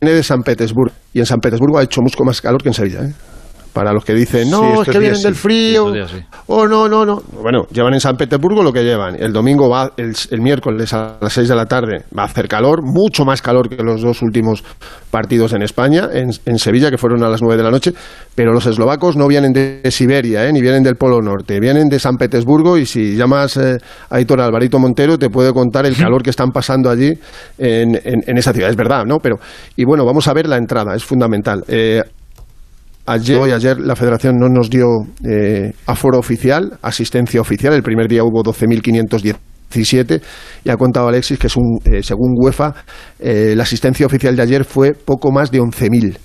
de 0.00 0.22
San 0.22 0.42
Petersburgo 0.42 0.94
y 1.12 1.20
en 1.20 1.26
San 1.26 1.40
Petersburgo 1.40 1.78
ha 1.78 1.82
hecho 1.82 2.00
mucho 2.02 2.24
más 2.24 2.40
calor 2.40 2.62
que 2.62 2.68
en 2.68 2.74
Sevilla. 2.74 3.00
¿eh? 3.04 3.12
Para 3.72 3.92
los 3.92 4.04
que 4.04 4.14
dicen, 4.14 4.46
Sí, 4.46 4.50
no, 4.50 4.64
es 4.74 4.78
estos 4.80 4.92
que 4.92 4.98
vienen 4.98 5.16
sí. 5.16 5.22
del 5.24 5.34
frío, 5.36 5.92
días 5.92 6.10
sí. 6.10 6.16
oh 6.48 6.66
no, 6.66 6.88
no, 6.88 7.06
no. 7.06 7.22
Bueno, 7.40 7.66
llevan 7.70 7.94
en 7.94 8.00
San 8.00 8.16
Petersburgo 8.16 8.62
lo 8.64 8.72
que 8.72 8.82
llevan. 8.82 9.14
El 9.16 9.32
domingo 9.32 9.68
va, 9.68 9.92
el, 9.96 10.14
el 10.30 10.40
miércoles 10.40 10.92
a 10.92 11.18
las 11.20 11.32
6 11.32 11.48
de 11.48 11.54
la 11.54 11.66
tarde 11.66 12.04
va 12.16 12.22
a 12.22 12.26
hacer 12.26 12.48
calor, 12.48 12.82
mucho 12.82 13.24
más 13.24 13.40
calor 13.42 13.68
que 13.68 13.82
los 13.82 14.00
dos 14.02 14.22
últimos 14.22 14.64
partidos 15.10 15.52
en 15.52 15.62
España, 15.62 16.08
en, 16.12 16.30
en 16.46 16.58
Sevilla, 16.58 16.90
que 16.90 16.98
fueron 16.98 17.22
a 17.22 17.28
las 17.28 17.42
9 17.42 17.56
de 17.56 17.62
la 17.62 17.70
noche. 17.70 17.92
Pero 18.34 18.52
los 18.52 18.66
eslovacos 18.66 19.16
no 19.16 19.28
vienen 19.28 19.52
de 19.52 19.88
Siberia, 19.90 20.46
¿eh? 20.48 20.52
ni 20.52 20.60
vienen 20.60 20.82
del 20.82 20.96
Polo 20.96 21.20
Norte, 21.20 21.60
vienen 21.60 21.88
de 21.88 21.98
San 22.00 22.16
Petersburgo 22.16 22.76
y 22.76 22.86
si 22.86 23.14
llamas 23.16 23.56
eh, 23.56 23.76
a 24.08 24.16
Aitor 24.16 24.40
Alvarito 24.40 24.78
Montero 24.80 25.16
te 25.18 25.30
puede 25.30 25.52
contar 25.52 25.86
el 25.86 25.96
calor 25.96 26.22
que 26.22 26.30
están 26.30 26.50
pasando 26.50 26.90
allí 26.90 27.12
en, 27.58 27.94
en- 28.04 28.24
en 28.26 28.38
esa 28.38 28.52
ciudad. 28.52 28.70
Es 28.70 28.76
verdad, 28.76 29.04
¿no? 29.04 29.18
Pero, 29.18 29.38
y 29.76 29.84
bueno, 29.84 30.04
vamos 30.04 30.26
a 30.28 30.32
ver 30.32 30.48
la 30.48 30.56
entrada, 30.56 30.94
es 30.96 31.04
fundamental. 31.04 31.64
Eh, 31.68 32.02
Ayer, 33.06 33.38
hoy, 33.38 33.50
ayer 33.50 33.78
la 33.80 33.96
federación 33.96 34.36
no 34.36 34.48
nos 34.48 34.70
dio 34.70 34.86
eh, 35.28 35.72
aforo 35.86 36.18
oficial, 36.18 36.78
asistencia 36.82 37.40
oficial. 37.40 37.72
El 37.72 37.82
primer 37.82 38.08
día 38.08 38.22
hubo 38.22 38.42
12.517 38.42 40.20
y 40.64 40.70
ha 40.70 40.76
contado 40.76 41.08
Alexis 41.08 41.38
que 41.38 41.46
es 41.46 41.56
un, 41.56 41.78
eh, 41.84 42.02
según 42.02 42.34
UEFA 42.36 42.74
eh, 43.18 43.54
la 43.56 43.62
asistencia 43.62 44.06
oficial 44.06 44.36
de 44.36 44.42
ayer 44.42 44.64
fue 44.64 44.92
poco 44.92 45.32
más 45.32 45.50
de 45.50 45.60
11.000. 45.60 46.18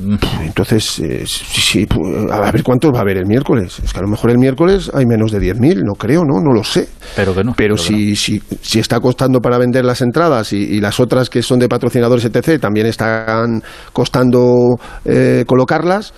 Entonces, 0.00 1.00
eh, 1.00 1.24
sí, 1.26 1.86
a 2.30 2.50
ver 2.52 2.62
cuántos 2.62 2.92
va 2.94 2.98
a 2.98 3.02
haber 3.02 3.16
el 3.16 3.26
miércoles. 3.26 3.80
Es 3.82 3.92
que 3.92 3.98
a 3.98 4.02
lo 4.02 4.08
mejor 4.08 4.30
el 4.30 4.38
miércoles 4.38 4.90
hay 4.94 5.06
menos 5.06 5.32
de 5.32 5.40
10.000, 5.40 5.82
no 5.84 5.94
creo, 5.94 6.24
¿no? 6.24 6.40
No 6.40 6.52
lo 6.52 6.62
sé. 6.62 6.88
Pero 7.16 7.34
que 7.34 7.42
no. 7.42 7.54
Pero 7.56 7.76
si, 7.76 8.14
si, 8.14 8.40
si 8.62 8.78
está 8.78 9.00
costando 9.00 9.40
para 9.40 9.58
vender 9.58 9.84
las 9.84 10.00
entradas 10.00 10.52
y, 10.52 10.58
y 10.58 10.80
las 10.80 11.00
otras 11.00 11.28
que 11.28 11.42
son 11.42 11.58
de 11.58 11.68
patrocinadores, 11.68 12.24
etc., 12.24 12.60
también 12.60 12.86
están 12.86 13.62
costando 13.92 14.78
eh, 15.04 15.44
colocarlas, 15.46 16.14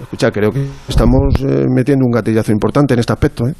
escucha, 0.00 0.30
creo 0.30 0.50
que 0.50 0.64
estamos 0.88 1.34
eh, 1.40 1.66
metiendo 1.68 2.04
un 2.04 2.12
gatillazo 2.12 2.52
importante 2.52 2.94
en 2.94 3.00
este 3.00 3.12
aspecto. 3.12 3.46
¿eh? 3.46 3.54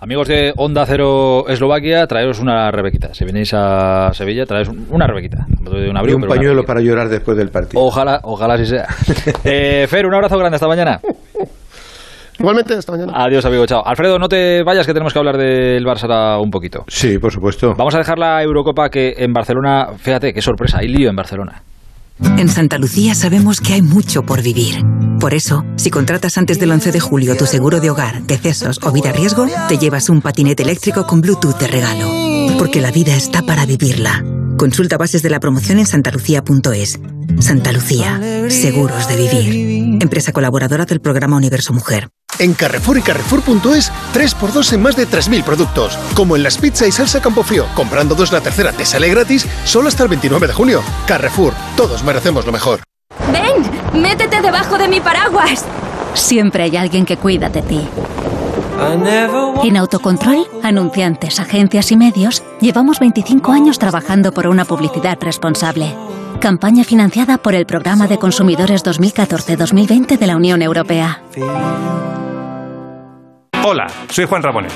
Amigos 0.00 0.28
de 0.28 0.52
Onda 0.56 0.84
Cero 0.84 1.48
Eslovaquia, 1.48 2.06
traeros 2.06 2.40
una 2.40 2.70
rebequita. 2.70 3.14
Si 3.14 3.24
venís 3.24 3.52
a 3.54 4.12
Sevilla, 4.12 4.44
traeros 4.44 4.70
una 4.90 5.06
rebequita. 5.06 5.46
Un 5.48 5.96
Y 5.96 5.98
abrigo, 5.98 6.18
un 6.18 6.28
pañuelo 6.28 6.64
para 6.64 6.80
llorar 6.80 7.08
después 7.08 7.36
del 7.36 7.48
partido. 7.48 7.82
Ojalá, 7.82 8.20
ojalá 8.22 8.54
así 8.54 8.66
sea. 8.66 8.86
Eh, 9.44 9.86
Fer, 9.88 10.06
un 10.06 10.14
abrazo 10.14 10.36
grande 10.38 10.56
hasta 10.56 10.68
mañana. 10.68 11.00
Igualmente, 12.38 12.74
hasta 12.74 12.92
mañana. 12.92 13.12
Adiós, 13.14 13.44
amigo, 13.46 13.64
chao. 13.66 13.82
Alfredo, 13.84 14.18
no 14.18 14.28
te 14.28 14.62
vayas 14.62 14.86
que 14.86 14.92
tenemos 14.92 15.12
que 15.12 15.18
hablar 15.18 15.38
del 15.38 15.84
Barça 15.84 16.40
un 16.42 16.50
poquito. 16.50 16.84
Sí, 16.88 17.18
por 17.18 17.32
supuesto. 17.32 17.74
Vamos 17.76 17.94
a 17.94 17.98
dejar 17.98 18.18
la 18.18 18.42
Eurocopa 18.42 18.90
que 18.90 19.14
en 19.16 19.32
Barcelona, 19.32 19.88
fíjate, 19.96 20.34
qué 20.34 20.42
sorpresa, 20.42 20.78
hay 20.80 20.88
lío 20.88 21.08
en 21.08 21.16
Barcelona. 21.16 21.62
En 22.20 22.48
Santa 22.48 22.78
Lucía 22.78 23.14
sabemos 23.14 23.60
que 23.60 23.74
hay 23.74 23.82
mucho 23.82 24.24
por 24.24 24.42
vivir. 24.42 24.84
Por 25.20 25.34
eso, 25.34 25.64
si 25.76 25.90
contratas 25.90 26.38
antes 26.38 26.58
del 26.58 26.72
11 26.72 26.92
de 26.92 27.00
julio 27.00 27.36
tu 27.36 27.46
seguro 27.46 27.80
de 27.80 27.90
hogar, 27.90 28.22
decesos 28.22 28.80
o 28.82 28.92
vida 28.92 29.12
riesgo, 29.12 29.46
te 29.68 29.78
llevas 29.78 30.08
un 30.08 30.22
patinete 30.22 30.62
eléctrico 30.62 31.06
con 31.06 31.20
Bluetooth 31.20 31.58
de 31.58 31.66
regalo. 31.66 32.58
Porque 32.58 32.80
la 32.80 32.90
vida 32.90 33.14
está 33.14 33.42
para 33.42 33.66
vivirla. 33.66 34.24
Consulta 34.56 34.96
bases 34.96 35.22
de 35.22 35.30
la 35.30 35.40
promoción 35.40 35.78
en 35.78 35.86
santalucía.es. 35.86 36.98
Santa 37.40 37.72
Lucía, 37.72 38.20
seguros 38.48 39.08
de 39.08 39.16
vivir. 39.16 40.02
Empresa 40.02 40.32
colaboradora 40.32 40.86
del 40.86 41.00
programa 41.00 41.36
Universo 41.36 41.72
Mujer. 41.72 42.08
En 42.38 42.54
Carrefour 42.54 42.98
y 42.98 43.02
Carrefour.es, 43.02 43.90
3x2 44.14 44.72
en 44.74 44.82
más 44.82 44.96
de 44.96 45.08
3.000 45.08 45.42
productos. 45.42 45.96
Como 46.14 46.36
en 46.36 46.42
las 46.42 46.58
pizza 46.58 46.86
y 46.86 46.92
salsa 46.92 47.20
Campofrío. 47.20 47.66
Comprando 47.74 48.14
dos 48.14 48.32
la 48.32 48.40
tercera 48.40 48.72
te 48.72 48.84
sale 48.84 49.08
gratis 49.08 49.46
solo 49.64 49.88
hasta 49.88 50.02
el 50.02 50.10
29 50.10 50.46
de 50.46 50.52
junio. 50.52 50.82
Carrefour, 51.06 51.54
todos 51.76 52.02
merecemos 52.02 52.44
lo 52.44 52.52
mejor. 52.52 52.80
¡Ven! 53.32 54.00
¡Métete 54.00 54.40
debajo 54.42 54.76
de 54.76 54.88
mi 54.88 55.00
paraguas! 55.00 55.64
Siempre 56.14 56.64
hay 56.64 56.76
alguien 56.76 57.04
que 57.04 57.16
cuida 57.16 57.48
de 57.48 57.62
ti. 57.62 57.88
En 59.64 59.76
Autocontrol, 59.76 60.46
anunciantes, 60.62 61.40
agencias 61.40 61.90
y 61.92 61.96
medios, 61.96 62.42
llevamos 62.60 63.00
25 63.00 63.52
años 63.52 63.78
trabajando 63.78 64.32
por 64.32 64.46
una 64.46 64.66
publicidad 64.66 65.16
responsable. 65.20 65.94
Campaña 66.40 66.84
financiada 66.84 67.38
por 67.38 67.54
el 67.54 67.66
Programa 67.66 68.06
de 68.06 68.18
Consumidores 68.18 68.84
2014-2020 68.84 70.18
de 70.18 70.26
la 70.26 70.36
Unión 70.36 70.62
Europea. 70.62 71.22
Hola, 73.64 73.86
soy 74.10 74.26
Juan 74.26 74.42
Rabonet 74.42 74.72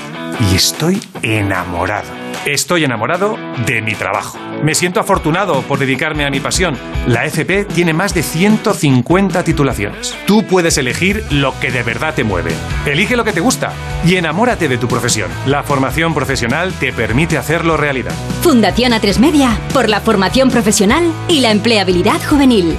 y 0.51 0.55
estoy 0.55 0.99
enamorado. 1.21 2.09
Estoy 2.45 2.83
enamorado 2.83 3.37
de 3.67 3.83
mi 3.83 3.93
trabajo. 3.93 4.39
Me 4.63 4.73
siento 4.73 4.99
afortunado 4.99 5.61
por 5.61 5.77
dedicarme 5.77 6.25
a 6.25 6.31
mi 6.31 6.39
pasión. 6.39 6.75
La 7.05 7.25
FP 7.25 7.65
tiene 7.65 7.93
más 7.93 8.15
de 8.15 8.23
150 8.23 9.43
titulaciones. 9.43 10.17
Tú 10.25 10.43
puedes 10.47 10.79
elegir 10.79 11.23
lo 11.29 11.53
que 11.59 11.69
de 11.69 11.83
verdad 11.83 12.15
te 12.15 12.23
mueve. 12.23 12.51
Elige 12.87 13.15
lo 13.15 13.23
que 13.23 13.31
te 13.31 13.41
gusta 13.41 13.73
y 14.03 14.15
enamórate 14.15 14.67
de 14.67 14.79
tu 14.79 14.87
profesión. 14.87 15.29
La 15.45 15.61
formación 15.61 16.15
profesional 16.15 16.73
te 16.73 16.91
permite 16.91 17.37
hacerlo 17.37 17.77
realidad. 17.77 18.13
Fundación 18.41 18.93
A3 18.93 19.19
Media, 19.19 19.59
por 19.71 19.87
la 19.87 19.99
formación 19.99 20.49
profesional 20.49 21.13
y 21.27 21.41
la 21.41 21.51
empleabilidad 21.51 22.19
juvenil. 22.27 22.75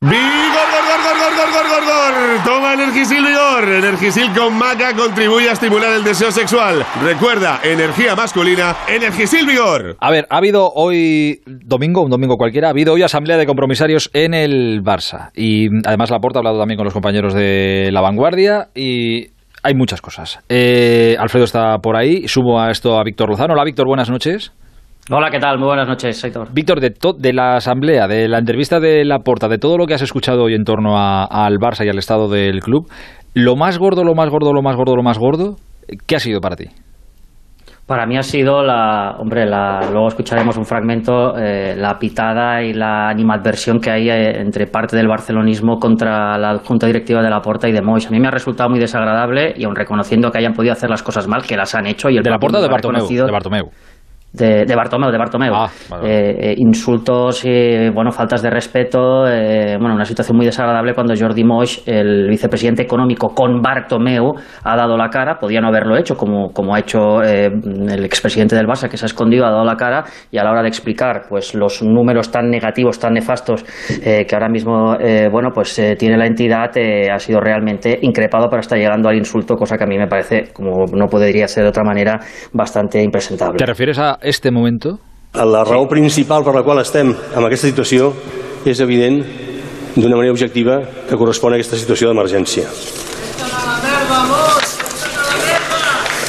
¡Vigor, 0.00 0.57
Toma 2.44 2.74
Energisil 2.74 3.24
Vigor. 3.24 3.68
Energisil 3.68 4.30
con 4.36 4.56
maca 4.58 4.94
contribuye 4.94 5.48
a 5.48 5.52
estimular 5.52 5.92
el 5.92 6.04
deseo 6.04 6.30
sexual. 6.30 6.84
Recuerda, 7.02 7.60
energía 7.64 8.14
masculina, 8.14 8.76
Energisil 8.86 9.46
Vigor. 9.46 9.96
A 9.98 10.10
ver, 10.10 10.26
ha 10.28 10.36
habido 10.36 10.70
hoy, 10.74 11.40
domingo, 11.46 12.02
un 12.02 12.10
domingo 12.10 12.36
cualquiera, 12.36 12.68
ha 12.68 12.70
habido 12.70 12.92
hoy 12.92 13.02
asamblea 13.02 13.38
de 13.38 13.46
compromisarios 13.46 14.10
en 14.12 14.34
el 14.34 14.82
Barça. 14.82 15.30
Y 15.34 15.68
además 15.86 16.10
Laporta 16.10 16.38
ha 16.38 16.40
hablado 16.40 16.58
también 16.58 16.76
con 16.76 16.84
los 16.84 16.92
compañeros 16.92 17.32
de 17.32 17.88
La 17.92 18.02
Vanguardia 18.02 18.68
y 18.74 19.28
hay 19.62 19.74
muchas 19.74 20.02
cosas. 20.02 20.40
Eh, 20.50 21.16
Alfredo 21.18 21.46
está 21.46 21.78
por 21.78 21.96
ahí, 21.96 22.28
sumo 22.28 22.60
a 22.60 22.70
esto 22.70 22.98
a 22.98 23.04
Víctor 23.04 23.30
Lozano. 23.30 23.54
Hola 23.54 23.64
Víctor, 23.64 23.86
buenas 23.86 24.10
noches. 24.10 24.52
Hola, 25.10 25.30
¿qué 25.30 25.38
tal? 25.38 25.58
Muy 25.58 25.68
buenas 25.68 25.88
noches, 25.88 26.22
Héctor. 26.22 26.48
Víctor, 26.52 26.80
de, 26.80 26.94
de 27.16 27.32
la 27.32 27.56
asamblea, 27.56 28.06
de 28.06 28.28
la 28.28 28.36
entrevista 28.36 28.78
de 28.78 29.06
Laporta, 29.06 29.48
de 29.48 29.56
todo 29.56 29.78
lo 29.78 29.86
que 29.86 29.94
has 29.94 30.02
escuchado 30.02 30.42
hoy 30.42 30.54
en 30.54 30.64
torno 30.64 30.98
al 30.98 31.54
Barça 31.54 31.86
y 31.86 31.88
al 31.88 31.96
estado 31.96 32.28
del 32.28 32.60
club, 32.60 32.90
lo 33.32 33.56
más 33.56 33.78
gordo, 33.78 34.04
lo 34.04 34.14
más 34.14 34.28
gordo, 34.28 34.52
lo 34.52 34.60
más 34.60 34.76
gordo, 34.76 34.96
lo 34.96 35.02
más 35.02 35.18
gordo, 35.18 35.56
¿qué 36.06 36.16
ha 36.16 36.18
sido 36.18 36.42
para 36.42 36.56
ti? 36.56 36.66
Para 37.86 38.04
mí 38.04 38.18
ha 38.18 38.22
sido 38.22 38.62
la, 38.62 39.16
hombre, 39.18 39.46
la, 39.46 39.80
luego 39.90 40.08
escucharemos 40.08 40.58
un 40.58 40.66
fragmento, 40.66 41.38
eh, 41.38 41.74
la 41.74 41.98
pitada 41.98 42.62
y 42.62 42.74
la 42.74 43.08
animadversión 43.08 43.80
que 43.80 43.90
hay 43.90 44.10
eh, 44.10 44.42
entre 44.42 44.66
parte 44.66 44.94
del 44.94 45.08
barcelonismo 45.08 45.78
contra 45.78 46.36
la 46.36 46.58
junta 46.58 46.86
directiva 46.86 47.22
de 47.22 47.30
la 47.30 47.40
Porta 47.40 47.66
y 47.66 47.72
de 47.72 47.80
Mois. 47.80 48.06
A 48.06 48.10
mí 48.10 48.20
me 48.20 48.28
ha 48.28 48.30
resultado 48.30 48.68
muy 48.68 48.78
desagradable 48.78 49.54
y 49.56 49.64
aun 49.64 49.74
reconociendo 49.74 50.30
que 50.30 50.36
hayan 50.36 50.52
podido 50.52 50.74
hacer 50.74 50.90
las 50.90 51.02
cosas 51.02 51.26
mal, 51.26 51.44
que 51.46 51.56
las 51.56 51.74
han 51.74 51.86
hecho 51.86 52.10
y 52.10 52.18
el 52.18 52.22
de 52.22 52.28
la 52.28 52.38
Porta 52.38 52.60
de 52.60 52.68
Bartomeu, 52.68 53.08
de 53.08 53.32
Bartomeu 53.32 53.70
de, 54.32 54.64
de, 54.66 54.76
Bartomeu, 54.76 55.10
de 55.10 55.18
Bartomeu. 55.18 55.54
Ah, 55.54 55.70
eh, 56.04 56.36
eh, 56.38 56.54
insultos 56.58 57.44
y 57.44 57.88
bueno, 57.90 58.12
faltas 58.12 58.42
de 58.42 58.50
respeto, 58.50 59.26
eh, 59.26 59.76
bueno, 59.78 59.94
una 59.94 60.04
situación 60.04 60.36
muy 60.36 60.46
desagradable 60.46 60.94
cuando 60.94 61.14
Jordi 61.18 61.44
Moix, 61.44 61.82
el 61.86 62.28
vicepresidente 62.28 62.82
económico 62.82 63.28
con 63.34 63.62
Bartomeu, 63.62 64.34
ha 64.64 64.76
dado 64.76 64.96
la 64.96 65.08
cara, 65.08 65.38
podía 65.38 65.60
no 65.60 65.68
haberlo 65.68 65.96
hecho, 65.96 66.16
como, 66.16 66.50
como 66.52 66.74
ha 66.74 66.80
hecho 66.80 67.22
el 67.22 68.04
expresidente 68.04 68.54
del 68.54 68.66
Barça, 68.66 68.88
que 68.88 68.96
se 68.96 69.06
ha 69.06 69.08
escondido, 69.08 69.46
ha 69.46 69.50
dado 69.50 69.64
la 69.64 69.76
cara, 69.76 70.04
y 70.30 70.38
a 70.38 70.44
la 70.44 70.50
hora 70.50 70.62
de 70.62 70.68
explicar 70.68 71.22
pues 71.28 71.54
los 71.54 71.82
números 71.82 72.30
tan 72.30 72.50
negativos, 72.50 72.98
tan 72.98 73.14
nefastos 73.14 73.64
que 74.02 74.28
ahora 74.32 74.48
mismo 74.48 74.96
bueno, 75.30 75.50
pues 75.54 75.80
tiene 75.98 76.16
la 76.16 76.26
entidad, 76.26 76.70
ha 77.12 77.18
sido 77.18 77.40
realmente 77.40 77.98
increpado, 78.02 78.48
pero 78.48 78.60
está 78.60 78.76
llegando 78.76 79.08
al 79.08 79.16
insulto, 79.16 79.56
cosa 79.56 79.76
que 79.76 79.84
a 79.84 79.86
mí 79.86 79.98
me 79.98 80.06
parece, 80.06 80.52
como 80.52 80.84
no 80.92 81.06
podría 81.06 81.48
ser 81.48 81.64
de 81.64 81.70
otra 81.70 81.84
manera, 81.84 82.20
bastante 82.52 83.02
impresentable. 83.02 83.56
¿Te 83.56 83.66
refieres 83.66 83.98
a 83.98 84.17
este 84.22 84.50
momento? 84.50 84.98
La 85.34 85.64
raó 85.64 85.88
principal 85.88 86.44
per 86.44 86.54
la 86.56 86.64
qual 86.64 86.80
estem 86.80 87.12
en 87.12 87.44
aquesta 87.44 87.68
situació 87.68 88.12
és 88.66 88.80
evident 88.80 89.20
d'una 89.94 90.16
manera 90.16 90.32
objectiva 90.32 90.80
que 91.08 91.18
correspon 91.18 91.52
a 91.52 91.58
aquesta 91.58 91.78
situació 91.78 92.10
d'emergència. 92.10 92.68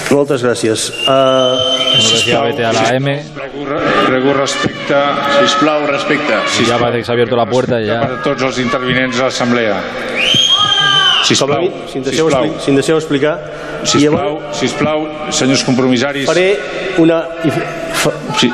Moltes 0.10 0.42
gràcies. 0.42 0.88
Uh, 1.06 1.54
sisplau, 2.02 2.48
vete 2.50 2.66
a 2.66 2.72
la 2.74 2.86
M. 2.98 3.14
Prego, 3.36 3.66
prego 4.08 4.34
respecte. 4.34 5.02
Sisplau, 5.44 5.86
respecte. 5.86 6.40
sisplau. 6.50 7.04
Se 7.04 7.12
ha 7.12 7.14
abierto 7.14 7.38
la 7.38 7.46
puerta 7.46 7.80
ya. 7.80 8.00
Per 8.02 8.18
a 8.18 8.24
tots 8.26 8.48
els 8.50 8.58
intervinents 8.64 9.20
a 9.20 9.30
l'assemblea. 9.30 9.78
Sisplau, 11.30 11.70
si 11.88 12.00
em 12.00 12.02
deixeu, 12.02 12.26
sisplau. 12.30 12.60
Si 12.60 12.72
em 12.72 12.76
deixeu 12.76 12.98
explicar. 12.98 13.36
Sisplau, 13.86 14.42
sisplau, 14.54 15.08
senyors 15.32 15.64
compromissaris. 15.64 16.26
Faré 16.26 16.60
una... 16.98 17.24
Sí. 18.40 18.52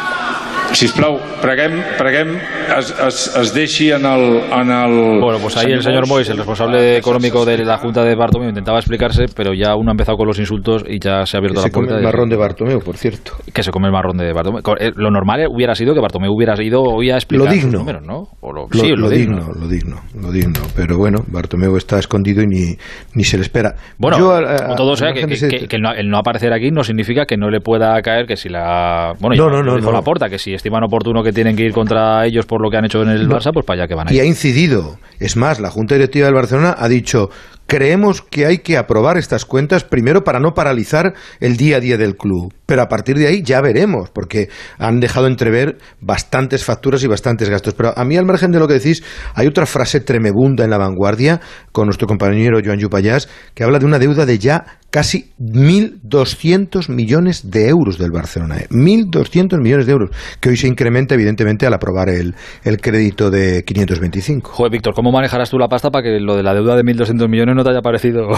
Sisplau, 0.75 1.15
preguem, 1.39 1.79
preguem 1.97 2.33
es, 2.35 2.89
es, 2.99 3.19
es 3.39 3.53
deixi 3.55 3.91
en 3.95 4.05
el, 4.05 4.23
en 4.51 4.71
el... 4.71 5.21
Bueno, 5.21 5.39
pues 5.41 5.55
ahí 5.55 5.71
el 5.71 5.81
señor 5.81 6.05
Mois, 6.05 6.27
el 6.29 6.35
responsable 6.35 6.97
económico 6.97 7.45
de 7.45 7.63
la 7.63 7.77
Junta 7.77 8.03
de 8.03 8.13
Bartomeu, 8.13 8.49
intentaba 8.49 8.77
explicarse, 8.79 9.25
pero 9.33 9.53
ya 9.53 9.73
uno 9.75 9.91
ha 9.91 9.93
empezado 9.93 10.17
con 10.17 10.27
los 10.27 10.37
insultos 10.37 10.83
y 10.85 10.99
ya 10.99 11.25
se 11.25 11.37
ha 11.37 11.39
abierto 11.39 11.61
que 11.61 11.67
la 11.67 11.71
puerta. 11.71 11.71
Se 11.71 11.93
come 11.93 11.97
el 11.97 12.03
marrón 12.03 12.29
de 12.29 12.35
Bartomeu, 12.35 12.79
por 12.81 12.97
cierto. 12.97 13.31
Que 13.53 13.63
se 13.63 13.71
come 13.71 13.87
el 13.87 13.93
marrón 13.93 14.17
de 14.17 14.33
Bartomeu. 14.33 14.61
Eh, 14.77 14.91
lo 14.97 15.11
normal 15.11 15.47
hubiera 15.49 15.75
sido 15.75 15.93
que 15.93 16.01
Bartomeu 16.01 16.33
hubiera 16.35 16.61
ido 16.61 16.81
hoy 16.81 17.09
a 17.09 17.15
explicar 17.15 17.47
lo 17.47 17.53
digno, 17.53 17.79
números, 17.79 18.03
¿no? 18.05 18.23
O 18.41 18.51
lo, 18.51 18.67
lo, 18.69 18.79
sí, 18.79 18.89
lo, 18.89 18.95
lo 18.97 19.09
digno, 19.09 19.37
digno, 19.37 19.53
lo 19.57 19.67
digno, 19.69 20.01
lo 20.21 20.31
digno. 20.33 20.59
Pero 20.75 20.97
bueno, 20.97 21.19
Bartomeu 21.27 21.77
está 21.77 21.99
escondido 21.99 22.43
y 22.43 22.47
ni, 22.47 22.75
ni 23.13 23.23
se 23.23 23.37
le 23.37 23.43
espera. 23.43 23.75
Bueno, 23.97 24.17
Yo, 24.17 24.33
a, 24.33 24.73
a, 24.73 24.75
todo 24.75 24.97
sea 24.97 25.13
que, 25.13 25.25
que, 25.25 25.37
que, 25.37 25.67
que, 25.67 25.75
el, 25.77 25.81
no, 25.81 25.93
el 25.93 26.09
no 26.09 26.17
aparecer 26.17 26.51
aquí 26.51 26.69
no 26.69 26.83
significa 26.83 27.25
que 27.25 27.37
no 27.37 27.49
le 27.49 27.61
pueda 27.61 28.01
caer 28.01 28.25
que 28.25 28.35
si 28.35 28.49
la... 28.49 29.13
Bueno, 29.21 29.37
no, 29.37 29.49
no, 29.49 29.63
no, 29.63 29.77
no. 29.77 29.91
la 29.93 30.01
porta, 30.01 30.27
que 30.27 30.37
si 30.37 30.53
estiman 30.65 30.83
oportuno 30.83 31.21
que 31.21 31.31
tienen 31.31 31.55
que 31.55 31.63
ir 31.63 31.71
contra 31.71 32.25
ellos 32.25 32.47
por 32.47 32.59
lo 32.59 32.71
que 32.71 32.77
han 32.77 32.85
hecho 32.85 33.03
en 33.03 33.09
el 33.09 33.27
no. 33.27 33.35
Barça, 33.35 33.51
pues 33.53 33.63
para 33.63 33.81
allá 33.81 33.87
que 33.87 33.93
van 33.93 34.07
a 34.07 34.11
ir. 34.11 34.17
Y 34.17 34.19
ha 34.19 34.25
incidido. 34.25 34.97
Es 35.19 35.37
más, 35.37 35.59
la 35.59 35.69
Junta 35.69 35.93
Directiva 35.93 36.25
del 36.25 36.33
Barcelona 36.33 36.75
ha 36.77 36.87
dicho 36.89 37.29
creemos 37.67 38.21
que 38.21 38.45
hay 38.45 38.59
que 38.59 38.77
aprobar 38.77 39.17
estas 39.17 39.45
cuentas 39.45 39.83
primero 39.83 40.23
para 40.23 40.39
no 40.39 40.53
paralizar 40.53 41.13
el 41.39 41.57
día 41.57 41.77
a 41.77 41.79
día 41.79 41.97
del 41.97 42.15
club. 42.15 42.53
Pero 42.65 42.81
a 42.81 42.87
partir 42.87 43.17
de 43.17 43.27
ahí 43.27 43.43
ya 43.43 43.61
veremos, 43.61 44.09
porque 44.09 44.49
han 44.77 44.99
dejado 44.99 45.27
entrever 45.27 45.77
bastantes 46.01 46.63
facturas 46.63 47.03
y 47.03 47.07
bastantes 47.07 47.49
gastos. 47.49 47.73
Pero 47.75 47.93
a 47.95 48.03
mí, 48.05 48.17
al 48.17 48.25
margen 48.25 48.51
de 48.51 48.59
lo 48.59 48.67
que 48.67 48.75
decís, 48.75 49.03
hay 49.35 49.47
otra 49.47 49.65
frase 49.65 49.99
tremebunda 49.99 50.63
en 50.63 50.71
la 50.71 50.77
vanguardia 50.77 51.41
con 51.71 51.85
nuestro 51.85 52.07
compañero 52.07 52.59
Joan 52.63 52.79
Yupayás, 52.79 53.29
que 53.53 53.63
habla 53.63 53.79
de 53.79 53.85
una 53.85 53.99
deuda 53.99 54.25
de 54.25 54.39
ya 54.39 54.79
casi 54.89 55.33
1.200 55.39 56.89
millones 56.89 57.51
de 57.51 57.67
euros 57.67 57.97
del 57.97 58.11
Barcelona. 58.11 58.59
¿eh? 58.59 58.67
1.200 58.69 59.61
millones 59.61 59.85
de 59.85 59.91
euros, 59.91 60.09
que 60.39 60.49
hoy 60.49 60.57
se 60.57 60.67
incrementa, 60.67 61.15
evidentemente, 61.15 61.65
al 61.67 61.73
aprobar 61.73 62.09
el, 62.09 62.33
el 62.63 62.79
crédito 62.79 63.29
de 63.29 63.63
525. 63.65 64.51
Joder, 64.51 64.71
Víctor, 64.71 64.93
¿cómo 64.93 65.11
manejarás 65.11 65.49
tú 65.49 65.59
la 65.59 65.67
pasta 65.67 65.91
para 65.91 66.03
que 66.03 66.19
lo 66.19 66.37
de 66.37 66.43
la 66.43 66.53
deuda 66.53 66.77
de 66.77 66.83
1.200 66.83 67.27
millones 67.27 67.54
no 67.55 67.63
te 67.63 67.69
haya 67.71 67.81
parecido? 67.81 68.27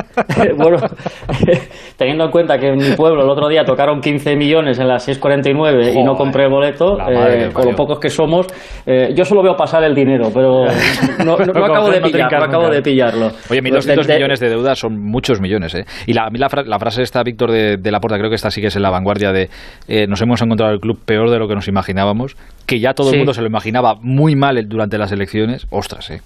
bueno, 0.56 0.78
teniendo 1.96 2.24
en 2.24 2.30
cuenta 2.30 2.58
que 2.58 2.68
en 2.68 2.76
mi 2.76 2.96
pueblo 2.96 3.22
el 3.22 3.30
otro 3.30 3.48
día 3.48 3.64
tocaron 3.64 4.00
15 4.00 4.36
millones 4.36 4.78
en 4.78 4.88
las 4.88 5.08
6.49 5.08 5.56
Joder, 5.56 5.96
y 5.96 6.02
no 6.02 6.14
compré 6.14 6.44
el 6.44 6.50
boleto, 6.50 6.98
eh, 7.08 7.50
con 7.52 7.66
lo 7.66 7.76
pocos 7.76 7.98
que 7.98 8.08
somos, 8.08 8.46
eh, 8.86 9.12
yo 9.14 9.24
solo 9.24 9.42
veo 9.42 9.54
pasar 9.54 9.84
el 9.84 9.94
dinero, 9.94 10.30
pero 10.32 10.64
no, 11.24 11.36
no, 11.36 11.44
no 11.52 11.64
acabo, 11.64 11.90
de, 11.90 12.00
pillar, 12.00 12.32
no 12.32 12.44
acabo 12.44 12.68
de 12.68 12.82
pillarlo. 12.82 13.30
Oye, 13.50 13.60
1.200 13.60 14.04
de, 14.04 14.14
millones 14.14 14.40
de 14.40 14.48
deuda 14.48 14.74
son 14.74 15.00
muchos 15.00 15.40
millones. 15.40 15.74
¿eh? 15.74 15.84
Y 16.06 16.12
la, 16.12 16.28
la, 16.32 16.48
la 16.64 16.78
frase 16.78 17.02
está, 17.02 17.22
Víctor, 17.22 17.50
de, 17.50 17.76
de 17.76 17.90
la 17.90 18.00
puerta, 18.00 18.18
creo 18.18 18.30
que 18.30 18.36
esta 18.36 18.50
sí 18.50 18.60
que 18.60 18.68
es 18.68 18.76
en 18.76 18.82
la 18.82 18.90
vanguardia 18.90 19.32
de 19.32 19.48
eh, 19.88 20.06
nos 20.06 20.20
hemos 20.22 20.40
encontrado 20.42 20.72
el 20.72 20.80
club 20.80 20.98
peor 21.04 21.30
de 21.30 21.38
lo 21.38 21.48
que 21.48 21.54
nos 21.54 21.68
imaginábamos, 21.68 22.36
que 22.66 22.80
ya 22.80 22.94
todo 22.94 23.08
sí. 23.08 23.14
el 23.14 23.18
mundo 23.20 23.34
se 23.34 23.40
lo 23.40 23.46
imaginaba 23.46 23.94
muy 24.00 24.36
mal 24.36 24.56
durante 24.68 24.98
las 24.98 25.12
elecciones. 25.12 25.66
Ostras, 25.70 26.10
¿eh? 26.10 26.20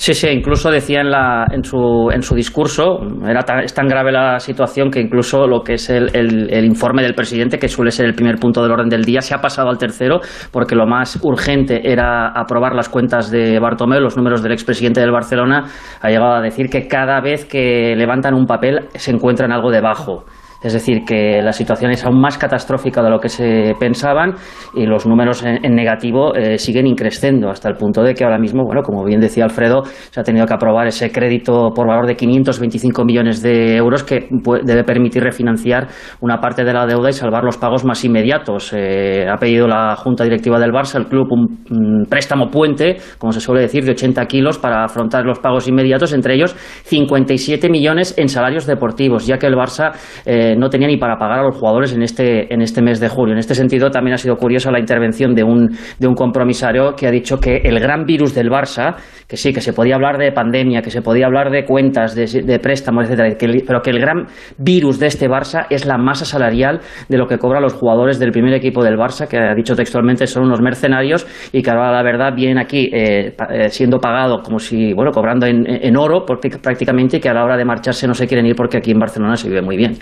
Sí, 0.00 0.14
sí, 0.14 0.28
incluso 0.28 0.70
decía 0.70 1.00
en, 1.00 1.10
la, 1.10 1.44
en, 1.50 1.64
su, 1.64 2.08
en 2.12 2.22
su 2.22 2.36
discurso, 2.36 3.00
era 3.26 3.42
tan, 3.42 3.64
es 3.64 3.74
tan 3.74 3.88
grave 3.88 4.12
la 4.12 4.38
situación 4.38 4.92
que 4.92 5.00
incluso 5.00 5.44
lo 5.48 5.62
que 5.62 5.74
es 5.74 5.90
el, 5.90 6.64
informe 6.64 7.02
del 7.02 7.16
presidente, 7.16 7.58
que 7.58 7.66
suele 7.66 7.90
ser 7.90 8.06
el 8.06 8.14
primer 8.14 8.36
punto 8.36 8.62
del 8.62 8.70
orden 8.70 8.88
del 8.88 9.02
día, 9.02 9.20
se 9.20 9.34
ha 9.34 9.40
pasado 9.40 9.70
al 9.70 9.76
tercero, 9.76 10.20
porque 10.52 10.76
lo 10.76 10.86
más 10.86 11.18
urgente 11.24 11.90
era 11.90 12.28
aprobar 12.28 12.76
las 12.76 12.88
cuentas 12.88 13.28
de 13.32 13.58
Bartomeu, 13.58 14.00
los 14.00 14.16
números 14.16 14.40
del 14.40 14.52
expresidente 14.52 15.00
del 15.00 15.10
Barcelona, 15.10 15.64
ha 16.00 16.08
llegado 16.08 16.34
a 16.34 16.40
decir 16.42 16.68
que 16.70 16.86
cada 16.86 17.20
vez 17.20 17.44
que 17.44 17.96
levantan 17.96 18.34
un 18.34 18.46
papel 18.46 18.86
se 18.94 19.10
encuentran 19.10 19.50
algo 19.50 19.72
debajo. 19.72 20.26
Es 20.62 20.72
decir, 20.72 21.04
que 21.06 21.40
la 21.42 21.52
situación 21.52 21.92
es 21.92 22.04
aún 22.04 22.20
más 22.20 22.36
catastrófica 22.36 23.02
de 23.02 23.10
lo 23.10 23.20
que 23.20 23.28
se 23.28 23.74
pensaban 23.78 24.34
y 24.74 24.86
los 24.86 25.06
números 25.06 25.44
en, 25.44 25.74
negativo 25.74 26.34
eh, 26.34 26.58
siguen 26.58 26.86
increciendo 26.86 27.48
hasta 27.48 27.68
el 27.68 27.76
punto 27.76 28.02
de 28.02 28.14
que 28.14 28.24
ahora 28.24 28.38
mismo, 28.38 28.64
bueno, 28.64 28.82
como 28.82 29.04
bien 29.04 29.20
decía 29.20 29.44
Alfredo, 29.44 29.84
se 29.84 30.20
ha 30.20 30.24
tenido 30.24 30.46
que 30.46 30.54
aprobar 30.54 30.88
ese 30.88 31.12
crédito 31.12 31.70
por 31.74 31.86
valor 31.86 32.06
de 32.06 32.16
525 32.16 33.04
millones 33.04 33.40
de 33.42 33.76
euros 33.76 34.02
que 34.02 34.28
debe 34.64 34.82
permitir 34.82 35.22
refinanciar 35.22 35.86
una 36.20 36.40
parte 36.40 36.64
de 36.64 36.72
la 36.72 36.86
deuda 36.86 37.10
y 37.10 37.12
salvar 37.12 37.44
los 37.44 37.56
pagos 37.56 37.84
más 37.84 38.04
inmediatos. 38.04 38.72
Eh, 38.76 39.26
ha 39.30 39.36
pedido 39.36 39.68
la 39.68 39.94
Junta 39.94 40.24
Directiva 40.24 40.58
del 40.58 40.72
Barça, 40.72 40.96
el 40.96 41.06
club, 41.06 41.28
un, 41.30 41.64
un 41.70 42.06
préstamo 42.08 42.50
puente, 42.50 42.96
como 43.18 43.32
se 43.32 43.40
suele 43.40 43.60
decir, 43.60 43.84
de 43.84 43.92
80 43.92 44.26
kilos 44.26 44.58
para 44.58 44.84
afrontar 44.84 45.24
los 45.24 45.38
pagos 45.38 45.68
inmediatos, 45.68 46.12
entre 46.12 46.34
ellos 46.34 46.56
57 46.84 47.68
millones 47.68 48.14
en 48.18 48.28
salarios 48.28 48.66
deportivos, 48.66 49.24
ya 49.24 49.38
que 49.38 49.46
el 49.46 49.54
Barça 49.54 49.92
eh, 50.26 50.47
no 50.56 50.68
tenía 50.68 50.88
ni 50.88 50.96
para 50.96 51.16
pagar 51.18 51.40
a 51.40 51.42
los 51.42 51.56
jugadores 51.56 51.92
en 51.92 52.02
este, 52.02 52.52
en 52.52 52.60
este 52.62 52.82
mes 52.82 53.00
de 53.00 53.08
julio. 53.08 53.32
En 53.32 53.38
este 53.38 53.54
sentido, 53.54 53.90
también 53.90 54.14
ha 54.14 54.18
sido 54.18 54.36
curiosa 54.36 54.70
la 54.70 54.78
intervención 54.78 55.34
de 55.34 55.42
un, 55.42 55.70
de 55.98 56.06
un 56.06 56.14
compromisario 56.14 56.94
que 56.94 57.06
ha 57.06 57.10
dicho 57.10 57.38
que 57.38 57.56
el 57.64 57.80
gran 57.80 58.04
virus 58.04 58.34
del 58.34 58.50
Barça, 58.50 58.96
que 59.26 59.36
sí, 59.36 59.52
que 59.52 59.60
se 59.60 59.72
podía 59.72 59.96
hablar 59.96 60.18
de 60.18 60.32
pandemia, 60.32 60.82
que 60.82 60.90
se 60.90 61.02
podía 61.02 61.26
hablar 61.26 61.50
de 61.50 61.64
cuentas, 61.64 62.14
de, 62.14 62.26
de 62.42 62.58
préstamos, 62.58 63.04
etcétera, 63.04 63.36
que, 63.36 63.62
pero 63.66 63.80
que 63.80 63.90
el 63.90 64.00
gran 64.00 64.26
virus 64.58 64.98
de 64.98 65.06
este 65.06 65.28
Barça 65.28 65.66
es 65.70 65.86
la 65.86 65.98
masa 65.98 66.24
salarial 66.24 66.80
de 67.08 67.18
lo 67.18 67.26
que 67.26 67.38
cobran 67.38 67.62
los 67.62 67.74
jugadores 67.74 68.18
del 68.18 68.30
primer 68.32 68.54
equipo 68.54 68.82
del 68.82 68.96
Barça, 68.96 69.26
que 69.26 69.38
ha 69.38 69.54
dicho 69.54 69.74
textualmente 69.74 70.26
son 70.26 70.44
unos 70.44 70.60
mercenarios 70.60 71.26
y 71.52 71.62
que 71.62 71.70
ahora 71.70 71.92
la 71.92 72.02
verdad 72.02 72.32
vienen 72.34 72.58
aquí 72.58 72.90
eh, 72.92 73.34
siendo 73.68 73.98
pagados 73.98 74.42
como 74.42 74.58
si, 74.58 74.92
bueno, 74.92 75.10
cobrando 75.10 75.46
en, 75.46 75.64
en 75.66 75.96
oro 75.96 76.24
prácticamente 76.24 77.18
y 77.18 77.20
que 77.20 77.28
a 77.28 77.34
la 77.34 77.44
hora 77.44 77.56
de 77.56 77.64
marcharse 77.64 78.06
no 78.06 78.14
se 78.14 78.26
quieren 78.26 78.46
ir 78.46 78.54
porque 78.54 78.78
aquí 78.78 78.90
en 78.90 78.98
Barcelona 78.98 79.36
se 79.36 79.48
vive 79.48 79.62
muy 79.62 79.76
bien. 79.76 79.96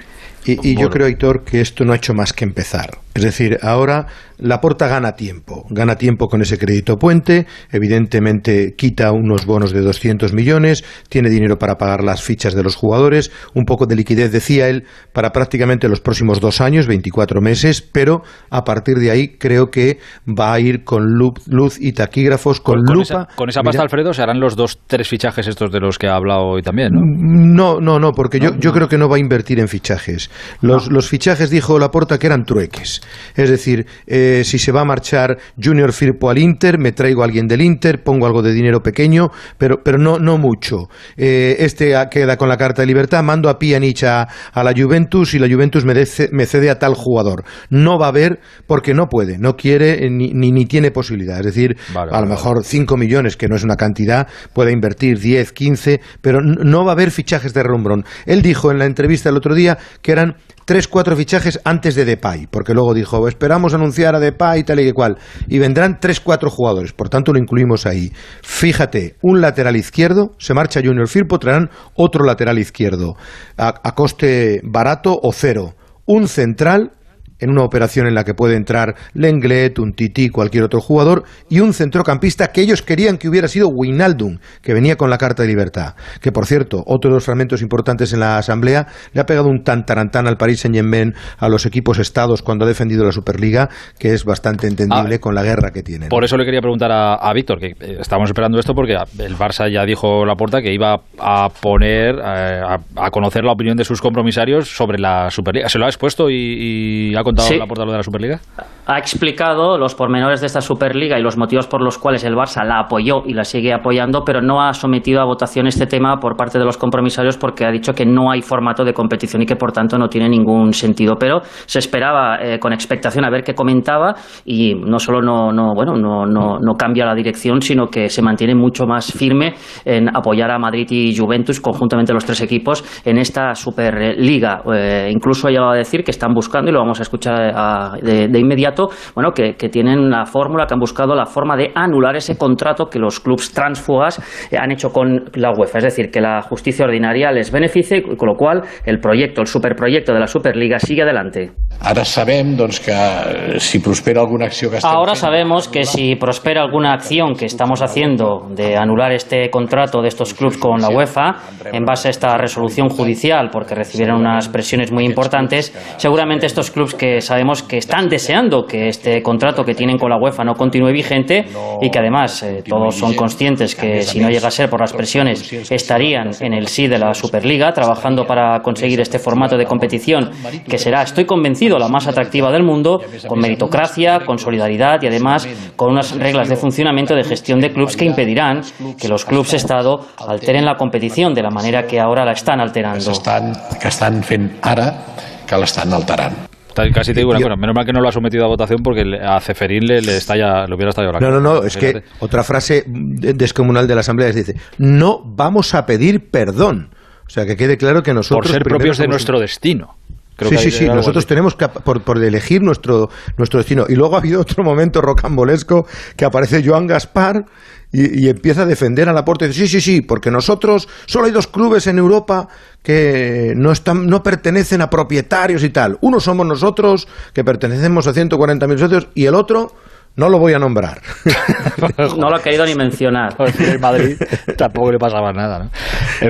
Y, 0.46 0.70
y 0.70 0.76
yo 0.76 0.90
creo, 0.90 1.06
Héctor, 1.06 1.44
que 1.44 1.60
esto 1.60 1.84
no 1.84 1.92
ha 1.92 1.96
hecho 1.96 2.14
más 2.14 2.32
que 2.32 2.44
empezar. 2.44 2.98
Es 3.16 3.22
decir, 3.22 3.58
ahora 3.62 4.06
Laporta 4.38 4.86
gana 4.86 5.12
tiempo, 5.12 5.64
gana 5.70 5.96
tiempo 5.96 6.26
con 6.28 6.42
ese 6.42 6.58
crédito 6.58 6.98
puente, 6.98 7.46
evidentemente 7.72 8.74
quita 8.76 9.10
unos 9.10 9.46
bonos 9.46 9.72
de 9.72 9.80
200 9.80 10.34
millones, 10.34 10.84
tiene 11.08 11.30
dinero 11.30 11.56
para 11.56 11.76
pagar 11.76 12.04
las 12.04 12.22
fichas 12.22 12.54
de 12.54 12.62
los 12.62 12.76
jugadores, 12.76 13.32
un 13.54 13.64
poco 13.64 13.86
de 13.86 13.96
liquidez, 13.96 14.32
decía 14.32 14.68
él, 14.68 14.84
para 15.14 15.30
prácticamente 15.30 15.88
los 15.88 16.02
próximos 16.02 16.40
dos 16.40 16.60
años, 16.60 16.86
24 16.86 17.40
meses, 17.40 17.80
pero 17.80 18.20
a 18.50 18.64
partir 18.64 18.96
de 18.98 19.10
ahí 19.10 19.38
creo 19.38 19.70
que 19.70 19.98
va 20.26 20.52
a 20.52 20.60
ir 20.60 20.84
con 20.84 21.04
luz 21.14 21.78
y 21.80 21.92
taquígrafos, 21.92 22.60
con, 22.60 22.80
lupa. 22.80 23.02
Esa, 23.02 23.28
con 23.34 23.48
esa 23.48 23.62
pasta, 23.62 23.80
Alfredo, 23.80 24.12
se 24.12 24.20
harán 24.20 24.38
los 24.38 24.54
dos, 24.54 24.80
tres 24.86 25.08
fichajes 25.08 25.46
estos 25.46 25.72
de 25.72 25.80
los 25.80 25.96
que 25.96 26.08
ha 26.08 26.14
hablado 26.14 26.42
hoy 26.42 26.60
también, 26.60 26.90
¿no? 26.92 27.00
No, 27.02 27.80
no, 27.80 27.98
no, 27.98 28.12
porque 28.12 28.38
yo, 28.38 28.50
yo 28.58 28.74
creo 28.74 28.88
que 28.88 28.98
no 28.98 29.08
va 29.08 29.16
a 29.16 29.18
invertir 29.18 29.60
en 29.60 29.68
fichajes. 29.68 30.30
Los, 30.60 30.90
los 30.92 31.08
fichajes, 31.08 31.48
dijo 31.48 31.78
Laporta, 31.78 32.18
que 32.18 32.26
eran 32.26 32.44
trueques. 32.44 33.00
Es 33.34 33.50
decir, 33.50 33.86
eh, 34.06 34.42
si 34.44 34.58
se 34.58 34.72
va 34.72 34.82
a 34.82 34.84
marchar 34.84 35.38
Junior 35.62 35.92
Firpo 35.92 36.30
al 36.30 36.38
Inter, 36.38 36.78
me 36.78 36.92
traigo 36.92 37.22
a 37.22 37.26
alguien 37.26 37.46
del 37.46 37.60
Inter, 37.60 38.02
pongo 38.02 38.26
algo 38.26 38.42
de 38.42 38.52
dinero 38.52 38.82
pequeño, 38.82 39.30
pero, 39.58 39.82
pero 39.82 39.98
no, 39.98 40.18
no 40.18 40.38
mucho. 40.38 40.88
Eh, 41.16 41.56
este 41.60 41.94
queda 42.10 42.36
con 42.36 42.48
la 42.48 42.56
carta 42.56 42.82
de 42.82 42.86
libertad, 42.86 43.22
mando 43.22 43.48
a 43.48 43.58
Pjanic 43.58 44.04
a, 44.04 44.28
a 44.52 44.64
la 44.64 44.72
Juventus 44.76 45.34
y 45.34 45.38
la 45.38 45.48
Juventus 45.48 45.84
me, 45.84 45.94
me, 46.32 46.46
cede 46.46 46.70
a 46.70 46.78
tal 46.78 46.94
jugador. 46.94 47.44
No 47.70 47.98
va 47.98 48.06
a 48.06 48.08
haber 48.10 48.40
porque 48.66 48.94
no 48.94 49.08
puede, 49.08 49.38
no 49.38 49.56
quiere 49.56 50.08
ni, 50.10 50.32
ni, 50.32 50.66
tiene 50.66 50.90
posibilidad. 50.90 51.38
Es 51.38 51.46
decir, 51.46 51.76
a 51.94 52.20
lo 52.20 52.26
mejor 52.26 52.64
5 52.64 52.96
millones, 52.96 53.36
que 53.36 53.48
no 53.48 53.56
es 53.56 53.64
una 53.64 53.76
cantidad, 53.76 54.26
puede 54.52 54.72
invertir 54.72 55.18
10, 55.18 55.52
15, 55.52 56.00
pero 56.20 56.40
no 56.40 56.84
va 56.84 56.92
a 56.92 56.94
haber 56.94 57.10
fichajes 57.10 57.54
de 57.54 57.62
Rombrón. 57.62 58.04
Él 58.26 58.42
dijo 58.42 58.70
en 58.70 58.78
la 58.78 58.86
entrevista 58.86 59.30
el 59.30 59.36
otro 59.36 59.54
día 59.54 59.78
que 60.02 60.12
eran 60.12 60.36
tres, 60.66 60.86
cuatro 60.88 61.16
fichajes 61.16 61.58
antes 61.64 61.94
de 61.94 62.04
Depay, 62.04 62.48
porque 62.50 62.74
luego 62.74 62.92
dijo, 62.92 63.26
esperamos 63.28 63.72
anunciar 63.72 64.14
a 64.14 64.20
Depay 64.20 64.64
tal 64.64 64.80
y 64.80 64.92
cual, 64.92 65.16
y 65.48 65.58
vendrán 65.58 65.98
tres, 66.00 66.20
cuatro 66.20 66.50
jugadores, 66.50 66.92
por 66.92 67.08
tanto 67.08 67.32
lo 67.32 67.38
incluimos 67.38 67.86
ahí. 67.86 68.12
Fíjate, 68.42 69.16
un 69.22 69.40
lateral 69.40 69.76
izquierdo, 69.76 70.32
se 70.38 70.52
marcha 70.52 70.82
Junior 70.84 71.08
Firpo, 71.08 71.38
traerán 71.38 71.70
otro 71.94 72.26
lateral 72.26 72.58
izquierdo, 72.58 73.16
a 73.56 73.94
coste 73.94 74.60
barato 74.62 75.18
o 75.22 75.32
cero. 75.32 75.74
Un 76.04 76.28
central 76.28 76.92
en 77.38 77.50
una 77.50 77.62
operación 77.62 78.06
en 78.06 78.14
la 78.14 78.24
que 78.24 78.34
puede 78.34 78.56
entrar 78.56 78.94
Lenglet, 79.14 79.78
un 79.78 79.92
Titi, 79.92 80.28
cualquier 80.28 80.64
otro 80.64 80.80
jugador, 80.80 81.24
y 81.48 81.60
un 81.60 81.72
centrocampista 81.72 82.48
que 82.48 82.62
ellos 82.62 82.82
querían 82.82 83.18
que 83.18 83.28
hubiera 83.28 83.48
sido 83.48 83.68
Wijnaldum, 83.68 84.38
que 84.62 84.74
venía 84.74 84.96
con 84.96 85.10
la 85.10 85.18
Carta 85.18 85.42
de 85.42 85.48
Libertad. 85.48 85.94
Que, 86.20 86.32
por 86.32 86.46
cierto, 86.46 86.82
otro 86.86 87.10
de 87.10 87.16
los 87.16 87.24
fragmentos 87.24 87.62
importantes 87.62 88.12
en 88.12 88.20
la 88.20 88.38
Asamblea, 88.38 88.86
le 89.12 89.20
ha 89.20 89.26
pegado 89.26 89.48
un 89.48 89.62
tantarantán 89.62 90.26
al 90.26 90.36
Paris 90.36 90.60
Saint-Germain, 90.60 91.14
a 91.38 91.48
los 91.48 91.66
equipos 91.66 91.98
estados 91.98 92.42
cuando 92.42 92.64
ha 92.64 92.68
defendido 92.68 93.04
la 93.04 93.12
Superliga, 93.12 93.68
que 93.98 94.12
es 94.12 94.24
bastante 94.24 94.66
entendible 94.66 95.16
ah, 95.16 95.18
con 95.18 95.34
la 95.34 95.42
guerra 95.42 95.70
que 95.70 95.82
tienen. 95.82 96.08
Por 96.08 96.24
eso 96.24 96.36
le 96.36 96.44
quería 96.44 96.60
preguntar 96.60 96.90
a, 96.92 97.32
Víctor, 97.32 97.58
que 97.58 97.66
eh, 97.66 97.98
estamos 98.00 98.30
esperando 98.30 98.58
esto 98.58 98.74
porque 98.74 98.94
el 98.94 99.36
Barça 99.36 99.70
ya 99.70 99.84
dijo 99.84 100.24
la 100.24 100.34
puerta 100.34 100.62
que 100.62 100.72
iba 100.72 101.00
a 101.18 101.48
poner, 101.48 102.16
eh, 102.16 102.60
a, 102.96 103.10
conocer 103.10 103.44
la 103.44 103.52
opinión 103.52 103.76
de 103.76 103.84
sus 103.84 104.00
compromisarios 104.00 104.68
sobre 104.68 104.98
la 104.98 105.30
Superliga. 105.30 105.68
¿Se 105.68 105.78
lo 105.78 105.84
ha 105.84 105.88
expuesto 105.88 106.30
y, 106.30 107.10
y 107.10 107.16
ha 107.16 107.22
contado 107.26 107.56
la 107.56 107.66
portada 107.66 107.90
de 107.90 107.96
la 107.96 108.02
Superliga? 108.02 108.40
Ha 108.86 108.98
explicado 108.98 109.78
los 109.78 109.94
pormenores 109.96 110.40
de 110.40 110.46
esta 110.46 110.60
Superliga 110.60 111.18
y 111.18 111.22
los 111.22 111.36
motivos 111.36 111.66
por 111.66 111.82
los 111.82 111.98
cuales 111.98 112.22
el 112.24 112.34
Barça 112.34 112.64
la 112.64 112.78
apoyó 112.78 113.24
y 113.26 113.34
la 113.34 113.42
sigue 113.42 113.72
apoyando, 113.72 114.22
pero 114.24 114.40
no 114.40 114.62
ha 114.62 114.72
sometido 114.72 115.20
a 115.20 115.24
votación 115.24 115.66
este 115.66 115.86
tema 115.86 116.18
por 116.18 116.36
parte 116.36 116.58
de 116.58 116.64
los 116.64 116.76
compromisarios 116.76 117.36
porque 117.36 117.64
ha 117.64 117.72
dicho 117.72 117.92
que 117.92 118.06
no 118.06 118.30
hay 118.30 118.42
formato 118.42 118.84
de 118.84 118.92
competición 118.92 119.42
y 119.42 119.46
que 119.46 119.56
por 119.56 119.72
tanto 119.72 119.98
no 119.98 120.08
tiene 120.08 120.28
ningún 120.28 120.72
sentido. 120.72 121.16
Pero 121.18 121.40
se 121.42 121.80
esperaba 121.80 122.38
eh, 122.40 122.60
con 122.60 122.72
expectación 122.72 123.24
a 123.24 123.30
ver 123.30 123.42
qué 123.42 123.54
comentaba 123.54 124.14
y 124.44 124.74
no 124.74 125.00
solo 125.00 125.20
no, 125.20 125.50
no, 125.52 125.74
bueno, 125.74 125.96
no, 125.96 126.24
no, 126.24 126.58
no 126.60 126.74
cambia 126.74 127.04
la 127.06 127.14
dirección, 127.14 127.60
sino 127.60 127.88
que 127.88 128.08
se 128.08 128.22
mantiene 128.22 128.54
mucho 128.54 128.86
más 128.86 129.12
firme 129.12 129.54
en 129.84 130.16
apoyar 130.16 130.52
a 130.52 130.58
Madrid 130.58 130.86
y 130.90 131.16
Juventus, 131.16 131.60
conjuntamente 131.60 132.12
los 132.12 132.24
tres 132.24 132.40
equipos, 132.40 132.84
en 133.04 133.18
esta 133.18 133.52
Superliga. 133.56 134.62
Eh, 134.72 135.10
incluso 135.12 135.48
ha 135.48 135.50
llegado 135.50 135.70
a 135.70 135.76
decir 135.76 136.04
que 136.04 136.12
están 136.12 136.32
buscando, 136.32 136.70
y 136.70 136.72
lo 136.72 136.78
vamos 136.78 137.00
a 137.00 137.02
escuchar 137.02 137.15
de, 137.20 138.38
inmediato, 138.38 138.88
bueno, 139.14 139.32
que, 139.32 139.54
tienen 139.68 140.10
la 140.10 140.24
fórmula, 140.26 140.66
que 140.66 140.74
han 140.74 140.80
buscado 140.80 141.14
la 141.14 141.26
forma 141.26 141.56
de 141.56 141.72
anular 141.74 142.16
ese 142.16 142.38
contrato 142.38 142.86
que 142.86 142.98
los 142.98 143.20
clubes 143.20 143.52
transfugas 143.52 144.20
eh, 144.50 144.56
han 144.56 144.70
hecho 144.70 144.90
con 144.90 145.24
la 145.34 145.50
UEFA. 145.50 145.78
Es 145.78 145.84
decir, 145.84 146.10
que 146.10 146.20
la 146.20 146.40
justicia 146.42 146.84
ordinaria 146.84 147.32
les 147.32 147.50
beneficie, 147.50 148.02
con 148.16 148.28
lo 148.28 148.34
cual 148.34 148.62
el 148.84 149.00
proyecto, 149.00 149.40
el 149.40 149.46
superproyecto 149.46 150.12
de 150.12 150.20
la 150.20 150.26
Superliga 150.26 150.78
sigue 150.78 151.02
adelante. 151.02 151.52
Ahora 151.80 152.04
sabemos 152.04 152.80
que 152.80 152.92
eh, 152.92 153.60
si 153.60 153.80
prospera 153.80 154.20
alguna 154.20 154.46
acción 154.46 154.70
que 154.70 154.78
Ahora 154.82 155.14
sabemos 155.14 155.68
que 155.68 155.84
si 155.84 156.14
prospera 156.16 156.62
alguna 156.62 156.92
acción 156.92 157.34
que 157.34 157.46
estamos 157.46 157.82
haciendo 157.82 158.48
de 158.50 158.76
anular 158.76 159.12
este 159.12 159.50
contrato 159.50 160.02
de 160.02 160.08
estos 160.08 160.34
clubes 160.34 160.56
con 160.58 160.80
la 160.80 160.88
UEFA, 160.88 161.36
en 161.72 161.84
base 161.84 162.08
a 162.08 162.10
esta 162.10 162.36
resolución 162.36 162.88
judicial, 162.88 163.50
porque 163.50 163.74
recibieron 163.74 164.20
unas 164.20 164.48
presiones 164.48 164.92
muy 164.92 165.04
importantes, 165.04 165.72
seguramente 165.96 166.46
estos 166.46 166.70
clubes 166.70 166.94
que 166.94 167.05
sabemos 167.20 167.62
que 167.62 167.78
están 167.78 168.08
deseando 168.08 168.66
que 168.66 168.88
este 168.88 169.22
contrato 169.22 169.64
que 169.64 169.74
tienen 169.74 169.98
con 169.98 170.10
la 170.10 170.16
UEFA 170.16 170.44
no 170.44 170.54
continúe 170.54 170.92
vigente 170.92 171.44
y 171.80 171.90
que 171.90 171.98
además 171.98 172.42
eh, 172.42 172.62
todos 172.66 172.94
son 172.94 173.14
conscientes 173.14 173.74
que 173.74 174.02
si 174.02 174.20
no 174.20 174.28
llega 174.28 174.48
a 174.48 174.50
ser 174.50 174.68
por 174.68 174.80
las 174.80 174.92
presiones 174.92 175.52
estarían 175.70 176.30
en 176.40 176.52
el 176.52 176.68
sí 176.68 176.86
de 176.86 176.98
la 176.98 177.14
Superliga 177.14 177.72
trabajando 177.72 178.26
para 178.26 178.60
conseguir 178.60 179.00
este 179.00 179.18
formato 179.18 179.56
de 179.56 179.64
competición 179.64 180.30
que 180.68 180.78
será, 180.78 181.02
estoy 181.02 181.24
convencido, 181.24 181.78
la 181.78 181.88
más 181.88 182.06
atractiva 182.06 182.50
del 182.50 182.62
mundo, 182.62 183.00
con 183.26 183.38
meritocracia, 183.38 184.20
con 184.24 184.38
solidaridad 184.38 185.02
y 185.02 185.06
además 185.06 185.48
con 185.76 185.92
unas 185.92 186.16
reglas 186.16 186.48
de 186.48 186.56
funcionamiento 186.56 187.14
de 187.14 187.24
gestión 187.24 187.60
de 187.60 187.72
clubes 187.72 187.96
que 187.96 188.04
impedirán 188.04 188.62
que 188.98 189.08
los 189.08 189.24
clubes 189.24 189.54
Estado 189.54 190.06
alteren 190.26 190.64
la 190.64 190.76
competición 190.76 191.34
de 191.34 191.42
la 191.42 191.50
manera 191.50 191.86
que 191.86 192.00
ahora 192.00 192.24
la 192.24 192.32
están 192.32 192.60
alterando. 192.60 193.04
Que 193.04 193.12
están, 193.12 193.52
que 193.80 194.50
ara 194.62 195.04
que 195.46 195.56
la 195.56 195.64
están 195.64 195.92
alterando. 195.92 196.55
Casi 196.92 197.12
te 197.12 197.20
digo 197.20 197.30
una 197.30 197.40
cosa, 197.40 197.56
menos 197.56 197.74
mal 197.74 197.86
que 197.86 197.92
no 197.92 198.00
lo 198.00 198.08
ha 198.08 198.12
sometido 198.12 198.44
a 198.44 198.48
votación 198.48 198.80
porque 198.82 199.02
a 199.22 199.40
Ceferín 199.40 199.86
le, 199.86 200.00
le, 200.00 200.16
estalla, 200.16 200.66
le 200.66 200.74
hubiera 200.74 200.90
estallado 200.90 201.14
la 201.14 201.20
No, 201.20 201.30
no, 201.30 201.40
no, 201.40 201.62
es 201.62 201.76
que 201.76 202.02
otra 202.20 202.44
frase 202.44 202.84
descomunal 202.86 203.86
de 203.86 203.94
la 203.94 204.00
Asamblea 204.00 204.30
dice, 204.32 204.54
no 204.78 205.22
vamos 205.24 205.74
a 205.74 205.86
pedir 205.86 206.30
perdón. 206.30 206.90
O 207.26 207.30
sea, 207.30 207.44
que 207.44 207.56
quede 207.56 207.76
claro 207.76 208.02
que 208.02 208.14
nosotros... 208.14 208.46
Por 208.46 208.52
ser 208.52 208.62
propios 208.62 208.98
de 208.98 209.08
nuestro 209.08 209.40
destino. 209.40 209.96
sí, 210.38 210.56
sí, 210.58 210.70
sí, 210.70 210.86
nosotros 210.86 211.26
tenemos 211.26 211.54
que, 211.56 211.68
por, 211.68 212.02
por, 212.02 212.22
elegir 212.22 212.62
nuestro, 212.62 213.08
nuestro 213.36 213.58
destino. 213.58 213.86
Y 213.88 213.96
luego 213.96 214.14
ha 214.14 214.18
habido 214.18 214.40
otro 214.40 214.62
momento 214.62 215.00
rocambolesco 215.00 215.86
que 216.16 216.24
aparece 216.24 216.62
Joan 216.64 216.86
Gaspar 216.86 217.46
y, 217.92 218.28
empieza 218.28 218.62
a 218.62 218.66
defender 218.66 219.08
a 219.08 219.12
la 219.12 219.24
puerta 219.24 219.44
y 219.44 219.48
dice, 219.48 219.66
sí, 219.66 219.68
sí, 219.68 219.80
sí, 219.80 220.00
porque 220.00 220.30
nosotros, 220.30 220.88
solo 221.06 221.26
hay 221.26 221.32
dos 221.32 221.46
clubes 221.46 221.86
en 221.86 221.98
Europa 221.98 222.48
que 222.82 223.54
no, 223.56 223.72
están, 223.72 224.06
no 224.06 224.22
pertenecen 224.22 224.82
a 224.82 224.90
propietarios 224.90 225.62
y 225.62 225.70
tal. 225.70 225.98
Uno 226.00 226.20
somos 226.20 226.46
nosotros, 226.46 227.08
que 227.32 227.44
pertenecemos 227.44 228.06
a 228.06 228.12
140.000 228.12 228.78
socios, 228.78 229.08
y 229.14 229.26
el 229.26 229.34
otro 229.34 229.74
no 230.16 230.30
lo 230.30 230.38
voy 230.38 230.54
a 230.54 230.58
nombrar. 230.58 231.00
no 232.16 232.30
lo 232.30 232.36
ha 232.36 232.42
querido 232.42 232.64
ni 232.64 232.74
mencionar. 232.74 233.36
En 233.66 233.80
Madrid 233.80 234.16
tampoco 234.56 234.92
le 234.92 234.98
pasaba 234.98 235.32
nada. 235.32 235.58
¿no? 235.58 235.70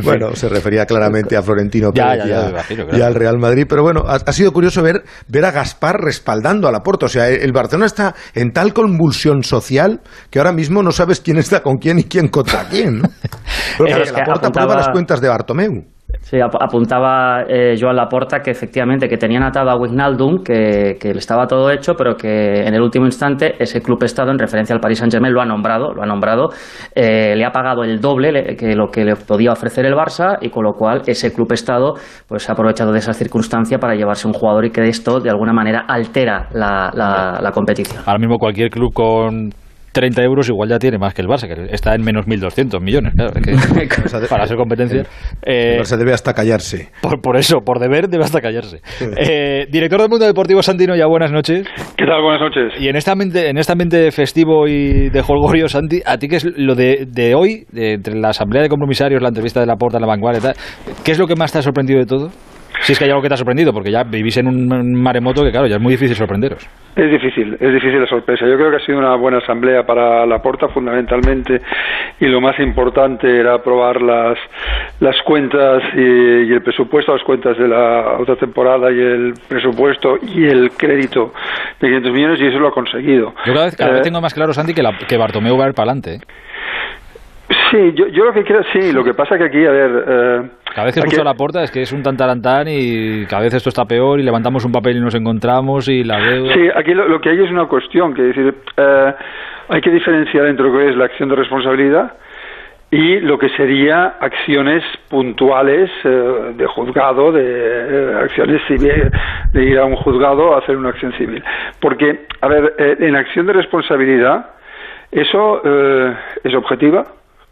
bueno, 0.02 0.34
se 0.34 0.48
refería 0.48 0.86
claramente 0.86 1.36
a 1.36 1.42
Florentino 1.42 1.92
Pérez 1.92 2.26
y, 2.92 3.00
al 3.00 3.14
Real 3.14 3.38
Madrid. 3.38 3.66
Pero 3.68 3.82
bueno, 3.82 4.02
ha, 4.06 4.32
sido 4.32 4.52
curioso 4.52 4.82
ver, 4.82 5.04
ver 5.28 5.44
a 5.44 5.50
Gaspar 5.50 6.00
respaldando 6.00 6.68
a 6.68 6.72
Laporta. 6.72 7.06
O 7.06 7.08
sea, 7.08 7.28
el 7.28 7.52
Barcelona 7.52 7.86
está 7.86 8.14
en 8.34 8.52
tal 8.52 8.72
convulsión 8.72 9.42
social 9.42 10.00
que 10.30 10.38
ahora 10.38 10.52
mismo 10.52 10.82
no 10.82 10.92
sabes 10.92 11.20
quién 11.20 11.38
está 11.38 11.62
con 11.62 11.76
quién 11.76 11.98
y 11.98 12.04
quién 12.04 12.28
contra 12.28 12.64
quién. 12.68 12.98
¿no? 12.98 13.08
Laporta 13.86 14.50
prueba 14.50 14.76
las 14.76 14.88
cuentas 14.88 15.20
de 15.20 15.28
Bartomeu. 15.28 15.95
Sí, 16.20 16.38
apuntaba 16.40 17.42
eh, 17.48 17.74
Joan 17.78 17.96
Laporta 17.96 18.40
que 18.40 18.52
efectivamente 18.52 19.08
que 19.08 19.16
tenían 19.16 19.42
atado 19.42 19.70
a 19.70 19.76
Wijnaldum, 19.76 20.42
que, 20.42 20.96
que 21.00 21.12
le 21.12 21.18
estaba 21.18 21.46
todo 21.46 21.70
hecho, 21.70 21.94
pero 21.94 22.14
que 22.14 22.62
en 22.62 22.74
el 22.74 22.80
último 22.80 23.06
instante 23.06 23.54
ese 23.58 23.80
club 23.80 24.02
Estado, 24.04 24.30
en 24.30 24.38
referencia 24.38 24.74
al 24.74 24.80
Paris 24.80 24.98
Saint-Germain, 24.98 25.32
lo 25.32 25.40
ha 25.40 25.46
nombrado, 25.46 25.92
lo 25.92 26.02
ha 26.02 26.06
nombrado, 26.06 26.50
eh, 26.94 27.34
le 27.36 27.44
ha 27.44 27.50
pagado 27.50 27.82
el 27.82 28.00
doble 28.00 28.56
que 28.56 28.74
lo 28.74 28.88
que 28.88 29.04
le 29.04 29.16
podía 29.16 29.52
ofrecer 29.52 29.84
el 29.84 29.94
Barça 29.94 30.38
y 30.40 30.50
con 30.50 30.64
lo 30.64 30.72
cual 30.72 31.02
ese 31.06 31.32
club 31.32 31.52
Estado 31.52 31.94
pues 32.28 32.48
ha 32.48 32.52
aprovechado 32.52 32.92
de 32.92 32.98
esa 32.98 33.12
circunstancia 33.12 33.78
para 33.78 33.94
llevarse 33.94 34.28
un 34.28 34.32
jugador 34.32 34.64
y 34.64 34.70
que 34.70 34.82
esto 34.82 35.20
de 35.20 35.30
alguna 35.30 35.52
manera 35.52 35.86
altera 35.88 36.48
la, 36.52 36.90
la 36.94 37.50
competición. 37.52 38.02
Ahora 38.06 38.18
mismo 38.18 38.38
cualquier 38.38 38.70
club 38.70 38.92
con 38.92 39.50
30 39.96 40.22
euros 40.24 40.46
igual 40.50 40.68
ya 40.68 40.78
tiene 40.78 40.98
más 40.98 41.14
que 41.14 41.22
el 41.22 41.26
Barça, 41.28 41.48
que 41.48 41.74
está 41.74 41.94
en 41.94 42.02
menos 42.02 42.26
1.200 42.26 42.82
millones, 42.82 43.14
claro, 43.14 43.32
para 44.28 44.44
hacer 44.44 44.58
competencia. 44.58 45.04
el 45.42 45.80
Barça 45.80 45.96
debe 45.96 46.12
hasta 46.12 46.34
callarse. 46.34 46.90
Por, 47.00 47.38
eso, 47.38 47.60
por 47.64 47.78
deber 47.78 48.08
debe 48.08 48.24
hasta 48.24 48.42
callarse. 48.42 48.82
Eh, 49.16 49.66
director 49.70 50.02
del 50.02 50.10
Mundo 50.10 50.26
Deportivo 50.26 50.62
Santino, 50.62 50.94
ya 50.94 51.06
buenas 51.06 51.32
noches. 51.32 51.66
¿Qué 51.96 52.04
tal? 52.04 52.20
Buenas 52.20 52.42
noches. 52.42 52.78
Y 52.78 52.88
en 52.88 52.96
esta 52.96 53.14
mente, 53.14 53.48
en 53.48 53.56
esta 53.56 53.74
mente 53.74 54.10
festivo 54.10 54.68
y 54.68 55.08
de 55.08 55.24
holgorio, 55.26 55.66
Santi, 55.66 56.02
¿a 56.04 56.18
ti 56.18 56.28
qué 56.28 56.36
es 56.36 56.44
lo 56.44 56.74
de, 56.74 57.06
de 57.10 57.34
hoy, 57.34 57.64
entre 57.74 58.16
la 58.16 58.28
asamblea 58.28 58.62
de 58.62 58.68
compromisarios, 58.68 59.22
la 59.22 59.28
entrevista 59.28 59.60
de 59.60 59.66
la 59.66 59.76
Porta, 59.76 59.98
la 59.98 60.06
vanguardia, 60.06 60.52
¿qué 61.04 61.12
es 61.12 61.18
lo 61.18 61.26
que 61.26 61.36
más 61.36 61.52
te 61.52 61.60
ha 61.60 61.62
sorprendido 61.62 62.00
de 62.00 62.06
todo? 62.06 62.30
Si 62.80 62.92
es 62.92 62.98
que 62.98 63.04
hay 63.04 63.10
algo 63.10 63.22
que 63.22 63.28
te 63.28 63.34
ha 63.34 63.36
sorprendido, 63.36 63.72
porque 63.72 63.90
ya 63.90 64.04
vivís 64.04 64.36
en 64.36 64.48
un 64.48 65.02
maremoto 65.02 65.42
que, 65.42 65.50
claro, 65.50 65.66
ya 65.66 65.76
es 65.76 65.82
muy 65.82 65.92
difícil 65.92 66.16
sorprenderos. 66.16 66.68
Es 66.94 67.10
difícil, 67.10 67.56
es 67.60 67.72
difícil 67.72 68.00
la 68.00 68.06
sorpresa. 68.06 68.46
Yo 68.46 68.56
creo 68.56 68.70
que 68.70 68.76
ha 68.76 68.86
sido 68.86 68.98
una 68.98 69.14
buena 69.16 69.38
asamblea 69.38 69.84
para 69.84 70.24
la 70.26 70.40
Porta, 70.40 70.68
fundamentalmente, 70.68 71.60
y 72.20 72.26
lo 72.26 72.40
más 72.40 72.58
importante 72.60 73.28
era 73.28 73.54
aprobar 73.54 74.00
las, 74.00 74.38
las 75.00 75.16
cuentas 75.22 75.82
y, 75.94 76.52
el 76.52 76.62
presupuesto, 76.62 77.12
las 77.12 77.24
cuentas 77.24 77.58
de 77.58 77.68
la 77.68 78.18
otra 78.18 78.36
temporada 78.36 78.90
y 78.90 78.98
el 78.98 79.34
presupuesto 79.48 80.16
y 80.22 80.46
el 80.46 80.70
crédito 80.70 81.32
de 81.80 81.88
500 81.88 82.12
millones, 82.12 82.40
y 82.40 82.46
eso 82.46 82.58
lo 82.58 82.68
ha 82.68 82.72
conseguido. 82.72 83.34
Yo 83.44 83.52
cada 83.52 83.66
vez, 83.66 83.76
eh, 83.78 84.00
tengo 84.02 84.20
más 84.20 84.34
claro, 84.34 84.52
Sandy, 84.52 84.74
que, 84.74 84.82
la, 84.82 84.96
que 84.96 85.16
Bartomeu 85.16 85.56
va 85.56 85.64
a 85.64 85.68
ir 85.68 85.74
para 85.74 85.90
adelante. 85.90 86.14
¿eh? 86.14 86.20
Sí, 87.70 87.92
yo, 87.94 88.06
yo 88.08 88.24
lo 88.24 88.32
que 88.32 88.44
creo, 88.44 88.62
sí, 88.72 88.92
lo 88.92 89.04
que 89.04 89.14
pasa 89.14 89.36
que 89.36 89.44
aquí, 89.44 89.64
a 89.64 89.70
ver... 89.70 90.04
Eh, 90.06 90.42
cada 90.74 90.84
vez 90.84 90.94
que 90.94 91.00
escucho 91.00 91.24
la 91.24 91.34
puerta 91.34 91.62
es 91.62 91.70
que 91.70 91.82
es 91.82 91.92
un 91.92 92.02
tantarantán 92.02 92.66
y 92.68 93.24
cada 93.26 93.42
vez 93.42 93.54
esto 93.54 93.70
está 93.70 93.84
peor 93.84 94.20
y 94.20 94.22
levantamos 94.22 94.64
un 94.64 94.72
papel 94.72 94.98
y 94.98 95.00
nos 95.00 95.14
encontramos 95.14 95.88
y 95.88 96.04
la 96.04 96.18
deuda... 96.20 96.54
Sí, 96.54 96.68
aquí 96.74 96.94
lo, 96.94 97.20
que 97.20 97.30
hay 97.30 97.42
es 97.42 97.50
una 97.50 97.66
cuestión, 97.66 98.14
que 98.14 98.22
decir, 98.22 98.54
eh, 98.76 99.14
hay 99.68 99.80
que 99.80 99.90
diferenciar 99.90 100.46
entre 100.46 100.66
lo 100.66 100.78
que 100.78 100.90
es 100.90 100.96
la 100.96 101.06
acción 101.06 101.28
de 101.28 101.36
responsabilidad 101.36 102.14
y 102.90 103.20
lo 103.20 103.38
que 103.38 103.48
sería 103.50 104.16
acciones 104.20 104.84
puntuales 105.08 105.90
eh, 106.04 106.52
de 106.56 106.66
juzgado, 106.66 107.32
de 107.32 108.16
acciones 108.22 108.62
civiles, 108.68 109.10
de 109.52 109.64
ir 109.64 109.78
a 109.78 109.84
un 109.84 109.96
juzgado 109.96 110.54
a 110.54 110.58
hacer 110.58 110.76
una 110.76 110.90
acción 110.90 111.12
civil. 111.14 111.42
Porque, 111.80 112.26
a 112.40 112.48
ver, 112.48 112.74
en 112.78 113.16
acción 113.16 113.46
de 113.46 113.54
responsabilidad, 113.54 114.50
eso 115.10 115.62
es 116.44 116.54
objetiva, 116.54 117.04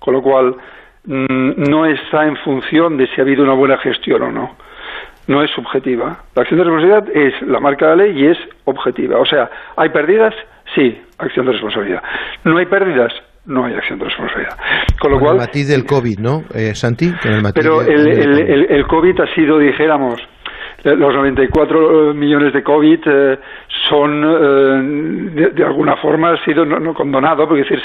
con 0.05 0.13
lo 0.13 0.23
cual 0.23 0.55
mm, 1.07 1.71
no 1.71 1.87
está 1.87 2.27
en 2.27 2.37
función 2.37 2.99
de 2.99 3.07
si 3.07 3.21
ha 3.21 3.25
habido 3.25 3.43
una 3.43 3.55
buena 3.55 3.79
gestión 3.79 4.23
o 4.23 4.31
no. 4.31 4.57
No 5.27 5.43
es 5.43 5.51
subjetiva. 5.53 6.19
La 6.35 6.43
acción 6.43 6.59
de 6.59 6.65
responsabilidad 6.65 7.17
es 7.17 7.41
la 7.49 7.59
marca 7.59 7.89
de 7.89 7.97
la 7.97 8.05
ley 8.05 8.23
y 8.23 8.27
es 8.27 8.37
objetiva. 8.67 9.19
O 9.19 9.25
sea, 9.25 9.51
¿hay 9.77 9.89
pérdidas? 9.89 10.35
Sí, 10.75 11.01
acción 11.17 11.47
de 11.47 11.53
responsabilidad. 11.53 12.03
¿No 12.45 12.59
hay 12.59 12.67
pérdidas? 12.67 13.13
no 13.47 13.67
hay 13.67 13.75
acción 13.75 13.99
de 13.99 14.07
responsabilidad. 14.07 14.57
Con 14.99 15.13
lo 15.13 15.21
cual, 15.21 15.33
el 15.35 15.41
matiz 15.41 15.69
del 15.69 15.85
COVID, 15.85 16.19
¿no, 16.19 16.45
eh, 16.55 16.75
Santi? 16.75 17.13
pero 17.55 17.83
el, 17.83 18.09
el, 18.09 18.67
el, 18.71 18.87
COVID 18.87 19.21
ha 19.21 19.35
sido, 19.35 19.59
dijéramos, 19.59 20.19
los 20.85 21.15
94 21.15 22.11
eh, 22.11 22.15
millones 22.15 22.53
de 22.53 22.63
COVID 22.63 23.01
eh, 23.07 23.39
son, 23.89 24.23
eh, 24.23 25.51
de, 25.55 25.65
alguna 25.65 25.97
forma, 25.97 26.31
han 26.31 26.45
sido 26.45 26.65
no, 26.67 26.93
condonados, 26.93 27.49
porque 27.49 27.63
decir, 27.63 27.81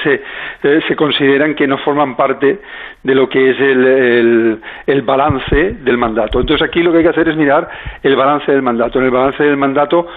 se, 0.62 0.82
se 0.82 0.96
consideran 0.96 1.56
que 1.56 1.66
no 1.66 1.78
forman 1.78 2.18
parte 2.18 2.60
de 3.02 3.16
lo 3.16 3.30
que 3.30 3.52
es 3.52 3.60
el, 3.60 4.60
el, 4.86 5.02
balance 5.04 5.78
del 5.82 5.98
mandato. 5.98 6.42
Entonces 6.42 6.68
aquí 6.68 6.84
lo 6.84 6.92
que 6.92 6.98
hay 6.98 7.04
que 7.04 7.10
hacer 7.10 7.30
es 7.30 7.38
mirar 7.38 7.70
el 8.04 8.16
balance 8.16 8.52
del 8.52 8.62
mandato. 8.62 9.00
En 9.00 9.06
el 9.06 9.12
balance 9.12 9.44
del 9.44 9.58
mandato 9.58 10.08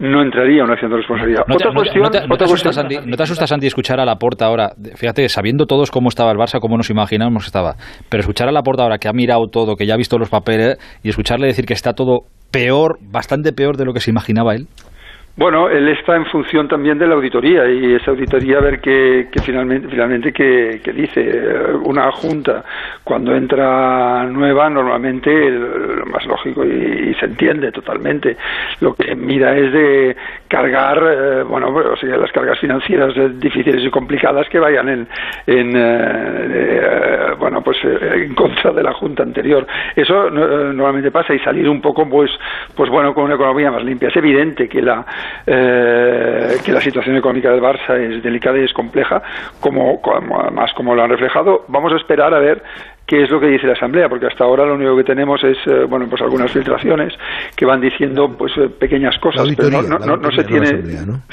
no 0.00 0.22
entraría 0.22 0.64
una 0.64 0.72
acción 0.72 0.90
de 0.90 0.96
responsabilidad. 0.96 1.42
No 1.46 1.56
te, 1.56 1.68
otra 1.68 1.74
cuestión, 1.74 2.02
no, 2.02 2.36
te, 2.36 3.22
asusta, 3.22 3.46
Sandy, 3.46 3.66
escuchar 3.66 4.00
a 4.00 4.06
la 4.06 4.16
porta 4.16 4.46
ahora? 4.46 4.70
Fíjate, 4.96 5.28
sabiendo 5.28 5.66
todos 5.66 5.90
cómo 5.90 6.08
estaba 6.08 6.32
el 6.32 6.38
Barça, 6.38 6.58
cómo 6.58 6.78
nos 6.78 6.88
imaginábamos 6.88 7.44
que 7.44 7.48
estaba, 7.48 7.74
pero 8.08 8.22
escuchar 8.22 8.48
a 8.48 8.52
la 8.52 8.62
porta 8.62 8.82
ahora 8.82 8.96
que 8.96 9.08
ha 9.08 9.12
mirado 9.12 9.46
todo, 9.48 9.76
que 9.76 9.86
ya 9.86 9.94
ha 9.94 9.98
visto 9.98 10.18
los 10.18 10.30
papeles 10.30 10.78
y 11.02 11.10
escucharle 11.10 11.46
decir 11.46 11.66
que 11.66 11.74
está 11.74 11.92
todo 11.92 12.20
peor, 12.50 12.98
bastante 13.12 13.52
peor 13.52 13.76
de 13.76 13.84
lo 13.84 13.92
que 13.92 14.00
se 14.00 14.10
imaginaba 14.10 14.54
él. 14.54 14.68
Bueno, 15.36 15.70
él 15.70 15.88
está 15.88 16.16
en 16.16 16.26
función 16.26 16.68
también 16.68 16.98
de 16.98 17.06
la 17.06 17.14
auditoría 17.14 17.66
y 17.70 17.94
esa 17.94 18.10
auditoría 18.10 18.58
a 18.58 18.60
ver 18.60 18.80
qué, 18.80 19.28
finalmente, 19.42 19.88
finalmente 19.88 20.32
dice. 20.92 21.20
Eh, 21.20 21.76
una 21.84 22.10
junta 22.12 22.64
cuando 23.02 23.34
entra 23.34 24.24
nueva 24.26 24.68
normalmente 24.68 25.30
lo 25.50 26.06
más 26.06 26.24
lógico 26.26 26.64
y, 26.64 27.14
se 27.18 27.26
entiende 27.26 27.72
totalmente. 27.72 28.36
Lo 28.80 28.94
que 28.94 29.14
mira 29.14 29.56
es 29.56 29.72
de 29.72 30.16
cargar 30.48 30.98
eh, 31.02 31.42
bueno 31.42 31.68
o 31.68 31.96
sea, 31.96 32.16
las 32.16 32.30
cargas 32.32 32.58
financieras 32.58 33.14
difíciles 33.38 33.84
y 33.84 33.90
complicadas 33.90 34.48
que 34.48 34.58
vayan 34.58 34.88
en, 34.88 35.08
en 35.46 35.72
eh, 35.74 37.34
bueno 37.38 37.62
pues 37.62 37.78
en 37.84 38.34
contra 38.34 38.72
de 38.72 38.82
la 38.82 38.92
junta 38.92 39.22
anterior. 39.22 39.66
Eso 39.94 40.30
normalmente 40.30 41.10
pasa 41.10 41.34
y 41.34 41.38
salir 41.40 41.68
un 41.68 41.80
poco 41.80 42.08
pues 42.08 42.30
pues 42.74 42.90
bueno 42.90 43.14
con 43.14 43.24
una 43.24 43.34
economía 43.34 43.70
más 43.70 43.84
limpia. 43.84 44.08
Es 44.08 44.16
evidente 44.16 44.68
que 44.68 44.82
la 44.82 45.04
eh, 45.46 46.58
que 46.64 46.72
la 46.72 46.80
situación 46.80 47.16
económica 47.16 47.50
del 47.50 47.60
Barça 47.60 47.98
es 47.98 48.22
delicada 48.22 48.58
y 48.58 48.64
es 48.64 48.72
compleja, 48.72 49.22
como, 49.60 50.00
además 50.42 50.72
como 50.74 50.94
lo 50.94 51.02
han 51.02 51.10
reflejado. 51.10 51.64
Vamos 51.68 51.92
a 51.92 51.96
esperar 51.96 52.34
a 52.34 52.38
ver 52.38 52.62
qué 53.10 53.24
es 53.24 53.30
lo 53.30 53.40
que 53.40 53.48
dice 53.48 53.66
la 53.66 53.72
Asamblea, 53.72 54.08
porque 54.08 54.26
hasta 54.26 54.44
ahora 54.44 54.64
lo 54.64 54.76
único 54.76 54.96
que 54.96 55.02
tenemos 55.02 55.42
es, 55.42 55.58
eh, 55.66 55.84
bueno, 55.88 56.06
pues 56.08 56.22
algunas 56.22 56.52
filtraciones 56.52 57.12
que 57.56 57.66
van 57.66 57.80
diciendo, 57.80 58.32
pues, 58.38 58.56
eh, 58.56 58.68
pequeñas 58.68 59.18
cosas, 59.18 59.48
pero 59.56 59.82
no, 59.82 60.30
se 60.30 60.44
tiene, 60.44 60.80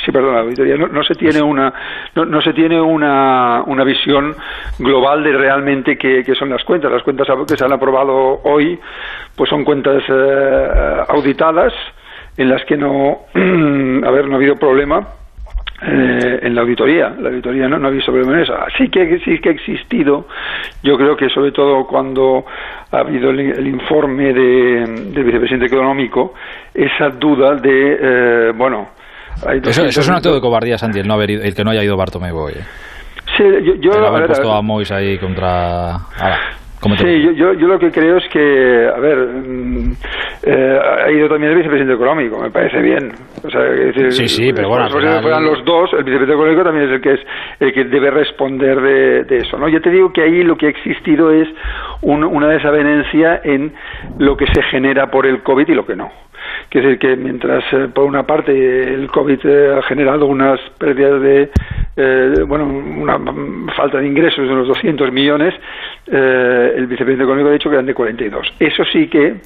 sí, 0.04 0.12
perdón, 0.12 0.34
la 0.34 0.40
auditoría, 0.42 0.76
no, 0.76 1.04
se 1.04 1.14
tiene 1.14 1.40
una, 1.40 1.72
no, 2.16 2.42
se 2.42 2.54
tiene 2.54 2.82
una, 2.82 3.62
una 3.68 3.84
visión 3.84 4.36
global 4.80 5.24
de 5.24 5.34
realmente 5.34 6.00
qué, 6.00 6.24
son 6.34 6.50
las 6.50 6.64
cuentas. 6.64 6.92
Las 6.92 7.04
cuentas 7.04 7.28
que 7.48 7.56
se 7.56 7.64
han 7.64 7.74
aprobado 7.74 8.42
hoy, 8.44 8.80
pues 9.36 9.48
son 9.48 9.64
cuentas 9.64 10.02
auditadas, 11.10 11.74
en 12.38 12.50
las 12.50 12.64
que 12.66 12.78
no, 12.78 13.26
a 13.34 14.12
ver, 14.12 14.28
no 14.28 14.34
ha 14.34 14.38
habido 14.38 14.56
problema 14.56 15.08
eh, 15.82 16.40
en 16.42 16.56
la 16.56 16.62
auditoría. 16.62 17.10
La 17.20 17.30
auditoría 17.30 17.68
no, 17.68 17.78
no 17.78 17.88
ha 17.88 17.90
habido 17.90 18.06
problema 18.06 18.34
en 18.34 18.40
eso. 18.40 18.54
Sí 18.78 18.90
que, 18.90 19.20
sí 19.26 19.40
que 19.40 19.50
ha 19.50 19.52
existido, 19.52 20.28
yo 20.84 20.98
creo 20.98 21.16
que 21.16 21.30
sobre 21.30 21.52
todo 21.52 21.86
cuando 21.86 22.46
ha 22.92 22.98
habido 22.98 23.30
el, 23.32 23.68
informe 23.68 24.34
de, 24.34 24.86
del 25.14 25.24
vicepresidente 25.24 25.66
económico, 25.66 26.34
esa 26.74 27.10
duda 27.10 27.56
de, 27.56 27.98
eh, 28.02 28.52
bueno... 28.56 28.90
eso, 29.64 29.86
es 29.86 30.08
un 30.08 30.16
acto 30.16 30.34
de 30.34 30.42
cobardía, 30.42 30.78
Santi, 30.78 31.00
el, 31.00 31.08
no 31.08 31.16
haber, 31.16 31.32
el 31.32 31.54
que 31.54 31.64
no 31.64 31.72
haya 31.72 31.84
ido 31.84 31.98
Bartomeu 31.98 32.38
hoy. 32.38 32.54
¿eh? 32.54 32.66
Sí, 33.36 33.44
yo... 33.64 33.76
yo 33.76 34.08
haber 34.08 34.28
puesto 34.28 34.52
a 34.52 34.62
Mois 34.62 34.92
ahí 34.92 35.18
contra... 35.18 35.98
Sí, 36.98 37.22
yo, 37.22 37.32
yo, 37.32 37.54
yo, 37.54 37.68
lo 37.68 37.80
que 37.80 37.92
creo 37.92 38.18
es 38.18 38.28
que, 38.30 38.88
a 38.88 39.00
ver, 39.00 39.18
mm, 39.18 39.92
eh, 40.44 40.80
ha 41.06 41.12
ido 41.12 41.28
también 41.28 41.52
el 41.52 41.58
vicepresidente 41.58 41.96
económico, 41.96 42.40
me 42.40 42.52
parece 42.52 42.80
bien. 42.82 43.12
O 43.44 43.50
sea, 43.50 43.62
decir, 43.62 44.12
sí, 44.14 44.28
sí, 44.28 44.54
pero 44.54 44.70
bueno. 44.70 44.88
Si 44.88 44.94
fueran 44.94 45.44
los 45.44 45.66
dos, 45.66 45.92
el 45.94 46.04
vicepresidente 46.04 46.34
económico 46.34 46.64
también 46.64 46.86
es 46.88 46.96
el 46.96 47.02
que 47.02 47.14
es 47.14 47.20
el 47.60 47.74
que 47.74 47.84
debe 47.86 48.12
responder 48.12 48.80
de, 48.80 49.24
de 49.24 49.38
eso. 49.38 49.58
¿no? 49.58 49.68
Yo 49.70 49.82
te 49.82 49.90
digo 49.90 50.14
que 50.14 50.22
ahí 50.22 50.44
lo 50.44 50.56
que 50.56 50.68
ha 50.68 50.70
existido 50.70 51.32
es 51.32 51.48
una 52.02 52.48
desavenencia 52.48 53.42
en 53.44 53.74
lo 54.20 54.38
que 54.38 54.46
se 54.48 54.62
genera 54.64 55.10
por 55.10 55.26
el 55.26 55.42
COVID 55.42 55.68
y 55.68 55.74
lo 55.74 55.86
que 55.86 55.96
no. 55.96 56.12
Es 56.78 56.84
decir, 56.84 57.00
que 57.00 57.16
mientras 57.16 57.64
eh, 57.74 57.88
por 57.94 58.04
una 58.04 58.24
parte 58.24 58.52
el 58.52 59.10
COVID 59.10 59.40
eh, 59.46 59.76
ha 59.78 59.82
generado 59.82 60.28
unas 60.28 60.60
pérdidas 60.78 61.22
de, 61.22 61.50
eh, 61.96 62.44
bueno, 62.48 62.66
una 62.66 63.18
falta 63.76 63.98
de 63.98 64.06
ingresos 64.06 64.46
de 64.46 64.54
unos 64.54 64.68
200 64.68 65.12
millones, 65.12 65.56
el 66.06 66.86
vicepresidente 66.86 67.24
económico 67.24 67.50
ha 67.50 67.54
dicho 67.54 67.70
que 67.70 67.76
eran 67.76 67.86
de 67.86 67.94
42. 67.94 68.48
Eso 68.60 68.84
sí 68.94 69.08
que, 69.08 69.42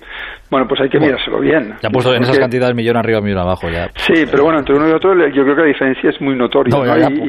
bueno, 0.49 0.67
pues 0.67 0.81
hay 0.81 0.89
que 0.89 0.99
mirárselo 0.99 1.39
bien. 1.39 1.73
Ya 1.81 1.87
ha 1.87 1.91
puesto 1.91 2.13
en 2.13 2.23
esas 2.23 2.37
cantidades 2.37 2.75
millón 2.75 2.97
arriba, 2.97 3.21
millón 3.21 3.39
abajo. 3.39 3.69
ya. 3.69 3.89
Sí, 3.95 4.25
pero 4.29 4.43
bueno, 4.43 4.59
entre 4.59 4.75
uno 4.75 4.89
y 4.89 4.91
otro 4.91 5.13
yo 5.29 5.43
creo 5.43 5.55
que 5.55 5.61
la 5.61 5.67
diferencia 5.67 6.09
es 6.09 6.21
muy 6.21 6.35
notoria. 6.35 6.75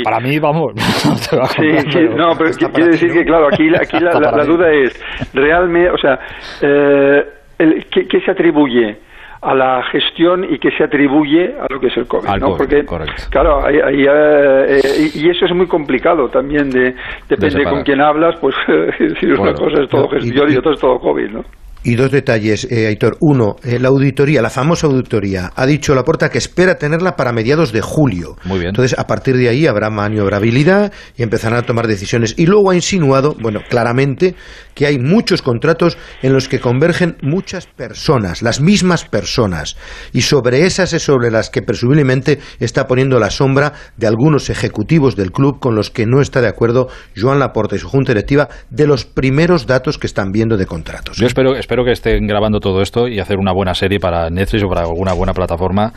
para 0.02 0.18
mí, 0.20 0.38
vamos. 0.40 0.72
sí, 0.76 1.78
sí, 1.90 2.00
no, 2.16 2.32
pero 2.36 2.50
quiero 2.74 2.90
decir 2.90 3.12
que, 3.12 3.24
claro, 3.24 3.46
aquí, 3.46 3.68
aquí 3.74 4.00
la, 4.00 4.44
duda 4.44 4.72
es, 4.72 5.00
realmente, 5.32 5.90
o 5.90 5.98
sea, 5.98 6.18
el, 6.60 7.86
¿qué 7.86 8.20
se 8.20 8.30
atribuye? 8.32 9.11
A 9.42 9.54
la 9.54 9.82
gestión 9.90 10.44
y 10.44 10.58
que 10.58 10.70
se 10.70 10.84
atribuye 10.84 11.54
a 11.58 11.66
lo 11.68 11.80
que 11.80 11.88
es 11.88 11.96
el 11.96 12.06
COVID, 12.06 12.28
¿no? 12.40 12.56
Porque, 12.56 12.84
claro, 13.28 13.66
ahí, 13.66 13.76
eh, 13.76 14.80
y 15.14 15.28
eso 15.28 15.46
es 15.46 15.54
muy 15.54 15.66
complicado 15.66 16.28
también, 16.28 16.70
de, 16.70 16.94
depende 17.28 17.64
con 17.64 17.82
quién 17.82 18.00
hablas, 18.00 18.36
pues 18.40 18.54
decir 18.98 19.38
una 19.38 19.52
cosa 19.52 19.82
es 19.82 19.88
todo 19.88 20.08
gestión 20.08 20.48
y, 20.48 20.54
y 20.54 20.56
otra 20.56 20.72
es 20.72 20.80
todo 20.80 20.98
COVID, 21.00 21.30
¿no? 21.30 21.42
Y 21.84 21.96
dos 21.96 22.12
detalles, 22.12 22.70
eh, 22.70 22.86
Aitor. 22.86 23.16
Uno, 23.20 23.56
eh, 23.64 23.80
la 23.80 23.88
auditoría, 23.88 24.40
la 24.40 24.50
famosa 24.50 24.86
auditoría, 24.86 25.50
ha 25.56 25.66
dicho 25.66 25.92
la 25.94 26.02
Laporta 26.02 26.28
que 26.30 26.38
espera 26.38 26.76
tenerla 26.76 27.16
para 27.16 27.32
mediados 27.32 27.72
de 27.72 27.80
julio. 27.80 28.36
Muy 28.44 28.58
bien. 28.58 28.68
Entonces, 28.68 28.96
a 28.96 29.06
partir 29.08 29.36
de 29.36 29.48
ahí 29.48 29.66
habrá 29.66 29.90
maniobrabilidad 29.90 30.92
y 31.16 31.24
empezarán 31.24 31.58
a 31.58 31.62
tomar 31.62 31.88
decisiones. 31.88 32.38
Y 32.38 32.46
luego 32.46 32.70
ha 32.70 32.76
insinuado, 32.76 33.34
bueno, 33.40 33.60
claramente, 33.68 34.36
que 34.74 34.86
hay 34.86 34.98
muchos 34.98 35.42
contratos 35.42 35.98
en 36.22 36.32
los 36.32 36.48
que 36.48 36.60
convergen 36.60 37.16
muchas 37.22 37.66
personas, 37.66 38.42
las 38.42 38.60
mismas 38.60 39.04
personas. 39.04 39.76
Y 40.12 40.22
sobre 40.22 40.66
esas 40.66 40.92
es 40.92 41.02
sobre 41.02 41.30
las 41.30 41.50
que 41.50 41.62
presumiblemente 41.62 42.38
está 42.60 42.86
poniendo 42.86 43.18
la 43.18 43.30
sombra 43.30 43.72
de 43.96 44.06
algunos 44.06 44.50
ejecutivos 44.50 45.16
del 45.16 45.32
club 45.32 45.60
con 45.60 45.74
los 45.74 45.90
que 45.90 46.06
no 46.06 46.20
está 46.20 46.40
de 46.40 46.48
acuerdo 46.48 46.88
Joan 47.16 47.38
Laporta 47.38 47.76
y 47.76 47.78
su 47.78 47.88
junta 47.88 48.12
directiva 48.12 48.48
de 48.70 48.86
los 48.86 49.04
primeros 49.04 49.66
datos 49.66 49.98
que 49.98 50.06
están 50.06 50.32
viendo 50.32 50.56
de 50.56 50.66
contratos. 50.66 51.16
Yo 51.16 51.26
espero 51.26 51.54
espero 51.56 51.84
que 51.84 51.92
estén 51.92 52.26
grabando 52.26 52.60
todo 52.60 52.82
esto 52.82 53.08
y 53.08 53.18
hacer 53.18 53.38
una 53.38 53.52
buena 53.52 53.74
serie 53.74 53.98
para 53.98 54.30
Netflix 54.30 54.64
o 54.64 54.68
para 54.68 54.82
alguna 54.82 55.12
buena 55.12 55.32
plataforma, 55.32 55.92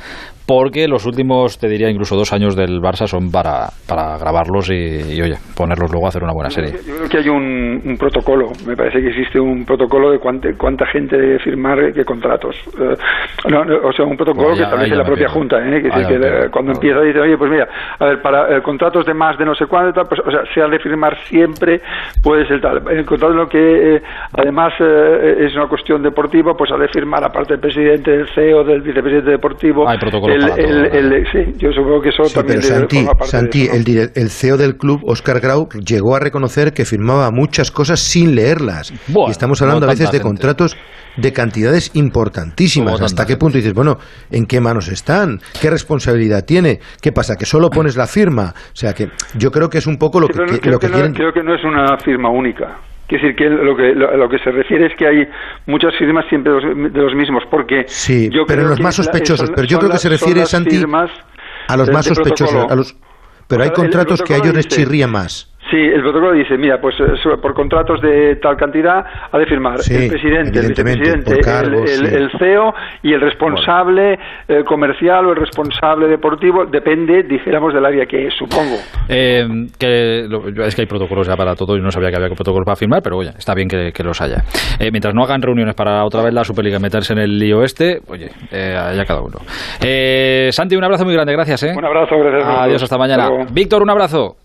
porque 0.45 0.87
los 0.87 1.05
últimos, 1.05 1.57
te 1.57 1.67
diría, 1.67 1.89
incluso 1.89 2.15
dos 2.15 2.31
años 2.33 2.55
del 2.55 2.79
Barça 2.79 3.07
son 3.07 3.31
para, 3.31 3.69
para 3.87 4.17
grabarlos 4.17 4.69
y, 4.69 5.21
oye, 5.21 5.35
ponerlos 5.55 5.91
luego 5.91 6.05
a 6.05 6.09
hacer 6.09 6.23
una 6.23 6.33
buena 6.33 6.49
serie. 6.49 6.73
Yo, 6.85 6.95
creo 6.95 7.09
que 7.09 7.17
hay 7.17 7.29
un, 7.29 7.95
protocolo 7.97 8.51
Me 8.65 8.75
parece 8.75 9.01
que 9.01 9.09
existe 9.09 9.39
un 9.39 9.65
protocolo 9.65 10.11
de 10.11 10.19
cuánta, 10.19 10.49
cuánta 10.57 10.85
gente 10.87 11.17
debe 11.17 11.39
firmar 11.39 11.93
qué 11.93 12.03
contratos. 12.03 12.55
Eh, 12.79 12.95
no, 13.49 13.61
o 13.61 13.91
sea, 13.91 14.05
un 14.05 14.17
protocolo 14.17 14.55
que 14.55 14.63
establece 14.63 14.95
la 14.95 15.03
propia 15.03 15.29
Junta. 15.29 15.57
¿eh? 15.57 15.81
Que, 15.81 15.89
que 15.89 16.49
cuando 16.51 16.73
empieza 16.73 17.01
dice, 17.01 17.19
oye, 17.19 17.37
pues 17.37 17.51
mira, 17.51 17.67
a 17.99 18.05
ver, 18.05 18.21
para 18.21 18.61
contratos 18.61 19.05
de 19.05 19.13
más 19.13 19.37
de 19.37 19.45
no 19.45 19.55
sé 19.55 19.65
cuánto, 19.65 20.01
pues, 20.03 20.21
o 20.25 20.31
sea, 20.31 20.41
se 20.53 20.61
ha 20.61 20.67
de 20.67 20.79
firmar 20.79 21.17
siempre, 21.25 21.81
pues 22.23 22.49
el 22.49 22.61
tal. 22.61 22.81
El 22.89 23.05
contrato 23.05 23.33
lo 23.33 23.47
que 23.47 24.01
además 24.33 24.73
es 24.79 25.55
una 25.55 25.67
cuestión 25.67 26.01
deportiva, 26.01 26.53
pues 26.57 26.71
ha 26.71 26.77
de 26.77 26.87
firmar 26.87 27.23
aparte 27.23 27.53
del 27.53 27.61
presidente, 27.61 28.11
del 28.11 28.27
CEO, 28.33 28.63
del 28.63 28.81
vicepresidente 28.81 29.31
deportivo. 29.31 29.87
Hay 29.87 29.97
protocolo 29.97 30.33
el, 30.33 31.25
sí, 31.31 31.53
yo 31.57 31.71
supongo 31.71 32.01
que 32.01 32.09
eso 32.09 32.23
también 32.33 32.61
Santi, 32.61 33.05
Santi 33.21 33.67
el, 33.67 34.11
el, 34.15 34.29
CEO 34.29 34.57
del 34.57 34.77
club, 34.77 35.01
Oscar 35.05 35.39
Grau, 35.39 35.67
llegó 35.85 36.15
a 36.15 36.19
reconocer 36.19 36.73
que 36.73 36.85
firmaba 36.85 37.29
muchas 37.31 37.71
cosas 37.71 37.99
sin 37.99 38.35
y 38.61 39.31
estamos 39.31 39.61
hablando 39.61 39.85
a 39.85 39.89
veces 39.89 40.11
de 40.11 40.21
contratos 40.21 40.77
de 41.17 41.31
cantidades 41.31 41.91
importantísimas. 41.95 43.01
¿Hasta 43.01 43.25
qué 43.25 43.37
punto 43.37 43.57
dices, 43.57 43.73
bueno, 43.73 43.97
¿en 44.31 44.45
qué 44.45 44.59
manos 44.59 44.89
están? 44.89 45.39
¿Qué 45.61 45.69
responsabilidad 45.69 46.45
tiene? 46.45 46.79
¿Qué 47.01 47.11
pasa? 47.11 47.35
¿Que 47.35 47.45
solo 47.45 47.69
pones 47.69 47.95
la 47.95 48.07
firma? 48.07 48.53
O 48.55 48.75
sea, 48.75 48.93
que 48.93 49.09
yo 49.37 49.51
creo 49.51 49.69
que 49.69 49.77
es 49.77 49.87
un 49.87 49.97
poco 49.97 50.19
lo 50.19 50.27
que, 50.27 50.39
lo 50.69 50.79
que, 50.79 50.89
quieren... 50.89 51.13
Creo 51.13 51.33
que 51.33 51.43
no 51.43 51.55
es 51.55 51.63
una 51.63 51.97
firma 51.97 52.29
única. 52.29 52.77
Quiere 53.07 53.27
decir 53.27 53.35
que 53.37 53.49
lo 53.49 53.75
que 53.75 53.93
lo, 53.93 54.27
que 54.27 54.39
se 54.39 54.49
refiere 54.51 54.87
es 54.87 54.93
que 54.97 55.07
hay 55.07 55.27
muchas 55.67 55.93
firmas 55.95 56.25
siempre 56.27 56.51
de 56.53 57.01
los, 57.01 57.13
mismos, 57.13 57.43
porque 57.51 57.83
sí, 57.85 58.31
pero 58.47 58.63
los 58.63 58.79
más 58.79 58.95
sospechosos. 58.95 59.51
pero 59.51 59.67
yo 59.67 59.77
creo 59.77 59.91
que 59.91 59.99
se 59.99 60.09
refiere 60.09 60.43
Santi 60.47 60.83
a 61.67 61.77
los 61.77 61.91
más 61.91 62.05
sospechosos, 62.07 62.65
a 62.67 62.75
los, 62.75 62.97
pero 63.47 63.63
hay 63.63 63.69
contratos 63.69 64.23
que 64.23 64.33
a 64.33 64.37
ellos 64.37 64.55
les 64.55 64.67
chirría 64.67 65.07
más. 65.07 65.54
Sí, 65.75 65.81
el 65.81 66.01
protocolo 66.03 66.31
dice, 66.31 66.57
mira, 66.57 66.79
pues 66.79 66.95
eh, 67.01 67.37
por 67.41 67.53
contratos 67.53 67.99
de 67.99 68.37
tal 68.37 68.55
cantidad 68.55 69.03
ha 69.29 69.37
de 69.37 69.45
firmar 69.45 69.73
el 69.73 70.09
presidente, 70.09 70.57
el 70.57 70.69
vicepresidente, 70.69 71.33
el, 71.33 72.31
CEO 72.39 72.73
y 73.03 73.11
el 73.11 73.19
responsable 73.19 74.17
eh, 74.47 74.63
comercial 74.63 75.25
o 75.25 75.31
el 75.31 75.35
responsable 75.35 76.07
deportivo, 76.07 76.65
depende, 76.65 77.23
dijéramos, 77.23 77.73
del 77.73 77.85
área 77.85 78.05
que 78.05 78.27
es, 78.27 78.33
supongo. 78.35 78.77
Eh, 79.09 79.45
que 79.77 80.27
es 80.65 80.75
que 80.75 80.83
hay 80.83 80.87
protocolos 80.87 81.27
ya 81.27 81.35
para 81.35 81.55
todo 81.55 81.75
y 81.75 81.81
no 81.81 81.91
sabía 81.91 82.09
que 82.09 82.15
había 82.15 82.29
protocolos 82.29 82.63
para 82.65 82.77
firmar, 82.77 83.01
pero 83.03 83.17
oye, 83.17 83.31
está 83.37 83.53
bien 83.53 83.67
que, 83.67 83.91
los 84.05 84.21
haya. 84.21 84.43
mientras 84.79 85.13
no 85.13 85.23
hagan 85.23 85.41
reuniones 85.41 85.75
para 85.75 86.05
otra 86.05 86.23
vez 86.23 86.33
la 86.33 86.45
Superliga 86.45 86.79
meterse 86.79 87.11
en 87.11 87.19
el 87.19 87.37
lío 87.37 87.63
este, 87.63 87.99
oye, 88.07 88.29
haya 88.53 89.03
cada 89.03 89.19
uno. 89.19 89.39
Santi, 90.51 90.77
un 90.77 90.85
abrazo 90.85 91.03
muy 91.03 91.15
grande, 91.15 91.33
gracias. 91.33 91.63
Un 91.63 91.83
abrazo, 91.83 92.15
gracias. 92.17 92.59
Adiós, 92.59 92.83
hasta 92.83 92.97
mañana. 92.97 93.27
Víctor, 93.51 93.83
un 93.83 93.89
abrazo. 93.89 94.44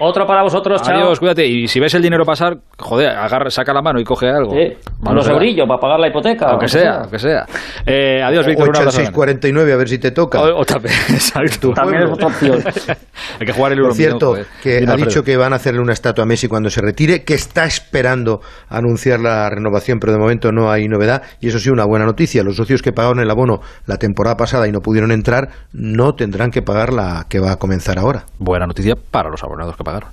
Otro 0.00 0.26
para 0.26 0.42
vosotros, 0.42 0.80
chao. 0.82 0.96
Adiós, 0.96 1.18
cuídate. 1.18 1.46
Y 1.46 1.66
si 1.66 1.80
ves 1.80 1.94
el 1.94 2.02
dinero 2.02 2.24
pasar, 2.24 2.56
joder, 2.78 3.10
agarra, 3.10 3.50
saca 3.50 3.72
la 3.72 3.82
mano 3.82 3.98
y 3.98 4.04
coge 4.04 4.28
algo. 4.28 4.52
Sí. 4.52 4.76
Los 5.12 5.28
eurillos 5.28 5.66
para 5.66 5.80
pagar 5.80 6.00
la 6.00 6.08
hipoteca. 6.08 6.50
Aunque 6.50 6.68
sea, 6.68 7.00
aunque 7.00 7.18
sea. 7.18 7.46
Eh, 7.84 8.22
adiós, 8.22 8.46
Víctor. 8.46 8.70
O 8.70 8.90
649 8.90 9.72
a 9.72 9.76
ver 9.76 9.88
si 9.88 9.98
te 9.98 10.12
toca. 10.12 10.40
O, 10.40 10.64
también, 10.64 10.94
exacto. 11.10 11.72
También 11.72 12.02
es 12.02 12.10
otra 12.12 12.26
opción. 12.28 12.62
Hay 13.40 13.46
que 13.46 13.52
jugar 13.52 13.72
el 13.72 13.78
Euro. 13.78 13.90
Por 13.90 13.96
cierto, 13.96 14.34
que 14.62 14.84
ha 14.86 14.96
dicho 14.96 15.22
que 15.24 15.36
van 15.36 15.52
a 15.52 15.56
hacerle 15.56 15.80
una 15.80 15.92
estatua 15.92 16.24
a 16.24 16.26
Messi 16.26 16.46
cuando 16.46 16.70
se 16.70 16.80
retire, 16.80 17.24
que 17.24 17.34
está 17.34 17.64
esperando 17.64 18.40
anunciar 18.68 19.20
la 19.20 19.50
renovación, 19.50 19.98
pero 19.98 20.12
de 20.12 20.18
momento 20.18 20.52
no 20.52 20.70
hay 20.70 20.86
novedad. 20.86 21.22
Y 21.40 21.48
eso 21.48 21.58
sí, 21.58 21.70
una 21.70 21.84
buena 21.84 22.04
noticia. 22.04 22.42
Los 22.44 22.56
socios 22.56 22.82
que 22.82 22.92
pagaron 22.92 23.20
el 23.20 23.30
abono 23.30 23.60
la 23.86 23.96
temporada 23.96 24.36
pasada 24.36 24.68
y 24.68 24.72
no 24.72 24.80
pudieron 24.80 25.10
entrar, 25.10 25.48
no 25.72 26.14
tendrán 26.14 26.50
que 26.50 26.62
pagar 26.62 26.92
la 26.92 27.26
que 27.28 27.40
va 27.40 27.52
a 27.52 27.56
comenzar 27.56 27.98
ahora. 27.98 28.24
Buena 28.38 28.66
noticia 28.66 28.94
para 29.10 29.28
los 29.30 29.42
abonados 29.42 29.76
que 29.76 29.84
pagaron. 29.88 30.10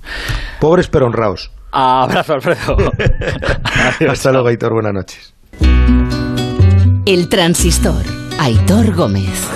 Pobres 0.60 0.88
pero 0.88 1.06
honrados. 1.06 1.50
Abrazo, 1.72 2.34
Alfredo. 2.34 2.76
Hasta 4.10 4.32
luego, 4.32 4.48
Aitor. 4.48 4.72
Buenas 4.72 4.94
noches. 4.94 5.34
El 7.04 7.28
transistor. 7.28 8.02
Aitor 8.38 8.94
Gómez. 8.94 9.50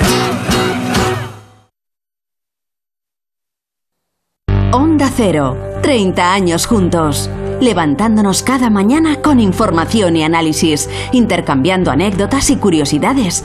Onda 4.72 5.10
Cero. 5.16 5.56
30 5.82 6.34
años 6.34 6.66
juntos 6.66 7.30
levantándonos 7.60 8.42
cada 8.42 8.70
mañana 8.70 9.20
con 9.22 9.38
información 9.38 10.16
y 10.16 10.24
análisis, 10.24 10.88
intercambiando 11.12 11.90
anécdotas 11.90 12.50
y 12.50 12.56
curiosidades, 12.56 13.44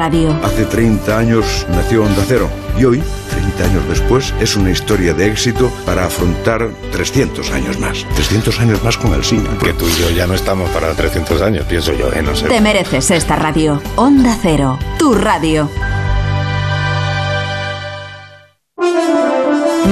Hace 0.00 0.64
30 0.64 1.18
años 1.18 1.66
nació 1.68 2.04
Onda 2.04 2.22
Cero 2.26 2.48
y 2.78 2.84
hoy, 2.86 3.02
30 3.30 3.64
años 3.64 3.86
después, 3.86 4.32
es 4.40 4.56
una 4.56 4.70
historia 4.70 5.12
de 5.12 5.26
éxito 5.26 5.70
para 5.84 6.06
afrontar 6.06 6.70
300 6.92 7.50
años 7.50 7.78
más. 7.78 8.06
300 8.14 8.60
años 8.60 8.82
más 8.82 8.96
con 8.96 9.12
el 9.12 9.22
cine. 9.22 9.46
Que 9.62 9.74
tú 9.74 9.84
y 9.86 10.00
yo 10.00 10.08
ya 10.08 10.26
no 10.26 10.32
estamos 10.32 10.70
para 10.70 10.94
300 10.94 11.42
años, 11.42 11.66
pienso 11.66 11.92
yo, 11.92 12.10
¿eh? 12.14 12.22
No 12.22 12.34
sé. 12.34 12.48
Te 12.48 12.62
mereces 12.62 13.10
esta 13.10 13.36
radio. 13.36 13.82
Onda 13.96 14.34
Cero, 14.40 14.78
tu 14.98 15.12
radio. 15.14 15.68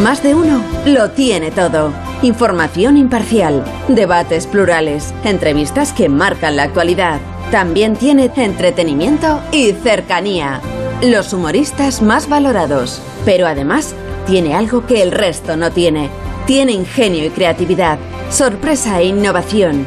Más 0.02 0.22
de 0.22 0.34
uno 0.34 0.62
lo 0.86 1.10
tiene 1.10 1.50
todo. 1.50 1.92
Información 2.22 2.96
imparcial, 2.96 3.62
debates 3.88 4.46
plurales, 4.46 5.12
entrevistas 5.22 5.92
que 5.92 6.08
marcan 6.08 6.56
la 6.56 6.62
actualidad. 6.62 7.20
También 7.50 7.96
tiene 7.96 8.30
entretenimiento 8.34 9.40
y 9.52 9.72
cercanía. 9.72 10.60
Los 11.02 11.32
humoristas 11.32 12.02
más 12.02 12.28
valorados. 12.28 13.00
Pero 13.24 13.46
además 13.46 13.94
tiene 14.26 14.54
algo 14.54 14.86
que 14.86 15.02
el 15.02 15.12
resto 15.12 15.56
no 15.56 15.70
tiene. 15.70 16.10
Tiene 16.46 16.72
ingenio 16.72 17.24
y 17.24 17.30
creatividad, 17.30 17.98
sorpresa 18.30 19.00
e 19.00 19.06
innovación 19.06 19.86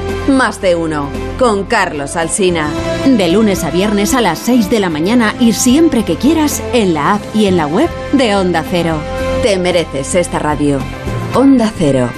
Más 0.27 0.61
de 0.61 0.75
uno, 0.75 1.09
con 1.37 1.65
Carlos 1.65 2.15
Alsina. 2.15 2.69
De 3.05 3.27
lunes 3.27 3.63
a 3.63 3.71
viernes 3.71 4.13
a 4.13 4.21
las 4.21 4.39
6 4.39 4.69
de 4.69 4.79
la 4.79 4.89
mañana 4.89 5.35
y 5.39 5.53
siempre 5.53 6.05
que 6.05 6.15
quieras 6.15 6.61
en 6.73 6.93
la 6.93 7.15
app 7.15 7.21
y 7.35 7.47
en 7.47 7.57
la 7.57 7.67
web 7.67 7.89
de 8.13 8.35
Onda 8.35 8.63
Cero. 8.69 8.97
Te 9.43 9.57
mereces 9.57 10.15
esta 10.15 10.39
radio. 10.39 10.79
Onda 11.33 11.71
Cero, 11.77 12.09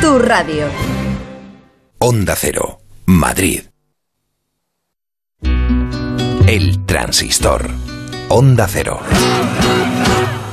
tu 0.00 0.18
radio. 0.18 0.66
Onda 1.98 2.34
Cero, 2.36 2.78
Madrid. 3.06 3.62
El 6.46 6.84
transistor. 6.86 7.70
Onda 8.28 8.66
Cero. 8.68 9.00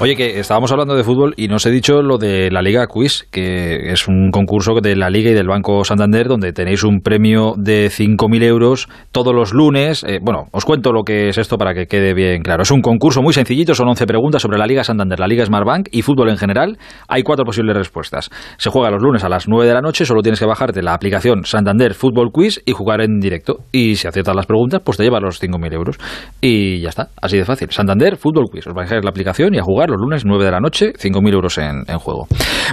Oye, 0.01 0.15
que 0.15 0.39
estábamos 0.39 0.71
hablando 0.71 0.95
de 0.95 1.03
fútbol 1.03 1.33
y 1.35 1.49
nos 1.49 1.65
he 1.65 1.71
dicho 1.71 2.01
lo 2.01 2.17
de 2.17 2.49
la 2.51 2.61
Liga 2.61 2.87
Quiz, 2.87 3.27
que 3.29 3.91
es 3.91 4.07
un 4.07 4.31
concurso 4.31 4.75
de 4.81 4.95
la 4.95 5.09
Liga 5.09 5.31
y 5.31 5.33
del 5.33 5.49
Banco 5.49 5.83
Santander 5.83 6.29
donde 6.29 6.53
tenéis 6.53 6.85
un 6.85 7.01
premio 7.01 7.55
de 7.57 7.89
5.000 7.89 8.43
euros 8.43 8.87
todos 9.11 9.35
los 9.35 9.51
lunes. 9.51 10.05
Eh, 10.05 10.19
bueno, 10.21 10.45
os 10.53 10.63
cuento 10.63 10.93
lo 10.93 11.03
que 11.03 11.27
es 11.27 11.37
esto 11.37 11.57
para 11.57 11.73
que 11.73 11.87
quede 11.87 12.13
bien 12.13 12.43
claro. 12.43 12.63
Es 12.63 12.71
un 12.71 12.79
concurso 12.79 13.21
muy 13.21 13.33
sencillito, 13.33 13.75
son 13.75 13.89
11 13.89 14.05
preguntas 14.07 14.41
sobre 14.41 14.57
la 14.57 14.67
Liga 14.67 14.85
Santander, 14.85 15.19
la 15.19 15.27
Liga 15.27 15.45
Smartbank 15.45 15.89
y 15.91 16.01
fútbol 16.01 16.29
en 16.29 16.37
general. 16.37 16.77
Hay 17.09 17.23
cuatro 17.23 17.43
posibles 17.43 17.75
respuestas. 17.75 18.29
Se 18.55 18.69
juega 18.69 18.89
los 18.91 19.03
lunes 19.03 19.25
a 19.25 19.29
las 19.29 19.49
9 19.49 19.67
de 19.67 19.73
la 19.73 19.81
noche, 19.81 20.05
solo 20.05 20.21
tienes 20.21 20.39
que 20.39 20.45
bajarte 20.45 20.81
la 20.81 20.93
aplicación 20.93 21.43
Santander 21.43 21.93
Fútbol 21.93 22.29
Quiz 22.31 22.61
y 22.65 22.71
jugar 22.71 23.01
en 23.01 23.19
directo. 23.19 23.65
Y 23.73 23.95
si 23.95 24.07
aciertas 24.07 24.33
las 24.33 24.45
preguntas, 24.45 24.79
pues 24.81 24.95
te 24.95 25.03
lleva 25.03 25.19
los 25.19 25.43
5.000 25.43 25.73
euros. 25.73 25.97
Y 26.39 26.79
ya 26.79 26.87
está, 26.87 27.09
así 27.21 27.35
de 27.35 27.43
fácil. 27.43 27.69
Santander 27.69 28.15
Fútbol 28.15 28.45
Quiz. 28.49 28.65
Os 28.65 28.73
bajáis 28.73 29.03
la 29.03 29.09
aplicación 29.09 29.53
y 29.53 29.57
a 29.57 29.63
jugar 29.63 29.88
los 29.89 29.99
lunes 29.99 30.25
9 30.25 30.45
de 30.45 30.51
la 30.51 30.59
noche, 30.59 30.93
5.000 30.93 31.33
euros 31.33 31.57
en, 31.57 31.83
juego. 31.99 32.27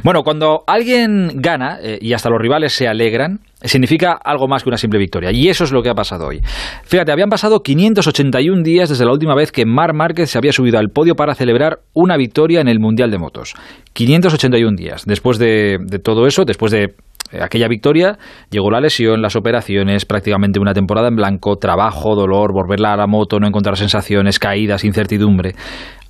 Bueno, 0.05 0.23
cuando 0.23 0.63
alguien 0.67 1.33
gana, 1.37 1.79
eh, 1.83 1.99
y 2.01 2.13
hasta 2.13 2.31
los 2.31 2.41
rivales 2.41 2.73
se 2.73 2.87
alegran, 2.87 3.41
significa 3.63 4.13
algo 4.13 4.49
más 4.49 4.63
que 4.63 4.69
una 4.69 4.77
simple 4.77 4.99
victoria. 4.99 5.33
Y 5.33 5.49
eso 5.49 5.65
es 5.65 5.73
lo 5.73 5.83
que 5.83 5.89
ha 5.89 5.95
pasado 5.95 6.27
hoy. 6.29 6.41
Fíjate, 6.85 7.13
habían 7.13 7.29
pasado 7.29 7.61
581 7.61 8.63
días 8.63 8.89
desde 8.89 9.05
la 9.05 9.13
última 9.13 9.35
vez 9.35 9.53
que 9.53 9.65
Mar 9.65 9.95
Márquez 9.95 10.31
se 10.31 10.39
había 10.39 10.53
subido 10.53 10.79
al 10.79 10.91
podio 10.91 11.15
para 11.15 11.35
celebrar 11.35 11.81
una 11.95 12.17
victoria 12.17 12.61
en 12.61 12.69
el 12.69 12.79
Mundial 12.79 13.11
de 13.11 13.19
Motos. 13.19 13.55
581 13.93 14.77
días. 14.77 15.05
Después 15.07 15.39
de, 15.39 15.79
de 15.81 15.99
todo 15.99 16.27
eso, 16.27 16.45
después 16.45 16.73
de 16.73 16.95
eh, 17.33 17.43
aquella 17.43 17.69
victoria, 17.69 18.19
llegó 18.51 18.71
la 18.71 18.81
lesión, 18.81 19.21
las 19.21 19.37
operaciones, 19.37 20.05
prácticamente 20.05 20.61
una 20.61 20.75
temporada 20.75 21.09
en 21.09 21.17
blanco, 21.17 21.57
trabajo, 21.57 22.15
dolor, 22.15 22.53
volverla 22.53 22.93
a 22.93 22.97
la 22.97 23.07
moto, 23.07 23.41
no 23.41 23.47
encontrar 23.47 23.77
sensaciones, 23.77 24.39
caídas, 24.39 24.85
incertidumbre. 24.85 25.55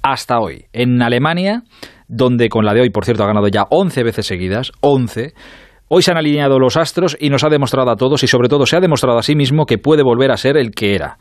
Hasta 0.09 0.39
hoy. 0.39 0.67
En 0.73 1.03
Alemania, 1.03 1.65
donde 2.07 2.49
con 2.49 2.65
la 2.65 2.75
de 2.75 2.83
hoy, 2.83 2.91
por 2.91 3.05
cierto, 3.05 3.25
ha 3.25 3.27
ganado 3.27 3.49
ya 3.49 3.65
11 3.71 4.05
veces 4.05 4.27
seguidas, 4.27 4.71
11, 4.81 5.35
Hoy 5.89 6.03
se 6.03 6.11
han 6.11 6.17
alineado 6.17 6.59
los 6.59 6.77
astros 6.77 7.17
y 7.21 7.31
nos 7.31 7.45
ha 7.45 7.49
demostrado 7.49 7.91
a 7.91 7.97
todos 7.97 8.23
y 8.25 8.27
sobre 8.27 8.49
todo 8.49 8.67
se 8.67 8.77
ha 8.77 8.81
demostrado 8.81 9.19
a 9.19 9.23
sí 9.23 9.37
mismo 9.37 9.67
que 9.67 9.79
puede 9.79 10.03
volver 10.03 10.33
a 10.33 10.37
ser 10.37 10.57
el 10.57 10.73
que 10.73 10.97
era 10.97 11.17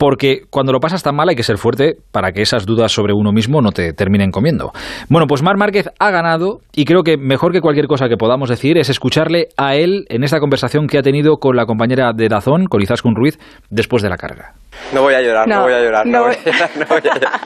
porque 0.00 0.44
cuando 0.48 0.72
lo 0.72 0.80
pasas 0.80 1.02
tan 1.02 1.14
mal 1.14 1.28
hay 1.28 1.36
que 1.36 1.42
ser 1.42 1.58
fuerte 1.58 1.96
para 2.10 2.32
que 2.32 2.40
esas 2.40 2.64
dudas 2.64 2.90
sobre 2.90 3.12
uno 3.12 3.32
mismo 3.32 3.60
no 3.60 3.70
te 3.70 3.92
terminen 3.92 4.30
comiendo. 4.30 4.72
Bueno, 5.10 5.26
pues 5.26 5.42
Mar 5.42 5.58
Márquez 5.58 5.90
ha 5.98 6.10
ganado 6.10 6.60
y 6.72 6.86
creo 6.86 7.02
que 7.02 7.18
mejor 7.18 7.52
que 7.52 7.60
cualquier 7.60 7.86
cosa 7.86 8.08
que 8.08 8.16
podamos 8.16 8.48
decir 8.48 8.78
es 8.78 8.88
escucharle 8.88 9.48
a 9.58 9.74
él 9.74 10.06
en 10.08 10.24
esta 10.24 10.40
conversación 10.40 10.86
que 10.86 10.96
ha 10.96 11.02
tenido 11.02 11.36
con 11.36 11.54
la 11.54 11.66
compañera 11.66 12.12
de 12.14 12.28
Dazón, 12.30 12.64
con 12.64 12.80
Izaskun 12.80 13.14
Ruiz, 13.14 13.38
después 13.68 14.02
de 14.02 14.08
la 14.08 14.16
carga. 14.16 14.54
No 14.94 15.02
voy 15.02 15.12
a 15.12 15.20
llorar, 15.20 15.46
no, 15.46 15.60
voy 15.64 15.74
a 15.74 15.82
llorar, 15.82 16.06
no, 16.06 16.22
voy 16.22 16.32
a 16.32 16.50
llorar, 16.50 16.70
no 16.78 16.86
voy 16.86 16.98
a 16.98 17.14
llorar. 17.14 17.40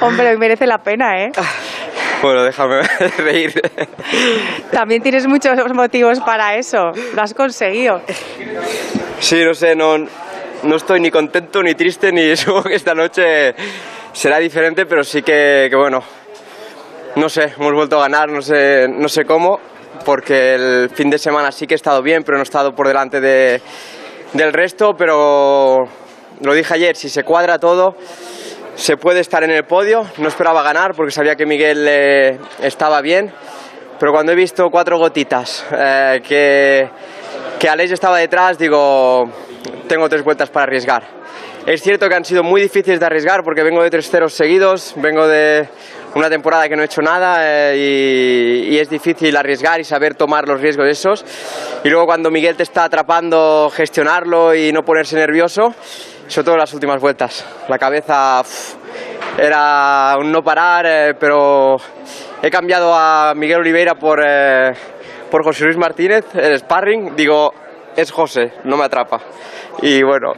Hombre, 0.00 0.38
merece 0.38 0.66
la 0.66 0.78
pena, 0.78 1.22
¿eh? 1.22 1.32
Bueno, 2.22 2.44
déjame 2.44 2.80
reír. 3.18 3.60
También 4.72 5.02
tienes 5.02 5.26
muchos 5.26 5.52
motivos 5.74 6.18
para 6.20 6.56
eso. 6.56 6.92
Lo 7.14 7.20
has 7.20 7.34
conseguido. 7.34 8.00
Sí, 9.18 9.44
no 9.44 9.52
sé, 9.52 9.76
no, 9.76 9.98
no 10.62 10.76
estoy 10.76 11.00
ni 11.00 11.10
contento 11.10 11.62
ni 11.62 11.74
triste, 11.74 12.12
ni 12.12 12.36
supongo 12.36 12.64
que 12.64 12.74
esta 12.74 12.94
noche 12.94 13.54
será 14.12 14.38
diferente, 14.38 14.86
pero 14.86 15.04
sí 15.04 15.22
que, 15.22 15.70
bueno, 15.74 16.02
no 17.16 17.28
sé, 17.28 17.52
hemos 17.56 17.72
vuelto 17.72 17.98
a 17.98 18.02
ganar, 18.02 18.28
no 18.28 18.42
sé, 18.42 18.86
no 18.88 19.08
sé 19.08 19.24
cómo, 19.24 19.58
porque 20.04 20.54
el 20.54 20.90
fin 20.90 21.10
de 21.10 21.18
semana 21.18 21.52
sí 21.52 21.66
que 21.66 21.74
he 21.74 21.76
estado 21.76 22.02
bien, 22.02 22.22
pero 22.24 22.36
no 22.36 22.42
he 22.42 22.44
estado 22.44 22.74
por 22.74 22.86
delante 22.86 23.20
de, 23.20 23.60
del 24.32 24.52
resto, 24.52 24.94
pero 24.96 25.84
lo 26.40 26.54
dije 26.54 26.74
ayer, 26.74 26.96
si 26.96 27.08
se 27.08 27.24
cuadra 27.24 27.58
todo, 27.58 27.96
se 28.74 28.96
puede 28.96 29.20
estar 29.20 29.42
en 29.44 29.50
el 29.50 29.64
podio, 29.64 30.06
no 30.18 30.28
esperaba 30.28 30.62
ganar 30.62 30.94
porque 30.94 31.10
sabía 31.10 31.36
que 31.36 31.46
Miguel 31.46 31.86
eh, 31.88 32.38
estaba 32.62 33.00
bien, 33.00 33.32
pero 33.98 34.12
cuando 34.12 34.32
he 34.32 34.34
visto 34.34 34.68
cuatro 34.70 34.98
gotitas, 34.98 35.64
eh, 35.72 36.20
que, 36.26 36.88
que 37.60 37.68
Aleix 37.68 37.92
estaba 37.92 38.16
detrás, 38.16 38.56
digo, 38.56 39.30
tengo 39.86 40.08
tres 40.08 40.24
vueltas 40.24 40.48
para 40.48 40.62
arriesgar. 40.62 41.02
Es 41.66 41.82
cierto 41.82 42.08
que 42.08 42.14
han 42.14 42.24
sido 42.24 42.42
muy 42.42 42.62
difíciles 42.62 42.98
de 42.98 43.04
arriesgar 43.04 43.44
porque 43.44 43.62
vengo 43.62 43.82
de 43.82 43.90
tres 43.90 44.08
ceros 44.08 44.32
seguidos, 44.32 44.94
vengo 44.96 45.28
de 45.28 45.68
una 46.14 46.30
temporada 46.30 46.70
que 46.70 46.74
no 46.74 46.80
he 46.80 46.86
hecho 46.86 47.02
nada 47.02 47.40
eh, 47.42 48.66
y, 48.66 48.78
es 48.78 48.88
difícil 48.88 49.36
arriesgar 49.36 49.78
y 49.78 49.84
saber 49.84 50.14
tomar 50.14 50.48
los 50.48 50.58
riesgos 50.58 50.86
de 50.86 50.92
esos. 50.92 51.22
Y 51.84 51.90
luego 51.90 52.06
cuando 52.06 52.30
Miguel 52.30 52.56
te 52.56 52.62
está 52.62 52.84
atrapando, 52.84 53.70
gestionarlo 53.76 54.54
y 54.54 54.72
no 54.72 54.82
ponerse 54.82 55.16
nervioso, 55.16 55.74
sobre 56.28 56.44
todo 56.46 56.56
las 56.56 56.72
últimas 56.72 56.98
vueltas. 56.98 57.44
La 57.68 57.78
cabeza 57.78 58.42
era 59.38 60.16
un 60.18 60.32
no 60.32 60.42
parar, 60.42 60.86
eh, 60.88 61.14
pero 61.20 61.76
he 62.42 62.50
cambiado 62.50 62.94
a 62.94 63.34
Miguel 63.36 63.60
Oliveira 63.60 63.96
por, 63.96 64.24
eh, 64.26 64.72
por 65.30 65.44
José 65.44 65.64
Luis 65.64 65.76
Martínez, 65.76 66.26
el 66.34 66.58
sparring. 66.58 67.14
Digo, 67.16 67.54
es 67.96 68.10
José, 68.10 68.52
no 68.64 68.76
me 68.76 68.84
atrapa. 68.84 69.20
Y 69.82 70.02
bueno, 70.02 70.32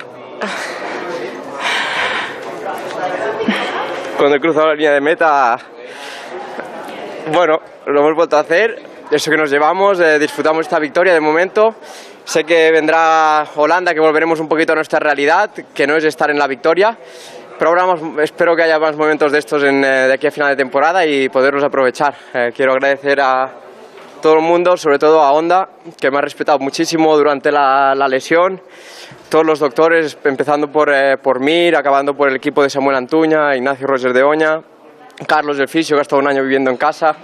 cuando 4.18 4.36
he 4.36 4.40
cruzado 4.40 4.68
la 4.68 4.74
línea 4.74 4.92
de 4.92 5.00
meta, 5.00 5.56
bueno, 7.32 7.60
lo 7.86 8.00
hemos 8.00 8.14
vuelto 8.14 8.36
a 8.36 8.40
hacer. 8.40 8.82
Eso 9.10 9.30
que 9.30 9.36
nos 9.36 9.50
llevamos, 9.50 10.00
eh, 10.00 10.18
disfrutamos 10.18 10.62
esta 10.62 10.78
victoria 10.78 11.12
de 11.12 11.20
momento. 11.20 11.74
Sé 12.24 12.44
que 12.44 12.70
vendrá 12.70 13.44
Holanda, 13.56 13.92
que 13.92 14.00
volveremos 14.00 14.40
un 14.40 14.48
poquito 14.48 14.72
a 14.72 14.76
nuestra 14.76 14.98
realidad, 14.98 15.50
que 15.74 15.86
no 15.86 15.96
es 15.96 16.04
estar 16.04 16.30
en 16.30 16.38
la 16.38 16.46
victoria. 16.46 16.96
Pero 17.58 17.70
ahora 17.70 17.94
espero 18.22 18.56
que 18.56 18.62
haya 18.62 18.78
más 18.78 18.96
momentos 18.96 19.30
de 19.30 19.38
estos 19.38 19.62
en, 19.64 19.84
eh, 19.84 20.06
de 20.06 20.14
aquí 20.14 20.26
a 20.26 20.30
final 20.30 20.50
de 20.50 20.56
temporada 20.56 21.04
y 21.04 21.28
poderlos 21.28 21.62
aprovechar. 21.62 22.14
Eh, 22.32 22.52
quiero 22.54 22.72
agradecer 22.72 23.20
a 23.20 23.61
todo 24.22 24.36
el 24.36 24.40
mundo, 24.40 24.78
sobre 24.78 24.98
todo 24.98 25.20
a 25.20 25.32
Honda, 25.32 25.68
que 26.00 26.10
me 26.10 26.16
ha 26.16 26.22
respetado 26.22 26.58
muchísimo 26.58 27.14
durante 27.16 27.52
la, 27.52 27.94
la 27.94 28.08
lesión 28.08 28.62
todos 29.32 29.46
los 29.46 29.60
doctores, 29.60 30.18
empezando 30.24 30.70
por, 30.70 30.92
eh, 30.92 31.16
por 31.16 31.40
Mir, 31.40 31.74
acabando 31.74 32.14
por 32.14 32.28
el 32.28 32.36
equipo 32.36 32.62
de 32.62 32.68
Samuel 32.68 32.98
Antuña, 32.98 33.56
Ignacio 33.56 33.86
Roger 33.86 34.12
de 34.12 34.22
Oña, 34.22 34.60
Carlos 35.26 35.56
del 35.56 35.68
Fisio, 35.68 35.96
que 35.96 36.00
ha 36.00 36.02
estado 36.02 36.20
un 36.20 36.28
año 36.28 36.42
viviendo 36.42 36.70
en 36.70 36.76
casa, 36.76 37.16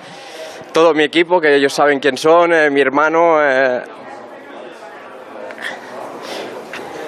todo 0.73 0.95
mi 0.95 1.03
equipo, 1.03 1.39
que 1.39 1.55
ellos 1.55 1.71
saben 1.71 2.01
quién 2.01 2.17
son, 2.17 2.55
eh, 2.55 2.71
mi 2.71 2.81
hermano. 2.81 3.37
Eh. 3.43 3.83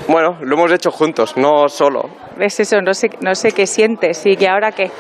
Bueno, 0.06 0.36
lo 0.42 0.54
hemos 0.54 0.70
hecho 0.70 0.90
juntos, 0.90 1.34
no 1.38 1.70
solo. 1.70 2.10
¿Ves 2.36 2.60
eso? 2.60 2.82
No 2.82 2.92
sé, 2.92 3.08
no 3.22 3.34
sé 3.34 3.52
qué 3.52 3.66
sientes 3.66 4.26
y 4.26 4.36
que 4.36 4.48
ahora 4.48 4.72
qué. 4.72 4.90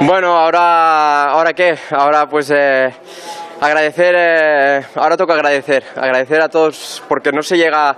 Bueno, 0.00 0.36
ahora, 0.36 1.30
ahora 1.30 1.52
qué, 1.52 1.78
ahora 1.92 2.28
pues 2.28 2.52
agradecer, 3.60 4.84
ahora 4.94 5.16
toca 5.16 5.34
agradecer, 5.34 5.84
agradecer 5.96 6.40
a 6.40 6.48
todos 6.48 7.02
porque 7.08 7.30
no 7.32 7.42
se 7.42 7.56
llega 7.56 7.96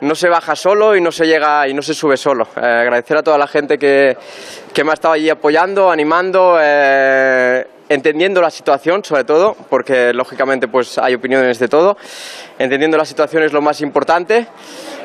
no 0.00 0.14
se 0.14 0.28
baja 0.28 0.56
solo 0.56 0.96
y 0.96 1.00
no 1.00 1.12
se 1.12 1.26
llega 1.26 1.68
y 1.68 1.74
no 1.74 1.82
se 1.82 1.94
sube 1.94 2.16
solo. 2.16 2.48
Eh, 2.56 2.60
agradecer 2.60 3.16
a 3.16 3.22
toda 3.22 3.38
la 3.38 3.46
gente 3.46 3.78
que, 3.78 4.16
que, 4.72 4.84
me 4.84 4.90
ha 4.90 4.94
estado 4.94 5.14
allí 5.14 5.28
apoyando, 5.28 5.90
animando, 5.90 6.56
eh, 6.60 7.66
entendiendo 7.88 8.40
la 8.40 8.50
situación 8.50 9.04
sobre 9.04 9.24
todo, 9.24 9.54
porque 9.68 10.12
lógicamente 10.14 10.68
pues 10.68 10.96
hay 10.98 11.14
opiniones 11.14 11.58
de 11.58 11.68
todo. 11.68 11.96
Entendiendo 12.58 12.96
la 12.96 13.04
situación 13.04 13.42
es 13.42 13.52
lo 13.52 13.60
más 13.60 13.80
importante. 13.82 14.46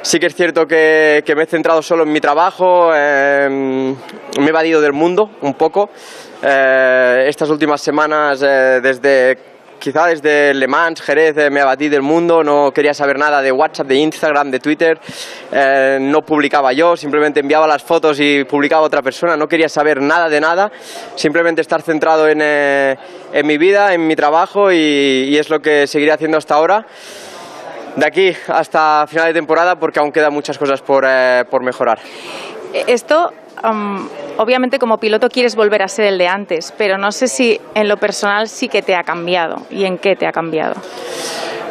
Sí 0.01 0.19
que 0.19 0.27
es 0.27 0.35
cierto 0.35 0.67
que, 0.67 1.23
que 1.25 1.35
me 1.35 1.43
he 1.43 1.47
centrado 1.47 1.81
solo 1.81 2.03
en 2.03 2.11
mi 2.11 2.21
trabajo, 2.21 2.91
eh, 2.93 3.49
me 3.49 4.45
he 4.45 4.49
evadido 4.49 4.79
del 4.79 4.93
mundo 4.93 5.31
un 5.41 5.55
poco. 5.55 5.89
estas 6.41 7.49
últimas 7.49 7.81
semanas, 7.81 8.39
desde 8.39 9.54
quizá 9.79 10.07
desde 10.07 10.53
Le 10.53 10.67
Mans, 10.67 11.01
Jerez, 11.01 11.37
eh, 11.37 11.49
me 11.49 11.61
abatí 11.61 11.89
del 11.89 12.01
mundo, 12.01 12.43
no 12.43 12.71
quería 12.71 12.93
saber 12.93 13.17
nada 13.17 13.41
de 13.41 13.51
WhatsApp, 13.51 13.87
de 13.87 13.95
Instagram, 13.95 14.51
de 14.51 14.59
Twitter, 14.59 14.99
eh, 15.51 15.97
no 16.01 16.21
publicaba 16.21 16.73
yo, 16.73 16.95
simplemente 16.97 17.39
enviaba 17.39 17.67
las 17.67 17.83
fotos 17.83 18.19
y 18.19 18.43
publicaba 18.43 18.83
otra 18.83 19.01
persona, 19.01 19.37
no 19.37 19.47
quería 19.47 19.69
saber 19.69 20.01
nada 20.01 20.29
de 20.29 20.39
nada, 20.41 20.71
simplemente 21.15 21.61
estar 21.61 21.81
centrado 21.81 22.27
en, 22.27 22.39
eh, 22.41 22.97
en 23.33 23.47
mi 23.47 23.57
vida, 23.57 23.93
en 23.93 24.05
mi 24.07 24.15
trabajo 24.15 24.71
y, 24.71 24.75
y, 25.29 25.37
es 25.37 25.49
lo 25.49 25.61
que 25.61 25.87
seguiré 25.87 26.11
haciendo 26.11 26.37
hasta 26.37 26.55
ahora. 26.55 26.85
De 27.95 28.05
aquí 28.05 28.35
hasta 28.49 29.05
final 29.07 29.27
de 29.27 29.33
temporada 29.33 29.79
porque 29.79 29.99
aún 29.99 30.11
quedan 30.11 30.33
muchas 30.33 30.57
cosas 30.57 30.81
por, 30.81 31.05
por 31.49 31.63
mejorar. 31.63 31.99
Esto 32.87 33.31
obviamente 34.37 34.79
como 34.79 34.97
piloto 34.97 35.29
quieres 35.29 35.55
volver 35.55 35.81
a 35.81 35.87
ser 35.87 36.05
el 36.05 36.17
de 36.17 36.27
antes, 36.27 36.73
pero 36.77 36.97
no 36.97 37.11
sé 37.11 37.27
si 37.27 37.59
en 37.73 37.87
lo 37.87 37.97
personal 37.97 38.49
sí 38.49 38.67
que 38.67 38.81
te 38.81 38.95
ha 38.95 39.03
cambiado 39.03 39.65
y 39.69 39.85
en 39.85 39.97
qué 39.97 40.15
te 40.15 40.27
ha 40.27 40.31
cambiado. 40.31 40.75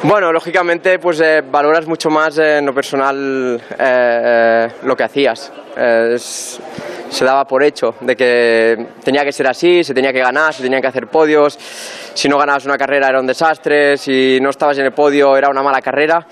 Bueno, 0.02 0.32
lógicamente 0.32 0.98
pues 0.98 1.20
eh, 1.20 1.42
valoras 1.42 1.86
mucho 1.86 2.10
más 2.10 2.36
en 2.38 2.66
lo 2.66 2.74
personal 2.74 3.60
eh, 3.78 4.68
lo 4.82 4.96
que 4.96 5.02
hacías. 5.02 5.52
se 5.74 7.24
daba 7.24 7.46
por 7.46 7.62
hecho 7.62 7.94
de 8.00 8.14
que 8.16 8.86
tenía 9.02 9.24
que 9.24 9.32
ser 9.32 9.46
así, 9.46 9.82
se 9.84 9.94
tenía 9.94 10.12
que 10.12 10.20
ganar, 10.20 10.52
se 10.52 10.62
tenían 10.62 10.82
que 10.82 10.88
hacer 10.88 11.06
podios. 11.06 11.58
Si 12.14 12.28
no 12.28 12.38
ganabas 12.38 12.66
una 12.66 12.76
carrera 12.76 13.08
era 13.08 13.20
un 13.20 13.26
desastre, 13.26 13.96
si 13.96 14.38
no 14.40 14.50
estabas 14.50 14.78
en 14.78 14.86
el 14.86 14.92
podio 14.92 15.36
era 15.36 15.48
una 15.48 15.62
mala 15.62 15.80
carrera. 15.80 16.26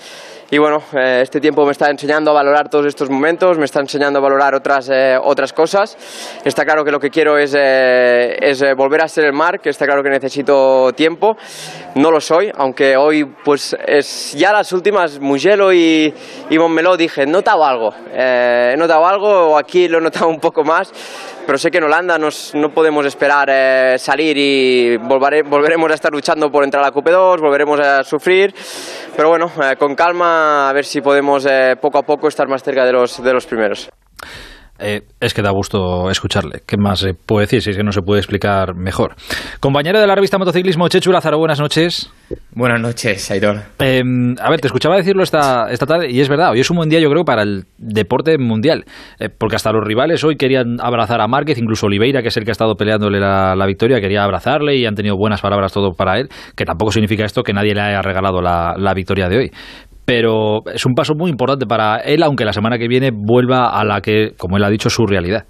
Y 0.55 0.59
bueno, 0.59 0.83
eh, 0.93 1.21
este 1.23 1.41
tiempo 1.41 1.65
me 1.65 1.73
está 1.73 1.89
enseñando 1.89 2.31
a 2.31 2.35
valorar 2.35 2.69
todos 2.69 2.85
estos 2.85 3.09
momentos, 3.09 3.57
me 3.57 3.65
está 3.65 3.81
enseñando 3.81 4.19
a 4.19 4.23
valorar 4.23 4.55
otras, 4.55 4.87
eh, 4.93 5.17
otras 5.19 5.51
cosas. 5.55 5.97
Está 6.45 6.67
claro 6.67 6.85
que 6.85 6.91
lo 6.91 7.01
que 7.01 7.09
quiero 7.09 7.39
es, 7.39 7.55
eh, 7.59 8.37
es 8.39 8.63
volver 8.77 9.01
a 9.01 9.09
ser 9.09 9.25
el 9.25 9.33
mar, 9.33 9.61
que 9.61 9.71
está 9.71 9.87
claro 9.87 10.03
que 10.03 10.11
necesito 10.11 10.93
tiempo. 10.93 11.39
No 11.95 12.11
lo 12.11 12.21
soy, 12.21 12.53
aunque 12.55 12.99
hoy 12.99 13.25
pues 13.25 13.75
es 13.87 14.35
ya 14.35 14.53
las 14.53 14.75
últimas, 14.75 15.19
Mugello 15.21 15.73
y, 15.73 16.13
y 16.51 16.59
Montmeló 16.59 16.99
dije, 16.99 17.23
he 17.23 17.27
notado 17.27 17.65
algo, 17.65 17.95
he 18.15 18.75
notado 18.77 19.07
algo, 19.07 19.57
aquí 19.57 19.89
lo 19.89 20.01
he 20.01 20.03
notado 20.03 20.29
un 20.29 20.39
poco 20.39 20.65
más 20.65 20.93
pero 21.47 21.59
sé 21.59 21.71
que 21.71 21.79
en 21.79 21.85
Holanda 21.85 22.19
nos, 22.19 22.55
no 22.55 22.71
podemos 22.71 23.05
esperar 23.07 23.49
eh, 23.51 23.99
salir 23.99 24.37
y 24.39 24.97
volvare, 24.97 25.43
volveremos 25.43 25.91
a 25.91 25.95
estar 25.95 26.13
luchando 26.13 26.51
por 26.51 26.65
entrar 26.65 26.83
a 26.85 26.89
la 26.89 26.95
QP2, 26.95 27.41
volveremos 27.41 27.81
a 27.81 28.05
sufrir, 28.05 28.55
pero 29.17 29.31
bueno, 29.31 29.51
eh, 29.63 29.77
con 29.77 29.95
calma 29.95 30.69
a 30.69 30.73
ver 30.73 30.85
si 30.85 31.01
podemos 31.01 31.47
eh, 31.47 31.77
poco 31.81 31.99
a 31.99 32.03
poco 32.03 32.29
estar 32.29 32.49
más 32.49 32.63
cerca 32.63 32.85
de 32.85 32.93
los, 32.93 33.23
de 33.23 33.33
los 33.33 33.47
primeros. 33.47 33.91
Eh, 34.83 35.03
es 35.21 35.35
que 35.35 35.43
da 35.43 35.51
gusto 35.51 36.11
escucharle. 36.11 36.61
¿Qué 36.67 36.77
más 36.77 37.01
se 37.01 37.15
puede 37.15 37.47
decir 37.47 37.63
si 37.63 37.71
es 37.71 37.77
que 37.77 37.83
no 37.83 37.93
se 37.93 38.03
puede 38.03 38.21
explicar 38.21 38.75
mejor? 38.75 39.15
Compañero 39.61 40.01
de 40.01 40.07
la 40.07 40.15
revista 40.15 40.39
Motociclismo, 40.39 40.89
Chechu 40.89 41.13
Lázaro, 41.13 41.39
buenas 41.39 41.61
noches. 41.61 42.11
Buenas 42.55 42.81
noches, 42.81 43.31
Aidor. 43.31 43.63
Em, 43.79 44.35
a 44.41 44.51
ver, 44.51 44.61
te 44.61 44.67
escuchaba 44.67 44.97
decirlo 44.97 45.23
esta, 45.23 45.71
esta 45.71 45.87
tarde 45.87 46.11
y 46.11 46.21
es 46.21 46.29
verdad, 46.29 46.51
hoy 46.51 46.61
es 46.61 46.71
un 46.71 46.77
buen 46.77 46.89
día 46.89 46.99
yo 46.99 47.11
creo 47.11 47.25
para 47.25 47.43
el 47.43 47.65
deporte 47.79 48.37
mundial, 48.39 48.85
eh, 49.19 49.29
porque 49.29 49.57
hasta 49.57 49.73
los 49.73 49.85
rivales 49.85 50.25
hoy 50.25 50.37
querían 50.37 50.81
abrazar 50.81 51.21
a 51.21 51.29
Márquez, 51.29 51.59
incluso 51.59 51.87
Oliveira, 51.87 52.23
que 52.23 52.29
es 52.29 52.37
el 52.37 52.45
que 52.45 52.51
ha 52.51 52.53
estado 52.53 52.75
peleándole 52.75 53.21
la, 53.21 53.67
victoria, 53.67 54.01
quería 54.01 54.25
abrazarle 54.25 54.77
y 54.77 54.87
han 54.87 54.95
tenido 54.95 55.17
buenas 55.17 55.41
palabras 55.41 55.73
todo 55.73 55.93
para 55.93 56.19
él, 56.19 56.29
que 56.57 56.65
tampoco 56.65 56.93
significa 56.93 57.25
esto 57.25 57.43
que 57.43 57.53
nadie 57.53 57.75
le 57.75 57.81
haya 57.81 58.03
regalado 58.03 58.43
la, 58.43 58.75
la 58.77 58.93
victoria 58.93 59.29
de 59.29 59.37
hoy 59.39 59.53
pero 60.05 60.63
es 60.73 60.85
un 60.85 60.95
paso 60.95 61.15
muy 61.15 61.31
importante 61.31 61.67
para 61.67 61.99
él, 61.99 62.23
aunque 62.23 62.45
la 62.45 62.53
semana 62.53 62.79
que 62.79 62.89
viene 62.89 63.11
vuelva 63.13 63.71
a 63.71 63.85
la 63.85 64.01
que, 64.01 64.33
como 64.37 64.57
él 64.57 64.65
ha 64.65 64.71
dicho, 64.71 64.91
su 64.91 65.07
realidad. 65.07 65.45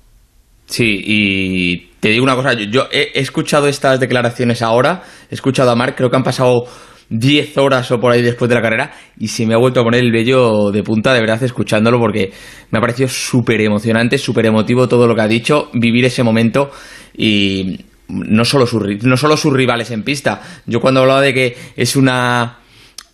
Sí, 0.66 1.03
y 1.05 1.77
te 2.01 2.09
digo 2.09 2.24
una 2.24 2.35
cosa, 2.35 2.55
yo, 2.55 2.89
he, 2.91 3.11
escuchado 3.15 3.69
estas 3.69 4.01
declaraciones 4.01 4.62
ahora, 4.62 5.03
he 5.31 5.35
escuchado 5.35 5.70
a 5.70 5.77
Mark, 5.77 5.95
creo 5.97 6.11
que 6.11 6.16
han 6.16 6.23
pasado 6.23 6.65
10 7.09 7.59
horas 7.59 7.91
o 7.91 8.01
por 8.01 8.12
ahí 8.12 8.23
después 8.23 8.49
de 8.49 8.55
la 8.55 8.62
carrera 8.62 8.93
y 9.19 9.29
se 9.29 9.47
me 9.47 9.55
ha 9.55 9.59
vuelto 9.59 9.81
a 9.81 9.85
poner 9.85 10.01
el 10.01 10.11
vello 10.11 10.70
de 10.70 10.83
punta 10.83 11.12
de 11.12 11.20
verdad 11.20 11.43
escuchándolo 11.43 11.99
porque 11.99 12.33
me 12.70 12.79
ha 12.79 12.81
parecido 12.81 13.09
súper 13.09 13.61
emocionante, 13.61 14.16
súper 14.16 14.47
emotivo 14.47 14.89
todo 14.89 15.07
lo 15.07 15.15
que 15.15 15.20
ha 15.20 15.29
dicho, 15.29 15.69
vivir 15.74 16.07
ese 16.07 16.23
momento 16.23 16.70
y 17.15 17.81
no 18.09 18.45
solo, 18.45 18.66
no 19.03 19.16
solo 19.16 19.37
sus 19.37 19.53
rivales 19.53 19.91
en 19.91 20.05
pista. 20.05 20.41
Yo 20.66 20.81
cuando 20.81 21.01
hablaba 21.01 21.20
de 21.20 21.35
que 21.35 21.57
es 21.77 21.97
una 21.97 22.61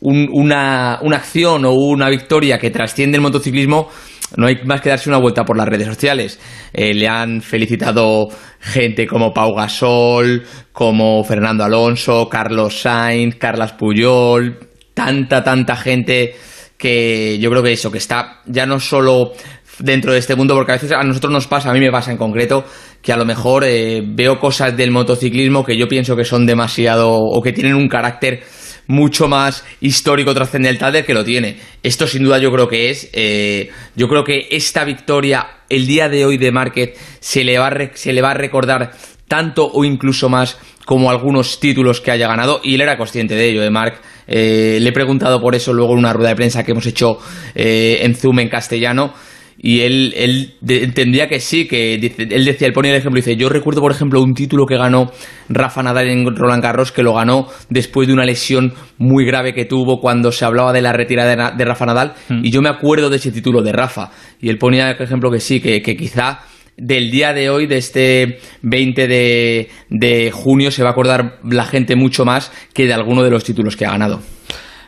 una, 0.01 0.99
una 1.03 1.17
acción 1.17 1.65
o 1.65 1.73
una 1.73 2.09
victoria 2.09 2.59
que 2.59 2.71
trasciende 2.71 3.17
el 3.17 3.23
motociclismo, 3.23 3.89
no 4.37 4.47
hay 4.47 4.57
más 4.65 4.81
que 4.81 4.91
darse 4.91 5.09
una 5.09 5.19
vuelta 5.19 5.45
por 5.45 5.57
las 5.57 5.67
redes 5.67 5.87
sociales. 5.87 6.39
Eh, 6.73 6.93
le 6.95 7.09
han 7.09 7.41
felicitado 7.41 8.29
gente 8.61 9.07
como 9.07 9.33
Pau 9.33 9.55
Gasol, 9.55 10.45
como 10.73 11.25
Fernando 11.25 11.65
Alonso, 11.65 12.29
Carlos 12.29 12.81
Sainz, 12.81 13.37
Carlas 13.37 13.73
Puyol, 13.73 14.59
tanta, 14.93 15.43
tanta 15.43 15.77
gente 15.77 16.35
que 16.77 17.39
yo 17.41 17.51
creo 17.51 17.63
que 17.63 17.73
eso, 17.73 17.91
que 17.91 17.99
está 17.99 18.43
ya 18.47 18.67
no 18.67 18.79
solo 18.79 19.33
dentro 19.79 20.13
de 20.13 20.19
este 20.19 20.35
mundo, 20.35 20.55
porque 20.55 20.73
a 20.73 20.75
veces 20.75 20.93
a 20.93 21.03
nosotros 21.03 21.33
nos 21.33 21.47
pasa, 21.47 21.71
a 21.71 21.73
mí 21.73 21.81
me 21.81 21.91
pasa 21.91 22.11
en 22.11 22.19
concreto, 22.19 22.65
que 23.01 23.13
a 23.13 23.17
lo 23.17 23.25
mejor 23.25 23.65
eh, 23.65 24.03
veo 24.05 24.39
cosas 24.39 24.77
del 24.77 24.91
motociclismo 24.91 25.65
que 25.65 25.77
yo 25.77 25.89
pienso 25.89 26.17
que 26.17 26.25
son 26.25 26.47
demasiado 26.47 27.13
o 27.13 27.41
que 27.41 27.53
tienen 27.53 27.75
un 27.75 27.89
carácter 27.89 28.43
mucho 28.89 29.29
más 29.29 29.65
histórico 29.81 30.35
trascendental 30.35 30.93
del 30.93 31.05
que 31.05 31.15
lo 31.15 31.25
tiene. 31.25 31.59
Esto 31.83 32.07
sin 32.09 32.25
duda 32.25 32.39
yo 32.39 32.51
creo 32.51 32.69
que 32.69 32.91
es, 32.91 33.09
eh, 33.13 33.71
yo 33.95 34.09
creo 34.09 34.25
que 34.25 34.49
esta 34.51 34.85
victoria 34.85 35.47
el 35.69 35.87
día 35.87 36.09
de 36.09 36.25
hoy 36.25 36.39
de 36.39 36.51
Market 36.51 36.97
se 37.21 37.45
le 37.45 37.59
va 37.59 37.69
a, 37.69 37.91
se 37.95 38.13
le 38.13 38.23
va 38.23 38.33
a 38.33 38.35
recordar 38.35 38.93
tanto 39.29 39.71
o 39.71 39.85
incluso 39.85 40.29
más 40.29 40.59
como 40.87 41.11
algunos 41.11 41.61
títulos 41.61 42.01
que 42.01 42.11
haya 42.11 42.27
ganado 42.27 42.63
y 42.65 42.75
él 42.75 42.81
era 42.81 42.97
consciente 42.97 43.35
de 43.35 43.51
ello, 43.51 43.61
de 43.61 43.71
Mark. 43.71 44.01
Eh, 44.27 44.79
le 44.81 44.89
he 44.89 44.93
preguntado 44.93 45.41
por 45.41 45.55
eso 45.55 45.75
luego 45.75 45.93
en 45.93 45.99
una 45.99 46.15
rueda 46.15 46.31
de 46.31 46.37
prensa 46.37 46.65
que 46.65 46.73
hemos 46.73 46.87
hecho 46.87 47.19
eh, 47.55 47.99
en 48.01 48.15
Zoom 48.15 48.41
en 48.41 48.49
castellano 48.49 49.13
y 49.61 49.81
él, 49.81 50.15
él 50.17 50.55
entendía 50.69 51.29
que 51.29 51.41
sí, 51.41 51.67
que 51.67 51.95
él 51.95 52.45
decía, 52.45 52.69
él 52.69 52.73
ponía 52.73 52.93
el 52.93 52.99
ejemplo, 52.99 53.19
dice, 53.19 53.37
yo 53.37 53.49
recuerdo 53.49 53.81
por 53.81 53.91
ejemplo 53.91 54.23
un 54.23 54.33
título 54.33 54.67
que 54.67 54.77
ganó 54.77 55.11
Rafa 55.49 55.83
Nadal 55.83 56.09
en 56.09 56.37
Roland 56.37 56.63
Garros, 56.63 56.93
que 56.93 57.03
lo 57.03 57.15
ganó 57.15 57.49
después 57.69 58.07
de 58.07 58.15
una 58.15 58.25
lesión 58.25 58.73
muy 58.99 59.25
grave 59.25 59.55
que 59.55 59.65
tuvo 59.65 60.01
cuando 60.01 60.31
se 60.31 60.45
hablaba 60.45 60.73
de 60.73 60.83
la 60.83 60.93
retirada 60.93 61.53
de, 61.57 61.65
Rafa 61.65 61.87
Nadal, 61.87 62.15
hmm. 62.29 62.45
y 62.45 62.51
yo 62.51 62.63
me 62.63 62.69
acuerdo 62.69 63.11
de 63.11 63.17
ese 63.17 63.33
título 63.33 63.63
de 63.63 63.73
Rafa, 63.73 64.13
y 64.41 64.49
él 64.49 64.59
ponía 64.59 64.91
el 64.91 65.03
ejemplo 65.03 65.31
que 65.31 65.41
sí, 65.41 65.61
que, 65.61 65.83
que 65.83 65.97
quizá 65.97 66.41
del 66.77 67.11
día 67.11 67.33
de 67.33 67.51
hoy, 67.51 67.67
de 67.67 67.79
este 67.79 68.39
20 68.63 69.09
de, 69.09 69.69
de 69.91 70.31
junio, 70.31 70.71
se 70.71 70.85
va 70.85 70.91
a 70.91 70.93
acordar 70.93 71.41
la 71.45 71.65
gente 71.65 71.97
mucho 71.97 72.25
más 72.25 72.53
que 72.73 72.87
de 72.87 72.95
alguno 72.95 73.25
de 73.25 73.31
los 73.31 73.43
títulos 73.43 73.77
que 73.77 73.85
ha 73.85 73.91
ganado. 73.91 74.21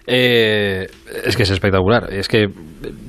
Eh, 0.07 0.87
es 1.25 1.37
que 1.37 1.43
es 1.43 1.51
espectacular. 1.51 2.13
Es 2.13 2.29
que 2.29 2.49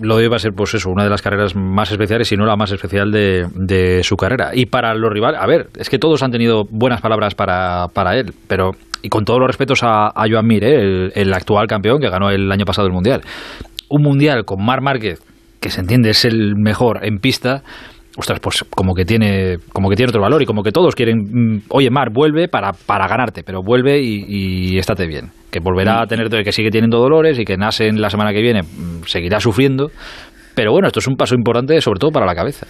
lo 0.01 0.15
va 0.29 0.35
a 0.35 0.39
ser, 0.39 0.51
pues 0.53 0.73
eso, 0.73 0.89
una 0.89 1.03
de 1.03 1.09
las 1.09 1.21
carreras 1.21 1.55
más 1.55 1.91
especiales, 1.91 2.27
si 2.27 2.35
no 2.35 2.45
la 2.45 2.55
más 2.55 2.71
especial 2.71 3.11
de, 3.11 4.01
su 4.03 4.15
carrera. 4.15 4.51
Y 4.53 4.65
para 4.65 4.93
los 4.93 5.11
rivales, 5.11 5.39
a 5.41 5.47
ver, 5.47 5.67
es 5.77 5.89
que 5.89 5.97
todos 5.97 6.21
han 6.23 6.31
tenido 6.31 6.63
buenas 6.69 7.01
palabras 7.01 7.35
para, 7.35 7.89
él, 8.15 8.33
pero 8.47 8.71
y 9.01 9.09
con 9.09 9.25
todos 9.25 9.39
los 9.39 9.47
respetos 9.47 9.83
a, 9.83 10.07
a 10.07 10.25
Joan 10.29 10.45
Mir, 10.45 10.63
¿eh? 10.63 11.11
el, 11.15 11.33
actual 11.33 11.67
campeón 11.67 11.99
que 11.99 12.09
ganó 12.09 12.29
el 12.29 12.51
año 12.51 12.65
pasado 12.65 12.87
el 12.87 12.93
Mundial. 12.93 13.21
Un 13.89 14.03
Mundial 14.03 14.45
con 14.45 14.63
Mar 14.63 14.81
Márquez, 14.81 15.19
que 15.59 15.69
se 15.69 15.81
entiende 15.81 16.11
es 16.11 16.25
el 16.25 16.55
mejor 16.55 17.05
en 17.05 17.17
pista, 17.17 17.63
ostras, 18.17 18.39
pues 18.41 18.65
como 18.69 18.93
que 18.93 19.05
tiene, 19.05 19.57
como 19.71 19.89
que 19.89 19.95
tiene 19.95 20.09
otro 20.09 20.21
valor 20.21 20.41
y 20.41 20.45
como 20.45 20.63
que 20.63 20.71
todos 20.71 20.95
quieren, 20.95 21.17
mm, 21.17 21.61
oye, 21.69 21.89
Mar, 21.89 22.09
vuelve 22.11 22.47
para, 22.47 22.71
para 22.73 23.07
ganarte, 23.07 23.43
pero 23.43 23.61
vuelve 23.63 24.01
y, 24.01 24.77
estate 24.77 25.07
bien. 25.07 25.31
Que 25.49 25.59
volverá 25.59 26.01
a 26.01 26.07
tener, 26.07 26.29
que 26.29 26.51
sigue 26.51 26.69
teniendo 26.69 26.99
dolores 26.99 27.37
y 27.39 27.45
que 27.45 27.57
nace 27.57 27.87
en 27.87 28.01
la 28.01 28.09
semana 28.09 28.31
que 28.33 28.41
viene, 28.41 28.61
mm, 28.63 29.03
seguirá 29.05 29.39
sufriendo. 29.39 29.91
Pero 30.55 30.71
bueno, 30.71 30.87
esto 30.87 30.99
es 30.99 31.07
un 31.07 31.15
paso 31.15 31.35
importante 31.35 31.79
sobre 31.81 31.99
todo 31.99 32.11
para 32.11 32.25
la 32.25 32.35
cabeza. 32.35 32.67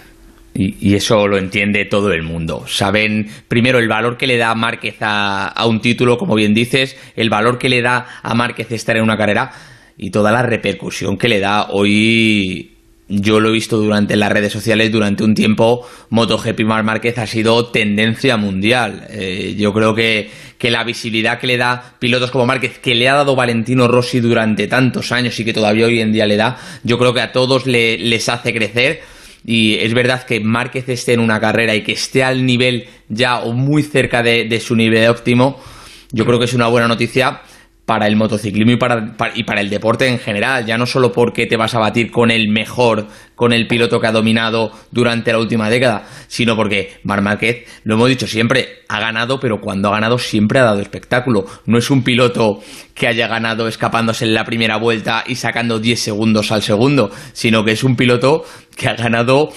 Y, 0.54 0.96
eso 0.96 1.28
lo 1.28 1.38
entiende 1.38 1.86
todo 1.86 2.12
el 2.12 2.24
mundo. 2.24 2.66
Saben 2.68 3.28
primero 3.48 3.80
el 3.80 3.88
valor 3.88 4.18
que 4.18 4.28
le 4.28 4.38
da 4.38 4.54
Márquez 4.54 4.98
a, 5.00 5.48
a, 5.48 5.66
un 5.66 5.80
título, 5.80 6.18
como 6.18 6.36
bien 6.36 6.54
dices, 6.54 6.98
el 7.16 7.30
valor 7.30 7.58
que 7.58 7.70
le 7.70 7.82
da 7.82 8.06
a 8.22 8.36
Márquez 8.36 8.70
estar 8.72 8.98
en 8.98 9.04
una 9.04 9.16
carrera 9.16 9.52
y 9.98 10.12
toda 10.12 10.32
la 10.32 10.44
repercusión 10.44 11.18
que 11.18 11.30
le 11.30 11.40
da 11.40 11.68
hoy 11.70 12.81
yo 13.12 13.40
lo 13.42 13.50
he 13.50 13.52
visto 13.52 13.78
durante 13.78 14.16
las 14.16 14.32
redes 14.32 14.54
sociales 14.54 14.92
durante 14.92 15.24
un 15.24 15.36
tiempo, 15.36 15.86
MotoGP 16.10 16.62
Mar 16.62 16.84
Márquez 16.84 17.18
ha 17.18 17.28
sido 17.28 17.66
tendencia 17.68 18.38
mundial. 18.38 19.06
Eh, 19.10 19.56
yo 19.58 19.74
creo 19.74 19.94
que, 19.94 20.30
la 20.62 20.84
visibilidad 20.84 21.40
que 21.40 21.48
le 21.48 21.58
da 21.58 21.96
pilotos 22.00 22.32
como 22.32 22.46
Márquez, 22.46 22.80
que 22.80 22.96
le 22.96 23.10
ha 23.10 23.16
dado 23.16 23.36
Valentino 23.36 23.88
Rossi 23.88 24.20
durante 24.20 24.68
tantos 24.68 25.12
años 25.12 25.38
y 25.40 25.44
que 25.44 25.54
todavía 25.54 25.88
hoy 25.88 26.00
en 26.00 26.14
día 26.14 26.26
le 26.26 26.38
da, 26.38 26.58
yo 26.84 26.98
creo 26.98 27.14
que 27.14 27.22
a 27.22 27.32
todos 27.32 27.66
les 27.66 28.30
hace 28.30 28.54
crecer. 28.54 29.02
Y 29.44 29.76
es 29.76 29.94
verdad 29.94 30.24
que 30.24 30.40
Márquez 30.40 30.88
esté 30.88 31.14
en 31.14 31.20
una 31.20 31.40
carrera 31.40 31.76
y 31.76 31.82
que 31.82 31.94
esté 31.94 32.24
al 32.24 32.46
nivel 32.46 32.86
ya 33.10 33.40
o 33.40 33.54
muy 33.54 33.82
cerca 33.82 34.22
de, 34.22 34.46
de 34.46 34.60
su 34.60 34.76
nivel 34.76 35.10
óptimo, 35.10 35.60
yo 36.12 36.26
creo 36.26 36.38
que 36.38 36.46
es 36.46 36.54
una 36.54 36.68
buena 36.68 36.88
noticia 36.88 37.42
para 37.86 38.08
el 38.08 38.16
motociclismo 38.16 38.74
y 38.74 38.78
para, 38.78 39.16
y 39.36 39.44
para 39.44 39.62
el 39.62 39.70
deporte 39.70 40.08
en 40.08 40.20
general, 40.20 40.66
ya 40.66 40.78
no 40.78 40.86
solo 40.86 41.12
porque 41.12 41.46
te 41.46 41.58
vas 41.58 41.76
a 41.76 41.80
batir 41.80 42.12
con 42.12 42.32
el 42.32 42.48
mejor, 42.48 43.08
con 43.36 43.54
el 43.54 43.68
piloto 43.68 44.00
que 44.00 44.08
ha 44.08 44.12
dominado 44.12 44.72
durante 44.92 45.32
la 45.32 45.40
última 45.40 45.70
década, 45.70 46.08
sino 46.28 46.56
porque 46.56 47.00
Mar 47.04 47.22
lo 47.84 47.96
hemos 47.96 48.10
dicho 48.10 48.28
siempre, 48.28 48.84
ha 48.88 49.00
ganado, 49.00 49.40
pero 49.40 49.60
cuando 49.60 49.90
ha 49.90 49.92
ganado 49.92 50.18
siempre 50.20 50.60
ha 50.60 50.64
dado 50.64 50.80
espectáculo. 50.80 51.46
No 51.66 51.78
es 51.78 51.90
un 51.90 52.04
piloto 52.04 52.60
que 52.94 53.08
haya 53.08 53.28
ganado 53.28 53.68
escapándose 53.68 54.26
en 54.26 54.36
la 54.36 54.46
primera 54.46 54.78
vuelta 54.78 55.24
y 55.28 55.36
sacando 55.36 55.80
10 55.80 56.00
segundos 56.00 56.52
al 56.52 56.62
segundo, 56.62 57.12
sino 57.34 57.64
que 57.64 57.72
es 57.72 57.84
un 57.84 57.96
piloto 57.96 58.44
que 58.76 58.90
ha 58.90 58.94
ganado 58.94 59.50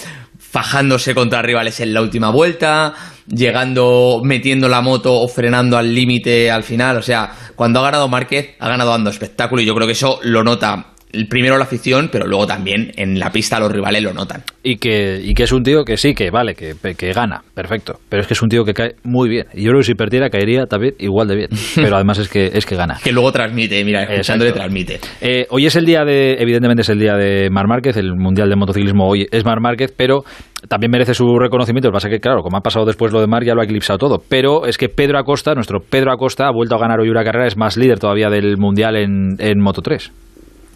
fajándose 0.55 1.17
contra 1.17 1.43
rivales 1.43 1.81
en 1.81 1.93
la 1.93 2.01
última 2.01 2.31
vuelta, 2.31 2.95
llegando, 3.27 4.21
metiendo 4.23 4.69
la 4.69 4.83
moto 4.83 5.13
o 5.21 5.27
frenando 5.27 5.77
al 5.77 5.93
límite 5.93 6.49
al 6.49 6.63
final. 6.63 6.97
O 6.97 7.03
sea, 7.03 7.29
cuando 7.57 7.81
ha 7.81 7.83
ganado 7.83 8.07
Márquez, 8.07 8.55
ha 8.61 8.69
ganado 8.69 8.93
dando 8.93 9.11
espectáculo 9.11 9.63
y 9.63 9.65
yo 9.67 9.75
creo 9.75 9.89
que 9.89 9.95
eso 9.95 10.21
lo 10.23 10.45
nota 10.45 10.94
primero 11.29 11.57
la 11.59 11.65
afición, 11.65 12.09
pero 12.11 12.27
luego 12.27 12.47
también 12.47 12.93
en 12.97 13.19
la 13.19 13.31
pista 13.31 13.59
los 13.59 13.71
rivales 13.71 14.03
lo 14.03 14.13
notan. 14.13 14.43
Y 14.63 14.77
que, 14.77 15.21
y 15.23 15.35
que 15.35 15.45
es 15.45 15.53
un 15.53 15.63
tío 15.63 15.85
que 15.85 15.97
sí, 15.97 16.15
que 16.15 16.31
vale, 16.31 16.55
que, 16.55 16.75
que 16.97 17.13
gana, 17.13 17.43
perfecto. 17.55 17.99
Pero 18.09 18.23
es 18.23 18.27
que 18.27 18.35
es 18.35 18.43
un 18.43 18.49
tío 18.49 18.65
que 18.65 18.75
cae 18.75 18.97
muy 19.03 19.29
bien. 19.29 19.47
Y 19.53 19.63
yo 19.63 19.71
creo 19.71 19.81
que 19.81 19.87
si 19.87 19.95
perdiera 19.95 20.31
caería 20.31 20.67
también 20.67 20.95
igual 20.99 21.29
de 21.29 21.37
bien. 21.37 21.49
Pero 21.75 21.97
además 21.97 22.19
es 22.19 22.29
que, 22.29 22.51
es 22.53 22.67
que 22.67 22.77
gana. 22.77 22.99
que 23.03 23.13
luego 23.13 23.33
transmite, 23.33 23.85
mira, 23.85 24.05
escuchándole 24.05 24.53
transmite. 24.53 25.01
Eh, 25.21 25.47
hoy 25.51 25.67
es 25.67 25.77
el 25.77 25.85
día 25.85 26.05
de, 26.05 26.35
evidentemente 26.39 26.83
es 26.83 26.89
el 26.89 26.99
día 26.99 27.15
de 27.15 27.51
Mar 27.51 27.67
Márquez, 27.69 27.97
el 27.97 28.15
Mundial 28.15 28.49
de 28.49 28.57
Motociclismo 28.57 29.07
hoy 29.07 29.27
es 29.31 29.45
Mar 29.45 29.61
Márquez, 29.61 29.93
pero 29.97 30.25
también 30.69 30.91
merece 30.91 31.15
su 31.15 31.39
reconocimiento. 31.39 31.89
Lo 31.89 31.93
que 31.93 31.97
pasa 31.97 32.09
es 32.09 32.15
que, 32.15 32.21
claro, 32.21 32.43
como 32.43 32.57
ha 32.57 32.61
pasado 32.61 32.87
después 32.87 33.13
lo 33.13 33.21
de 33.21 33.27
Mar, 33.27 33.45
ya 33.45 33.55
lo 33.55 33.61
ha 33.61 33.65
eclipsado 33.65 33.99
todo. 33.99 34.23
Pero 34.29 34.67
es 34.67 34.79
que 34.79 34.89
Pedro 34.89 35.19
Acosta, 35.19 35.55
nuestro 35.55 35.81
Pedro 35.81 36.13
Acosta, 36.13 36.47
ha 36.47 36.53
vuelto 36.53 36.75
a 36.77 36.79
ganar 36.79 37.01
hoy 37.01 37.09
una 37.09 37.25
carrera, 37.25 37.47
es 37.47 37.57
más 37.57 37.77
líder 37.77 37.99
todavía 37.99 38.31
del 38.31 38.57
Mundial 38.57 38.97
en, 38.97 39.37
en 39.39 39.61
Moto 39.61 39.83
3. 39.83 40.13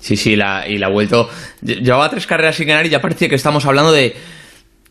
Sí, 0.01 0.17
sí, 0.17 0.37
la, 0.37 0.67
y 0.67 0.79
la 0.79 0.87
ha 0.87 0.91
vuelto. 0.91 1.29
Llevaba 1.63 2.09
tres 2.09 2.27
carreras 2.27 2.57
sin 2.57 2.69
ganar 2.69 2.87
y 2.87 2.91
ya 2.91 3.01
parecía 3.01 3.29
que 3.29 3.35
estamos 3.35 3.65
hablando 3.67 3.93
de 3.93 4.15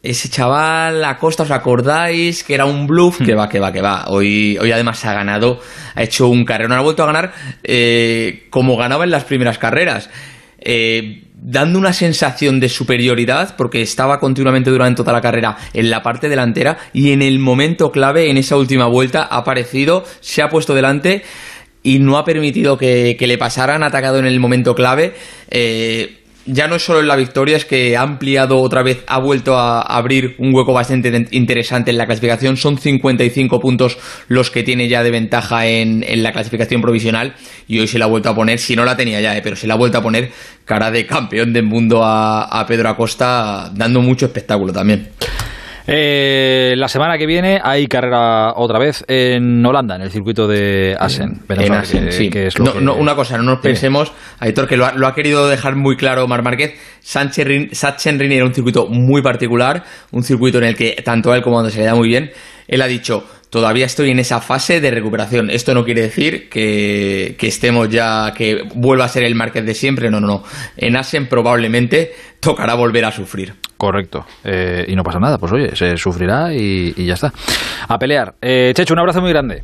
ese 0.04 0.30
chaval, 0.30 1.04
Acosta, 1.04 1.44
¿os 1.44 1.52
acordáis? 1.52 2.44
Que 2.44 2.54
era 2.54 2.66
un 2.66 2.88
bluff, 2.88 3.18
que 3.18 3.36
va, 3.36 3.50
que 3.50 3.60
va, 3.60 3.72
que 3.72 3.82
va. 3.82 4.06
Hoy, 4.08 4.58
hoy 4.60 4.72
además 4.72 5.04
ha 5.06 5.14
ganado, 5.14 5.60
ha 5.96 6.04
hecho 6.04 6.28
un 6.28 6.46
carrera, 6.46 6.70
no 6.70 6.76
ha 6.76 6.84
vuelto 6.84 7.04
a 7.04 7.08
ganar 7.08 7.34
eh, 7.64 8.48
como 8.50 8.78
ganaba 8.78 9.04
en 9.04 9.12
las 9.12 9.24
primeras 9.24 9.58
carreras. 9.58 10.10
Eh, 10.60 11.24
dando 11.36 11.78
una 11.78 11.94
sensación 11.94 12.60
de 12.60 12.68
superioridad 12.68 13.56
porque 13.56 13.82
estaba 13.82 14.20
continuamente 14.20 14.72
durante 14.72 15.04
toda 15.04 15.14
la 15.14 15.22
carrera 15.22 15.56
en 15.74 15.90
la 15.90 16.02
parte 16.02 16.30
delantera 16.30 16.78
y 16.94 17.12
en 17.12 17.22
el 17.22 17.40
momento 17.40 17.92
clave, 17.92 18.30
en 18.30 18.38
esa 18.38 18.58
última 18.58 18.88
vuelta, 18.88 19.24
ha 19.24 19.38
aparecido, 19.38 20.04
se 20.20 20.42
ha 20.42 20.50
puesto 20.50 20.74
delante 20.74 21.24
y 21.88 22.00
no 22.00 22.18
ha 22.18 22.26
permitido 22.26 22.78
que, 22.78 23.16
le 23.18 23.38
pasaran 23.38 23.82
atacado 23.82 24.20
en 24.20 24.26
el 24.26 24.42
momento 24.42 24.76
clave. 24.76 25.14
Eh, 25.50 26.18
ya 26.46 26.68
no 26.68 26.76
es 26.76 26.84
solo 26.84 27.00
en 27.00 27.08
la 27.08 27.16
victoria, 27.16 27.56
es 27.56 27.64
que 27.64 27.96
ha 27.96 28.02
ampliado 28.02 28.60
otra 28.60 28.84
vez, 28.84 29.06
ha 29.08 29.20
vuelto 29.20 29.58
a 29.58 29.80
abrir 29.82 30.36
un 30.38 30.54
hueco 30.54 30.74
bastante 30.74 31.28
interesante 31.32 31.92
en 31.92 31.98
la 31.98 32.06
clasificación. 32.06 32.58
Son 32.58 32.78
55 32.78 33.62
puntos 33.62 33.98
los 34.28 34.52
que 34.52 34.64
tiene 34.64 34.90
ya 34.90 35.02
de 35.02 35.12
ventaja 35.12 35.66
en, 35.66 36.04
la 36.22 36.34
clasificación 36.34 36.82
provisional 36.82 37.36
y 37.70 37.80
hoy 37.80 37.88
se 37.88 38.00
la 38.00 38.04
ha 38.04 38.10
vuelto 38.10 38.28
a 38.28 38.36
poner, 38.36 38.60
si 38.60 38.76
no 38.76 38.84
la 38.84 38.98
tenía 38.98 39.22
ya, 39.22 39.38
eh, 39.38 39.42
pero 39.42 39.56
se 39.56 39.66
la 39.66 39.76
ha 39.76 39.78
vuelto 39.78 39.98
a 39.98 40.04
poner 40.04 40.30
cara 40.66 40.92
de 40.92 41.06
campeón 41.06 41.54
del 41.54 41.64
mundo 41.64 42.02
a 42.04 42.66
Pedro 42.68 42.90
Acosta, 42.90 43.72
dando 43.74 44.02
mucho 44.02 44.26
espectáculo 44.26 44.74
también. 44.74 45.08
Eh, 45.90 46.74
la 46.76 46.90
semana 46.90 47.18
que 47.18 47.26
viene 47.26 47.62
hay 47.64 47.88
carrera 47.88 48.54
otra 48.58 48.78
vez 48.78 49.06
en 49.08 49.66
Holanda, 49.66 49.96
en 49.96 50.02
el 50.02 50.12
circuito 50.12 50.46
de 50.46 50.98
Assen. 51.00 51.40
en 51.48 51.74
Assen, 51.74 52.12
sí. 52.12 52.30
una 52.60 53.16
cosa, 53.16 53.38
no 53.38 53.44
nos 53.44 53.60
pensemos, 53.60 54.12
Aitor, 54.40 54.68
que 54.68 54.76
lo 54.76 54.86
ha, 54.86 55.16
querido 55.16 55.48
dejar 55.48 55.78
muy 55.78 55.96
claro 55.96 56.28
Mar 56.28 56.44
Márquez, 56.44 56.74
Sachsenring 57.02 58.32
era 58.34 58.44
un 58.44 58.54
circuito 58.54 58.88
muy 58.88 59.22
particular, 59.22 59.84
un 60.12 60.24
circuito 60.24 60.58
en 60.58 60.66
el 60.66 60.76
que 60.76 61.02
tanto 61.06 61.32
a 61.32 61.38
él 61.38 61.42
como 61.42 61.62
a 61.62 61.70
se 61.70 61.80
le 61.80 61.86
da 61.86 61.96
muy 61.96 62.10
bien. 62.10 62.32
Él 62.68 62.82
ha 62.82 62.88
dicho, 62.88 63.24
todavía 63.58 63.88
estoy 63.88 64.12
en 64.12 64.20
esa 64.20 64.40
fase 64.40 64.80
de 64.80 64.92
recuperación. 64.92 65.50
Esto 65.50 65.74
no 65.74 65.84
quiere 65.84 66.02
decir 66.02 66.48
que, 66.48 67.36
estemos 67.42 67.90
ya, 67.90 68.32
que 68.38 68.68
vuelva 68.76 69.06
a 69.06 69.10
ser 69.10 69.24
el 69.24 69.34
Márquez 69.34 69.66
de 69.66 69.74
siempre. 69.74 70.12
No, 70.12 70.20
no, 70.20 70.28
no. 70.28 70.44
En 70.78 70.96
Asen 70.96 71.28
probablemente 71.28 72.14
tocará 72.40 72.76
volver 72.76 73.04
a 73.06 73.12
sufrir. 73.12 73.56
Correcto. 73.76 74.28
Eh, 74.44 74.86
y 74.88 74.96
no 74.96 75.02
pasa 75.02 75.20
nada, 75.20 75.40
pues 75.40 75.52
oye, 75.52 75.76
se 75.76 75.98
sufrirá 75.98 76.54
y, 76.54 76.94
ya 77.04 77.16
está. 77.16 77.34
A 77.88 77.98
pelear. 77.98 78.36
Eh, 78.42 78.74
Checho, 78.76 78.94
un 78.94 79.00
abrazo 79.00 79.22
muy 79.22 79.32
grande. 79.32 79.64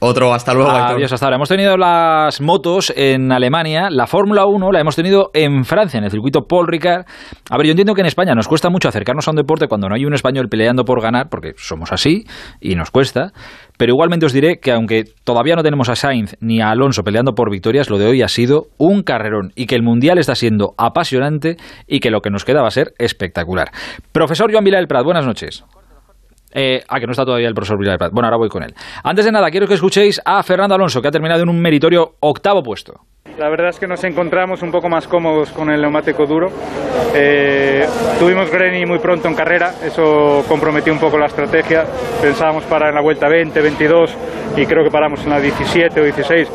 Otro, 0.00 0.32
hasta 0.32 0.54
luego. 0.54 0.70
Adiós, 0.70 1.12
hasta 1.12 1.26
ahora. 1.26 1.36
Hemos 1.36 1.48
tenido 1.48 1.76
las 1.76 2.40
motos 2.40 2.92
en 2.96 3.32
Alemania, 3.32 3.88
la 3.90 4.06
Fórmula 4.06 4.46
1 4.46 4.70
la 4.70 4.80
hemos 4.80 4.94
tenido 4.94 5.30
en 5.34 5.64
Francia, 5.64 5.98
en 5.98 6.04
el 6.04 6.10
circuito 6.10 6.42
Paul 6.48 6.68
Ricard. 6.68 7.04
A 7.50 7.56
ver, 7.56 7.66
yo 7.66 7.72
entiendo 7.72 7.94
que 7.94 8.02
en 8.02 8.06
España 8.06 8.34
nos 8.34 8.46
cuesta 8.46 8.70
mucho 8.70 8.88
acercarnos 8.88 9.26
a 9.26 9.32
un 9.32 9.36
deporte 9.36 9.66
cuando 9.66 9.88
no 9.88 9.96
hay 9.96 10.04
un 10.04 10.14
español 10.14 10.48
peleando 10.48 10.84
por 10.84 11.02
ganar, 11.02 11.28
porque 11.28 11.54
somos 11.56 11.90
así 11.90 12.24
y 12.60 12.76
nos 12.76 12.90
cuesta. 12.92 13.32
Pero 13.76 13.92
igualmente 13.92 14.26
os 14.26 14.32
diré 14.32 14.58
que 14.60 14.70
aunque 14.70 15.04
todavía 15.24 15.56
no 15.56 15.62
tenemos 15.62 15.88
a 15.88 15.96
Sainz 15.96 16.36
ni 16.40 16.60
a 16.60 16.70
Alonso 16.70 17.02
peleando 17.02 17.32
por 17.32 17.50
victorias, 17.50 17.90
lo 17.90 17.98
de 17.98 18.06
hoy 18.06 18.22
ha 18.22 18.28
sido 18.28 18.66
un 18.78 19.02
carrerón 19.02 19.52
y 19.56 19.66
que 19.66 19.74
el 19.74 19.82
Mundial 19.82 20.18
está 20.18 20.36
siendo 20.36 20.74
apasionante 20.78 21.56
y 21.86 22.00
que 22.00 22.10
lo 22.10 22.20
que 22.20 22.30
nos 22.30 22.44
queda 22.44 22.62
va 22.62 22.68
a 22.68 22.72
ser 22.72 22.92
espectacular. 22.98 23.70
Profesor 24.12 24.52
Joan 24.52 24.64
Vila 24.64 24.78
del 24.78 24.86
Prat, 24.86 25.04
buenas 25.04 25.26
noches. 25.26 25.64
Eh, 26.52 26.82
ah, 26.88 26.98
que 26.98 27.06
no 27.06 27.12
está 27.12 27.24
todavía 27.24 27.48
el 27.48 27.54
profesor 27.54 27.78
Villar 27.78 27.98
Bueno, 28.12 28.26
ahora 28.26 28.38
voy 28.38 28.48
con 28.48 28.62
él. 28.62 28.74
Antes 29.04 29.24
de 29.24 29.32
nada, 29.32 29.50
quiero 29.50 29.66
que 29.66 29.74
escuchéis 29.74 30.20
a 30.24 30.42
Fernando 30.42 30.74
Alonso, 30.74 31.02
que 31.02 31.08
ha 31.08 31.12
terminado 31.12 31.42
en 31.42 31.48
un 31.48 31.60
meritorio 31.60 32.14
octavo 32.20 32.62
puesto. 32.62 32.94
La 33.36 33.48
verdad 33.48 33.68
es 33.68 33.78
que 33.78 33.86
nos 33.86 34.02
encontramos 34.02 34.62
un 34.62 34.72
poco 34.72 34.88
más 34.88 35.06
cómodos 35.06 35.52
con 35.52 35.70
el 35.70 35.80
neumático 35.80 36.26
duro. 36.26 36.48
Eh, 37.14 37.86
tuvimos 38.18 38.50
Greni 38.50 38.84
muy 38.84 38.98
pronto 38.98 39.28
en 39.28 39.34
carrera, 39.34 39.74
eso 39.84 40.44
comprometió 40.48 40.92
un 40.92 40.98
poco 40.98 41.18
la 41.18 41.26
estrategia. 41.26 41.84
Pensábamos 42.20 42.64
parar 42.64 42.88
en 42.88 42.96
la 42.96 43.00
vuelta 43.00 43.28
20, 43.28 43.60
22 43.60 44.16
y 44.56 44.66
creo 44.66 44.82
que 44.82 44.90
paramos 44.90 45.22
en 45.22 45.30
la 45.30 45.40
17 45.40 46.00
o 46.00 46.04
16. 46.04 46.50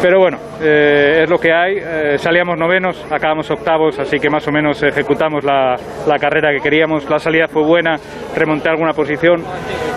Pero 0.00 0.20
bueno, 0.20 0.38
eh, 0.62 1.22
es 1.24 1.30
lo 1.30 1.38
que 1.38 1.52
hay. 1.52 1.76
Eh, 1.76 2.18
salíamos 2.18 2.56
novenos, 2.56 3.04
acabamos 3.10 3.50
octavos, 3.50 3.98
así 3.98 4.20
que 4.20 4.30
más 4.30 4.46
o 4.46 4.52
menos 4.52 4.80
ejecutamos 4.80 5.42
la, 5.42 5.74
la, 6.06 6.18
carrera 6.18 6.52
que 6.52 6.62
queríamos. 6.62 7.08
La 7.10 7.18
salida 7.18 7.48
fue 7.48 7.64
buena, 7.64 7.96
remonté 8.36 8.68
alguna 8.68 8.92
posición. 8.92 9.37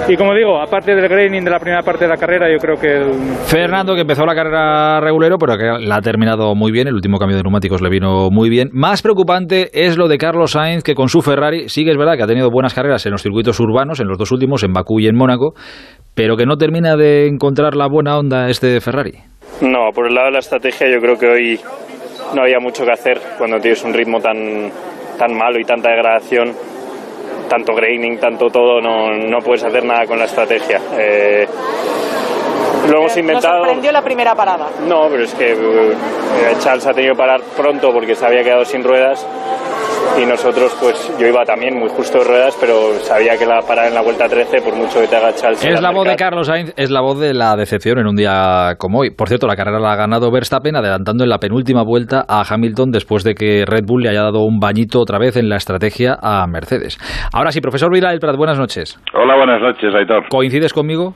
Y 0.08 0.16
como 0.16 0.34
digo, 0.34 0.60
aparte 0.60 0.96
del 0.96 1.08
graining 1.08 1.44
de 1.44 1.52
la 1.52 1.60
primera 1.60 1.84
parte 1.84 2.06
de 2.06 2.10
la 2.10 2.18
carrera, 2.18 2.52
yo 2.52 2.58
creo 2.58 2.76
que. 2.76 2.88
El... 2.88 3.14
Fernando, 3.46 3.94
que 3.96 4.02
empezó 4.02 4.26
la 4.26 4.36
carrera 4.36 5.00
regulero, 5.00 5.38
pero 5.38 5.58
que 5.58 5.86
la 5.86 5.98
ha 5.98 6.02
terminado 6.02 6.56
muy 6.56 6.72
bien. 6.72 6.88
El 6.88 6.96
último 6.96 7.18
cambio 7.18 7.38
de 7.38 7.44
neumáticos 7.44 7.82
le 7.82 7.90
vino 7.90 8.30
muy 8.32 8.50
bien. 8.50 8.70
Más 8.74 9.02
preocupante 9.02 9.70
es 9.74 9.98
lo 9.98 10.08
de 10.08 10.18
Carlos 10.18 10.52
Sainz, 10.52 10.84
que 10.84 10.96
con 10.96 11.08
su 11.08 11.22
Ferrari, 11.22 11.70
sigue 11.70 11.92
es 11.92 11.98
verdad 11.98 12.16
que 12.18 12.24
ha 12.24 12.28
tenido 12.28 12.50
buenas 12.50 12.74
carreras 12.74 13.06
en 13.06 13.12
los 13.12 13.22
circuitos 13.22 13.60
urbanos, 13.60 14.00
en 14.00 14.08
los 14.08 14.18
dos 14.18 14.32
últimos, 14.32 14.64
en 14.64 14.74
Bakú 14.74 15.00
y 15.00 15.08
en 15.08 15.16
Mónaco, 15.16 15.54
pero 16.16 16.36
que 16.36 16.46
no 16.46 16.58
termina 16.58 16.96
de 16.96 17.28
encontrar 17.28 17.76
la 17.76 17.88
buena 17.88 18.18
onda 18.18 18.50
este 18.50 18.80
Ferrari. 18.82 19.20
No, 19.62 19.92
por 19.94 20.08
el 20.08 20.16
lado 20.16 20.28
de 20.28 20.34
la 20.34 20.40
estrategia 20.40 20.88
yo 20.90 21.00
creo 21.00 21.16
que 21.18 21.28
hoy 21.28 21.60
no 22.36 22.42
había 22.42 22.60
mucho 22.60 22.86
que 22.86 22.92
hacer 22.92 23.20
cuando 23.38 23.60
tienes 23.60 23.84
un 23.84 23.94
ritmo 23.94 24.20
tan, 24.20 24.72
tan 25.18 25.34
malo 25.36 25.60
y 25.60 25.64
tanta 25.64 25.92
degradación, 25.92 26.52
tanto 27.52 27.74
graining, 27.74 28.18
tanto 28.18 28.50
todo, 28.50 28.80
no, 28.80 29.12
no 29.12 29.40
puedes 29.40 29.62
hacer 29.62 29.84
nada 29.84 30.06
con 30.06 30.18
la 30.18 30.24
estrategia. 30.24 30.80
Eh, 30.98 31.46
lo 32.90 33.00
hemos 33.00 33.18
inventado. 33.18 33.56
¿No 33.56 33.66
sorprendió 33.66 33.92
la 33.92 34.02
primera 34.02 34.34
parada? 34.34 34.70
No, 34.88 35.10
pero 35.10 35.26
es 35.26 35.34
que 35.36 35.52
eh, 35.52 36.56
Charles 36.60 36.88
ha 36.88 36.94
tenido 36.94 37.14
que 37.14 37.18
parar 37.18 37.42
pronto 37.58 37.92
porque 37.92 38.16
se 38.16 38.26
había 38.26 38.42
quedado 38.42 38.64
sin 38.64 38.86
ruedas 38.86 39.28
y 40.22 40.26
nosotros 40.26 40.76
pues 40.80 41.16
yo 41.20 41.28
iba 41.28 41.44
también 41.46 41.78
muy 41.78 41.90
justo 41.90 42.20
de 42.20 42.26
ruedas 42.26 42.58
pero 42.60 42.94
sabía 43.00 43.38
que 43.38 43.46
la 43.46 43.62
parada 43.62 43.88
en 43.88 43.94
la 43.94 44.02
vuelta 44.02 44.28
13 44.28 44.62
por 44.62 44.76
mucho 44.76 45.00
que 45.00 45.08
te 45.08 45.16
haga 45.16 45.34
Charles 45.34 45.64
es 45.66 45.82
la 45.82 45.92
voz 45.92 46.08
de 46.08 46.16
Carlos 46.16 46.48
Sainz 46.48 46.74
es 46.76 46.92
la 46.92 47.02
voz 47.02 47.20
de 47.20 47.34
la 47.34 47.56
decepción 47.56 48.00
en 48.00 48.08
un 48.08 48.16
día 48.16 48.76
como 48.78 49.00
hoy. 49.00 49.12
Por 49.12 49.28
cierto 49.28 49.48
la 49.48 49.56
carrera 49.56 49.80
la 49.80 49.94
ha 49.94 49.96
ganado 49.96 50.32
Verstappen 50.32 50.76
adelantando 50.76 51.24
en 51.24 51.30
la 51.30 51.38
penúltima 51.40 51.84
vuelta 51.84 52.24
a 52.28 52.44
Hamilton 52.48 52.92
después 52.92 53.24
de 53.24 53.34
que 53.34 53.64
Red 53.66 53.86
Bull 53.86 54.04
le 54.04 54.10
haya 54.10 54.24
dado 54.24 54.42
un 54.42 54.60
bañito 54.60 55.00
otra 55.00 55.18
vez 55.18 55.38
en 55.38 55.50
la 55.50 55.58
estrategia 55.58 56.18
a 56.22 56.46
Mercedes. 56.48 56.98
Ahora 57.34 57.52
sí 57.52 57.62
profesor 57.62 57.92
Vila 57.92 58.10
del 58.10 58.20
Prat 58.20 58.36
buenas 58.36 58.60
noches. 58.60 59.00
Hola 59.14 59.36
buenas 59.36 59.62
noches 59.62 59.94
Aitor. 59.96 60.28
¿coincides 60.30 60.74
conmigo? 60.74 61.14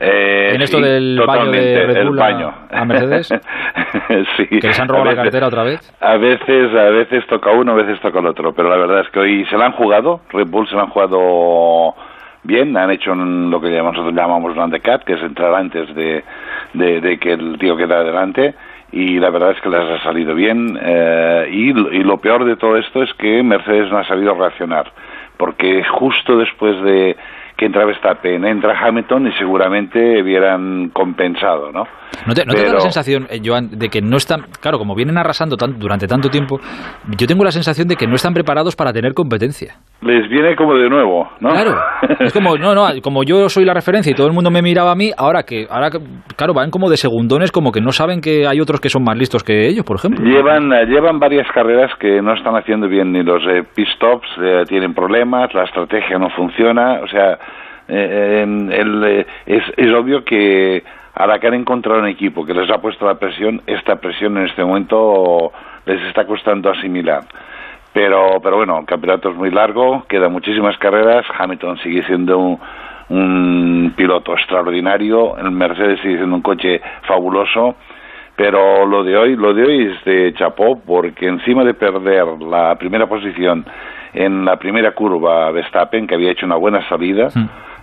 Eh, 0.00 0.52
en 0.54 0.62
esto 0.62 0.80
del 0.80 1.18
baño 1.26 1.50
de 1.50 1.86
Red 1.86 2.06
Bull 2.06 2.20
A, 2.20 2.84
Mercedes. 2.84 3.28
sí. 4.36 4.46
Que 4.46 4.66
les 4.68 4.80
han 4.80 4.88
robado 4.88 5.06
la 5.06 5.16
cartera 5.16 5.46
otra 5.46 5.62
vez. 5.62 5.92
A 6.00 6.16
veces, 6.16 6.74
a 6.74 6.90
veces 6.90 7.26
toca 7.26 7.50
uno, 7.50 7.72
a 7.72 7.76
veces 7.76 8.00
toca 8.00 8.18
el 8.18 8.26
otro. 8.26 8.52
Pero 8.52 8.68
la 8.68 8.76
verdad 8.76 9.00
es 9.00 9.10
que 9.10 9.20
hoy 9.20 9.44
se 9.46 9.56
la 9.56 9.66
han 9.66 9.72
jugado. 9.72 10.20
Red 10.30 10.48
Bull 10.48 10.68
se 10.68 10.76
la 10.76 10.82
han 10.82 10.90
jugado 10.90 11.94
bien. 12.42 12.76
Han 12.76 12.90
hecho 12.90 13.14
lo 13.14 13.60
que 13.60 13.70
nosotros 13.70 14.14
llamamos 14.14 14.52
un 14.52 14.62
undercut, 14.62 15.02
que 15.04 15.14
es 15.14 15.22
entrar 15.22 15.54
antes 15.54 15.94
de, 15.94 16.22
de, 16.74 17.18
que 17.18 17.32
el 17.32 17.58
tío 17.58 17.76
quede 17.76 17.94
adelante. 17.94 18.54
Y 18.92 19.18
la 19.18 19.30
verdad 19.30 19.52
es 19.52 19.60
que 19.60 19.70
les 19.70 19.80
ha 19.80 20.02
salido 20.02 20.34
bien. 20.34 20.78
Eh, 20.80 21.48
y, 21.50 21.70
y 21.70 22.02
lo 22.04 22.18
peor 22.18 22.44
de 22.44 22.56
todo 22.56 22.76
esto 22.76 23.02
es 23.02 23.12
que 23.14 23.42
Mercedes 23.42 23.90
no 23.90 23.98
ha 23.98 24.04
sabido 24.06 24.34
reaccionar. 24.34 24.92
Porque 25.38 25.84
justo 25.84 26.36
después 26.38 26.80
de 26.82 27.16
que 27.56 27.66
entra 27.66 27.86
Verstappen, 27.86 28.44
entra 28.44 28.78
Hamilton 28.78 29.28
y 29.28 29.32
seguramente 29.32 30.22
hubieran 30.22 30.90
compensado, 30.90 31.72
¿no? 31.72 31.84
¿No 32.26 32.34
te, 32.34 32.44
da 32.44 32.72
la 32.74 32.80
sensación, 32.80 33.26
eh, 33.30 33.40
Joan, 33.44 33.70
de 33.70 33.88
que 33.88 34.00
no 34.02 34.16
están, 34.16 34.42
claro, 34.60 34.78
como 34.78 34.94
vienen 34.94 35.16
arrasando 35.16 35.56
durante 35.56 36.06
tanto 36.06 36.28
tiempo, 36.28 36.60
yo 37.16 37.26
tengo 37.26 37.44
la 37.44 37.50
sensación 37.50 37.88
de 37.88 37.96
que 37.96 38.06
no 38.06 38.14
están 38.14 38.34
preparados 38.34 38.76
para 38.76 38.92
tener 38.92 39.14
competencia? 39.14 39.76
Les 40.02 40.28
viene 40.28 40.54
como 40.54 40.74
de 40.74 40.90
nuevo, 40.90 41.28
¿no? 41.40 41.50
Claro, 41.50 41.74
es 42.20 42.32
como, 42.32 42.56
no, 42.56 42.74
no, 42.74 42.86
como 43.02 43.24
yo 43.24 43.48
soy 43.48 43.64
la 43.64 43.72
referencia 43.72 44.10
y 44.10 44.14
todo 44.14 44.26
el 44.26 44.34
mundo 44.34 44.50
me 44.50 44.60
miraba 44.60 44.92
a 44.92 44.94
mí, 44.94 45.10
ahora 45.16 45.42
que, 45.42 45.66
ahora 45.70 45.88
claro, 46.36 46.52
van 46.52 46.70
como 46.70 46.90
de 46.90 46.98
segundones, 46.98 47.50
como 47.50 47.72
que 47.72 47.80
no 47.80 47.92
saben 47.92 48.20
que 48.20 48.46
hay 48.46 48.60
otros 48.60 48.80
que 48.80 48.90
son 48.90 49.04
más 49.04 49.16
listos 49.16 49.42
que 49.42 49.66
ellos, 49.66 49.84
por 49.86 49.96
ejemplo. 49.96 50.22
Llevan, 50.22 50.70
eh, 50.72 50.84
llevan 50.86 51.18
varias 51.18 51.50
carreras 51.52 51.90
que 51.98 52.20
no 52.20 52.34
están 52.34 52.54
haciendo 52.56 52.88
bien, 52.88 53.10
ni 53.10 53.22
los 53.22 53.42
eh, 53.46 53.62
pit 53.74 53.88
stops 53.96 54.28
tienen 54.68 54.92
problemas, 54.92 55.52
la 55.54 55.64
estrategia 55.64 56.18
no 56.18 56.28
funciona, 56.30 57.00
o 57.02 57.08
sea, 57.08 57.38
es, 57.88 59.62
es 59.76 59.94
obvio 59.94 60.24
que 60.24 60.82
a 61.16 61.26
la 61.26 61.38
que 61.38 61.46
han 61.46 61.54
encontrado 61.54 62.00
un 62.00 62.08
equipo 62.08 62.44
que 62.44 62.52
les 62.52 62.70
ha 62.70 62.78
puesto 62.78 63.06
la 63.06 63.14
presión, 63.14 63.62
esta 63.66 63.96
presión 63.96 64.36
en 64.36 64.44
este 64.44 64.62
momento 64.62 65.50
les 65.86 66.02
está 66.02 66.26
costando 66.26 66.70
asimilar. 66.70 67.22
Pero, 67.96 68.42
pero 68.42 68.56
bueno, 68.58 68.80
el 68.80 68.84
campeonato 68.84 69.30
es 69.30 69.36
muy 69.36 69.50
largo, 69.50 70.04
quedan 70.06 70.30
muchísimas 70.30 70.76
carreras, 70.76 71.24
Hamilton 71.38 71.78
sigue 71.78 72.02
siendo 72.02 72.36
un, 72.36 72.58
un 73.08 73.94
piloto 73.96 74.34
extraordinario, 74.34 75.38
el 75.38 75.50
Mercedes 75.50 76.00
sigue 76.02 76.18
siendo 76.18 76.36
un 76.36 76.42
coche 76.42 76.78
fabuloso, 77.08 77.74
pero 78.36 78.84
lo 78.84 79.02
de 79.02 79.16
hoy, 79.16 79.34
lo 79.34 79.54
de 79.54 79.62
hoy 79.64 79.86
es 79.86 80.04
de 80.04 80.34
chapó 80.34 80.78
porque 80.78 81.26
encima 81.26 81.64
de 81.64 81.72
perder 81.72 82.26
la 82.42 82.74
primera 82.74 83.06
posición 83.06 83.64
en 84.12 84.44
la 84.44 84.58
primera 84.58 84.90
curva 84.90 85.50
Verstappen, 85.50 86.06
que 86.06 86.16
había 86.16 86.32
hecho 86.32 86.44
una 86.44 86.56
buena 86.56 86.86
salida, 86.90 87.30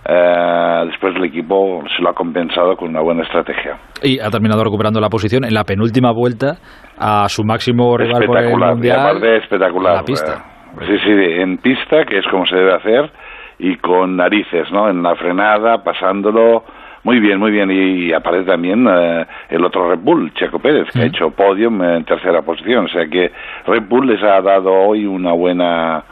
eh, 0.06 0.82
después 0.86 1.14
el 1.16 1.24
equipo 1.24 1.82
se 1.96 2.02
lo 2.02 2.10
ha 2.10 2.14
compensado 2.14 2.76
con 2.76 2.90
una 2.90 3.00
buena 3.00 3.22
estrategia. 3.22 3.78
Y 4.02 4.20
ha 4.20 4.28
terminado 4.30 4.62
recuperando 4.62 5.00
la 5.00 5.08
posición 5.08 5.44
en 5.44 5.54
la 5.54 5.64
penúltima 5.64 6.12
vuelta 6.12 6.58
a 6.98 7.28
su 7.28 7.42
máximo 7.42 7.96
rival 7.96 8.24
por 8.26 8.38
el 8.38 8.56
mundial. 8.56 9.24
espectacular. 9.24 9.92
En 9.92 9.98
la 9.98 10.04
pista. 10.04 10.44
Eh, 10.80 10.84
sí, 10.86 10.98
sí, 11.04 11.10
en 11.10 11.58
pista, 11.58 12.04
que 12.04 12.18
es 12.18 12.26
como 12.30 12.46
se 12.46 12.56
debe 12.56 12.74
hacer, 12.74 13.10
y 13.58 13.76
con 13.76 14.16
narices, 14.16 14.70
¿no? 14.72 14.90
En 14.90 15.02
la 15.02 15.14
frenada, 15.16 15.82
pasándolo. 15.82 16.64
Muy 17.04 17.20
bien, 17.20 17.38
muy 17.38 17.50
bien. 17.50 17.70
Y, 17.70 18.12
aparece 18.12 18.46
también 18.46 18.86
eh, 18.88 19.26
el 19.50 19.64
otro 19.64 19.90
Red 19.90 20.00
Bull, 20.02 20.32
Checo 20.34 20.58
Pérez, 20.58 20.88
que 20.90 21.00
ha 21.00 21.06
hecho 21.06 21.30
podium 21.30 21.82
en 21.82 22.04
tercera 22.04 22.42
posición. 22.42 22.86
O 22.86 22.88
sea 22.88 23.06
que 23.06 23.30
Red 23.66 23.84
Bull 23.88 24.06
les 24.06 24.22
ha 24.22 24.40
dado 24.40 24.72
hoy 24.72 25.04
una 25.04 25.32
buena 25.32 26.02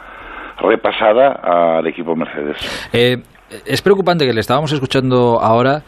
repasada 0.59 1.39
al 1.77 1.87
equipo 1.87 2.15
Mercedes. 2.15 2.89
Eh, 2.93 3.17
es 3.65 3.81
preocupante 3.81 4.25
que 4.25 4.33
le 4.33 4.39
estábamos 4.39 4.71
escuchando 4.71 5.39
ahora 5.41 5.83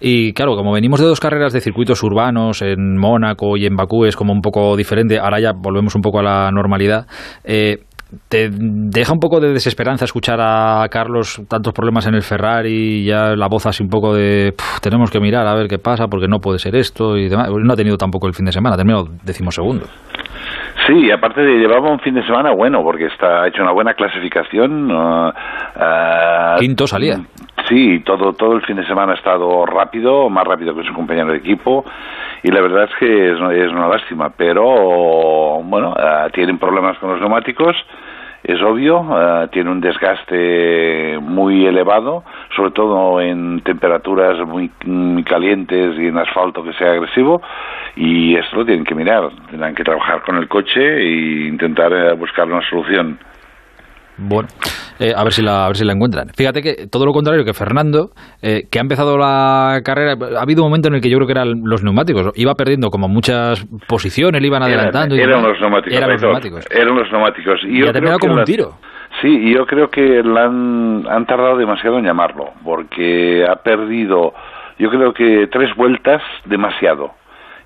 Y 0.00 0.32
claro, 0.32 0.56
como 0.56 0.72
venimos 0.72 0.98
de 0.98 1.06
dos 1.06 1.20
carreras 1.20 1.52
de 1.52 1.60
circuitos 1.60 2.02
urbanos 2.02 2.62
en 2.62 2.96
Mónaco 2.96 3.58
y 3.58 3.66
en 3.66 3.76
Bakú, 3.76 4.06
es 4.06 4.16
como 4.16 4.32
un 4.32 4.40
poco 4.40 4.74
diferente. 4.74 5.18
Ahora 5.18 5.40
ya 5.40 5.52
volvemos 5.52 5.94
un 5.94 6.00
poco 6.00 6.20
a 6.20 6.22
la 6.22 6.50
normalidad. 6.50 7.06
Eh, 7.44 7.84
¿Te 8.28 8.48
deja 8.50 9.12
un 9.12 9.20
poco 9.20 9.38
de 9.38 9.52
desesperanza 9.52 10.04
escuchar 10.04 10.40
a 10.40 10.84
Carlos 10.90 11.42
tantos 11.48 11.72
problemas 11.72 12.06
en 12.06 12.14
el 12.14 12.22
Ferrari 12.22 13.04
ya 13.04 13.36
la 13.36 13.46
voz 13.46 13.66
así 13.66 13.84
un 13.84 13.88
poco 13.88 14.14
de 14.14 14.52
tenemos 14.82 15.12
que 15.12 15.20
mirar 15.20 15.46
a 15.46 15.54
ver 15.54 15.68
qué 15.68 15.78
pasa 15.78 16.08
porque 16.08 16.26
no 16.26 16.40
puede 16.40 16.58
ser 16.58 16.74
esto 16.74 17.16
y 17.16 17.28
demás? 17.28 17.48
No 17.50 17.72
ha 17.72 17.76
tenido 17.76 17.96
tampoco 17.96 18.26
el 18.26 18.34
fin 18.34 18.46
de 18.46 18.52
semana, 18.52 18.74
ha 18.74 18.76
terminado 18.78 19.10
decimosegundo. 19.22 19.86
Sí, 20.90 21.08
aparte 21.08 21.40
de 21.42 21.58
llevaba 21.58 21.88
un 21.88 22.00
fin 22.00 22.14
de 22.14 22.26
semana 22.26 22.50
bueno 22.50 22.82
porque 22.82 23.06
está 23.06 23.42
ha 23.42 23.48
hecho 23.48 23.62
una 23.62 23.70
buena 23.70 23.94
clasificación. 23.94 24.90
Uh, 24.90 25.30
Quinto 26.58 26.84
salía. 26.88 27.20
Sí, 27.68 28.00
todo 28.00 28.32
todo 28.32 28.54
el 28.54 28.62
fin 28.62 28.74
de 28.74 28.84
semana 28.84 29.12
ha 29.12 29.14
estado 29.14 29.64
rápido, 29.66 30.28
más 30.28 30.44
rápido 30.44 30.74
que 30.74 30.82
su 30.82 30.92
compañero 30.92 31.30
de 31.30 31.38
equipo 31.38 31.84
y 32.42 32.50
la 32.50 32.60
verdad 32.60 32.88
es 32.90 32.96
que 32.98 33.32
es, 33.32 33.38
una 33.38 33.86
lástima, 33.86 34.30
pero 34.36 35.62
bueno, 35.62 35.90
uh, 35.92 36.28
tienen 36.32 36.58
problemas 36.58 36.98
con 36.98 37.10
los 37.10 37.20
neumáticos 37.20 37.76
es 38.42 38.60
obvio, 38.62 39.00
uh, 39.00 39.48
tiene 39.48 39.70
un 39.70 39.80
desgaste 39.80 41.18
muy 41.20 41.66
elevado, 41.66 42.24
sobre 42.56 42.70
todo 42.70 43.20
en 43.20 43.60
temperaturas 43.60 44.38
muy, 44.46 44.70
calientes 45.24 45.98
y 45.98 46.06
en 46.06 46.18
asfalto 46.18 46.64
que 46.64 46.72
sea 46.72 46.92
agresivo, 46.92 47.42
y 47.96 48.36
esto 48.36 48.56
lo 48.56 48.64
tienen 48.64 48.84
que 48.84 48.94
mirar, 48.94 49.30
tendrán 49.50 49.74
que 49.74 49.84
trabajar 49.84 50.22
con 50.22 50.36
el 50.36 50.48
coche 50.48 50.80
e 50.80 51.48
intentar 51.48 51.92
uh, 51.92 52.16
buscar 52.16 52.46
una 52.46 52.62
solución. 52.68 53.18
Bueno, 54.22 54.48
eh, 54.98 55.14
a 55.16 55.24
ver 55.24 55.32
si 55.32 55.42
la 55.42 55.64
a 55.64 55.68
ver 55.68 55.76
si 55.76 55.84
la 55.84 55.94
encuentran. 55.94 56.28
Fíjate 56.36 56.62
que 56.62 56.86
todo 56.90 57.06
lo 57.06 57.12
contrario 57.12 57.44
que 57.44 57.54
Fernando, 57.54 58.10
eh, 58.42 58.64
que 58.70 58.78
ha 58.78 58.82
empezado 58.82 59.16
la 59.16 59.80
carrera, 59.82 60.14
ha 60.38 60.42
habido 60.42 60.62
un 60.62 60.68
momento 60.68 60.88
en 60.88 60.94
el 60.94 61.00
que 61.00 61.08
yo 61.08 61.16
creo 61.16 61.26
que 61.26 61.32
eran 61.32 61.62
los 61.64 61.82
neumáticos, 61.82 62.32
iba 62.34 62.54
perdiendo 62.54 62.90
como 62.90 63.08
muchas 63.08 63.66
posiciones, 63.88 64.40
le 64.40 64.46
iban 64.46 64.62
adelantando. 64.62 65.14
Eran, 65.14 65.42
los 65.42 65.58
neumáticos. 65.58 65.96
Eran 65.96 66.10
los 66.10 66.22
neumáticos. 66.22 66.66
Eran 66.70 66.94
los 66.94 67.10
neumáticos. 67.10 67.60
Y, 67.64 67.82
ha 67.82 67.92
terminado 67.92 68.18
como 68.18 68.34
un 68.34 68.44
tiro. 68.44 68.74
Sí, 69.22 69.28
y 69.28 69.54
yo 69.54 69.66
creo 69.66 69.88
que 69.88 70.22
la 70.22 70.44
han, 70.44 71.04
han 71.08 71.26
tardado 71.26 71.56
demasiado 71.56 71.98
en 71.98 72.04
llamarlo, 72.04 72.50
porque 72.62 73.44
ha 73.44 73.56
perdido, 73.56 74.34
yo 74.78 74.90
creo 74.90 75.12
que 75.12 75.48
tres 75.50 75.74
vueltas 75.76 76.22
demasiado 76.44 77.19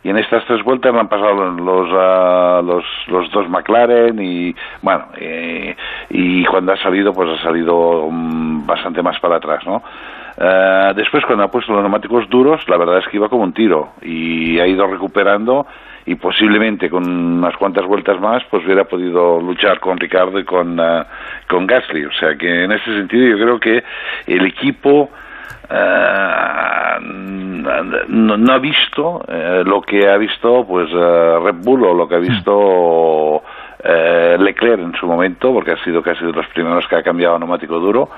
y 0.05 0.11
en 0.11 0.19
estas 0.19 0.45
tres 0.45 0.63
vueltas 0.63 0.93
me 0.93 1.01
han 1.01 1.09
pasado 1.09 1.35
los, 1.35 1.89
uh, 1.89 2.63
los, 2.65 2.85
los, 3.09 3.31
dos 3.33 3.49
McLaren 3.49 4.23
y 4.23 4.55
bueno 4.83 5.07
eh, 5.17 5.75
y 6.11 6.45
cuando 6.45 6.73
ha 6.73 6.77
salido 6.77 7.13
pues 7.13 7.29
ha 7.31 7.43
salido 7.43 8.05
um, 8.05 8.65
bastante 8.67 9.03
más 9.03 9.19
para 9.19 9.37
atrás 9.37 9.65
no 9.67 9.77
uh, 9.77 10.95
después 10.95 11.25
cuando 11.25 11.45
ha 11.45 11.51
puesto 11.51 11.73
los 11.73 11.83
neumáticos 11.83 12.29
duros 12.29 12.69
la 12.69 12.77
verdad 12.77 12.99
es 12.99 13.09
que 13.09 13.17
iba 13.17 13.29
como 13.29 13.43
un 13.43 13.55
tiro 13.55 13.95
y 14.03 14.61
ha 14.61 14.67
ido 14.67 14.87
recuperando 14.87 15.67
y 16.07 16.17
posiblemente 16.17 16.91
con 16.91 17.09
unas 17.09 17.57
cuantas 17.57 17.87
vueltas 17.87 18.21
más 18.21 18.43
pues 18.51 18.65
hubiera 18.65 18.85
podido 18.85 19.41
luchar 19.41 19.81
con 19.81 19.99
Ricardo 19.99 20.39
y 20.39 20.45
con, 20.45 20.79
uh, 20.79 21.05
con 21.49 21.67
Gasly. 21.67 22.05
O 22.05 22.13
sea 22.13 22.37
que 22.37 22.65
en 22.65 22.73
ese 22.73 22.85
sentido 22.85 23.27
yo 23.27 23.43
creo 23.43 23.59
que 23.59 23.85
el 24.27 24.47
equipo 24.47 25.11
eh, 25.71 26.99
no, 28.09 28.53
ha 28.53 28.59
visto 28.59 29.25
eh, 29.29 29.63
lo 29.65 29.81
que 29.83 30.09
ha 30.09 30.17
visto 30.17 30.67
pues 30.67 30.89
eh, 30.91 31.39
Red 31.43 31.65
Bull 31.65 31.85
o 31.85 31.95
lo 31.95 32.09
que 32.09 32.15
ha 32.17 32.19
visto 32.19 33.43
Leclerc 33.85 34.81
en 34.81 34.95
su 34.95 35.07
momento 35.07 35.53
porque 35.53 35.73
ha 35.73 35.85
sido 35.85 36.03
casi 36.03 36.25
de 36.25 36.33
los 36.33 36.47
primeros 36.49 36.87
que 36.89 36.97
ha 36.97 37.03
cambiado 37.03 37.37
a 37.37 37.39
neumático 37.39 37.79
duro 37.79 38.09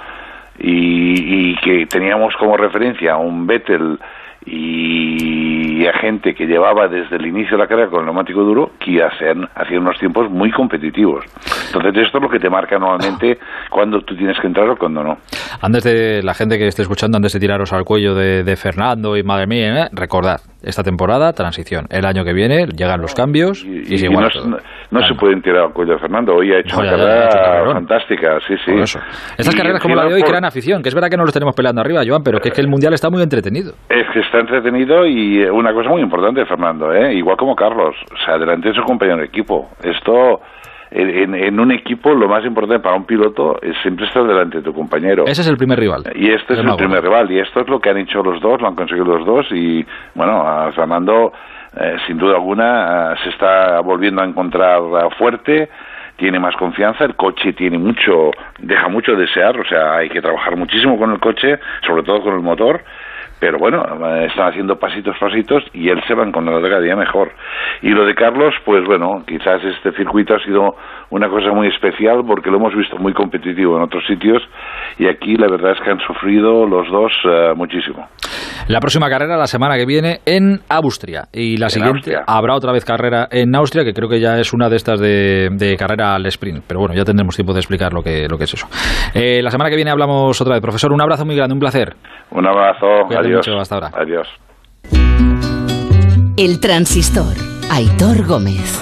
y, 0.59 1.51
y 1.51 1.57
que 1.57 1.87
teníamos 1.87 2.37
como 2.37 2.57
referencia 2.57 3.17
un 3.17 3.47
Vettel 3.47 3.99
y 4.47 5.85
a 5.87 5.93
gente 5.99 6.35
que 6.35 6.47
llevaba 6.47 6.89
desde 6.89 7.17
el 7.17 7.27
inicio 7.27 7.57
de 7.57 7.63
la 7.63 7.67
carrera 7.67 7.91
con 7.91 8.01
el 8.01 8.07
neumático 8.07 8.43
duro 8.43 8.71
que 8.79 9.03
hacían, 9.03 9.49
hacían 9.55 9.81
unos 9.81 9.99
tiempos 9.99 10.31
muy 10.31 10.51
competitivos. 10.53 11.25
Entonces 11.67 12.05
esto 12.05 12.19
es 12.19 12.23
lo 12.23 12.31
que 12.31 12.39
te 12.39 12.49
marca 12.49 12.79
normalmente 12.79 13.39
cuando 13.71 14.01
tú 14.03 14.17
tienes 14.17 14.39
que 14.39 14.47
entrar 14.47 14.69
o 14.71 14.77
cuando 14.77 15.03
no. 15.03 15.19
Antes 15.61 15.85
de 15.85 16.23
la 16.23 16.35
gente 16.35 16.59
que 16.59 16.69
esté 16.69 16.83
escuchando, 16.83 17.17
antes 17.17 17.33
de 17.33 17.41
tiraros 17.41 17.73
al 17.73 17.85
cuello 17.85 18.15
de, 18.15 18.57
Fernando 18.57 19.17
y 19.17 19.23
madre 19.23 19.47
mía, 19.47 19.85
¿eh? 19.85 19.89
recordad, 19.93 20.41
esta 20.63 20.83
temporada, 20.83 21.33
transición. 21.33 21.87
El 21.91 22.05
año 22.05 22.25
que 22.25 22.33
viene 22.33 22.67
llegan 22.67 23.01
los 23.01 23.15
cambios 23.15 23.65
y, 23.65 24.09
no, 24.91 25.07
se 25.07 25.15
pueden 25.15 25.43
tirar 25.43 25.65
al 25.65 25.73
cuello 25.73 25.95
de 25.95 25.99
Fernando. 25.99 26.35
Hoy 26.35 26.53
ha 26.53 26.61
hecho 26.61 26.79
una 26.79 26.91
carrera 26.91 27.73
fantástica, 27.73 28.39
sí, 28.47 28.55
sí. 28.65 28.73
Estas 29.37 29.55
carreras 29.55 29.81
como 29.81 29.95
la 29.95 30.07
de 30.07 30.15
hoy 30.15 30.23
crean 30.23 30.45
afición, 30.45 30.83
que 30.83 30.89
es 30.89 30.95
verdad 30.95 31.11
que 31.11 31.17
no 31.17 31.25
los 31.25 31.33
tenemos 31.33 31.55
peleando 31.55 31.81
arriba, 31.81 32.03
Joan, 32.07 32.23
pero 32.23 32.41
que 32.41 32.49
es 32.49 32.55
que 32.55 32.61
el 32.61 32.69
Mundial 32.69 32.95
está 32.95 33.11
muy 33.11 33.23
entretenido. 33.23 33.73
Es 33.89 34.07
que 34.13 34.21
está 34.21 34.39
entretenido 34.39 35.07
y 35.07 35.45
una 35.45 35.73
cosa 35.73 35.91
muy 35.91 36.03
importante, 36.03 36.45
Fernando, 36.47 36.93
¿eh? 36.93 37.15
igual 37.15 37.37
como 37.37 37.55
Carlos, 37.55 37.97
o 38.13 38.25
sea, 38.25 38.35
adelante 38.35 38.73
su 38.73 38.83
compañero 38.83 39.19
de 39.19 39.25
equipo. 39.25 39.71
Esto 39.83 40.41
en, 40.91 41.61
un 41.61 41.73
equipo 41.73 42.15
lo 42.15 42.29
más 42.29 42.45
importante 42.45 42.83
para 42.83 42.97
un 42.97 43.05
piloto 43.05 43.61
es 43.61 43.77
siempre 43.83 44.07
estar 44.07 44.25
delante 44.25 44.59
de 44.59 44.63
tu 44.63 44.73
compañero. 44.73 45.25
Ese 45.27 45.43
es 45.43 45.49
el 45.49 45.57
primer 45.57 45.79
rival. 45.79 46.05
Y 46.15 46.31
este 46.31 46.55
es, 46.55 46.61
el 46.61 46.77
primer 46.77 47.03
rival. 47.03 47.31
Y 47.31 47.39
esto 47.39 47.61
es 47.61 47.69
lo 47.69 47.81
que 47.81 47.91
han 47.91 47.99
hecho 47.99 48.23
los 48.23 48.41
dos, 48.41 48.61
lo 48.61 48.69
han 48.69 48.75
conseguido 48.75 49.05
los 49.05 49.27
dos. 49.27 49.47
Y 49.51 49.85
bueno, 50.15 50.47
a 50.47 50.71
Fernando, 50.73 51.33
eh, 51.79 51.97
sin 52.07 52.19
duda 52.19 52.35
alguna, 52.37 53.13
eh, 53.13 53.17
se 53.25 53.31
está 53.31 53.81
volviendo 53.81 54.23
a 54.23 54.25
encontrar 54.25 54.81
fuerte 55.19 55.69
tiene 56.17 56.39
más 56.39 56.57
confianza, 56.57 57.05
el 57.05 57.15
coche 57.15 57.53
tiene 57.53 57.79
mucho, 57.79 58.31
deja 58.59 58.89
mucho 58.89 59.13
de 59.13 59.19
desear, 59.19 59.59
o 59.59 59.65
sea, 59.65 59.97
hay 59.97 60.09
que 60.09 60.21
trabajar 60.21 60.57
muchísimo 60.57 60.99
con 60.99 61.13
el 61.13 61.21
coche, 61.21 61.59
sobre 61.87 62.03
todo 62.03 62.23
con 62.23 62.35
el 62.35 62.41
motor, 62.41 62.83
pero 63.39 63.59
bueno, 63.59 63.83
están 64.25 64.49
haciendo 64.49 64.77
pasitos, 64.77 65.17
pasitos 65.19 65.63
y 65.73 65.89
él 65.89 66.03
se 66.07 66.15
va 66.15 66.25
encontrando 66.25 66.67
cada 66.69 66.81
día 66.81 66.97
mejor. 66.97 67.33
Y 67.83 67.91
lo 67.91 68.05
de 68.05 68.15
Carlos, 68.15 68.55
pues 68.65 68.85
bueno, 68.87 69.23
quizás 69.27 69.63
este 69.65 69.93
circuito 69.93 70.35
ha 70.35 70.45
sido 70.45 70.75
una 71.11 71.29
cosa 71.29 71.53
muy 71.53 71.69
especial 71.69 72.23
porque 72.27 72.51
lo 72.51 72.57
hemos 72.57 72.75
visto 72.75 72.97
muy 72.99 73.13
competitivo 73.13 73.77
en 73.77 73.83
otros 73.83 74.05
sitios 74.07 74.43
y 74.99 75.07
aquí 75.07 75.37
la 75.37 75.49
verdad 75.49 75.73
es 75.73 75.81
que 75.81 75.91
han 75.91 76.01
sufrido 76.01 76.67
los 76.67 76.91
dos 76.91 77.13
eh, 77.25 77.53
muchísimo. 77.55 78.07
La 78.69 78.81
próxima 78.81 79.09
carrera 79.09 79.37
la 79.37 79.47
semana 79.47 79.77
que 79.77 79.87
viene 79.87 80.19
en 80.27 80.59
Austria 80.69 81.25
y 81.33 81.57
la 81.57 81.69
siguiente 81.69 82.17
habrá 82.27 82.55
otra 82.55 82.73
vez 82.73 82.85
carrera 82.85 83.29
en 83.31 83.55
Austria 83.55 83.85
que 83.85 83.93
creo 83.93 84.09
que 84.09 84.19
ya 84.19 84.39
es 84.39 84.53
una 84.53 84.69
de 84.69 84.77
estas 84.77 84.99
de, 85.01 85.77
carrera 85.79 86.15
al 86.15 86.27
sprint, 86.27 86.65
pero 86.67 86.81
bueno, 86.81 86.95
ya 86.95 87.05
tendremos 87.05 87.37
tiempo 87.37 87.53
de 87.53 87.61
explicar 87.61 87.93
lo 87.93 88.03
que, 88.03 88.27
lo 88.29 88.37
que 88.39 88.45
es 88.45 88.55
eso. 88.55 88.67
Eh, 89.15 89.41
la 89.43 89.51
semana 89.51 89.71
que 89.71 89.77
viene 89.77 89.91
hablamos 89.91 90.41
otra 90.41 90.55
vez. 90.55 90.63
Profesor, 90.63 90.93
un 90.93 91.01
abrazo 91.01 91.25
muy 91.25 91.37
grande, 91.37 91.55
un 91.55 91.61
placer. 91.61 91.95
Un 92.31 92.47
abrazo, 92.47 93.07
adiós. 93.27 93.47
hasta 93.61 93.75
ahora. 93.75 93.93
Adiós. 93.95 94.29
El 96.37 96.61
transistor, 96.61 97.35
Aitor 97.71 98.27
Gómez. 98.27 98.79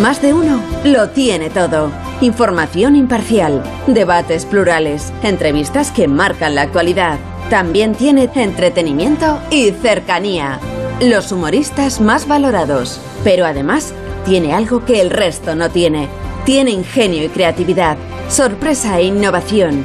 Más 0.00 0.22
de 0.22 0.32
uno 0.32 0.62
lo 0.82 1.10
tiene 1.10 1.50
todo. 1.50 1.90
Información 2.22 2.96
imparcial, 2.96 3.62
debates 3.86 4.46
plurales, 4.46 5.12
entrevistas 5.22 5.90
que 5.90 6.08
marcan 6.08 6.54
la 6.54 6.62
actualidad. 6.62 7.18
También 7.50 7.94
tiene 7.94 8.30
entretenimiento 8.34 9.38
y 9.50 9.72
cercanía. 9.72 10.58
Los 11.02 11.30
humoristas 11.30 12.00
más 12.00 12.26
valorados. 12.26 12.98
Pero 13.24 13.44
además 13.44 13.92
tiene 14.24 14.54
algo 14.54 14.86
que 14.86 15.02
el 15.02 15.10
resto 15.10 15.54
no 15.54 15.70
tiene. 15.70 16.08
Tiene 16.46 16.70
ingenio 16.70 17.24
y 17.24 17.28
creatividad, 17.28 17.98
sorpresa 18.28 18.98
e 18.98 19.04
innovación 19.04 19.84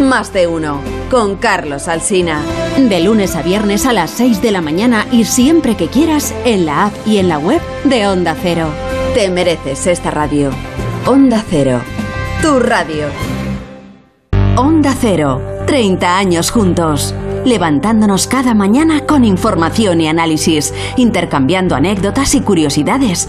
Más 0.00 0.32
de 0.32 0.46
uno, 0.46 0.80
con 1.10 1.36
Carlos 1.36 1.86
Alsina. 1.86 2.40
De 2.78 3.00
lunes 3.00 3.36
a 3.36 3.42
viernes 3.42 3.84
a 3.84 3.92
las 3.92 4.10
6 4.12 4.40
de 4.40 4.50
la 4.50 4.62
mañana 4.62 5.06
y 5.12 5.24
siempre 5.24 5.76
que 5.76 5.88
quieras 5.88 6.34
en 6.46 6.64
la 6.64 6.86
app 6.86 6.94
y 7.06 7.18
en 7.18 7.28
la 7.28 7.38
web 7.38 7.60
de 7.84 8.06
Onda 8.06 8.34
Cero. 8.40 8.68
Te 9.14 9.28
mereces 9.28 9.86
esta 9.86 10.10
radio. 10.10 10.50
Onda 11.06 11.44
Cero, 11.50 11.82
tu 12.40 12.58
radio. 12.60 13.08
Onda 14.56 14.94
Cero, 14.98 15.42
30 15.66 16.16
años 16.16 16.50
juntos. 16.50 17.14
Levantándonos 17.44 18.26
cada 18.26 18.54
mañana 18.54 19.04
con 19.06 19.26
información 19.26 20.00
y 20.00 20.08
análisis, 20.08 20.72
intercambiando 20.96 21.74
anécdotas 21.74 22.34
y 22.34 22.40
curiosidades 22.40 23.28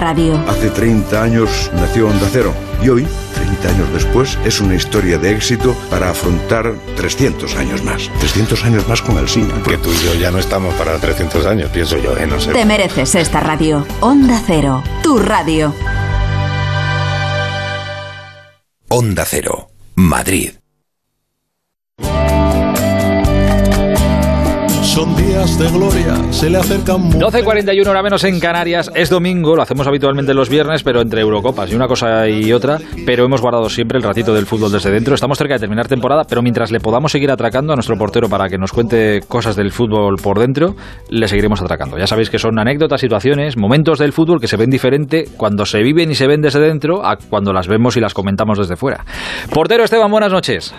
radio. 0.00 0.42
Hace 0.48 0.70
30 0.70 1.22
años 1.22 1.70
nació 1.74 2.08
Onda 2.08 2.26
Cero 2.32 2.52
y 2.82 2.88
hoy, 2.88 3.06
30 3.34 3.68
años 3.68 3.92
después, 3.92 4.38
es 4.44 4.60
una 4.60 4.74
historia 4.74 5.18
de 5.18 5.32
éxito 5.32 5.76
para 5.90 6.10
afrontar 6.10 6.74
300 6.96 7.54
años 7.56 7.84
más. 7.84 8.10
300 8.18 8.64
años 8.64 8.88
más 8.88 9.02
con 9.02 9.18
el 9.18 9.28
cine. 9.28 9.52
Que 9.66 9.76
tú 9.76 9.90
y 9.92 10.04
yo 10.04 10.14
ya 10.14 10.30
no 10.30 10.38
estamos 10.38 10.74
para 10.74 10.96
300 10.98 11.46
años, 11.46 11.70
pienso 11.70 11.98
yo, 11.98 12.16
¿eh? 12.16 12.26
No 12.26 12.40
sé. 12.40 12.52
Te 12.52 12.64
mereces 12.64 13.14
esta 13.14 13.40
radio. 13.40 13.86
Onda 14.00 14.42
Cero, 14.46 14.82
tu 15.02 15.18
radio. 15.18 15.74
Onda 18.88 19.24
Cero, 19.24 19.68
Madrid. 19.94 20.59
Son 24.90 25.14
días 25.14 25.56
de 25.56 25.70
gloria, 25.70 26.16
se 26.32 26.50
le 26.50 26.58
acercan 26.58 27.12
12.41 27.12 27.86
hora 27.86 28.02
menos 28.02 28.24
en 28.24 28.40
Canarias, 28.40 28.90
es 28.92 29.08
domingo, 29.08 29.54
lo 29.54 29.62
hacemos 29.62 29.86
habitualmente 29.86 30.34
los 30.34 30.48
viernes, 30.48 30.82
pero 30.82 31.00
entre 31.00 31.20
Eurocopas 31.20 31.70
y 31.70 31.76
una 31.76 31.86
cosa 31.86 32.28
y 32.28 32.52
otra, 32.52 32.78
pero 33.06 33.24
hemos 33.24 33.40
guardado 33.40 33.70
siempre 33.70 33.98
el 33.98 34.02
ratito 34.02 34.34
del 34.34 34.46
fútbol 34.46 34.72
desde 34.72 34.90
dentro. 34.90 35.14
Estamos 35.14 35.38
cerca 35.38 35.54
de 35.54 35.60
terminar 35.60 35.86
temporada, 35.86 36.24
pero 36.28 36.42
mientras 36.42 36.72
le 36.72 36.80
podamos 36.80 37.12
seguir 37.12 37.30
atracando 37.30 37.72
a 37.72 37.76
nuestro 37.76 37.96
portero 37.96 38.28
para 38.28 38.48
que 38.48 38.58
nos 38.58 38.72
cuente 38.72 39.20
cosas 39.28 39.54
del 39.54 39.70
fútbol 39.70 40.16
por 40.20 40.40
dentro, 40.40 40.74
le 41.08 41.28
seguiremos 41.28 41.62
atracando. 41.62 41.96
Ya 41.96 42.08
sabéis 42.08 42.28
que 42.28 42.40
son 42.40 42.58
anécdotas, 42.58 43.00
situaciones, 43.00 43.56
momentos 43.56 44.00
del 44.00 44.12
fútbol 44.12 44.40
que 44.40 44.48
se 44.48 44.56
ven 44.56 44.70
diferente 44.70 45.26
cuando 45.36 45.66
se 45.66 45.84
viven 45.84 46.10
y 46.10 46.16
se 46.16 46.26
ven 46.26 46.40
desde 46.40 46.58
dentro 46.58 47.06
a 47.06 47.16
cuando 47.16 47.52
las 47.52 47.68
vemos 47.68 47.96
y 47.96 48.00
las 48.00 48.12
comentamos 48.12 48.58
desde 48.58 48.74
fuera. 48.74 49.04
Portero 49.54 49.84
Esteban, 49.84 50.10
buenas 50.10 50.32
noches. 50.32 50.74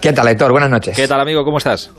¿Qué 0.00 0.12
tal, 0.12 0.28
Héctor? 0.28 0.52
Buenas 0.52 0.70
noches. 0.70 0.94
¿Qué 0.94 1.08
tal, 1.08 1.20
amigo? 1.20 1.42
¿Cómo 1.42 1.58
estás? 1.58 1.90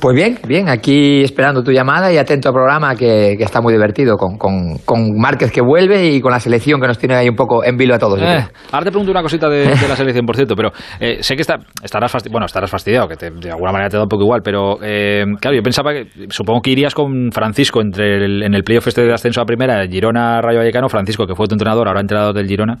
Pues 0.00 0.16
bien, 0.16 0.38
bien, 0.48 0.70
aquí 0.70 1.22
esperando 1.22 1.62
tu 1.62 1.72
llamada 1.72 2.10
y 2.10 2.16
atento 2.16 2.48
al 2.48 2.54
programa 2.54 2.94
que, 2.94 3.34
que 3.36 3.44
está 3.44 3.60
muy 3.60 3.74
divertido, 3.74 4.16
con, 4.16 4.38
con, 4.38 4.78
con, 4.86 5.18
Márquez 5.18 5.52
que 5.52 5.60
vuelve 5.60 6.06
y 6.06 6.22
con 6.22 6.32
la 6.32 6.40
selección 6.40 6.80
que 6.80 6.86
nos 6.86 6.96
tiene 6.96 7.16
ahí 7.16 7.28
un 7.28 7.36
poco 7.36 7.62
en 7.62 7.76
vilo 7.76 7.94
a 7.94 7.98
todos. 7.98 8.18
Eh, 8.18 8.46
ahora 8.72 8.84
te 8.84 8.90
pregunto 8.90 9.10
una 9.10 9.20
cosita 9.20 9.50
de, 9.50 9.66
de 9.66 9.88
la 9.88 9.96
selección, 9.96 10.24
por 10.24 10.36
cierto, 10.36 10.54
pero 10.56 10.70
eh, 10.98 11.22
sé 11.22 11.36
que 11.36 11.42
está, 11.42 11.56
estarás, 11.82 12.10
fasti 12.10 12.30
bueno, 12.30 12.46
estarás 12.46 12.70
fastidiado, 12.70 13.08
que 13.08 13.16
te, 13.16 13.30
de 13.30 13.50
alguna 13.50 13.72
manera 13.72 13.90
te 13.90 13.98
da 13.98 14.04
un 14.04 14.08
poco 14.08 14.22
igual, 14.22 14.40
pero 14.42 14.78
eh, 14.82 15.24
claro, 15.38 15.54
yo 15.54 15.62
pensaba 15.62 15.92
que, 15.92 16.06
supongo 16.30 16.62
que 16.62 16.70
irías 16.70 16.94
con 16.94 17.30
Francisco 17.30 17.82
entre 17.82 18.24
el, 18.24 18.42
en 18.42 18.54
el 18.54 18.64
playoff 18.64 18.86
este 18.86 19.02
de 19.02 19.12
ascenso 19.12 19.42
a 19.42 19.44
primera, 19.44 19.86
Girona-Rayo 19.86 20.60
Vallecano, 20.60 20.88
Francisco, 20.88 21.26
que 21.26 21.34
fue 21.34 21.46
tu 21.46 21.56
entrenador, 21.56 21.88
ahora 21.88 22.00
entrenador 22.00 22.34
del 22.34 22.46
Girona. 22.46 22.78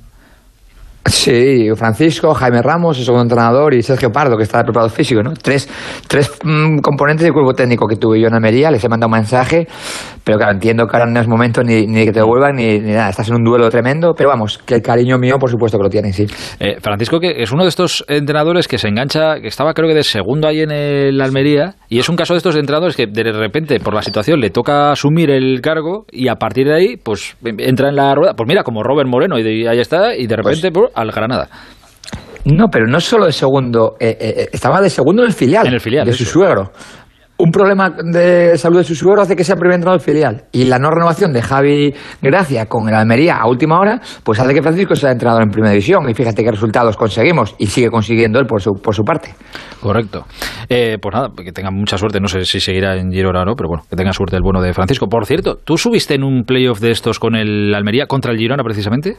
Sí, 1.06 1.68
Francisco, 1.76 2.34
Jaime 2.34 2.60
Ramos, 2.60 2.98
el 2.98 3.04
segundo 3.04 3.22
entrenador, 3.22 3.72
y 3.74 3.82
Sergio 3.82 4.10
Pardo, 4.12 4.36
que 4.36 4.42
está 4.42 4.58
de 4.58 4.64
preparado 4.64 4.90
físico, 4.90 5.22
¿no? 5.22 5.32
Tres, 5.32 5.68
tres 6.06 6.30
mmm, 6.44 6.78
componentes 6.80 7.24
del 7.24 7.32
cuerpo 7.32 7.54
técnico 7.54 7.86
que 7.86 7.96
tuve 7.96 8.20
yo 8.20 8.28
en 8.28 8.34
Almería, 8.34 8.70
les 8.70 8.84
he 8.84 8.88
mandado 8.88 9.08
un 9.08 9.14
mensaje, 9.14 9.66
pero 10.22 10.36
claro, 10.36 10.52
entiendo 10.52 10.86
que 10.86 10.96
ahora 10.96 11.10
no 11.10 11.18
es 11.18 11.26
momento 11.26 11.62
ni, 11.62 11.86
ni 11.86 12.04
que 12.04 12.12
te 12.12 12.20
devuelvan 12.20 12.56
ni, 12.56 12.78
ni, 12.80 12.92
nada, 12.92 13.08
estás 13.08 13.28
en 13.30 13.36
un 13.36 13.44
duelo 13.44 13.70
tremendo, 13.70 14.12
pero 14.14 14.28
vamos, 14.28 14.58
que 14.58 14.74
el 14.74 14.82
cariño 14.82 15.18
mío, 15.18 15.38
por 15.38 15.50
supuesto 15.50 15.78
que 15.78 15.84
lo 15.84 15.88
tienen, 15.88 16.12
sí. 16.12 16.26
Eh, 16.60 16.76
Francisco, 16.80 17.18
que 17.18 17.42
es 17.42 17.50
uno 17.50 17.62
de 17.62 17.70
estos 17.70 18.04
entrenadores 18.06 18.68
que 18.68 18.76
se 18.76 18.88
engancha, 18.88 19.40
que 19.40 19.48
estaba 19.48 19.72
creo 19.72 19.88
que 19.88 19.94
de 19.94 20.02
segundo 20.02 20.48
ahí 20.48 20.60
en 20.60 20.70
el 20.70 21.20
Almería, 21.20 21.76
y 21.88 21.98
es 21.98 22.08
un 22.10 22.16
caso 22.16 22.34
de 22.34 22.38
estos 22.38 22.56
entrenadores 22.56 22.94
que 22.94 23.06
de 23.06 23.22
repente, 23.32 23.80
por 23.80 23.94
la 23.94 24.02
situación, 24.02 24.38
le 24.38 24.50
toca 24.50 24.92
asumir 24.92 25.30
el 25.30 25.62
cargo, 25.62 26.04
y 26.12 26.28
a 26.28 26.36
partir 26.36 26.66
de 26.66 26.74
ahí, 26.74 26.96
pues 27.02 27.36
entra 27.42 27.88
en 27.88 27.96
la 27.96 28.14
rueda, 28.14 28.34
pues 28.34 28.46
mira, 28.46 28.62
como 28.62 28.82
Robert 28.82 29.08
Moreno, 29.08 29.38
y 29.38 29.42
de, 29.42 29.68
ahí 29.68 29.80
está, 29.80 30.14
y 30.14 30.26
de 30.26 30.36
repente, 30.36 30.70
pues, 30.70 30.89
al 30.94 31.10
Granada. 31.10 31.48
No, 32.44 32.68
pero 32.68 32.86
no 32.86 33.00
solo 33.00 33.26
de 33.26 33.32
segundo, 33.32 33.96
eh, 34.00 34.16
eh, 34.18 34.48
estaba 34.52 34.80
de 34.80 34.90
segundo 34.90 35.22
en 35.22 35.28
el 35.28 35.34
filial, 35.34 35.66
en 35.66 35.74
el 35.74 35.80
filial 35.80 36.04
de 36.04 36.12
eso. 36.12 36.24
su 36.24 36.30
suegro. 36.30 36.70
Un 37.42 37.50
problema 37.50 37.88
de 37.88 38.58
salud 38.58 38.76
de 38.76 38.84
su 38.84 38.94
suegro 38.94 39.22
hace 39.22 39.34
que 39.34 39.44
sea 39.44 39.56
primer 39.56 39.76
entrenador 39.76 39.98
del 39.98 40.04
filial. 40.04 40.44
Y 40.52 40.64
la 40.66 40.78
no 40.78 40.90
renovación 40.90 41.32
de 41.32 41.40
Javi 41.40 41.94
Gracia 42.20 42.66
con 42.66 42.86
el 42.86 42.94
Almería 42.94 43.36
a 43.36 43.48
última 43.48 43.80
hora, 43.80 43.98
pues 44.22 44.38
hace 44.40 44.52
que 44.52 44.60
Francisco 44.60 44.94
sea 44.94 45.12
entrenador 45.12 45.42
en 45.44 45.48
primera 45.48 45.70
división. 45.72 46.06
Y 46.10 46.12
fíjate 46.12 46.44
qué 46.44 46.50
resultados 46.50 46.98
conseguimos 46.98 47.54
y 47.58 47.66
sigue 47.68 47.88
consiguiendo 47.88 48.38
él 48.40 48.46
por 48.46 48.60
su, 48.60 48.72
por 48.72 48.94
su 48.94 49.04
parte. 49.04 49.30
Correcto. 49.80 50.26
Eh, 50.68 50.98
pues 51.00 51.14
nada, 51.14 51.28
que 51.34 51.50
tenga 51.52 51.70
mucha 51.70 51.96
suerte. 51.96 52.20
No 52.20 52.28
sé 52.28 52.44
si 52.44 52.60
seguirá 52.60 52.96
en 52.96 53.10
Girona 53.10 53.40
o 53.40 53.44
no, 53.46 53.54
pero 53.54 53.70
bueno, 53.70 53.84
que 53.88 53.96
tenga 53.96 54.12
suerte 54.12 54.36
el 54.36 54.42
bueno 54.42 54.60
de 54.60 54.74
Francisco. 54.74 55.06
Por 55.06 55.24
cierto, 55.24 55.56
¿tú 55.64 55.78
subiste 55.78 56.16
en 56.16 56.24
un 56.24 56.44
playoff 56.44 56.80
de 56.80 56.90
estos 56.90 57.18
con 57.18 57.36
el 57.36 57.74
Almería 57.74 58.04
contra 58.04 58.32
el 58.32 58.38
Girona 58.38 58.62
precisamente? 58.62 59.16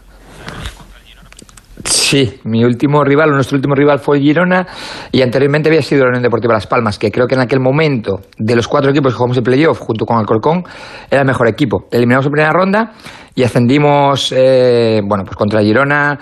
Sí, 1.85 2.39
mi 2.43 2.63
último 2.63 3.03
rival, 3.03 3.31
nuestro 3.31 3.55
último 3.55 3.75
rival 3.75 3.99
fue 3.99 4.19
Girona 4.19 4.67
y 5.11 5.21
anteriormente 5.21 5.69
había 5.69 5.81
sido 5.81 6.03
la 6.03 6.09
Unión 6.09 6.23
Deportiva 6.23 6.53
Las 6.53 6.67
Palmas, 6.67 6.99
que 6.99 7.11
creo 7.11 7.27
que 7.27 7.35
en 7.35 7.41
aquel 7.41 7.59
momento, 7.59 8.21
de 8.37 8.55
los 8.55 8.67
cuatro 8.67 8.91
equipos 8.91 9.13
que 9.13 9.17
jugamos 9.17 9.37
el 9.37 9.43
playoff 9.43 9.79
junto 9.79 10.05
con 10.05 10.17
Alcorcón, 10.17 10.63
era 11.09 11.21
el 11.21 11.27
mejor 11.27 11.47
equipo. 11.47 11.87
Eliminamos 11.91 12.25
en 12.25 12.31
primera 12.31 12.51
ronda 12.51 12.91
y 13.33 13.43
ascendimos, 13.43 14.33
eh, 14.35 15.01
bueno, 15.03 15.23
pues 15.23 15.35
contra 15.35 15.61
Girona. 15.61 16.19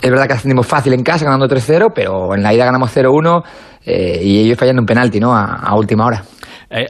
Es 0.00 0.10
verdad 0.10 0.26
que 0.26 0.34
ascendimos 0.34 0.66
fácil 0.66 0.92
en 0.92 1.02
casa, 1.02 1.24
ganando 1.24 1.48
3-0, 1.48 1.92
pero 1.94 2.34
en 2.34 2.42
la 2.42 2.54
ida 2.54 2.64
ganamos 2.64 2.94
0-1 2.94 3.42
eh, 3.84 4.20
y 4.22 4.40
ellos 4.40 4.58
fallando 4.58 4.80
un 4.82 4.86
penalti, 4.86 5.20
¿no? 5.20 5.34
A, 5.34 5.74
última 5.76 6.06
hora. 6.06 6.22
Eh, 6.70 6.86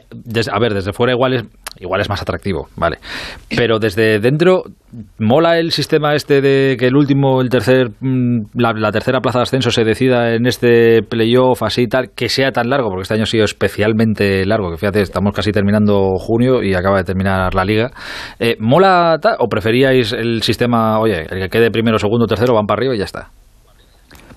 a 0.51 0.59
ver, 0.59 0.73
desde 0.73 0.93
fuera 0.93 1.13
igual 1.13 1.33
es, 1.33 1.43
igual 1.79 2.01
es 2.01 2.09
más 2.09 2.21
atractivo, 2.21 2.67
vale. 2.75 2.97
Pero 3.55 3.79
desde 3.79 4.19
dentro, 4.19 4.63
¿mola 5.19 5.57
el 5.59 5.71
sistema 5.71 6.13
este 6.15 6.41
de 6.41 6.77
que 6.79 6.87
el 6.87 6.95
último, 6.95 7.41
el 7.41 7.49
tercer, 7.49 7.89
la, 8.53 8.73
la 8.73 8.91
tercera 8.91 9.19
plaza 9.21 9.39
de 9.39 9.43
ascenso 9.43 9.71
se 9.71 9.83
decida 9.83 10.33
en 10.33 10.45
este 10.47 11.01
playoff 11.03 11.63
así 11.63 11.83
y 11.83 11.87
tal, 11.87 12.09
que 12.15 12.29
sea 12.29 12.51
tan 12.51 12.69
largo? 12.69 12.89
Porque 12.89 13.03
este 13.03 13.13
año 13.15 13.23
ha 13.23 13.27
sido 13.27 13.45
especialmente 13.45 14.45
largo, 14.45 14.71
que 14.71 14.77
fíjate, 14.77 15.01
estamos 15.01 15.33
casi 15.33 15.51
terminando 15.51 16.11
junio 16.17 16.63
y 16.63 16.73
acaba 16.73 16.97
de 16.97 17.03
terminar 17.03 17.53
la 17.53 17.65
liga. 17.65 17.91
Eh, 18.39 18.55
¿Mola 18.59 19.17
tal, 19.21 19.35
o 19.39 19.47
preferíais 19.47 20.13
el 20.13 20.41
sistema, 20.43 20.99
oye, 20.99 21.21
el 21.29 21.39
que 21.41 21.49
quede 21.49 21.71
primero, 21.71 21.99
segundo, 21.99 22.27
tercero, 22.27 22.53
van 22.53 22.65
para 22.65 22.79
arriba 22.79 22.95
y 22.95 22.99
ya 22.99 23.05
está? 23.05 23.29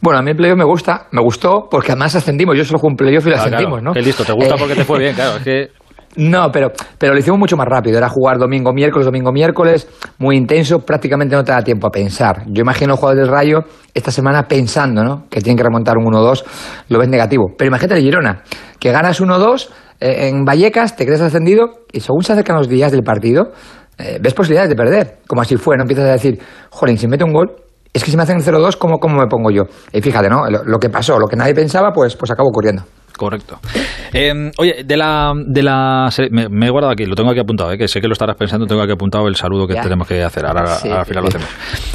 Bueno, 0.01 0.21
a 0.21 0.23
mí 0.23 0.31
el 0.31 0.37
playoff 0.37 0.57
me 0.57 0.65
gusta, 0.65 1.09
me 1.11 1.21
gustó 1.21 1.67
porque 1.69 1.91
además 1.91 2.15
ascendimos. 2.15 2.57
Yo 2.57 2.65
solo 2.65 2.79
jugué 2.79 2.93
un 2.93 2.97
playoff 2.97 3.27
y 3.27 3.31
lo 3.31 3.37
Ah, 3.37 3.39
ascendimos, 3.41 3.81
claro, 3.81 3.83
¿no? 3.83 3.93
Que 3.93 4.01
listo, 4.03 4.25
te 4.25 4.33
gusta 4.33 4.55
porque 4.57 4.77
te 4.77 4.85
fue 4.85 5.01
bien, 5.01 5.15
claro. 5.17 5.39
Es 5.39 5.43
que 5.43 5.69
No, 6.17 6.51
pero, 6.51 6.73
pero 6.99 7.13
lo 7.13 7.19
hicimos 7.19 7.39
mucho 7.39 7.57
más 7.57 7.67
rápido. 7.69 7.99
Era 7.99 8.09
jugar 8.09 8.39
domingo, 8.39 8.73
miércoles, 8.73 9.07
domingo, 9.07 9.31
miércoles, 9.33 9.87
muy 10.19 10.37
intenso. 10.37 10.81
Prácticamente 10.81 11.37
no 11.37 11.45
te 11.45 11.53
da 11.53 11.63
tiempo 11.63 11.87
a 11.87 11.91
pensar. 11.91 12.45
Yo 12.49 12.63
imagino 12.63 12.91
los 12.91 12.99
jugadores 12.99 13.27
del 13.27 13.33
Rayo 13.33 13.59
esta 13.95 14.11
semana 14.11 14.49
pensando, 14.49 15.05
¿no? 15.05 15.27
Que 15.29 15.41
tienen 15.41 15.57
que 15.57 15.63
remontar 15.63 15.97
un 15.99 16.05
1-2. 16.07 16.45
Lo 16.89 16.99
ves 16.99 17.09
negativo. 17.09 17.53
Pero 17.57 17.69
imagínate 17.69 18.01
el 18.01 18.05
Girona, 18.05 18.43
que 18.81 18.91
ganas 18.91 19.21
1-2 19.21 19.69
eh, 20.01 20.29
en 20.29 20.45
Vallecas, 20.45 20.97
te 20.97 21.05
crees 21.05 21.21
ascendido 21.21 21.85
y 21.93 22.01
según 22.01 22.23
se 22.23 22.33
acercan 22.33 22.57
los 22.57 22.69
días 22.69 22.91
del 22.91 23.03
partido, 23.03 23.53
eh, 23.99 24.19
ves 24.21 24.35
posibilidades 24.35 24.71
de 24.71 24.77
perder. 24.77 25.19
Como 25.27 25.43
así 25.43 25.57
fue, 25.57 25.77
¿no? 25.77 25.83
Empiezas 25.83 26.07
a 26.07 26.13
decir, 26.13 26.41
jolín, 26.71 26.99
si 26.99 27.07
mete 27.07 27.25
un 27.25 27.33
gol, 27.33 27.55
es 27.93 28.03
que 28.03 28.11
si 28.11 28.17
me 28.17 28.23
hacen 28.23 28.39
el 28.39 28.45
0-2, 28.45 28.77
¿cómo, 28.77 28.99
¿cómo 28.99 29.19
me 29.21 29.27
pongo 29.27 29.51
yo? 29.51 29.65
Y 29.93 30.01
fíjate, 30.01 30.29
¿no? 30.29 30.49
Lo, 30.49 30.65
lo 30.65 30.79
que 30.79 30.89
pasó, 30.89 31.19
lo 31.19 31.27
que 31.27 31.37
nadie 31.37 31.55
pensaba, 31.55 31.91
pues, 31.93 32.17
pues 32.17 32.31
acabó 32.31 32.49
ocurriendo. 32.49 32.83
Correcto. 33.19 33.59
Eh, 34.15 34.51
oye, 34.57 34.85
de 34.85 34.97
la, 34.97 35.33
de 35.37 35.63
la 35.63 36.09
me, 36.31 36.49
me, 36.49 36.67
he 36.69 36.71
guardado 36.71 36.93
aquí, 36.93 37.05
lo 37.05 37.15
tengo 37.15 37.31
aquí 37.31 37.41
apuntado, 37.41 37.73
eh, 37.73 37.77
que 37.77 37.89
sé 37.89 38.01
que 38.01 38.07
lo 38.07 38.13
estarás 38.13 38.37
pensando, 38.37 38.65
tengo 38.65 38.81
aquí 38.81 38.93
apuntado 38.93 39.27
el 39.27 39.35
saludo 39.35 39.67
que 39.67 39.75
Ya. 39.75 39.83
tenemos 39.83 40.07
que 40.07 40.23
hacer. 40.23 40.47
Ahora 40.47 40.67
Sí, 40.69 40.89
al 40.89 41.05
final 41.05 41.25
lo 41.25 41.29
hacemos. 41.29 41.49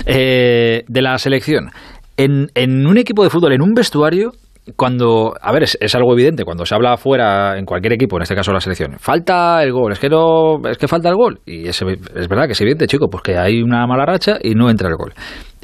Eh, 0.05 0.83
de 0.87 1.01
la 1.01 1.17
selección. 1.17 1.71
En, 2.17 2.49
en 2.53 2.85
un 2.85 2.97
equipo 2.97 3.23
de 3.23 3.29
fútbol, 3.29 3.53
en 3.53 3.61
un 3.61 3.73
vestuario, 3.73 4.33
cuando, 4.75 5.33
a 5.41 5.51
ver, 5.51 5.63
es, 5.63 5.77
es, 5.81 5.95
algo 5.95 6.13
evidente, 6.13 6.43
cuando 6.43 6.65
se 6.65 6.75
habla 6.75 6.93
afuera 6.93 7.57
en 7.57 7.65
cualquier 7.65 7.93
equipo, 7.93 8.17
en 8.17 8.23
este 8.23 8.35
caso 8.35 8.51
la 8.53 8.59
selección, 8.61 8.97
falta 8.99 9.63
el 9.63 9.71
gol, 9.71 9.93
es 9.93 9.99
que 9.99 10.09
no, 10.09 10.59
es 10.69 10.77
que 10.77 10.87
falta 10.87 11.09
el 11.09 11.15
gol. 11.15 11.39
Y 11.45 11.67
es, 11.67 11.81
es 11.81 12.27
verdad 12.27 12.45
que 12.45 12.51
es 12.51 12.61
evidente, 12.61 12.85
chico, 12.85 13.07
pues 13.09 13.23
que 13.23 13.37
hay 13.37 13.61
una 13.61 13.87
mala 13.87 14.05
racha 14.05 14.37
y 14.41 14.55
no 14.55 14.69
entra 14.69 14.89
el 14.89 14.95
gol. 14.95 15.13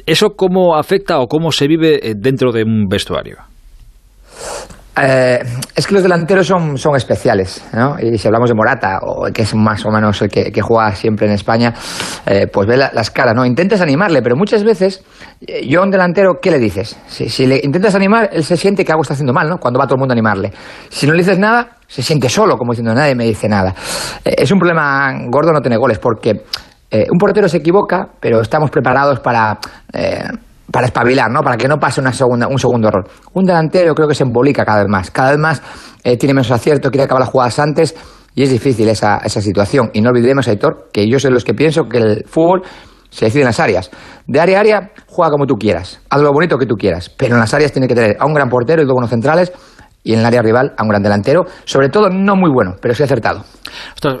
¿Eso 0.06 0.30
cómo 0.36 0.76
afecta 0.76 1.20
o 1.20 1.26
cómo 1.28 1.52
se 1.52 1.68
vive 1.68 2.10
eh, 2.10 2.14
dentro 2.16 2.50
de 2.50 2.64
un 2.64 2.88
vestuario? 2.88 3.36
Eh, 4.96 5.38
es 5.74 5.86
que 5.86 5.94
los 5.94 6.02
delanteros 6.02 6.46
son, 6.46 6.76
son 6.76 6.96
especiales, 6.96 7.64
¿no? 7.72 7.96
Y 8.00 8.18
si 8.18 8.26
hablamos 8.26 8.50
de 8.50 8.54
Morata, 8.56 8.98
o 9.02 9.26
que 9.32 9.42
es 9.42 9.54
más 9.54 9.84
o 9.86 9.90
menos 9.90 10.20
el 10.20 10.28
que, 10.28 10.60
juega 10.60 10.94
siempre 10.94 11.26
en 11.26 11.32
España, 11.32 11.72
eh, 12.26 12.48
pues 12.52 12.66
ve 12.66 12.76
la, 12.76 12.90
las 12.92 13.10
caras, 13.10 13.34
¿no? 13.34 13.46
Intentas 13.46 13.80
animarle, 13.80 14.20
pero 14.20 14.36
muchas 14.36 14.64
veces, 14.64 15.02
eh, 15.46 15.66
yo 15.66 15.80
a 15.80 15.84
un 15.84 15.90
delantero, 15.90 16.40
¿qué 16.42 16.50
le 16.50 16.58
dices? 16.58 16.98
Si, 17.06 17.46
le 17.46 17.60
intentas 17.62 17.94
animar, 17.94 18.30
él 18.32 18.44
se 18.44 18.56
siente 18.56 18.84
que 18.84 18.90
algo 18.90 19.02
está 19.02 19.14
haciendo 19.14 19.32
mal, 19.32 19.48
¿no? 19.48 19.58
Cuando 19.58 19.78
va 19.78 19.86
todo 19.86 19.94
el 19.94 20.00
mundo 20.00 20.12
a 20.12 20.16
animarle. 20.16 20.52
Si 20.88 21.06
no 21.06 21.12
le 21.12 21.18
dices 21.18 21.38
nada, 21.38 21.76
se 21.86 22.02
siente 22.02 22.28
solo, 22.28 22.56
como 22.58 22.72
diciendo, 22.72 22.92
nadie 22.92 23.14
me 23.14 23.24
dice 23.24 23.48
nada. 23.48 23.74
Es 24.24 24.50
un 24.50 24.58
problema 24.58 25.12
gordo 25.28 25.52
no 25.52 25.60
tener 25.60 25.78
goles, 25.78 25.98
porque 25.98 26.42
un 26.92 27.18
portero 27.18 27.48
se 27.48 27.58
equivoca, 27.58 28.08
pero 28.18 28.40
estamos 28.40 28.70
preparados 28.70 29.20
para, 29.20 29.58
para 30.70 30.86
espabilar, 30.86 31.30
¿no? 31.30 31.40
Para 31.42 31.56
que 31.56 31.68
no 31.68 31.78
pase 31.78 32.00
una 32.00 32.12
segunda, 32.12 32.46
un 32.48 32.58
segundo 32.58 32.88
error. 32.88 33.08
Un 33.32 33.44
delantero 33.44 33.94
creo 33.94 34.08
que 34.08 34.14
se 34.14 34.24
embolica 34.24 34.64
cada 34.64 34.80
vez 34.80 34.88
más. 34.88 35.10
Cada 35.10 35.30
vez 35.30 35.38
más 35.38 35.62
eh, 36.04 36.16
tiene 36.16 36.34
menos 36.34 36.50
acierto, 36.50 36.90
quiere 36.90 37.04
acabar 37.04 37.20
las 37.20 37.30
jugadas 37.30 37.58
antes 37.58 37.94
y 38.34 38.42
es 38.42 38.50
difícil 38.50 38.88
esa, 38.88 39.18
esa 39.18 39.40
situación. 39.40 39.90
Y 39.92 40.00
no 40.00 40.10
olvidemos, 40.10 40.46
Aitor, 40.48 40.88
que 40.92 41.08
yo 41.08 41.18
soy 41.18 41.32
los 41.32 41.44
que 41.44 41.54
pienso 41.54 41.84
que 41.88 41.98
el 41.98 42.24
fútbol 42.26 42.62
se 43.10 43.26
decide 43.26 43.42
en 43.42 43.46
las 43.46 43.60
áreas. 43.60 43.90
De 44.26 44.40
área 44.40 44.58
a 44.58 44.60
área, 44.60 44.90
juega 45.06 45.30
como 45.30 45.46
tú 45.46 45.56
quieras, 45.56 46.00
haz 46.08 46.20
lo 46.22 46.32
bonito 46.32 46.56
que 46.56 46.66
tú 46.66 46.76
quieras, 46.76 47.10
pero 47.10 47.34
en 47.34 47.40
las 47.40 47.52
áreas 47.52 47.72
tiene 47.72 47.88
que 47.88 47.94
tener 47.94 48.16
a 48.18 48.26
un 48.26 48.34
gran 48.34 48.48
portero 48.48 48.82
y 48.82 48.84
dos 48.84 48.94
buenos 48.94 49.10
centrales 49.10 49.52
y 50.02 50.14
en 50.14 50.20
el 50.20 50.26
área 50.26 50.40
rival 50.40 50.72
a 50.78 50.82
un 50.82 50.88
gran 50.88 51.02
delantero, 51.02 51.44
sobre 51.64 51.88
todo 51.88 52.08
no 52.08 52.36
muy 52.36 52.50
bueno, 52.50 52.76
pero 52.80 52.94
sí 52.94 53.02
acertado. 53.02 53.44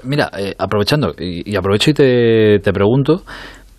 mira, 0.02 0.30
eh, 0.36 0.54
aprovechando, 0.58 1.14
y, 1.16 1.56
aprovecho 1.56 1.90
y 1.90 1.94
te, 1.94 2.58
te 2.58 2.72
pregunto, 2.72 3.22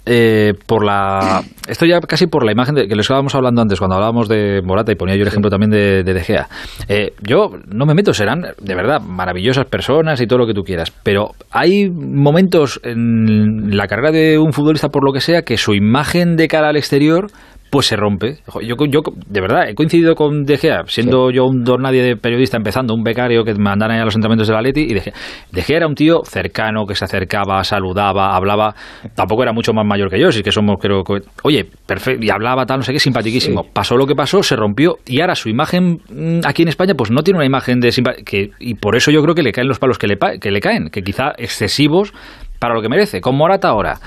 eh, 0.06 0.54
por 0.66 0.84
la 0.84 1.44
esto 1.68 1.86
ya 1.86 2.00
casi 2.00 2.28
por 2.28 2.44
la 2.44 2.52
imagen 2.52 2.76
de, 2.76 2.88
que 2.88 2.96
les 2.96 3.04
estábamos 3.04 3.36
hablando 3.36 3.62
antes 3.62 3.80
cuando 3.80 3.96
hablábamos 3.96 4.28
de 4.28 4.62
Morata 4.64 4.92
y 4.92 4.96
ponía 4.96 5.16
yo 5.16 5.22
el 5.22 5.28
ejemplo 5.28 5.50
también 5.50 5.70
de, 5.70 6.04
de, 6.04 6.24
Gea. 6.24 6.48
Eh, 6.88 7.14
yo 7.22 7.52
no 7.68 7.86
me 7.86 7.94
meto 7.94 8.14
serán 8.14 8.42
de 8.60 8.76
verdad 8.76 9.00
maravillosas 9.00 9.66
personas 9.66 10.20
y 10.20 10.28
todo 10.28 10.40
lo 10.40 10.48
que 10.48 10.54
tú 10.54 10.64
quieras 10.64 10.92
pero 11.04 11.32
hay 11.52 11.90
momentos 11.90 12.80
en 12.84 13.76
la 13.76 13.88
carrera 13.88 14.12
de 14.12 14.40
un 14.40 14.54
futbolista 14.54 14.90
por 14.90 15.06
lo 15.06 15.14
que 15.14 15.22
sea 15.22 15.44
que 15.44 15.58
su 15.58 15.74
imagen 15.74 16.36
de 16.36 16.48
cara 16.48 16.70
al 16.70 16.78
exterior 16.78 17.28
pues 17.72 17.88
se 17.88 17.96
rompe. 17.96 18.36
Yo, 18.62 18.76
yo 18.90 19.00
de 19.28 19.42
verdad, 19.42 19.70
he 19.70 19.74
coincidido 19.74 20.14
con 20.14 20.44
De 20.44 20.58
Gea, 20.58 20.84
siendo 20.88 21.32
yo 21.32 21.46
un 21.46 21.64
don 21.64 21.82
nadie 21.82 22.04
de 22.04 22.18
periodista 22.18 22.58
empezando, 22.58 22.94
un 22.94 23.02
becario 23.02 23.46
que 23.46 23.54
me 23.54 23.64
mandaron 23.64 23.96
a 23.96 24.04
los 24.04 24.14
entrenamientos 24.14 24.50
de 24.50 24.54
la 24.54 24.62
Leti, 24.62 24.82
y 24.82 24.94
De 24.94 25.00
Gea, 25.00 25.14
de 25.52 25.62
Gea 25.62 25.78
era 25.78 25.88
un 25.88 25.96
tío 25.96 26.22
cercano, 26.26 26.86
que 26.86 26.96
se 26.96 27.06
acercaba, 27.06 27.64
saludaba, 27.64 28.36
hablaba, 28.36 28.76
tampoco 29.16 29.44
era 29.44 29.54
mucho 29.54 29.72
más 29.72 29.86
mayor 29.86 30.10
que 30.10 30.20
yo, 30.20 30.34
sí 30.34 30.44
que 30.44 30.52
somos, 30.52 30.76
creo 30.82 31.02
que, 31.06 31.22
oye, 31.44 31.66
perfecto, 31.86 32.26
y 32.26 32.30
hablaba 32.30 32.66
tal, 32.66 32.80
no 32.80 32.84
sé 32.84 32.92
qué, 32.92 33.00
simpaticísimo. 33.00 33.64
Pasó 33.72 33.96
lo 33.96 34.06
que 34.06 34.16
pasó, 34.16 34.44
se 34.44 34.58
rompió, 34.58 34.98
y 35.08 35.22
ahora 35.22 35.36
su 35.36 35.48
imagen 35.48 36.02
mm, 36.10 36.42
aquí 36.46 36.64
en 36.64 36.68
España, 36.68 36.94
pues 36.98 37.10
no 37.10 37.24
tiene 37.24 37.38
una 37.38 37.46
imagen 37.46 37.80
de 37.80 37.90
que 38.26 38.50
Y 38.60 38.76
por 38.76 38.98
eso 38.98 39.12
yo 39.12 39.22
creo 39.22 39.34
que 39.34 39.44
le 39.44 39.54
caen 39.54 39.70
los 39.70 39.80
palos 39.80 39.98
que 39.98 40.08
le, 40.08 40.18
que 40.42 40.52
le 40.52 40.60
caen, 40.60 40.90
que 40.90 41.04
quizá 41.04 41.32
excesivos 41.38 42.14
para 42.60 42.76
lo 42.76 42.82
que 42.82 42.90
merece. 42.90 43.22
Con 43.22 43.36
Morata 43.36 43.70
ahora, 43.70 44.00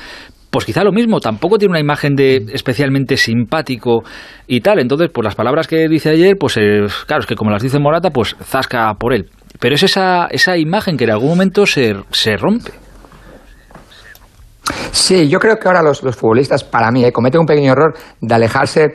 pues 0.55 0.67
quizá 0.67 0.85
lo 0.85 0.93
mismo, 0.93 1.19
tampoco 1.19 1.59
tiene 1.59 1.73
una 1.73 1.81
imagen 1.81 2.15
de 2.15 2.37
especialmente 2.53 3.17
simpático 3.17 4.05
y 4.47 4.61
tal. 4.61 4.79
Entonces, 4.79 5.11
pues 5.13 5.25
las 5.25 5.35
palabras 5.35 5.67
que 5.67 5.89
dice 5.89 6.11
ayer, 6.11 6.37
pues 6.39 6.57
eh, 6.59 6.87
claro, 7.09 7.23
es 7.23 7.27
que 7.27 7.35
como 7.35 7.51
las 7.51 7.61
dice 7.61 7.81
Morata, 7.81 8.11
pues 8.11 8.37
zasca 8.41 8.95
por 8.95 9.15
él. 9.15 9.31
Pero 9.59 9.75
es 9.75 9.83
esa, 9.83 10.29
esa 10.31 10.57
imagen 10.57 10.97
que 10.97 11.03
en 11.03 11.11
algún 11.11 11.31
momento 11.31 11.67
se, 11.67 11.97
se 12.13 12.37
rompe. 12.37 12.71
Sí, 14.93 15.29
yo 15.29 15.41
creo 15.41 15.57
que 15.59 15.67
ahora 15.67 15.83
los, 15.83 16.05
los 16.05 16.15
futbolistas, 16.15 16.63
para 16.63 16.93
mí, 16.93 17.05
eh, 17.05 17.11
cometen 17.11 17.41
un 17.41 17.47
pequeño 17.47 17.73
error 17.73 17.95
de 18.21 18.35
alejarse 18.37 18.95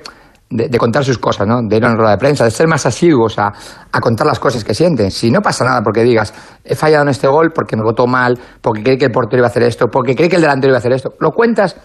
de, 0.49 0.77
contar 0.79 1.05
sus 1.05 1.17
cosas, 1.19 1.47
¿no? 1.47 1.61
de 1.61 1.77
ir 1.77 1.85
a 1.85 1.89
una 1.89 1.97
rueda 1.97 2.11
de 2.11 2.17
prensa, 2.17 2.43
de 2.43 2.51
ser 2.51 2.67
más 2.67 2.85
asiduos 2.85 3.37
a, 3.37 3.53
contar 4.01 4.25
las 4.25 4.39
cosas 4.39 4.63
que 4.63 4.73
sienten. 4.73 5.11
Si 5.11 5.29
no 5.29 5.41
pasa 5.41 5.63
nada 5.63 5.81
porque 5.83 6.03
digas, 6.03 6.33
he 6.63 6.75
fallado 6.75 7.03
en 7.03 7.09
este 7.09 7.27
gol 7.27 7.51
porque 7.53 7.75
me 7.75 7.83
votó 7.83 8.07
mal, 8.07 8.37
porque 8.61 8.83
creí 8.83 8.97
que 8.97 9.05
el 9.05 9.11
portero 9.11 9.41
iba 9.41 9.47
a 9.47 9.51
hacer 9.51 9.63
esto, 9.63 9.87
porque 9.87 10.15
creí 10.15 10.29
que 10.29 10.37
el 10.37 10.41
delantero 10.41 10.71
iba 10.71 10.77
a 10.77 10.79
hacer 10.79 10.93
esto, 10.93 11.13
lo 11.19 11.31
cuentas 11.31 11.75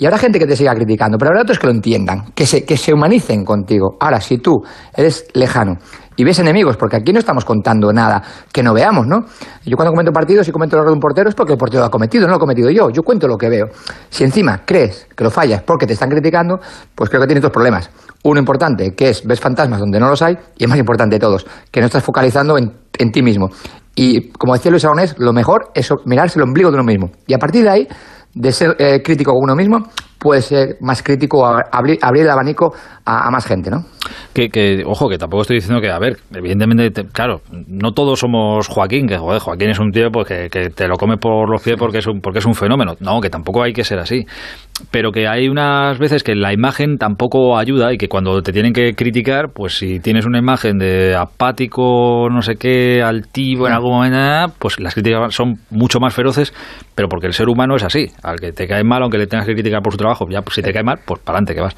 y 0.00 0.06
habrá 0.06 0.16
gente 0.16 0.38
que 0.38 0.46
te 0.46 0.54
siga 0.54 0.72
criticando, 0.74 1.18
pero 1.18 1.30
habrá 1.30 1.42
otros 1.42 1.58
que 1.58 1.66
lo 1.66 1.72
entiendan, 1.72 2.30
que 2.32 2.46
se, 2.46 2.64
que 2.64 2.76
se 2.76 2.94
humanicen 2.94 3.44
contigo. 3.44 3.96
Ahora, 3.98 4.20
si 4.20 4.38
tú 4.38 4.62
eres 4.96 5.26
lejano 5.34 5.76
y 6.14 6.22
ves 6.22 6.38
enemigos, 6.38 6.76
porque 6.76 6.96
aquí 6.96 7.12
no 7.12 7.18
estamos 7.18 7.44
contando 7.44 7.92
nada 7.92 8.22
que 8.52 8.62
no 8.62 8.72
veamos, 8.72 9.08
¿no? 9.08 9.24
Yo 9.66 9.76
cuando 9.76 9.90
comento 9.90 10.12
partidos 10.12 10.46
y 10.46 10.52
comento 10.52 10.76
el 10.76 10.80
error 10.80 10.90
de 10.90 10.94
un 10.94 11.00
portero 11.00 11.28
es 11.28 11.34
porque 11.34 11.54
el 11.54 11.58
portero 11.58 11.80
lo 11.80 11.86
ha 11.86 11.90
cometido, 11.90 12.26
no 12.26 12.30
lo 12.30 12.36
he 12.36 12.40
cometido 12.40 12.70
yo, 12.70 12.90
yo 12.90 13.02
cuento 13.02 13.26
lo 13.26 13.36
que 13.36 13.48
veo. 13.48 13.66
Si 14.08 14.22
encima 14.22 14.62
crees 14.64 15.08
que 15.16 15.24
lo 15.24 15.30
fallas 15.30 15.62
porque 15.62 15.84
te 15.84 15.94
están 15.94 16.08
criticando, 16.08 16.60
pues 16.94 17.10
creo 17.10 17.20
que 17.20 17.26
tienes 17.26 17.42
dos 17.42 17.52
problemas. 17.52 17.90
Uno 18.22 18.38
importante, 18.38 18.94
que 18.94 19.08
es 19.08 19.26
ves 19.26 19.40
fantasmas 19.40 19.80
donde 19.80 19.98
no 19.98 20.08
los 20.08 20.22
hay, 20.22 20.38
y 20.56 20.62
el 20.62 20.70
más 20.70 20.78
importante 20.78 21.16
de 21.16 21.20
todos, 21.20 21.44
que 21.72 21.80
no 21.80 21.86
estás 21.86 22.04
focalizando 22.04 22.56
en, 22.56 22.72
en 22.98 23.10
ti 23.10 23.20
mismo. 23.20 23.48
Y 23.96 24.30
como 24.30 24.54
decía 24.54 24.70
Luis 24.70 24.84
Aragonés, 24.84 25.16
lo 25.18 25.32
mejor 25.32 25.72
es 25.74 25.92
mirarse 26.04 26.38
el 26.38 26.44
ombligo 26.44 26.70
de 26.70 26.76
uno 26.76 26.84
mismo. 26.84 27.10
Y 27.26 27.34
a 27.34 27.38
partir 27.38 27.64
de 27.64 27.70
ahí, 27.70 27.88
de 28.34 28.52
ser 28.52 28.76
eh, 28.78 29.02
crítico 29.02 29.32
con 29.32 29.44
uno 29.44 29.54
mismo, 29.54 29.78
puede 30.18 30.42
ser 30.42 30.76
más 30.80 31.02
crítico, 31.02 31.46
abrir, 31.46 31.98
abrir 32.02 32.24
el 32.24 32.30
abanico 32.30 32.74
a, 33.04 33.30
más 33.30 33.46
gente, 33.46 33.70
¿no? 33.70 33.84
Que, 34.32 34.82
ojo, 34.86 35.08
que 35.08 35.18
tampoco 35.18 35.42
estoy 35.42 35.56
diciendo 35.56 35.80
que, 35.80 35.90
a 35.90 35.98
ver, 35.98 36.18
evidentemente, 36.32 36.90
claro, 37.12 37.40
no 37.50 37.92
todos 37.92 38.20
somos 38.20 38.68
Joaquín, 38.68 39.06
que 39.06 39.18
joder, 39.18 39.40
Joaquín 39.40 39.70
es 39.70 39.78
un 39.78 39.90
tío 39.90 40.10
pues, 40.10 40.28
que, 40.28 40.70
te 40.70 40.86
lo 40.86 40.96
come 40.96 41.16
por 41.16 41.50
los 41.50 41.62
pies 41.62 41.76
porque 41.78 41.98
es, 41.98 42.06
un, 42.06 42.20
porque 42.20 42.38
es 42.38 42.46
un 42.46 42.54
fenómeno. 42.54 42.94
No, 43.00 43.20
que 43.20 43.30
tampoco 43.30 43.62
hay 43.62 43.72
que 43.72 43.84
ser 43.84 43.98
así. 43.98 44.26
Pero 44.90 45.10
que 45.10 45.26
hay 45.26 45.48
unas 45.48 45.98
veces 45.98 46.22
que 46.22 46.34
la 46.34 46.52
imagen 46.52 46.98
tampoco 46.98 47.58
ayuda 47.58 47.92
y 47.92 47.98
que 47.98 48.08
cuando 48.08 48.40
te 48.42 48.52
tienen 48.52 48.72
que 48.72 48.94
criticar, 48.94 49.50
pues 49.52 49.78
si 49.78 49.98
tienes 49.98 50.24
una 50.24 50.38
imagen 50.38 50.78
de 50.78 51.16
apático, 51.16 52.28
no 52.30 52.42
sé 52.42 52.54
qué, 52.54 53.02
altivo 53.02 53.66
en 53.66 53.72
algún 53.72 53.92
momento, 53.92 54.54
pues 54.58 54.78
las 54.78 54.94
críticas 54.94 55.34
son 55.34 55.54
mucho 55.70 55.98
más 55.98 56.14
feroces, 56.14 56.54
pero 56.94 57.08
porque 57.08 57.26
el 57.26 57.32
ser 57.32 57.48
humano 57.48 57.74
es 57.76 57.82
así. 57.82 58.06
Al 58.22 58.38
que 58.38 58.52
te 58.52 58.68
cae 58.68 58.84
mal, 58.84 59.02
aunque 59.02 59.18
le 59.18 59.26
tengas 59.26 59.46
que 59.46 59.54
criticar 59.54 59.82
por 59.82 59.92
su 59.92 59.98
trabajo, 59.98 60.07
ya 60.30 60.42
pues, 60.42 60.54
si 60.54 60.62
te 60.62 60.72
cae 60.72 60.82
mal, 60.82 60.98
pues 61.04 61.20
para 61.20 61.38
adelante 61.38 61.54
que 61.54 61.60
vas. 61.60 61.76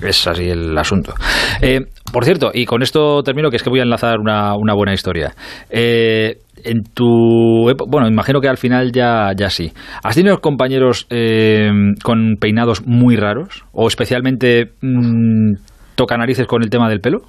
Es 0.00 0.26
así 0.26 0.48
el 0.48 0.76
asunto. 0.76 1.14
Eh, 1.60 1.80
por 2.12 2.24
cierto, 2.24 2.50
y 2.52 2.66
con 2.66 2.82
esto 2.82 3.22
termino, 3.22 3.50
que 3.50 3.56
es 3.56 3.62
que 3.62 3.70
voy 3.70 3.80
a 3.80 3.82
enlazar 3.82 4.18
una, 4.18 4.54
una 4.54 4.74
buena 4.74 4.92
historia. 4.92 5.34
Eh, 5.70 6.38
en 6.64 6.82
tu 6.84 7.70
bueno 7.86 8.08
imagino 8.08 8.40
que 8.40 8.48
al 8.48 8.56
final 8.56 8.90
ya 8.90 9.30
ya 9.36 9.50
sí 9.50 9.72
has 10.02 10.14
tenido 10.14 10.40
compañeros 10.40 11.06
eh, 11.10 11.70
con 12.02 12.36
peinados 12.40 12.86
muy 12.86 13.14
raros 13.16 13.64
o 13.72 13.86
especialmente 13.86 14.72
mmm, 14.80 15.52
toca 15.94 16.16
narices 16.16 16.46
con 16.46 16.62
el 16.62 16.70
tema 16.70 16.88
del 16.88 17.00
pelo 17.00 17.20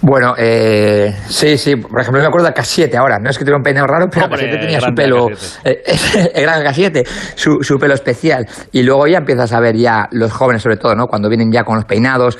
bueno, 0.00 0.34
eh, 0.38 1.14
sí, 1.28 1.58
sí. 1.58 1.76
Por 1.76 2.00
ejemplo, 2.00 2.20
me 2.20 2.26
acuerdo 2.26 2.46
de 2.46 2.54
K7 2.54 2.94
ahora. 2.96 3.18
No 3.18 3.30
es 3.30 3.36
que 3.36 3.44
tuviera 3.44 3.56
un 3.56 3.62
peinado 3.62 3.86
raro, 3.86 4.06
pero 4.10 4.26
Hombre, 4.26 4.56
tenía 4.56 4.80
su 4.80 4.94
pelo. 4.94 5.28
Eh, 5.64 5.82
el 6.34 6.42
gran 6.42 6.62
K7, 6.62 7.06
su, 7.34 7.58
su, 7.62 7.78
pelo 7.78 7.94
especial. 7.94 8.46
Y 8.72 8.82
luego 8.82 9.06
ya 9.06 9.18
empiezas 9.18 9.52
a 9.52 9.60
ver 9.60 9.76
ya 9.76 10.08
los 10.12 10.32
jóvenes, 10.32 10.62
sobre 10.62 10.76
todo, 10.76 10.94
¿no? 10.94 11.06
Cuando 11.06 11.28
vienen 11.28 11.50
ya 11.50 11.64
con 11.64 11.76
los 11.76 11.84
peinados, 11.84 12.38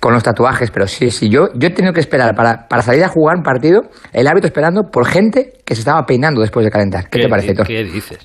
con 0.00 0.14
los 0.14 0.22
tatuajes. 0.22 0.70
Pero 0.70 0.86
sí, 0.86 1.10
sí. 1.10 1.28
Yo, 1.28 1.48
yo 1.54 1.68
he 1.68 1.70
tenido 1.70 1.92
que 1.92 2.00
esperar 2.00 2.34
para, 2.34 2.66
para 2.68 2.82
salir 2.82 3.04
a 3.04 3.08
jugar 3.08 3.36
un 3.36 3.42
partido, 3.42 3.82
el 4.12 4.26
hábito 4.26 4.46
esperando 4.46 4.84
por 4.90 5.06
gente 5.06 5.52
que 5.64 5.74
se 5.74 5.80
estaba 5.80 6.06
peinando 6.06 6.40
después 6.40 6.64
de 6.64 6.70
calentar. 6.70 7.10
¿Qué, 7.10 7.20
te 7.20 7.28
parece, 7.28 7.54
Thor? 7.54 7.66
¿Qué 7.66 7.84
dices? 7.84 8.18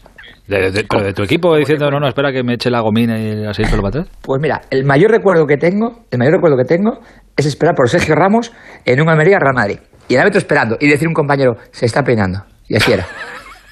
¿De, 0.47 0.71
de, 0.71 1.13
tu 1.13 1.23
equipo 1.23 1.55
diciendo, 1.55 1.89
no, 1.89 1.99
no, 1.99 2.07
espera 2.07 2.31
que 2.31 2.43
me 2.43 2.55
eche 2.55 2.69
la 2.69 2.81
gomina 2.81 3.17
y 3.17 3.45
así 3.45 3.63
todo 3.63 3.81
para 3.81 4.01
atrás? 4.01 4.07
Pues 4.21 4.41
mira, 4.41 4.61
el 4.69 4.83
mayor 4.83 5.11
recuerdo 5.11 5.45
que 5.45 5.57
tengo, 5.57 6.05
el 6.11 6.19
mayor 6.19 6.33
recuerdo 6.35 6.57
que 6.57 6.65
tengo 6.65 6.99
es 7.37 7.45
esperar 7.45 7.75
por 7.75 7.89
Sergio 7.89 8.15
Ramos 8.15 8.51
en 8.85 9.01
un 9.01 9.09
Almería 9.09 9.37
Real 9.39 9.55
Madrid. 9.55 9.79
Y 10.09 10.15
el 10.15 10.19
árbitro 10.19 10.39
esperando 10.39 10.77
y 10.79 10.89
decir 10.89 11.07
a 11.07 11.09
un 11.09 11.13
compañero, 11.13 11.53
se 11.71 11.85
está 11.85 12.03
peinando. 12.03 12.43
Y 12.67 12.75
así 12.75 12.91
era. 12.91 13.05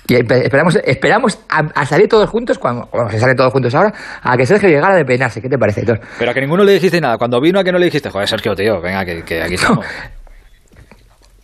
Y 0.09 0.15
esperamos, 0.15 0.75
esperamos 0.85 1.39
a, 1.49 1.85
salir 1.85 2.07
todos 2.07 2.27
juntos, 2.29 2.57
cuando, 2.57 2.89
se 3.11 3.19
salen 3.19 3.35
todos 3.35 3.53
juntos 3.53 3.75
ahora, 3.75 3.93
a 4.23 4.35
que 4.37 4.45
Sergio 4.45 4.67
llegara 4.67 4.95
de 4.95 5.05
peinarse. 5.05 5.39
¿Qué 5.39 5.49
te 5.49 5.57
parece? 5.57 5.83
Pero 6.17 6.31
a 6.31 6.33
que 6.33 6.41
ninguno 6.41 6.63
le 6.63 6.73
dijiste 6.73 6.99
nada. 6.99 7.17
Cuando 7.19 7.39
vino 7.39 7.59
a 7.59 7.63
que 7.63 7.71
no 7.71 7.77
le 7.77 7.85
dijiste, 7.85 8.09
joder, 8.09 8.27
Sergio, 8.27 8.55
tío, 8.55 8.81
venga, 8.81 9.05
que, 9.05 9.21
que 9.21 9.43
aquí 9.43 9.53
estamos. 9.55 9.85
No, 9.85 9.91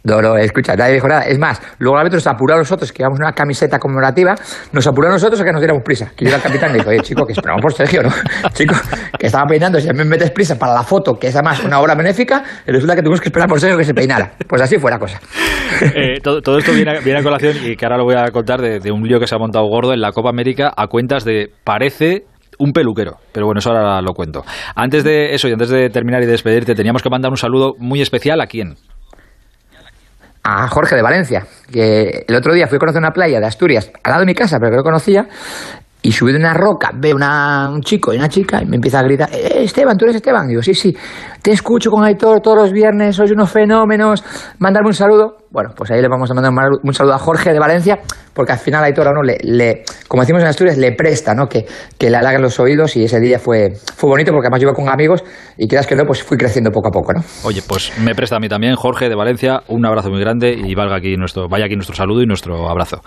no, 0.05 0.37
escucha, 0.37 0.75
nadie 0.75 0.93
dijo 0.93 1.07
nada. 1.07 1.23
Es 1.23 1.39
más, 1.39 1.61
luego 1.79 1.97
la 1.97 2.03
vez 2.03 2.13
nos 2.13 2.27
apuró 2.27 2.55
a 2.55 2.57
nosotros, 2.57 2.91
que 2.91 2.99
llevamos 2.99 3.19
una 3.19 3.33
camiseta 3.33 3.79
conmemorativa, 3.79 4.35
nos 4.71 4.85
apuró 4.85 5.09
a 5.09 5.11
nosotros 5.11 5.41
a 5.41 5.43
que 5.43 5.51
nos 5.51 5.61
diéramos 5.61 5.83
prisa. 5.83 6.11
Que 6.15 6.25
yo 6.25 6.35
el 6.35 6.41
capitán 6.41 6.71
le 6.71 6.79
dijo, 6.79 6.89
oye, 6.89 6.99
chico, 7.01 7.25
que 7.25 7.33
esperamos 7.33 7.61
por 7.61 7.73
Sergio, 7.73 8.03
¿no? 8.03 8.09
chico, 8.53 8.75
que 9.17 9.25
estaba 9.25 9.45
peinando, 9.47 9.79
si 9.79 9.87
me 9.93 10.05
metes 10.05 10.31
prisa 10.31 10.59
para 10.59 10.73
la 10.73 10.83
foto, 10.83 11.15
que 11.15 11.27
es 11.27 11.35
además 11.35 11.63
una 11.63 11.79
obra 11.79 11.95
benéfica, 11.95 12.43
y 12.67 12.71
resulta 12.71 12.95
que 12.95 13.01
tuvimos 13.01 13.21
que 13.21 13.29
esperar 13.29 13.49
por 13.49 13.59
Sergio 13.59 13.77
que 13.77 13.83
se 13.83 13.93
peinara. 13.93 14.33
Pues 14.47 14.61
así 14.61 14.77
fue 14.77 14.91
la 14.91 14.99
cosa. 14.99 15.19
Eh, 15.95 16.19
todo, 16.21 16.57
esto 16.57 16.71
viene, 16.73 17.19
a 17.19 17.23
colación, 17.23 17.55
y 17.63 17.75
que 17.75 17.85
ahora 17.85 17.97
lo 17.97 18.03
voy 18.05 18.15
a 18.15 18.31
contar, 18.31 18.61
de, 18.61 18.79
de 18.79 18.91
un 18.91 19.03
lío 19.03 19.19
que 19.19 19.27
se 19.27 19.35
ha 19.35 19.37
montado 19.37 19.65
gordo 19.65 19.93
en 19.93 20.01
la 20.01 20.11
Copa 20.11 20.29
América 20.29 20.71
a 20.75 20.87
cuentas 20.87 21.25
de, 21.25 21.51
parece 21.63 22.25
un 22.59 22.71
peluquero. 22.71 23.17
Pero 23.31 23.45
bueno, 23.45 23.59
eso 23.59 23.71
ahora 23.71 24.01
lo 24.01 24.13
cuento. 24.13 24.43
Antes 24.75 25.03
de 25.03 25.33
eso 25.33 25.47
y 25.47 25.53
antes 25.53 25.69
de 25.69 25.89
terminar 25.89 26.21
y 26.23 26.25
despedirte, 26.25 26.75
teníamos 26.75 27.01
que 27.01 27.09
mandar 27.09 27.31
un 27.31 27.37
saludo 27.37 27.73
muy 27.77 28.01
especial 28.01 28.41
a 28.41 28.47
quién 28.47 28.75
a 30.47 30.67
Jorge 30.67 30.95
de 30.95 31.01
Valencia, 31.01 31.43
que 31.71 32.23
el 32.27 32.35
otro 32.35 32.53
día 32.53 32.67
fui 32.67 32.75
a 32.75 32.79
conocer 32.79 32.99
una 32.99 33.11
playa 33.11 33.39
de 33.39 33.47
Asturias 33.47 33.91
al 34.03 34.11
lado 34.11 34.19
de 34.21 34.27
mi 34.27 34.35
casa, 34.35 34.59
pero 34.59 34.71
que 34.71 34.77
no 34.77 34.83
conocía, 34.83 35.27
y 36.03 36.11
subí 36.11 36.31
de 36.31 36.37
una 36.37 36.53
roca, 36.53 36.91
veo 36.93 37.15
una, 37.15 37.67
un 37.67 37.81
chico 37.81 38.13
y 38.13 38.17
una 38.17 38.29
chica 38.29 38.61
y 38.61 38.67
me 38.67 38.75
empieza 38.75 38.99
a 38.99 39.03
gritar, 39.03 39.27
eh, 39.33 39.63
Esteban, 39.63 39.97
tú 39.97 40.05
eres 40.05 40.17
Esteban. 40.17 40.47
Digo, 40.47 40.61
sí, 40.61 40.75
sí. 40.75 40.95
Te 41.45 41.51
escucho 41.51 41.91
con 41.91 42.03
Aitor 42.03 42.41
todos 42.41 42.57
los 42.57 42.71
viernes, 42.71 43.15
sois 43.15 43.29
unos 43.29 43.51
fenómenos, 43.51 44.23
mandarme 44.57 44.87
un 44.87 44.95
saludo. 44.95 45.37
Bueno, 45.51 45.69
pues 45.77 45.91
ahí 45.91 46.01
le 46.01 46.07
vamos 46.07 46.29
a 46.31 46.33
mandar 46.33 46.51
un 46.81 46.91
saludo 46.91 47.13
a 47.13 47.19
Jorge 47.19 47.53
de 47.53 47.59
Valencia, 47.59 47.99
porque 48.33 48.53
al 48.53 48.57
final 48.57 48.83
Aitor 48.83 49.07
a 49.07 49.11
uno 49.11 49.21
le, 49.21 49.37
le, 49.43 49.83
como 50.07 50.23
decimos 50.23 50.41
en 50.41 50.47
Asturias, 50.47 50.75
le 50.79 50.93
presta, 50.93 51.35
¿no? 51.35 51.47
Que, 51.47 51.67
le 51.99 52.17
halaguen 52.17 52.41
los 52.41 52.59
oídos 52.59 52.95
y 52.97 53.03
ese 53.03 53.19
día 53.19 53.37
fue, 53.37 53.73
fue 53.95 54.09
bonito 54.09 54.31
porque 54.31 54.47
además 54.47 54.59
yo 54.59 54.69
iba 54.69 54.73
con 54.73 54.89
amigos 54.89 55.23
y 55.55 55.67
quieras 55.67 55.85
que 55.85 55.95
no, 55.95 56.03
pues 56.05 56.23
fui 56.23 56.35
creciendo 56.35 56.71
poco 56.71 56.87
a 56.87 56.91
poco, 56.91 57.13
¿no? 57.13 57.23
Oye, 57.43 57.61
pues 57.67 57.93
me 57.99 58.15
presta 58.15 58.37
a 58.37 58.39
mí 58.39 58.49
también, 58.49 58.75
Jorge 58.75 59.07
de 59.07 59.15
Valencia, 59.15 59.61
un 59.67 59.85
abrazo 59.85 60.09
muy 60.09 60.21
grande 60.21 60.51
y 60.51 60.73
valga 60.73 60.95
aquí 60.95 61.15
nuestro, 61.15 61.47
vaya 61.47 61.65
aquí 61.65 61.75
nuestro 61.75 61.95
saludo 61.95 62.23
y 62.23 62.25
nuestro 62.25 62.67
abrazo. 62.67 63.01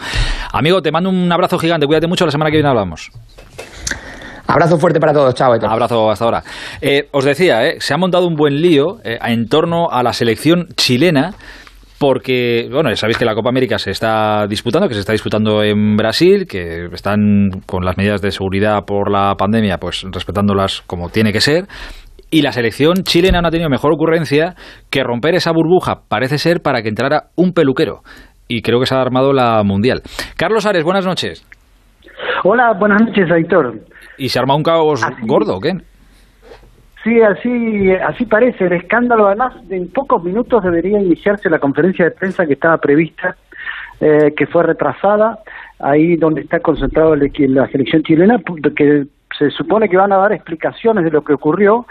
Amigo, 0.52 0.81
te 0.81 0.93
mando 0.93 1.10
un 1.10 1.32
abrazo 1.32 1.59
gigante, 1.59 1.86
cuídate 1.86 2.06
mucho, 2.06 2.24
la 2.24 2.31
semana 2.31 2.52
que 2.52 2.59
viene 2.59 2.69
hablamos. 2.69 3.10
Abrazo 4.49 4.79
fuerte 4.79 4.99
para 4.99 5.12
todos, 5.12 5.35
chao. 5.35 5.53
Abrazo 5.53 6.11
hasta 6.11 6.25
ahora. 6.25 6.43
Eh, 6.81 7.07
os 7.12 7.25
decía, 7.25 7.66
eh, 7.66 7.77
se 7.81 7.93
ha 7.93 7.99
montado 7.99 8.27
un 8.27 8.35
buen 8.35 8.62
lío 8.62 8.97
eh, 9.05 9.19
en 9.23 9.47
torno 9.47 9.91
a 9.91 10.03
la 10.03 10.15
selección 10.15 10.69
chilena 10.75 11.33
porque, 11.99 12.66
bueno, 12.73 12.95
sabéis 12.97 13.19
que 13.19 13.27
la 13.27 13.35
Copa 13.35 13.51
América 13.51 13.77
se 13.77 13.91
está 13.91 14.47
disputando, 14.47 14.89
que 14.89 14.95
se 14.95 15.01
está 15.01 15.12
disputando 15.12 15.62
en 15.62 15.97
Brasil, 15.97 16.47
que 16.49 16.87
están 16.93 17.51
con 17.66 17.85
las 17.85 17.99
medidas 17.99 18.23
de 18.23 18.31
seguridad 18.31 18.85
por 18.87 19.11
la 19.11 19.35
pandemia, 19.35 19.77
pues 19.77 20.07
respetándolas 20.11 20.81
como 20.87 21.11
tiene 21.11 21.33
que 21.33 21.41
ser. 21.41 21.65
Y 22.31 22.41
la 22.41 22.53
selección 22.53 23.03
chilena 23.03 23.43
no 23.43 23.49
ha 23.49 23.51
tenido 23.51 23.69
mejor 23.69 23.93
ocurrencia 23.93 24.55
que 24.91 25.03
romper 25.03 25.35
esa 25.35 25.51
burbuja, 25.53 26.03
parece 26.09 26.39
ser, 26.39 26.61
para 26.62 26.83
que 26.83 26.89
entrara 26.89 27.25
un 27.37 27.53
peluquero. 27.53 28.01
Y 28.47 28.62
creo 28.62 28.81
que 28.81 28.87
se 28.87 28.95
ha 28.95 29.01
armado 29.01 29.33
la 29.35 29.62
mundial. 29.62 30.01
Carlos 30.37 30.65
Ares, 30.65 30.85
buenas 30.85 31.05
noches. 31.05 31.45
Hola, 32.45 32.73
buenas 32.79 33.03
noches, 33.03 33.31
Aitor. 33.31 33.75
¿Y 34.19 34.28
se 34.28 34.39
arma 34.39 34.55
un 34.55 34.62
caos 34.62 35.05
gordo 35.23 35.57
o 35.57 35.61
qué? 35.61 35.77
Sí, 37.05 37.20
así, 37.23 37.93
así 37.93 38.27
parece. 38.27 38.66
El 38.66 38.73
escándalo, 38.73 39.28
además, 39.28 39.55
en 39.70 39.89
pocos 39.89 40.23
minutos 40.23 40.62
debería 40.62 41.01
iniciarse 41.01 41.49
la 41.49 41.59
conferencia 41.59 42.05
de 42.05 42.11
prensa 42.11 42.45
que 42.45 42.55
estaba 42.55 42.78
prevista, 42.78 43.36
eh, 44.01 44.35
que 44.36 44.47
fue 44.47 44.65
retrasada, 44.65 45.39
ahí 45.78 46.16
donde 46.16 46.43
está 46.43 46.61
concentrado 46.61 47.15
la 47.15 47.69
selección 47.69 48.03
chilena, 48.03 48.40
que 48.77 49.07
se 49.39 49.51
supone 49.51 49.89
que 49.89 49.97
van 49.97 50.12
a 50.12 50.16
dar 50.16 50.32
explicaciones 50.32 51.05
de 51.05 51.11
lo 51.11 51.23
que 51.23 51.35
ocurrió 51.35 51.86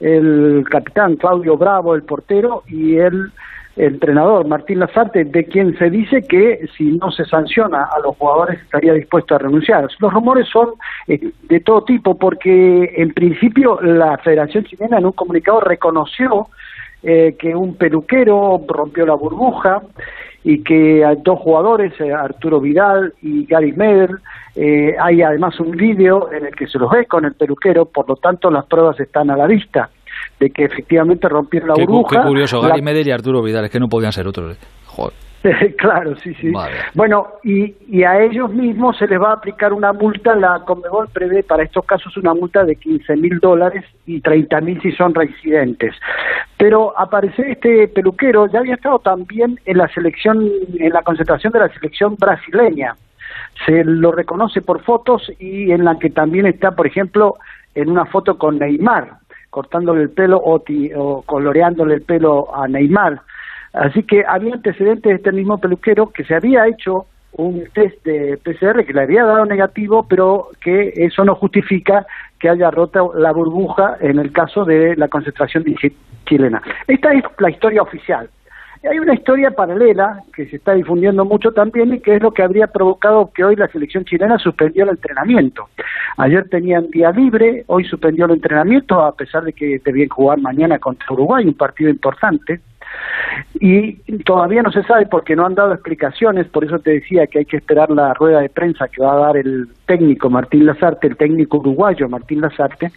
el 0.00 0.64
capitán 0.70 1.16
Claudio 1.16 1.56
Bravo, 1.56 1.94
el 1.94 2.02
portero, 2.02 2.62
y 2.68 2.96
el 2.96 3.32
entrenador 3.76 4.46
Martín 4.46 4.78
Lazarte, 4.78 5.24
de 5.24 5.44
quien 5.44 5.76
se 5.78 5.90
dice 5.90 6.22
que 6.22 6.66
si 6.76 6.84
no 6.92 7.10
se 7.10 7.24
sanciona 7.26 7.84
a 7.84 8.00
los 8.00 8.16
jugadores 8.16 8.60
estaría 8.62 8.94
dispuesto 8.94 9.34
a 9.34 9.38
renunciar. 9.38 9.86
Los 9.98 10.12
rumores 10.12 10.48
son 10.48 10.70
eh, 11.06 11.30
de 11.42 11.60
todo 11.60 11.84
tipo, 11.84 12.16
porque 12.16 12.94
en 12.96 13.12
principio 13.12 13.78
la 13.82 14.16
Federación 14.18 14.64
Chilena 14.64 14.98
en 14.98 15.06
un 15.06 15.12
comunicado 15.12 15.60
reconoció 15.60 16.48
eh, 17.02 17.36
que 17.38 17.54
un 17.54 17.76
peluquero 17.76 18.62
rompió 18.66 19.04
la 19.04 19.14
burbuja 19.14 19.82
y 20.42 20.62
que 20.62 21.04
hay 21.04 21.16
dos 21.22 21.38
jugadores, 21.40 21.92
eh, 22.00 22.12
Arturo 22.12 22.60
Vidal 22.60 23.12
y 23.20 23.44
Gary 23.46 23.72
Meder, 23.72 24.10
hay 24.98 25.20
además 25.20 25.60
un 25.60 25.72
vídeo 25.72 26.32
en 26.32 26.46
el 26.46 26.56
que 26.56 26.66
se 26.66 26.78
los 26.78 26.90
ve 26.90 27.04
con 27.04 27.26
el 27.26 27.34
peluquero, 27.34 27.84
por 27.84 28.08
lo 28.08 28.16
tanto 28.16 28.50
las 28.50 28.64
pruebas 28.64 28.98
están 28.98 29.28
a 29.28 29.36
la 29.36 29.46
vista 29.46 29.90
de 30.38 30.50
que 30.50 30.64
efectivamente 30.64 31.28
rompieron 31.28 31.68
la 31.68 31.74
burbuja. 31.74 32.20
Qué 32.20 32.28
curioso, 32.28 32.60
Gary 32.60 32.82
Medel 32.82 33.06
y 33.08 33.10
Arturo 33.10 33.42
Vidal, 33.42 33.64
es 33.64 33.70
que 33.70 33.80
no 33.80 33.88
podían 33.88 34.12
ser 34.12 34.26
otros. 34.26 34.56
¿eh? 34.56 34.58
claro, 35.78 36.16
sí, 36.16 36.34
sí. 36.34 36.52
Bueno, 36.94 37.28
y, 37.44 37.74
y 37.88 38.02
a 38.02 38.20
ellos 38.20 38.50
mismos 38.50 38.96
se 38.98 39.06
les 39.06 39.20
va 39.20 39.30
a 39.30 39.34
aplicar 39.34 39.72
una 39.72 39.92
multa, 39.92 40.34
la 40.34 40.60
Conmebol 40.64 41.08
prevé 41.12 41.42
para 41.42 41.62
estos 41.62 41.84
casos 41.84 42.16
una 42.16 42.34
multa 42.34 42.64
de 42.64 42.76
15 42.76 43.16
mil 43.16 43.38
dólares 43.38 43.84
y 44.06 44.20
30 44.20 44.60
mil 44.60 44.80
si 44.82 44.92
son 44.92 45.14
residentes. 45.14 45.94
Pero 46.58 46.98
aparece 46.98 47.52
este 47.52 47.88
peluquero, 47.88 48.46
ya 48.46 48.60
había 48.60 48.74
estado 48.74 48.98
también 48.98 49.60
en 49.64 49.78
la 49.78 49.88
selección, 49.88 50.50
en 50.78 50.92
la 50.92 51.02
concentración 51.02 51.52
de 51.52 51.60
la 51.60 51.68
selección 51.68 52.16
brasileña. 52.16 52.96
Se 53.64 53.84
lo 53.84 54.12
reconoce 54.12 54.62
por 54.62 54.82
fotos 54.82 55.30
y 55.38 55.70
en 55.70 55.84
la 55.84 55.98
que 55.98 56.10
también 56.10 56.46
está, 56.46 56.72
por 56.72 56.86
ejemplo, 56.86 57.36
en 57.74 57.90
una 57.90 58.06
foto 58.06 58.38
con 58.38 58.58
Neymar, 58.58 59.18
cortándole 59.56 60.02
el 60.02 60.10
pelo 60.10 60.36
o, 60.36 60.62
o 60.96 61.22
coloreándole 61.22 61.94
el 61.94 62.02
pelo 62.02 62.54
a 62.54 62.68
Neymar. 62.68 63.22
Así 63.72 64.02
que 64.02 64.22
había 64.28 64.52
antecedentes 64.52 65.08
de 65.08 65.16
este 65.16 65.32
mismo 65.32 65.56
peluquero 65.56 66.12
que 66.12 66.24
se 66.24 66.34
había 66.34 66.66
hecho 66.66 67.06
un 67.32 67.64
test 67.72 68.04
de 68.04 68.36
PCR 68.36 68.84
que 68.84 68.92
le 68.92 69.00
había 69.00 69.24
dado 69.24 69.46
negativo, 69.46 70.06
pero 70.06 70.48
que 70.60 70.92
eso 70.96 71.24
no 71.24 71.34
justifica 71.36 72.04
que 72.38 72.50
haya 72.50 72.70
roto 72.70 73.14
la 73.14 73.32
burbuja 73.32 73.96
en 74.00 74.18
el 74.18 74.30
caso 74.30 74.66
de 74.66 74.94
la 74.94 75.08
concentración 75.08 75.64
chilena. 76.26 76.60
Esta 76.86 77.14
es 77.14 77.24
la 77.38 77.48
historia 77.48 77.80
oficial 77.80 78.28
hay 78.82 78.98
una 78.98 79.14
historia 79.14 79.50
paralela 79.50 80.22
que 80.34 80.46
se 80.46 80.56
está 80.56 80.74
difundiendo 80.74 81.24
mucho 81.24 81.52
también 81.52 81.94
y 81.94 82.00
que 82.00 82.16
es 82.16 82.22
lo 82.22 82.32
que 82.32 82.42
habría 82.42 82.66
provocado 82.66 83.30
que 83.34 83.44
hoy 83.44 83.56
la 83.56 83.68
selección 83.68 84.04
chilena 84.04 84.38
suspendió 84.38 84.84
el 84.84 84.90
entrenamiento. 84.90 85.68
Ayer 86.16 86.48
tenían 86.48 86.88
día 86.90 87.10
libre, 87.10 87.64
hoy 87.66 87.84
suspendió 87.84 88.26
el 88.26 88.32
entrenamiento 88.32 89.02
a 89.02 89.14
pesar 89.14 89.44
de 89.44 89.52
que 89.52 89.80
debían 89.84 90.08
jugar 90.08 90.38
mañana 90.38 90.78
contra 90.78 91.06
Uruguay, 91.10 91.46
un 91.46 91.54
partido 91.54 91.90
importante. 91.90 92.60
Y 93.60 93.94
todavía 94.24 94.62
no 94.62 94.70
se 94.70 94.82
sabe 94.84 95.06
porque 95.06 95.36
no 95.36 95.46
han 95.46 95.54
dado 95.54 95.72
explicaciones, 95.72 96.46
por 96.48 96.64
eso 96.64 96.78
te 96.78 96.92
decía 96.92 97.26
que 97.26 97.40
hay 97.40 97.44
que 97.44 97.56
esperar 97.56 97.90
la 97.90 98.14
rueda 98.14 98.40
de 98.40 98.48
prensa 98.48 98.88
que 98.88 99.02
va 99.02 99.14
a 99.14 99.26
dar 99.26 99.36
el 99.36 99.68
técnico 99.86 100.30
Martín 100.30 100.66
Lazarte, 100.66 101.06
el 101.06 101.16
técnico 101.16 101.58
uruguayo 101.58 102.08
Martín 102.08 102.40
Lazarte, 102.40 102.92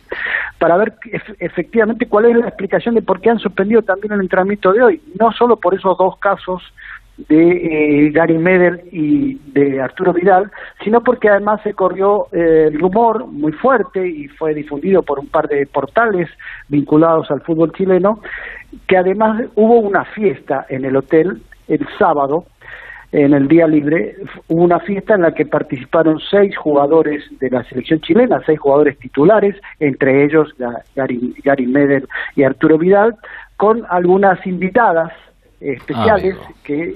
para 0.57 0.77
ver 0.77 0.93
efectivamente 1.39 2.07
cuál 2.07 2.25
es 2.25 2.37
la 2.37 2.47
explicación 2.47 2.95
de 2.95 3.01
por 3.01 3.21
qué 3.21 3.29
han 3.29 3.39
suspendido 3.39 3.81
también 3.81 4.13
el 4.13 4.21
entrenamiento 4.21 4.73
de 4.73 4.83
hoy, 4.83 5.01
no 5.19 5.31
solo 5.31 5.57
por 5.57 5.73
esos 5.73 5.97
dos 5.97 6.17
casos 6.19 6.61
de 7.27 8.05
eh, 8.05 8.11
Gary 8.11 8.37
Medel 8.37 8.81
y 8.91 9.35
de 9.51 9.81
Arturo 9.81 10.13
Vidal, 10.13 10.49
sino 10.83 11.01
porque 11.01 11.29
además 11.29 11.61
se 11.63 11.73
corrió 11.73 12.27
eh, 12.31 12.65
el 12.67 12.79
rumor 12.79 13.27
muy 13.27 13.51
fuerte 13.51 14.07
y 14.07 14.27
fue 14.27 14.53
difundido 14.53 15.03
por 15.03 15.19
un 15.19 15.27
par 15.27 15.47
de 15.47 15.65
portales 15.65 16.29
vinculados 16.69 17.29
al 17.31 17.41
fútbol 17.41 17.73
chileno, 17.73 18.21
que 18.87 18.97
además 18.97 19.43
hubo 19.55 19.79
una 19.79 20.05
fiesta 20.05 20.65
en 20.69 20.85
el 20.85 20.95
hotel 20.95 21.41
el 21.67 21.85
sábado, 21.97 22.45
en 23.11 23.33
el 23.33 23.47
día 23.47 23.67
libre, 23.67 24.15
hubo 24.47 24.63
una 24.63 24.79
fiesta 24.79 25.15
en 25.15 25.23
la 25.23 25.33
que 25.33 25.45
participaron 25.45 26.19
seis 26.29 26.55
jugadores 26.55 27.23
de 27.39 27.49
la 27.49 27.63
selección 27.63 27.99
chilena, 28.01 28.41
seis 28.45 28.59
jugadores 28.59 28.99
titulares, 28.99 29.55
entre 29.79 30.25
ellos 30.25 30.53
Gary, 30.95 31.33
Gary 31.43 31.65
Medel 31.65 32.07
y 32.35 32.43
Arturo 32.43 32.77
Vidal, 32.77 33.15
con 33.57 33.83
algunas 33.89 34.45
invitadas 34.45 35.11
especiales 35.59 36.35
que 36.63 36.95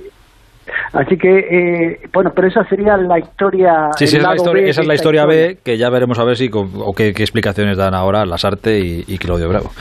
Así 0.94 1.18
que, 1.18 1.40
eh, 1.40 2.00
bueno, 2.14 2.32
pero 2.34 2.48
esa 2.48 2.64
sería 2.66 2.96
la 2.98 3.20
historia. 3.20 3.90
Sí, 3.98 4.08
sí, 4.08 4.18
esa 4.18 4.82
es 4.82 4.88
la 4.88 4.96
historia 4.96 5.26
B, 5.26 5.58
que 5.64 5.78
ya 5.78 5.90
veremos 5.90 6.20
a 6.20 6.24
ver 6.24 6.38
si 6.38 6.50
o 6.54 6.94
qué, 6.94 7.10
explicaciones 7.10 7.78
dan 7.78 7.94
ahora 7.94 8.26
Lasarte 8.26 8.80
y, 8.80 9.04
y 9.08 9.18
Claudio 9.18 9.50
Bravo. 9.50 9.72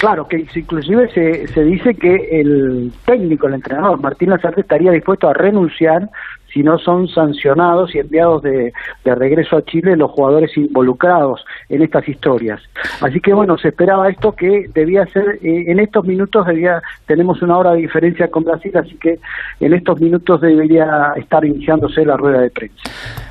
Claro, 0.00 0.26
que 0.26 0.46
inclusive 0.54 1.08
se, 1.12 1.48
se 1.48 1.64
dice 1.64 1.94
que 1.94 2.40
el 2.40 2.92
técnico, 3.04 3.46
el 3.46 3.54
entrenador, 3.54 4.00
Martín 4.00 4.30
Lasarte, 4.30 4.62
estaría 4.62 4.90
dispuesto 4.90 5.28
a 5.28 5.34
renunciar 5.34 6.08
si 6.54 6.62
no 6.62 6.78
son 6.78 7.08
sancionados 7.08 7.92
y 7.94 7.98
enviados 7.98 8.42
de, 8.42 8.72
regreso 9.04 9.56
a 9.56 9.64
Chile 9.64 9.96
los 9.96 10.10
jugadores 10.12 10.56
involucrados 10.56 11.44
en 11.68 11.82
estas 11.82 12.08
historias. 12.08 12.62
Así 13.00 13.20
que 13.20 13.34
bueno, 13.34 13.58
se 13.58 13.68
esperaba 13.68 14.08
esto 14.08 14.32
que 14.32 14.66
debía 14.72 15.04
ser, 15.06 15.40
eh, 15.42 15.64
en 15.66 15.80
estos 15.80 16.04
minutos 16.04 16.46
debía, 16.46 16.80
tenemos 17.06 17.42
una 17.42 17.58
hora 17.58 17.72
de 17.72 17.78
diferencia 17.78 18.28
con 18.28 18.44
Brasil, 18.44 18.70
así 18.76 18.96
que 18.96 19.18
en 19.58 19.74
estos 19.74 20.00
minutos 20.00 20.40
debería 20.40 21.12
estar 21.16 21.44
iniciándose 21.44 22.04
la 22.04 22.16
rueda 22.16 22.40
de 22.40 22.50
prensa. 22.50 22.82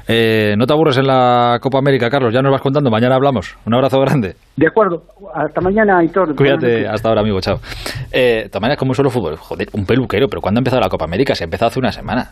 Eh, 0.05 0.55
no 0.57 0.67
te 0.67 0.73
aburres 0.73 0.97
en 0.97 1.07
la 1.07 1.59
Copa 1.61 1.77
América, 1.77 2.09
Carlos, 2.09 2.33
ya 2.33 2.41
nos 2.41 2.51
vas 2.51 2.61
contando, 2.61 2.91
mañana 2.91 3.15
hablamos. 3.15 3.55
Un 3.65 3.73
abrazo 3.73 4.01
grande. 4.01 4.35
De 4.57 4.67
acuerdo, 4.67 5.05
hasta 5.33 5.61
mañana, 5.61 5.97
Aitor. 5.99 6.35
Cuídate, 6.35 6.85
hasta 6.87 7.07
ahora, 7.07 7.21
amigo, 7.21 7.39
chao. 7.39 7.59
Eh, 8.11 8.49
de 8.51 8.59
maneras, 8.59 8.77
como 8.77 8.93
solo 8.93 9.09
fútbol, 9.09 9.37
joder, 9.37 9.69
un 9.71 9.85
peluquero, 9.85 10.27
pero 10.27 10.41
¿cuándo 10.41 10.59
ha 10.59 10.61
empezado 10.61 10.81
la 10.81 10.89
Copa 10.89 11.05
América? 11.05 11.35
Se 11.35 11.43
ha 11.43 11.45
empezado 11.45 11.69
hace 11.69 11.79
una 11.79 11.93
semana 11.93 12.27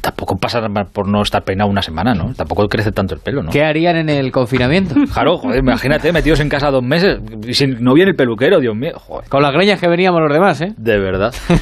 tampoco 0.00 0.36
pasa 0.36 0.60
por 0.92 1.08
no 1.08 1.22
estar 1.22 1.42
peinado 1.42 1.70
una 1.70 1.82
semana, 1.82 2.14
¿no? 2.14 2.32
Tampoco 2.34 2.66
crece 2.68 2.92
tanto 2.92 3.14
el 3.14 3.20
pelo, 3.20 3.42
¿no? 3.42 3.50
¿Qué 3.50 3.64
harían 3.64 3.96
en 3.96 4.08
el 4.08 4.32
confinamiento? 4.32 4.94
Claro, 5.18 5.38
joder, 5.38 5.58
imagínate, 5.60 6.12
metidos 6.12 6.38
en 6.38 6.48
casa 6.48 6.70
dos 6.70 6.82
meses 6.82 7.18
y 7.44 7.54
si 7.54 7.66
no 7.66 7.94
viene 7.94 8.10
el 8.10 8.16
peluquero, 8.16 8.60
Dios 8.60 8.76
mío. 8.76 8.92
Con 9.28 9.42
las 9.42 9.52
greñas 9.52 9.80
que 9.80 9.88
veníamos 9.88 10.20
los 10.20 10.32
demás, 10.32 10.60
¿eh? 10.60 10.74
De 10.76 10.98
verdad. 10.98 11.34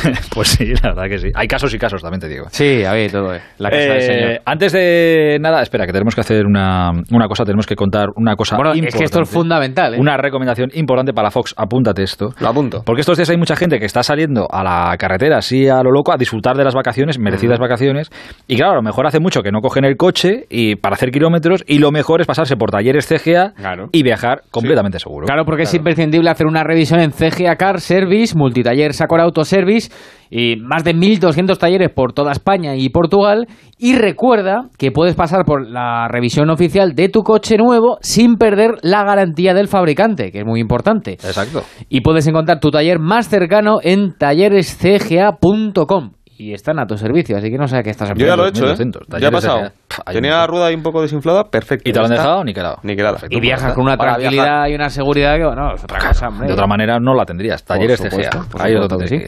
pues 0.34 0.48
sí, 0.48 0.72
la 0.82 0.90
verdad 0.90 1.04
que 1.08 1.18
sí. 1.18 1.28
Hay 1.34 1.46
casos 1.46 1.72
y 1.74 1.78
casos, 1.78 2.02
también 2.02 2.20
te 2.20 2.28
digo. 2.28 2.46
Sí, 2.50 2.84
a 2.84 2.92
ver, 2.92 3.12
todo. 3.12 3.34
Eh. 3.34 3.40
La 3.58 3.70
casa 3.70 3.82
del 3.82 4.02
señor. 4.02 4.30
Eh, 4.32 4.40
antes 4.44 4.72
de 4.72 5.38
nada, 5.40 5.62
espera, 5.62 5.86
que 5.86 5.92
tenemos 5.92 6.14
que 6.14 6.22
hacer 6.22 6.46
una, 6.46 6.90
una 7.12 7.28
cosa, 7.28 7.44
tenemos 7.44 7.66
que 7.66 7.76
contar 7.76 8.08
una 8.16 8.34
cosa 8.34 8.56
bueno, 8.56 8.74
importante. 8.74 8.88
es 8.88 8.98
que 8.98 9.04
esto 9.04 9.22
es 9.22 9.28
fundamental, 9.28 9.94
¿eh? 9.94 10.00
Una 10.00 10.16
recomendación 10.16 10.70
importante 10.74 11.12
para 11.12 11.26
la 11.26 11.30
Fox, 11.30 11.54
apúntate 11.56 12.02
esto. 12.02 12.30
Lo 12.40 12.48
apunto. 12.48 12.82
Porque 12.84 13.00
estos 13.00 13.16
días 13.16 13.30
hay 13.30 13.36
mucha 13.36 13.54
gente 13.54 13.78
que 13.78 13.86
está 13.86 14.02
saliendo 14.02 14.48
a 14.50 14.64
la 14.64 14.96
carretera 14.98 15.38
así 15.38 15.68
a 15.68 15.82
lo 15.82 15.92
loco 15.92 16.12
a 16.12 16.16
disfrutar 16.16 16.56
de 16.56 16.64
las 16.64 16.74
vacaciones, 16.74 17.18
merecidas 17.18 17.59
vacaciones. 17.60 18.10
Y 18.46 18.56
claro, 18.56 18.72
a 18.72 18.76
lo 18.76 18.82
mejor 18.82 19.06
hace 19.06 19.20
mucho 19.20 19.42
que 19.42 19.52
no 19.52 19.60
cogen 19.60 19.84
el 19.84 19.96
coche 19.96 20.46
y 20.50 20.76
para 20.76 20.94
hacer 20.94 21.10
kilómetros 21.10 21.64
y 21.66 21.78
lo 21.78 21.90
mejor 21.90 22.20
es 22.20 22.26
pasarse 22.26 22.56
por 22.56 22.70
talleres 22.70 23.06
CGA 23.06 23.52
y 23.92 24.02
viajar 24.02 24.42
completamente 24.50 24.98
seguro. 24.98 25.26
Claro, 25.26 25.44
porque 25.44 25.62
es 25.64 25.74
imprescindible 25.74 26.30
hacer 26.30 26.46
una 26.46 26.64
revisión 26.64 27.00
en 27.00 27.12
CGA 27.12 27.56
Car 27.56 27.80
Service, 27.80 28.36
multitaller 28.36 28.94
Sacor 28.94 29.20
Auto 29.20 29.44
Service 29.44 29.90
y 30.30 30.56
más 30.56 30.84
de 30.84 30.94
1.200 30.94 31.58
talleres 31.58 31.90
por 31.90 32.12
toda 32.12 32.32
España 32.32 32.76
y 32.76 32.88
Portugal. 32.88 33.48
Y 33.78 33.96
recuerda 33.96 34.68
que 34.78 34.92
puedes 34.92 35.14
pasar 35.14 35.44
por 35.44 35.68
la 35.68 36.06
revisión 36.08 36.50
oficial 36.50 36.94
de 36.94 37.08
tu 37.08 37.22
coche 37.22 37.56
nuevo 37.56 37.98
sin 38.00 38.36
perder 38.36 38.72
la 38.82 39.04
garantía 39.04 39.54
del 39.54 39.68
fabricante, 39.68 40.30
que 40.30 40.40
es 40.40 40.46
muy 40.46 40.60
importante. 40.60 41.12
Exacto. 41.12 41.64
Y 41.88 42.02
puedes 42.02 42.26
encontrar 42.26 42.60
tu 42.60 42.70
taller 42.70 42.98
más 42.98 43.28
cercano 43.28 43.78
en 43.82 44.12
tallerescga.com 44.16 46.12
y 46.40 46.54
están 46.54 46.78
a 46.78 46.86
tu 46.86 46.96
servicio, 46.96 47.36
así 47.36 47.50
que 47.50 47.58
no 47.58 47.68
sé 47.68 47.82
qué 47.82 47.90
estás 47.90 48.14
Yo 48.16 48.26
ya 48.26 48.34
lo 48.34 48.46
he 48.46 48.48
hecho, 48.48 48.64
¿eh? 48.66 48.76
Ya 49.20 49.28
ha 49.28 49.30
pasado. 49.30 49.72
Tenía 50.10 50.36
la 50.38 50.46
rueda 50.46 50.66
ahí 50.66 50.74
un 50.74 50.82
poco 50.82 51.02
desinflada, 51.02 51.44
perfecto. 51.44 51.90
¿Y 51.90 51.92
te 51.92 51.98
lo 51.98 52.06
han 52.06 52.12
dejado 52.12 52.44
ni 52.44 52.54
quedado? 52.54 52.78
Ni 52.82 52.96
quedado. 52.96 53.18
Y 53.28 53.40
viajas 53.40 53.74
con 53.74 53.84
una 53.84 53.98
tranquilidad 53.98 54.66
y 54.68 54.74
una 54.74 54.88
seguridad 54.88 55.36
que, 55.36 55.44
bueno, 55.44 55.74
es 55.74 55.84
otra 55.84 55.98
cosa, 55.98 56.28
hombre. 56.28 56.46
De 56.46 56.54
otra 56.54 56.66
manera 56.66 56.98
no 56.98 57.14
la 57.14 57.26
tendrías. 57.26 57.62
Talleres 57.62 58.00
CGA. 58.00 58.46
Ahí 58.58 58.72
lo 58.72 58.88
que 58.88 59.06
sí. 59.06 59.22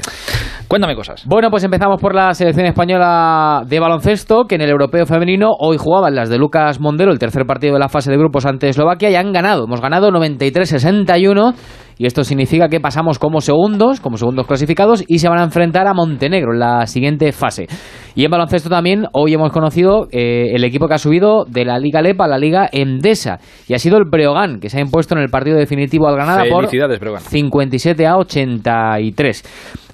Cuéntame 0.69 0.97
cosas. 0.97 1.25
Bueno, 1.27 1.51
pues 1.51 1.65
empezamos 1.65 2.01
por 2.01 2.15
la 2.15 2.33
selección 2.33 2.65
española 2.65 3.63
de 3.67 3.79
baloncesto, 3.79 4.45
que 4.49 4.55
en 4.55 4.63
el 4.63 4.71
europeo 4.71 5.05
femenino 5.05 5.51
hoy 5.59 5.77
jugaban 5.77 6.15
las 6.15 6.31
de 6.31 6.39
Lucas 6.39 6.81
Mondelo, 6.81 7.13
el 7.13 7.19
tercer 7.19 7.45
partido 7.45 7.75
de 7.75 7.81
la 7.81 7.91
fase 7.91 8.11
de 8.11 8.17
grupos 8.17 8.47
ante 8.47 8.71
Eslovaquia, 8.71 9.11
y 9.11 9.17
han 9.17 9.33
ganado. 9.33 9.65
Hemos 9.65 9.83
ganado 9.83 10.11
93-61 10.11 11.55
y 12.03 12.07
esto 12.07 12.25
significa 12.25 12.69
que 12.69 12.81
pasamos 12.81 13.21
como 13.21 13.41
segundos, 13.41 14.01
como 14.01 14.17
segundos 14.17 14.49
clasificados 14.49 15.05
y 15.07 15.21
se 15.21 15.29
van 15.29 15.39
a 15.39 15.45
enfrentar 15.45 15.87
a 15.87 15.95
Montenegro 15.95 16.53
en 16.53 16.59
la 16.59 16.87
siguiente 16.89 17.31
fase. 17.31 17.69
Y 18.15 18.25
en 18.25 18.31
baloncesto 18.31 18.69
también 18.69 19.07
hoy 19.13 19.33
hemos 19.33 19.53
conocido 19.53 20.07
eh, 20.11 20.53
el 20.55 20.65
equipo 20.65 20.87
que 20.87 20.95
ha 20.95 20.99
subido 20.99 21.45
de 21.47 21.65
la 21.65 21.79
Liga 21.79 22.03
Lepa 22.03 22.27
a 22.27 22.29
la 22.29 22.39
Liga 22.39 22.69
Endesa 22.71 23.39
y 23.67 23.75
ha 23.75 23.79
sido 23.79 23.97
el 23.97 24.05
Breogán 24.05 24.61
que 24.61 24.69
se 24.69 24.79
ha 24.79 24.81
impuesto 24.81 25.15
en 25.15 25.23
el 25.23 25.31
partido 25.31 25.57
definitivo 25.57 26.09
al 26.09 26.17
Granada 26.17 26.45
por 26.51 26.69
57 26.69 28.07
a 28.07 28.17
83. 28.19 29.45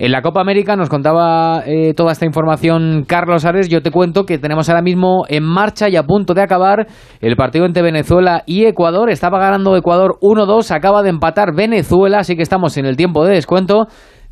En 0.01 0.13
la 0.13 0.23
Copa 0.23 0.41
América 0.41 0.75
nos 0.77 0.89
contaba 0.89 1.63
eh, 1.67 1.95
toda 1.95 2.13
esta 2.13 2.27
información 2.27 3.05
Carlos 3.07 3.45
Ares. 3.45 3.69
Yo 3.69 3.83
te 3.83 3.91
cuento 3.91 4.25
que 4.25 4.39
tenemos 4.39 4.69
ahora 4.69 4.83
mismo 4.83 5.25
en 5.29 5.45
marcha 5.45 5.89
y 5.89 5.97
a 5.97 6.03
punto 6.03 6.35
de 6.35 6.43
acabar 6.43 6.87
el 7.21 7.37
partido 7.37 7.67
entre 7.67 7.83
Venezuela 7.83 8.43
y 8.47 8.65
Ecuador. 8.65 9.11
Estaba 9.11 9.39
ganando 9.39 9.77
Ecuador 9.77 10.17
1-2, 10.21 10.71
acaba 10.73 11.03
de 11.03 11.11
empatar 11.11 11.55
Venezuela, 11.55 12.19
así 12.21 12.37
que 12.37 12.43
estamos 12.43 12.77
en 12.79 12.87
el 12.87 12.97
tiempo 12.97 13.25
de 13.25 13.35
descuento. 13.35 13.87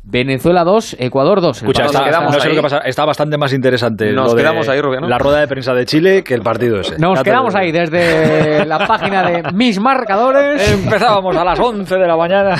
Venezuela 0.09 0.63
2, 0.63 0.97
Ecuador 0.99 1.41
2. 1.41 1.57
Escucha, 1.57 1.85
está, 1.85 2.21
no 2.21 2.31
sé 2.31 2.49
lo 2.49 2.55
que 2.55 2.61
pasa, 2.61 2.77
está 2.79 3.05
bastante 3.05 3.37
más 3.37 3.51
interesante 3.53 4.13
nos 4.13 4.33
quedamos 4.33 4.67
ahí, 4.69 4.79
Rubén, 4.79 5.09
la 5.09 5.17
rueda 5.17 5.39
de 5.39 5.47
prensa 5.47 5.73
de 5.73 5.85
Chile 5.85 6.23
que 6.23 6.33
el 6.33 6.41
partido 6.41 6.79
ese. 6.79 6.97
Nos 6.97 7.21
quedamos 7.23 7.55
ahí 7.55 7.71
desde 7.71 8.65
la 8.65 8.79
página 8.87 9.23
de 9.23 9.43
mis 9.53 9.79
marcadores. 9.79 10.71
Empezábamos 10.71 11.35
a 11.35 11.43
las 11.43 11.59
11 11.59 11.95
de 11.95 12.07
la 12.07 12.15
mañana. 12.15 12.55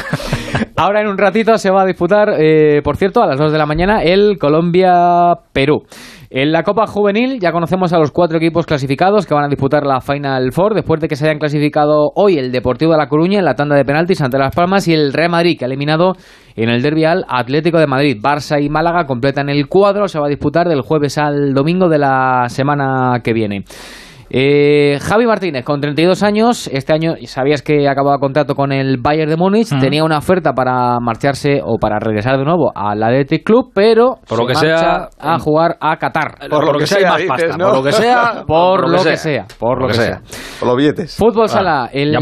Ahora 0.76 1.02
en 1.02 1.08
un 1.08 1.18
ratito 1.18 1.58
se 1.58 1.72
va 1.72 1.84
a 1.84 1.86
disputar, 1.86 2.36
eh, 2.38 2.82
por 2.84 2.98
cierto, 2.98 3.24
a 3.24 3.28
las 3.28 3.40
2 3.40 3.52
de 3.52 3.58
la 3.58 3.66
mañana 3.66 4.04
el 4.04 4.38
Colombia-Perú. 4.40 5.86
En 6.30 6.52
la 6.52 6.64
Copa 6.64 6.88
Juvenil 6.88 7.40
ya 7.40 7.54
conocemos 7.54 7.94
a 7.94 8.00
los 8.00 8.12
cuatro 8.12 8.38
equipos 8.38 8.66
clasificados 8.66 9.26
que 9.26 9.34
van 9.34 9.46
a 9.46 9.48
disputar 9.48 9.86
la 9.86 10.02
Final 10.02 10.52
Four 10.52 10.74
después 10.74 11.00
de 11.00 11.08
que 11.08 11.16
se 11.16 11.24
hayan 11.24 11.40
clasificado 11.40 12.12
hoy 12.16 12.38
el 12.38 12.52
Deportivo 12.52 12.92
de 12.92 12.98
La 12.98 13.08
Coruña 13.08 13.40
en 13.40 13.46
la 13.46 13.56
tanda 13.56 13.78
de 13.78 13.86
penaltis 13.86 14.20
ante 14.20 14.38
Las 14.38 14.54
Palmas 14.54 14.90
y 14.90 14.94
el 14.94 15.14
Real 15.14 15.32
Madrid 15.32 15.58
que 15.58 15.64
ha 15.64 15.68
eliminado 15.68 16.16
en 16.58 16.68
el 16.68 16.82
derbi 16.82 17.06
al 17.06 17.24
Atlético 17.30 17.80
de 17.80 17.88
Madrid. 17.88 18.18
Barça 18.22 18.62
y 18.62 18.68
Málaga 18.68 19.06
completan 19.06 19.48
el 19.48 19.68
cuadro, 19.70 20.10
se 20.10 20.20
va 20.20 20.26
a 20.26 20.30
disputar 20.30 20.68
del 20.68 20.82
jueves 20.82 21.18
al 21.18 21.54
domingo 21.54 21.88
de 21.88 22.00
la 22.00 22.50
semana 22.50 23.22
que 23.24 23.32
viene. 23.32 23.64
Eh, 24.30 25.00
Javi 25.02 25.26
Martínez, 25.26 25.64
con 25.64 25.80
32 25.80 26.22
años, 26.22 26.68
este 26.68 26.94
año 26.94 27.16
sabías 27.26 27.62
que 27.62 27.88
acababa 27.88 28.18
contrato 28.18 28.56
con 28.56 28.72
el 28.72 28.98
Bayern 28.98 29.30
de 29.30 29.38
Múnich, 29.38 29.70
tenía 29.80 30.04
una 30.04 30.18
oferta 30.18 30.54
para 30.54 31.00
marcharse 31.00 31.62
o 31.64 31.78
para 31.78 32.00
regresar 32.00 32.38
de 32.38 32.44
nuevo 32.44 32.72
al 32.76 33.02
Athletic 33.02 33.46
Club, 33.46 33.72
pero 33.74 34.18
por 34.28 34.40
lo 34.40 34.48
que 34.48 34.56
sea 34.56 35.10
a 35.18 35.40
jugar 35.40 35.78
a 35.80 35.98
Qatar. 35.98 36.36
Por, 36.50 36.74
lo, 36.74 36.78
que, 36.78 36.88
sea, 36.88 37.12
más 37.12 37.22
pasta. 37.24 37.58
Por 37.58 37.76
lo 37.76 37.84
que 37.84 37.92
sea, 37.92 38.44
por, 38.46 38.90
lo, 38.90 39.04
que 39.04 39.18
sea. 39.18 39.46
Por 39.60 39.82
lo 39.82 39.88
que 39.88 39.94
sea. 39.94 40.22
Por 40.60 40.68
los 40.68 40.78
billetes. 40.78 41.16
Fútbol 41.16 41.46
ah, 41.46 41.48
Sala, 41.48 41.90
el, 41.92 42.16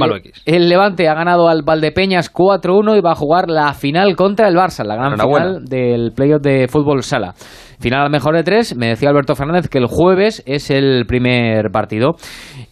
el, 0.45 0.69
Levante 0.69 1.07
ha 1.07 1.13
ganado 1.13 1.47
al 1.47 1.63
Valdepeñas 1.63 2.31
4-1 2.33 2.97
y 2.97 3.01
va 3.01 3.11
a 3.11 3.15
jugar 3.15 3.49
la 3.49 3.73
final 3.73 4.15
contra 4.15 4.47
el 4.47 4.55
Barça, 4.55 4.83
la 4.83 4.95
gran 4.95 5.17
final 5.17 5.65
del 5.65 6.11
playoff 6.15 6.41
de 6.41 6.67
Fútbol 6.67 7.03
Sala. 7.03 7.33
Final 7.79 8.09
mejor 8.09 8.35
de 8.35 8.43
tres, 8.43 8.75
me 8.75 8.87
decía 8.87 9.09
Alberto 9.09 9.35
Fernández 9.35 9.67
que 9.67 9.77
el 9.77 9.87
jueves 9.87 10.43
es 10.45 10.69
el 10.69 11.05
primer 11.05 11.71
partido. 11.71 12.15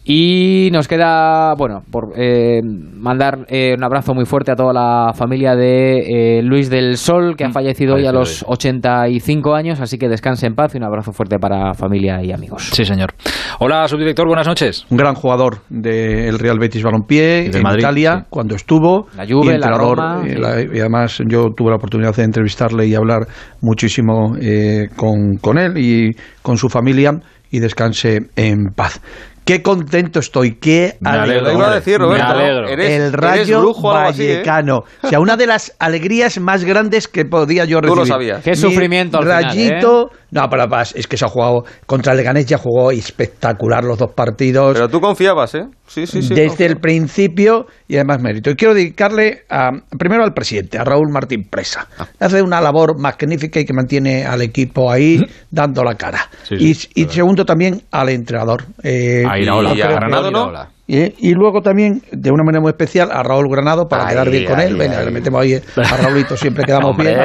Y 0.06 0.68
nos 0.70 0.86
queda, 0.86 1.54
bueno, 1.54 1.82
por 1.90 2.12
eh, 2.14 2.60
mandar 2.62 3.46
eh, 3.48 3.72
un 3.74 3.82
abrazo 3.82 4.12
muy 4.12 4.26
fuerte 4.26 4.52
a 4.52 4.54
toda 4.54 4.74
la 4.74 5.14
familia 5.14 5.56
de 5.56 6.38
eh, 6.38 6.42
Luis 6.42 6.68
del 6.68 6.98
Sol, 6.98 7.36
que 7.38 7.44
ha 7.44 7.48
mm, 7.48 7.52
fallecido 7.52 7.94
hoy 7.94 8.04
a 8.04 8.12
los 8.12 8.44
85 8.46 9.54
años, 9.54 9.80
así 9.80 9.96
que 9.96 10.10
descanse 10.10 10.46
en 10.46 10.56
paz 10.56 10.74
y 10.74 10.76
un 10.76 10.84
abrazo 10.84 11.12
fuerte 11.12 11.38
para 11.38 11.72
familia 11.72 12.22
y 12.22 12.32
amigos. 12.32 12.68
Sí, 12.74 12.84
señor. 12.84 13.14
Hola, 13.60 13.88
subdirector, 13.88 14.26
buenas 14.26 14.46
noches. 14.46 14.84
Un 14.90 14.98
gran 14.98 15.14
jugador 15.14 15.60
del 15.70 16.38
Real 16.38 16.58
Betis 16.58 16.82
Balompié, 16.82 17.48
de 17.48 17.58
en 17.58 17.78
Italia, 17.78 18.26
cuando 18.28 18.56
estuvo. 18.56 19.06
La 19.16 19.26
Juve, 19.26 19.56
la 19.56 19.70
Roma. 19.70 20.22
y 20.26 20.80
además 20.80 21.22
yo 21.26 21.46
tuve 21.56 21.70
la 21.70 21.76
oportunidad 21.76 22.14
de 22.14 22.24
entrevistarle 22.24 22.86
y 22.86 22.94
hablar 22.94 23.26
muchísimo 23.62 24.36
con, 24.96 25.36
con 25.40 25.56
él 25.56 25.78
y 25.78 26.14
con 26.42 26.58
su 26.58 26.68
familia 26.68 27.12
y 27.50 27.60
descanse 27.60 28.18
en 28.36 28.74
paz. 28.74 29.00
Qué 29.44 29.62
contento 29.62 30.20
estoy, 30.20 30.54
qué 30.54 30.96
alegría. 31.04 31.52
Iba 31.52 31.70
a 31.70 31.74
decir, 31.74 31.98
Roberto, 31.98 32.40
el 32.40 33.12
Rayo 33.12 33.62
¿eh? 33.62 33.74
Vallecano. 33.82 34.84
O 35.02 35.08
sea, 35.08 35.20
una 35.20 35.36
de 35.36 35.46
las 35.46 35.74
alegrías 35.78 36.40
más 36.40 36.64
grandes 36.64 37.08
que 37.08 37.26
podía 37.26 37.66
yo 37.66 37.80
recibir. 37.82 37.94
Tú 37.94 38.00
lo 38.00 38.06
sabías. 38.06 38.42
Qué 38.42 38.56
sufrimiento 38.56 39.18
al 39.18 39.26
Rayito, 39.26 40.08
final, 40.08 40.18
¿eh? 40.20 40.24
No, 40.34 40.48
para 40.48 40.66
paz, 40.66 40.94
es 40.96 41.06
que 41.06 41.16
se 41.16 41.24
ha 41.24 41.28
jugado 41.28 41.64
contra 41.86 42.12
el 42.12 42.18
Leganés, 42.18 42.46
ya 42.46 42.58
jugó 42.58 42.90
espectacular 42.90 43.84
los 43.84 43.98
dos 43.98 44.12
partidos. 44.14 44.72
Pero 44.72 44.88
tú 44.88 45.00
confiabas, 45.00 45.54
¿eh? 45.54 45.66
Sí, 45.86 46.06
sí, 46.08 46.22
sí. 46.22 46.34
Desde 46.34 46.66
el 46.66 46.78
principio 46.78 47.66
y 47.86 47.96
además 47.96 48.20
mérito. 48.20 48.50
Y 48.50 48.56
quiero 48.56 48.74
dedicarle 48.74 49.42
a, 49.48 49.70
primero 49.96 50.24
al 50.24 50.32
presidente, 50.32 50.76
a 50.76 50.82
Raúl 50.82 51.08
Martín 51.12 51.44
Presa. 51.48 51.86
Ah. 51.98 52.08
Hace 52.18 52.42
una 52.42 52.60
labor 52.60 52.98
magnífica 52.98 53.60
y 53.60 53.64
que 53.64 53.72
mantiene 53.74 54.24
al 54.24 54.42
equipo 54.42 54.90
ahí 54.90 55.24
dando 55.50 55.84
la 55.84 55.94
cara. 55.94 56.28
y, 56.50 56.74
segundo 56.74 57.44
también 57.44 57.82
al 57.92 58.08
entrenador. 58.08 58.64
Eh, 58.82 59.22
a 59.34 59.38
Iraola. 59.38 59.74
Y 59.74 59.82
a 59.82 59.90
Granado, 59.90 60.30
¿no? 60.30 60.73
Y, 60.86 61.32
luego 61.32 61.62
también, 61.62 62.02
de 62.12 62.30
una 62.30 62.44
manera 62.44 62.60
muy 62.60 62.68
especial, 62.68 63.08
a 63.10 63.22
Raúl 63.22 63.48
Granado 63.48 63.88
para 63.88 64.06
quedar 64.06 64.28
bien 64.28 64.44
con 64.44 64.60
él. 64.60 64.76
Venga, 64.76 65.02
le 65.02 65.10
metemos 65.10 65.40
ahí 65.40 65.54
a 65.54 65.96
Raulito, 65.96 66.36
siempre 66.36 66.64
quedamos 66.66 66.94
bien. 66.98 67.18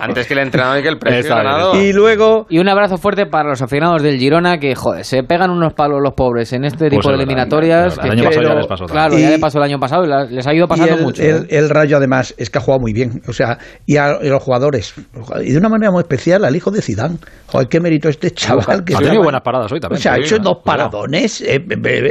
Antes 0.00 0.26
que 0.26 0.32
el 0.32 0.40
entrenador 0.40 0.78
y 0.78 0.82
que 0.82 0.88
el 0.88 0.98
precio 0.98 1.34
Y 1.74 1.92
luego. 1.92 2.46
Y 2.48 2.58
un 2.60 2.68
abrazo 2.68 2.96
fuerte 2.96 3.26
para 3.26 3.50
los 3.50 3.60
aficionados 3.60 4.02
del 4.02 4.18
Girona 4.18 4.56
que, 4.56 4.74
joder, 4.74 5.04
se 5.04 5.22
pegan 5.22 5.50
unos 5.50 5.74
palos 5.74 6.00
los 6.02 6.14
pobres 6.14 6.54
en 6.54 6.64
este 6.64 6.88
tipo 6.88 7.10
de 7.10 7.16
eliminatorias. 7.16 7.98
el 8.02 8.10
año 8.10 8.24
pasado 8.24 8.48
ya 8.48 8.54
les 8.54 8.66
pasó. 8.66 8.86
Claro, 8.86 9.18
ya 9.18 9.30
les 9.30 9.38
pasó 9.38 9.58
el 9.58 9.64
año 9.64 9.78
pasado 9.78 10.04
y 10.04 10.34
les 10.34 10.46
ha 10.46 10.54
ido 10.54 10.66
pasando 10.66 10.96
mucho. 10.96 11.22
El, 11.22 11.36
¿eh? 11.36 11.46
el, 11.50 11.68
Rayo, 11.68 11.98
además, 11.98 12.34
es 12.38 12.48
que 12.48 12.56
ha 12.56 12.62
jugado 12.62 12.80
muy 12.80 12.94
bien. 12.94 13.20
O 13.28 13.34
sea, 13.34 13.58
y 13.84 13.98
a, 13.98 14.18
los 14.22 14.42
jugadores. 14.42 14.94
Y 15.42 15.52
de 15.52 15.58
una 15.58 15.68
manera 15.68 15.92
muy 15.92 16.00
especial 16.00 16.42
al 16.42 16.56
hijo 16.56 16.70
de 16.70 16.80
Zidane. 16.80 17.18
Joder, 17.48 17.68
qué 17.68 17.80
mérito 17.80 18.08
este 18.08 18.30
chaval. 18.30 18.82
Que 18.82 18.94
ha 18.94 18.98
tenido 18.98 19.22
buenas 19.22 19.42
paradas 19.42 19.70
hoy 19.70 19.80
también. 19.80 19.98
O 19.98 20.02
sea, 20.02 20.14
ha 20.14 20.18
hecho 20.18 20.38
dos 20.38 20.58
paradones 20.64 21.42
eh, 21.42 21.62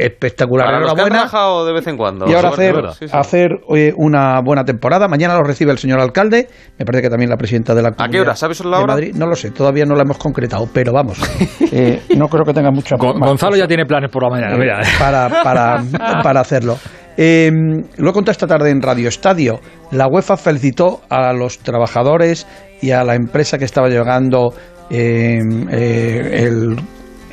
espectaculares. 0.02 0.83
Enhorabuena 0.84 1.30
de 1.66 1.74
vez 1.74 1.88
en 1.88 1.98
cuando. 1.98 2.30
Y 2.30 2.34
ahora 2.34 2.50
hacer, 2.50 2.76
hacer 3.12 3.50
una 3.96 4.42
buena 4.42 4.64
temporada. 4.64 5.08
Mañana 5.08 5.36
lo 5.36 5.44
recibe 5.44 5.72
el 5.72 5.78
señor 5.78 6.00
alcalde. 6.00 6.48
Me 6.78 6.86
parece 6.86 7.04
que 7.04 7.10
también 7.10 7.30
la 7.30 7.38
presidenta 7.38 7.74
de 7.74 7.82
la 7.82 7.94
¿A 7.98 8.08
qué 8.10 8.22
hora? 8.22 8.36
¿Sabes 8.36 8.64
la 8.64 8.80
hora? 8.80 8.96
No 9.14 9.28
lo 9.28 9.36
sé, 9.36 9.52
todavía 9.52 9.86
no 9.86 9.96
la 9.96 10.04
hemos 10.04 10.18
concretado, 10.18 10.68
pero 10.74 10.92
vamos. 10.94 11.20
Eh, 11.76 12.04
no 12.18 12.28
creo 12.28 12.44
que 12.46 12.54
tenga 12.54 12.70
mucha. 12.70 12.98
Gonzalo 12.98 13.56
ya 13.56 13.68
tiene 13.68 13.86
planes 13.86 14.12
por 14.12 14.22
la 14.22 14.30
mañana. 14.30 14.64
Eh, 14.64 14.86
para, 15.00 15.28
para, 15.44 15.84
para 16.24 16.42
hacerlo. 16.42 16.78
Eh, 17.18 17.50
lo 17.98 18.10
he 18.10 18.14
contado 18.14 18.32
esta 18.32 18.46
tarde 18.46 18.70
en 18.70 18.80
Radio 18.80 19.10
Estadio. 19.10 19.60
La 19.90 20.08
UEFA 20.08 20.38
felicitó 20.38 21.02
a 21.10 21.34
los 21.34 21.58
trabajadores 21.60 22.46
y 22.80 22.92
a 22.92 23.04
la 23.04 23.16
empresa 23.16 23.58
que 23.58 23.66
estaba 23.66 23.90
llegando 23.90 24.54
el 24.92 26.76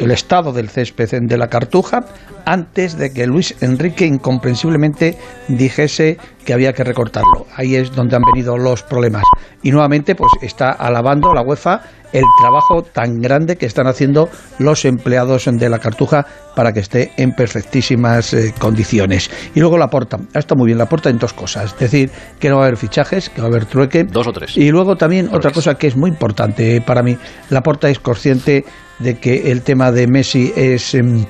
el 0.01 0.11
estado 0.11 0.53
del 0.53 0.69
césped 0.69 1.09
de 1.23 1.39
la 1.39 1.49
Cartuja 1.49 2.01
antes 2.47 2.97
de 2.97 3.13
que 3.13 3.27
Luis 3.27 3.55
Enrique 3.61 4.07
incomprensiblemente 4.07 5.17
dijese 5.49 6.17
que 6.45 6.55
había 6.55 6.73
que 6.73 6.85
recortarlo. 6.85 7.47
Ahí 7.55 7.77
es 7.77 7.95
donde 7.95 8.17
han 8.17 8.23
venido 8.33 8.57
los 8.57 8.83
problemas. 8.83 9.25
Y 9.63 9.71
nuevamente 9.71 10.15
pues 10.15 10.33
está 10.41 10.71
alabando 10.73 11.33
la 11.35 11.43
UEFA 11.43 11.83
el 12.13 12.25
trabajo 12.41 12.83
tan 12.83 13.21
grande 13.21 13.57
que 13.57 13.67
están 13.67 13.87
haciendo 13.87 14.29
los 14.59 14.85
empleados 14.85 15.45
de 15.51 15.69
la 15.69 15.79
Cartuja 15.79 16.27
para 16.57 16.73
que 16.73 16.81
esté 16.81 17.13
en 17.19 17.33
perfectísimas 17.33 18.35
eh, 18.35 18.53
condiciones. 18.59 19.31
Y 19.55 19.61
luego 19.61 19.79
la 19.79 19.89
porta. 19.89 20.19
Está 20.35 20.55
muy 20.57 20.67
bien 20.67 20.79
la 20.79 20.87
porta 20.87 21.11
en 21.11 21.19
dos 21.19 21.33
cosas. 21.33 21.73
Es 21.73 21.79
decir, 21.79 22.11
que 22.41 22.49
no 22.49 22.57
va 22.57 22.63
a 22.63 22.67
haber 22.67 22.79
fichajes, 22.79 23.29
que 23.29 23.41
va 23.41 23.47
a 23.47 23.51
haber 23.51 23.67
trueque. 23.67 24.05
Dos 24.05 24.27
o 24.27 24.33
tres. 24.33 24.57
Y 24.57 24.71
luego 24.71 24.97
también 24.97 25.29
otra 25.33 25.53
cosa 25.53 25.75
que 25.75 25.87
es 25.87 25.97
muy 25.97 26.11
importante 26.11 26.81
para 26.81 27.03
mí. 27.03 27.17
La 27.51 27.61
porta 27.61 27.89
es 27.89 28.01
consciente 28.01 28.65
de 29.01 29.19
que 29.19 29.51
el 29.51 29.63
tema 29.63 29.93
de 29.93 30.07
Messi 30.07 30.53
es 30.57 30.95
em, 30.95 31.25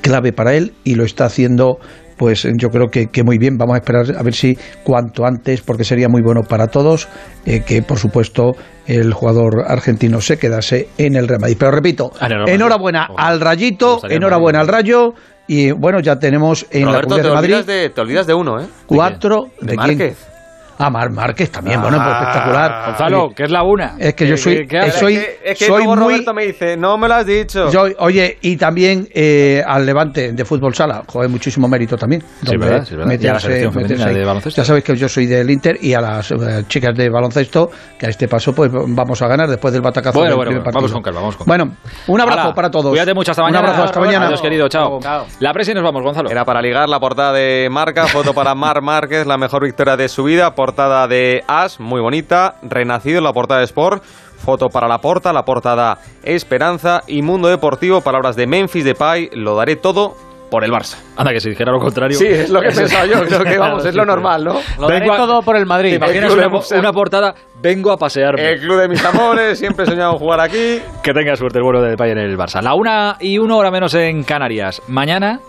clave 0.00 0.32
para 0.32 0.54
él 0.54 0.72
y 0.84 0.94
lo 0.94 1.04
está 1.04 1.26
haciendo 1.26 1.78
pues 2.22 2.46
yo 2.56 2.68
creo 2.68 2.88
que, 2.88 3.24
muy 3.24 3.36
bien. 3.36 3.58
Vamos 3.58 3.74
a 3.74 3.78
esperar 3.78 4.06
a 4.16 4.22
ver 4.22 4.32
si 4.32 4.56
cuanto 4.84 5.24
antes, 5.24 5.60
porque 5.60 5.82
sería 5.82 6.08
muy 6.08 6.22
bueno 6.22 6.42
para 6.48 6.68
todos, 6.68 7.08
eh, 7.44 7.64
que 7.66 7.82
por 7.82 7.98
supuesto 7.98 8.52
el 8.86 9.12
jugador 9.12 9.64
argentino 9.66 10.20
se 10.20 10.38
quedase 10.38 10.88
en 10.98 11.16
el 11.16 11.26
Real 11.26 11.40
Madrid. 11.40 11.56
Pero 11.58 11.72
repito, 11.72 12.12
ah, 12.20 12.28
enhorabuena 12.46 13.08
al 13.16 13.40
Rayito, 13.40 14.00
enhorabuena 14.08 14.60
al 14.60 14.68
Rayo. 14.68 15.14
Y 15.48 15.72
bueno, 15.72 15.98
ya 15.98 16.20
tenemos 16.20 16.64
en 16.70 16.92
la 16.92 17.02
Comunidad 17.02 17.24
de 17.24 17.34
Madrid. 17.34 17.90
te 17.92 18.00
olvidas 18.00 18.28
de 18.28 18.34
uno, 18.34 18.60
¿eh? 18.60 18.66
Cuatro. 18.86 19.48
¿De, 19.60 19.74
Márquez. 19.74 20.31
Ah, 20.78 20.90
Mar 20.90 21.10
Márquez 21.10 21.50
también, 21.50 21.80
bueno, 21.80 21.96
pues 21.98 22.08
ah, 22.08 22.20
espectacular. 22.20 22.86
Gonzalo, 22.86 23.30
que 23.34 23.44
es 23.44 23.50
la 23.50 23.62
una. 23.62 23.94
Es 23.98 24.14
que 24.14 24.26
yo 24.26 24.36
soy, 24.36 24.68
soy, 24.92 25.20
es 25.44 25.58
que, 25.58 25.66
soy 25.66 25.84
muy... 25.84 25.96
Roberto 25.96 26.34
me 26.34 26.46
dice, 26.46 26.76
no 26.76 26.98
me 26.98 27.08
lo 27.08 27.14
has 27.14 27.26
dicho. 27.26 27.68
oye, 27.98 28.38
y 28.40 28.56
también 28.56 29.08
eh, 29.12 29.62
al 29.66 29.86
Levante 29.86 30.32
de 30.32 30.44
fútbol 30.44 30.74
sala, 30.74 31.02
joder, 31.06 31.28
muchísimo 31.28 31.68
mérito 31.68 31.96
también. 31.96 32.22
Sí, 32.44 32.56
verdad, 32.56 32.84
sí, 32.84 32.96
verdad. 32.96 33.18
y 33.20 33.26
a 33.26 33.32
la 33.34 33.40
selección 33.40 33.72
femenina 33.72 34.06
de 34.06 34.24
baloncesto. 34.24 34.60
Ya 34.60 34.64
sabéis 34.64 34.84
que 34.84 34.96
yo 34.96 35.08
soy 35.08 35.26
del 35.26 35.50
Inter 35.50 35.78
y 35.80 35.94
a 35.94 36.00
las 36.00 36.30
eh, 36.30 36.64
chicas 36.68 36.94
de 36.96 37.08
baloncesto, 37.08 37.70
que 37.98 38.06
a 38.06 38.08
este 38.08 38.28
paso 38.28 38.54
pues 38.54 38.70
vamos 38.72 39.20
a 39.22 39.28
ganar 39.28 39.48
después 39.48 39.72
del 39.72 39.82
batacazo 39.82 40.18
bueno, 40.18 40.36
del 40.36 40.36
bueno, 40.36 40.62
partido. 40.62 40.80
Vamos 40.80 40.92
con 40.92 41.02
calma, 41.02 41.20
vamos 41.20 41.36
con 41.36 41.46
Bueno, 41.46 41.76
un 42.06 42.20
abrazo 42.20 42.54
para 42.54 42.70
todos. 42.70 42.90
Cuídate 42.90 43.14
mucho, 43.14 43.30
hasta 43.30 43.42
mañana. 43.42 43.60
Un 43.60 43.66
abrazo, 43.66 43.84
hasta 43.84 44.00
mañana. 44.00 44.26
Adiós, 44.26 44.40
querido, 44.40 44.68
chao. 44.68 45.00
La 45.40 45.52
presa 45.52 45.72
y 45.72 45.74
nos 45.74 45.84
vamos, 45.84 46.02
Gonzalo. 46.02 46.30
Era 46.30 46.44
para 46.44 46.60
ligar 46.60 46.88
la 46.88 47.00
portada 47.00 47.32
de 47.32 47.68
Marca, 47.70 48.06
foto 48.06 48.34
para 48.34 48.54
Mar 48.54 48.82
Márquez, 48.82 49.26
la 49.26 49.36
mejor 49.36 49.64
victoria 49.64 49.96
de 49.96 50.08
su 50.08 50.24
vida, 50.24 50.54
portada 50.72 51.06
de 51.06 51.44
As, 51.46 51.80
muy 51.80 52.00
bonita, 52.00 52.54
renacido 52.62 53.18
en 53.18 53.24
la 53.24 53.34
portada 53.34 53.60
de 53.60 53.66
Sport, 53.66 54.02
foto 54.38 54.70
para 54.70 54.88
la 54.88 54.98
porta, 54.98 55.30
la 55.30 55.44
portada 55.44 55.98
Esperanza 56.22 57.02
y 57.06 57.20
Mundo 57.20 57.48
Deportivo, 57.48 58.00
palabras 58.00 58.36
de 58.36 58.46
Memphis 58.46 58.82
Depay, 58.82 59.28
lo 59.34 59.54
daré 59.54 59.76
todo 59.76 60.16
por 60.50 60.64
el 60.64 60.70
Barça. 60.70 60.96
Anda, 61.14 61.30
que 61.32 61.40
si 61.40 61.50
dijera 61.50 61.72
lo 61.72 61.78
contrario. 61.78 62.16
Sí, 62.16 62.26
es 62.26 62.48
lo 62.48 62.62
que 62.62 62.68
he 62.70 62.72
pensado 62.72 63.04
yo, 63.04 63.22
creo 63.26 63.44
que 63.44 63.58
vamos, 63.58 63.84
es 63.84 63.94
lo 63.94 64.06
normal, 64.06 64.44
¿no? 64.44 64.54
Lo 64.80 64.88
daré 64.88 65.06
todo 65.08 65.42
por 65.42 65.56
el 65.56 65.66
Madrid. 65.66 65.90
¿Te 65.90 65.96
imaginas 65.96 66.72
una, 66.72 66.92
portada? 66.92 67.34
Vengo 67.60 67.92
a 67.92 67.98
pasearme. 67.98 68.52
El 68.52 68.60
club 68.60 68.80
de 68.80 68.88
mis 68.88 69.04
amores, 69.04 69.58
siempre 69.58 69.84
he 69.84 69.88
soñado 69.88 70.14
jugar 70.18 70.40
aquí. 70.40 70.80
Que 71.02 71.12
tenga 71.12 71.36
suerte 71.36 71.58
el 71.58 71.64
vuelo 71.64 71.82
de 71.82 71.90
Depay 71.90 72.12
en 72.12 72.18
el 72.18 72.38
Barça. 72.38 72.62
La 72.62 72.72
una 72.72 73.18
y 73.20 73.36
una 73.36 73.56
hora 73.56 73.70
menos 73.70 73.92
en 73.92 74.24
Canarias. 74.24 74.80
Mañana 74.88 75.40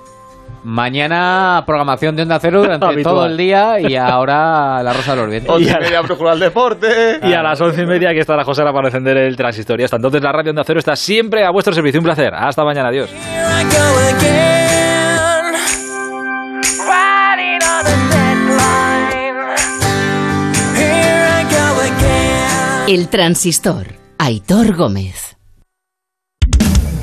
Mañana 0.64 1.64
programación 1.66 2.16
de 2.16 2.24
Onda 2.24 2.40
Cero 2.40 2.62
durante 2.64 3.04
todo 3.04 3.26
el 3.26 3.38
día 3.38 3.80
y 3.80 3.96
ahora 3.96 4.82
la 4.82 4.94
Rosa 4.94 5.16
de 5.16 5.22
los 5.22 5.30
Vientos. 5.30 5.62
y 5.62 5.66
media 5.66 6.02
al 6.32 6.40
deporte. 6.40 7.20
Y 7.22 7.34
a 7.34 7.44
las 7.44 7.60
once 7.60 7.82
y 7.82 7.86
media 7.86 8.10
aquí 8.10 8.20
estará 8.20 8.44
José 8.44 8.64
para 8.64 8.88
encender 8.88 9.18
el 9.18 9.36
transistor. 9.36 9.80
Y 9.80 9.84
hasta 9.84 9.98
entonces 9.98 10.22
la 10.22 10.32
radio 10.32 10.52
Onda 10.52 10.64
Cero 10.66 10.80
está 10.80 10.96
siempre 10.96 11.44
a 11.44 11.50
vuestro 11.52 11.74
servicio. 11.74 12.00
Un 12.00 12.06
placer. 12.06 12.34
Hasta 12.34 12.64
mañana. 12.64 12.90
Adiós. 12.90 13.10
El 22.88 23.08
transistor. 23.10 23.88
Aitor 24.20 24.76
Gómez. 24.76 25.36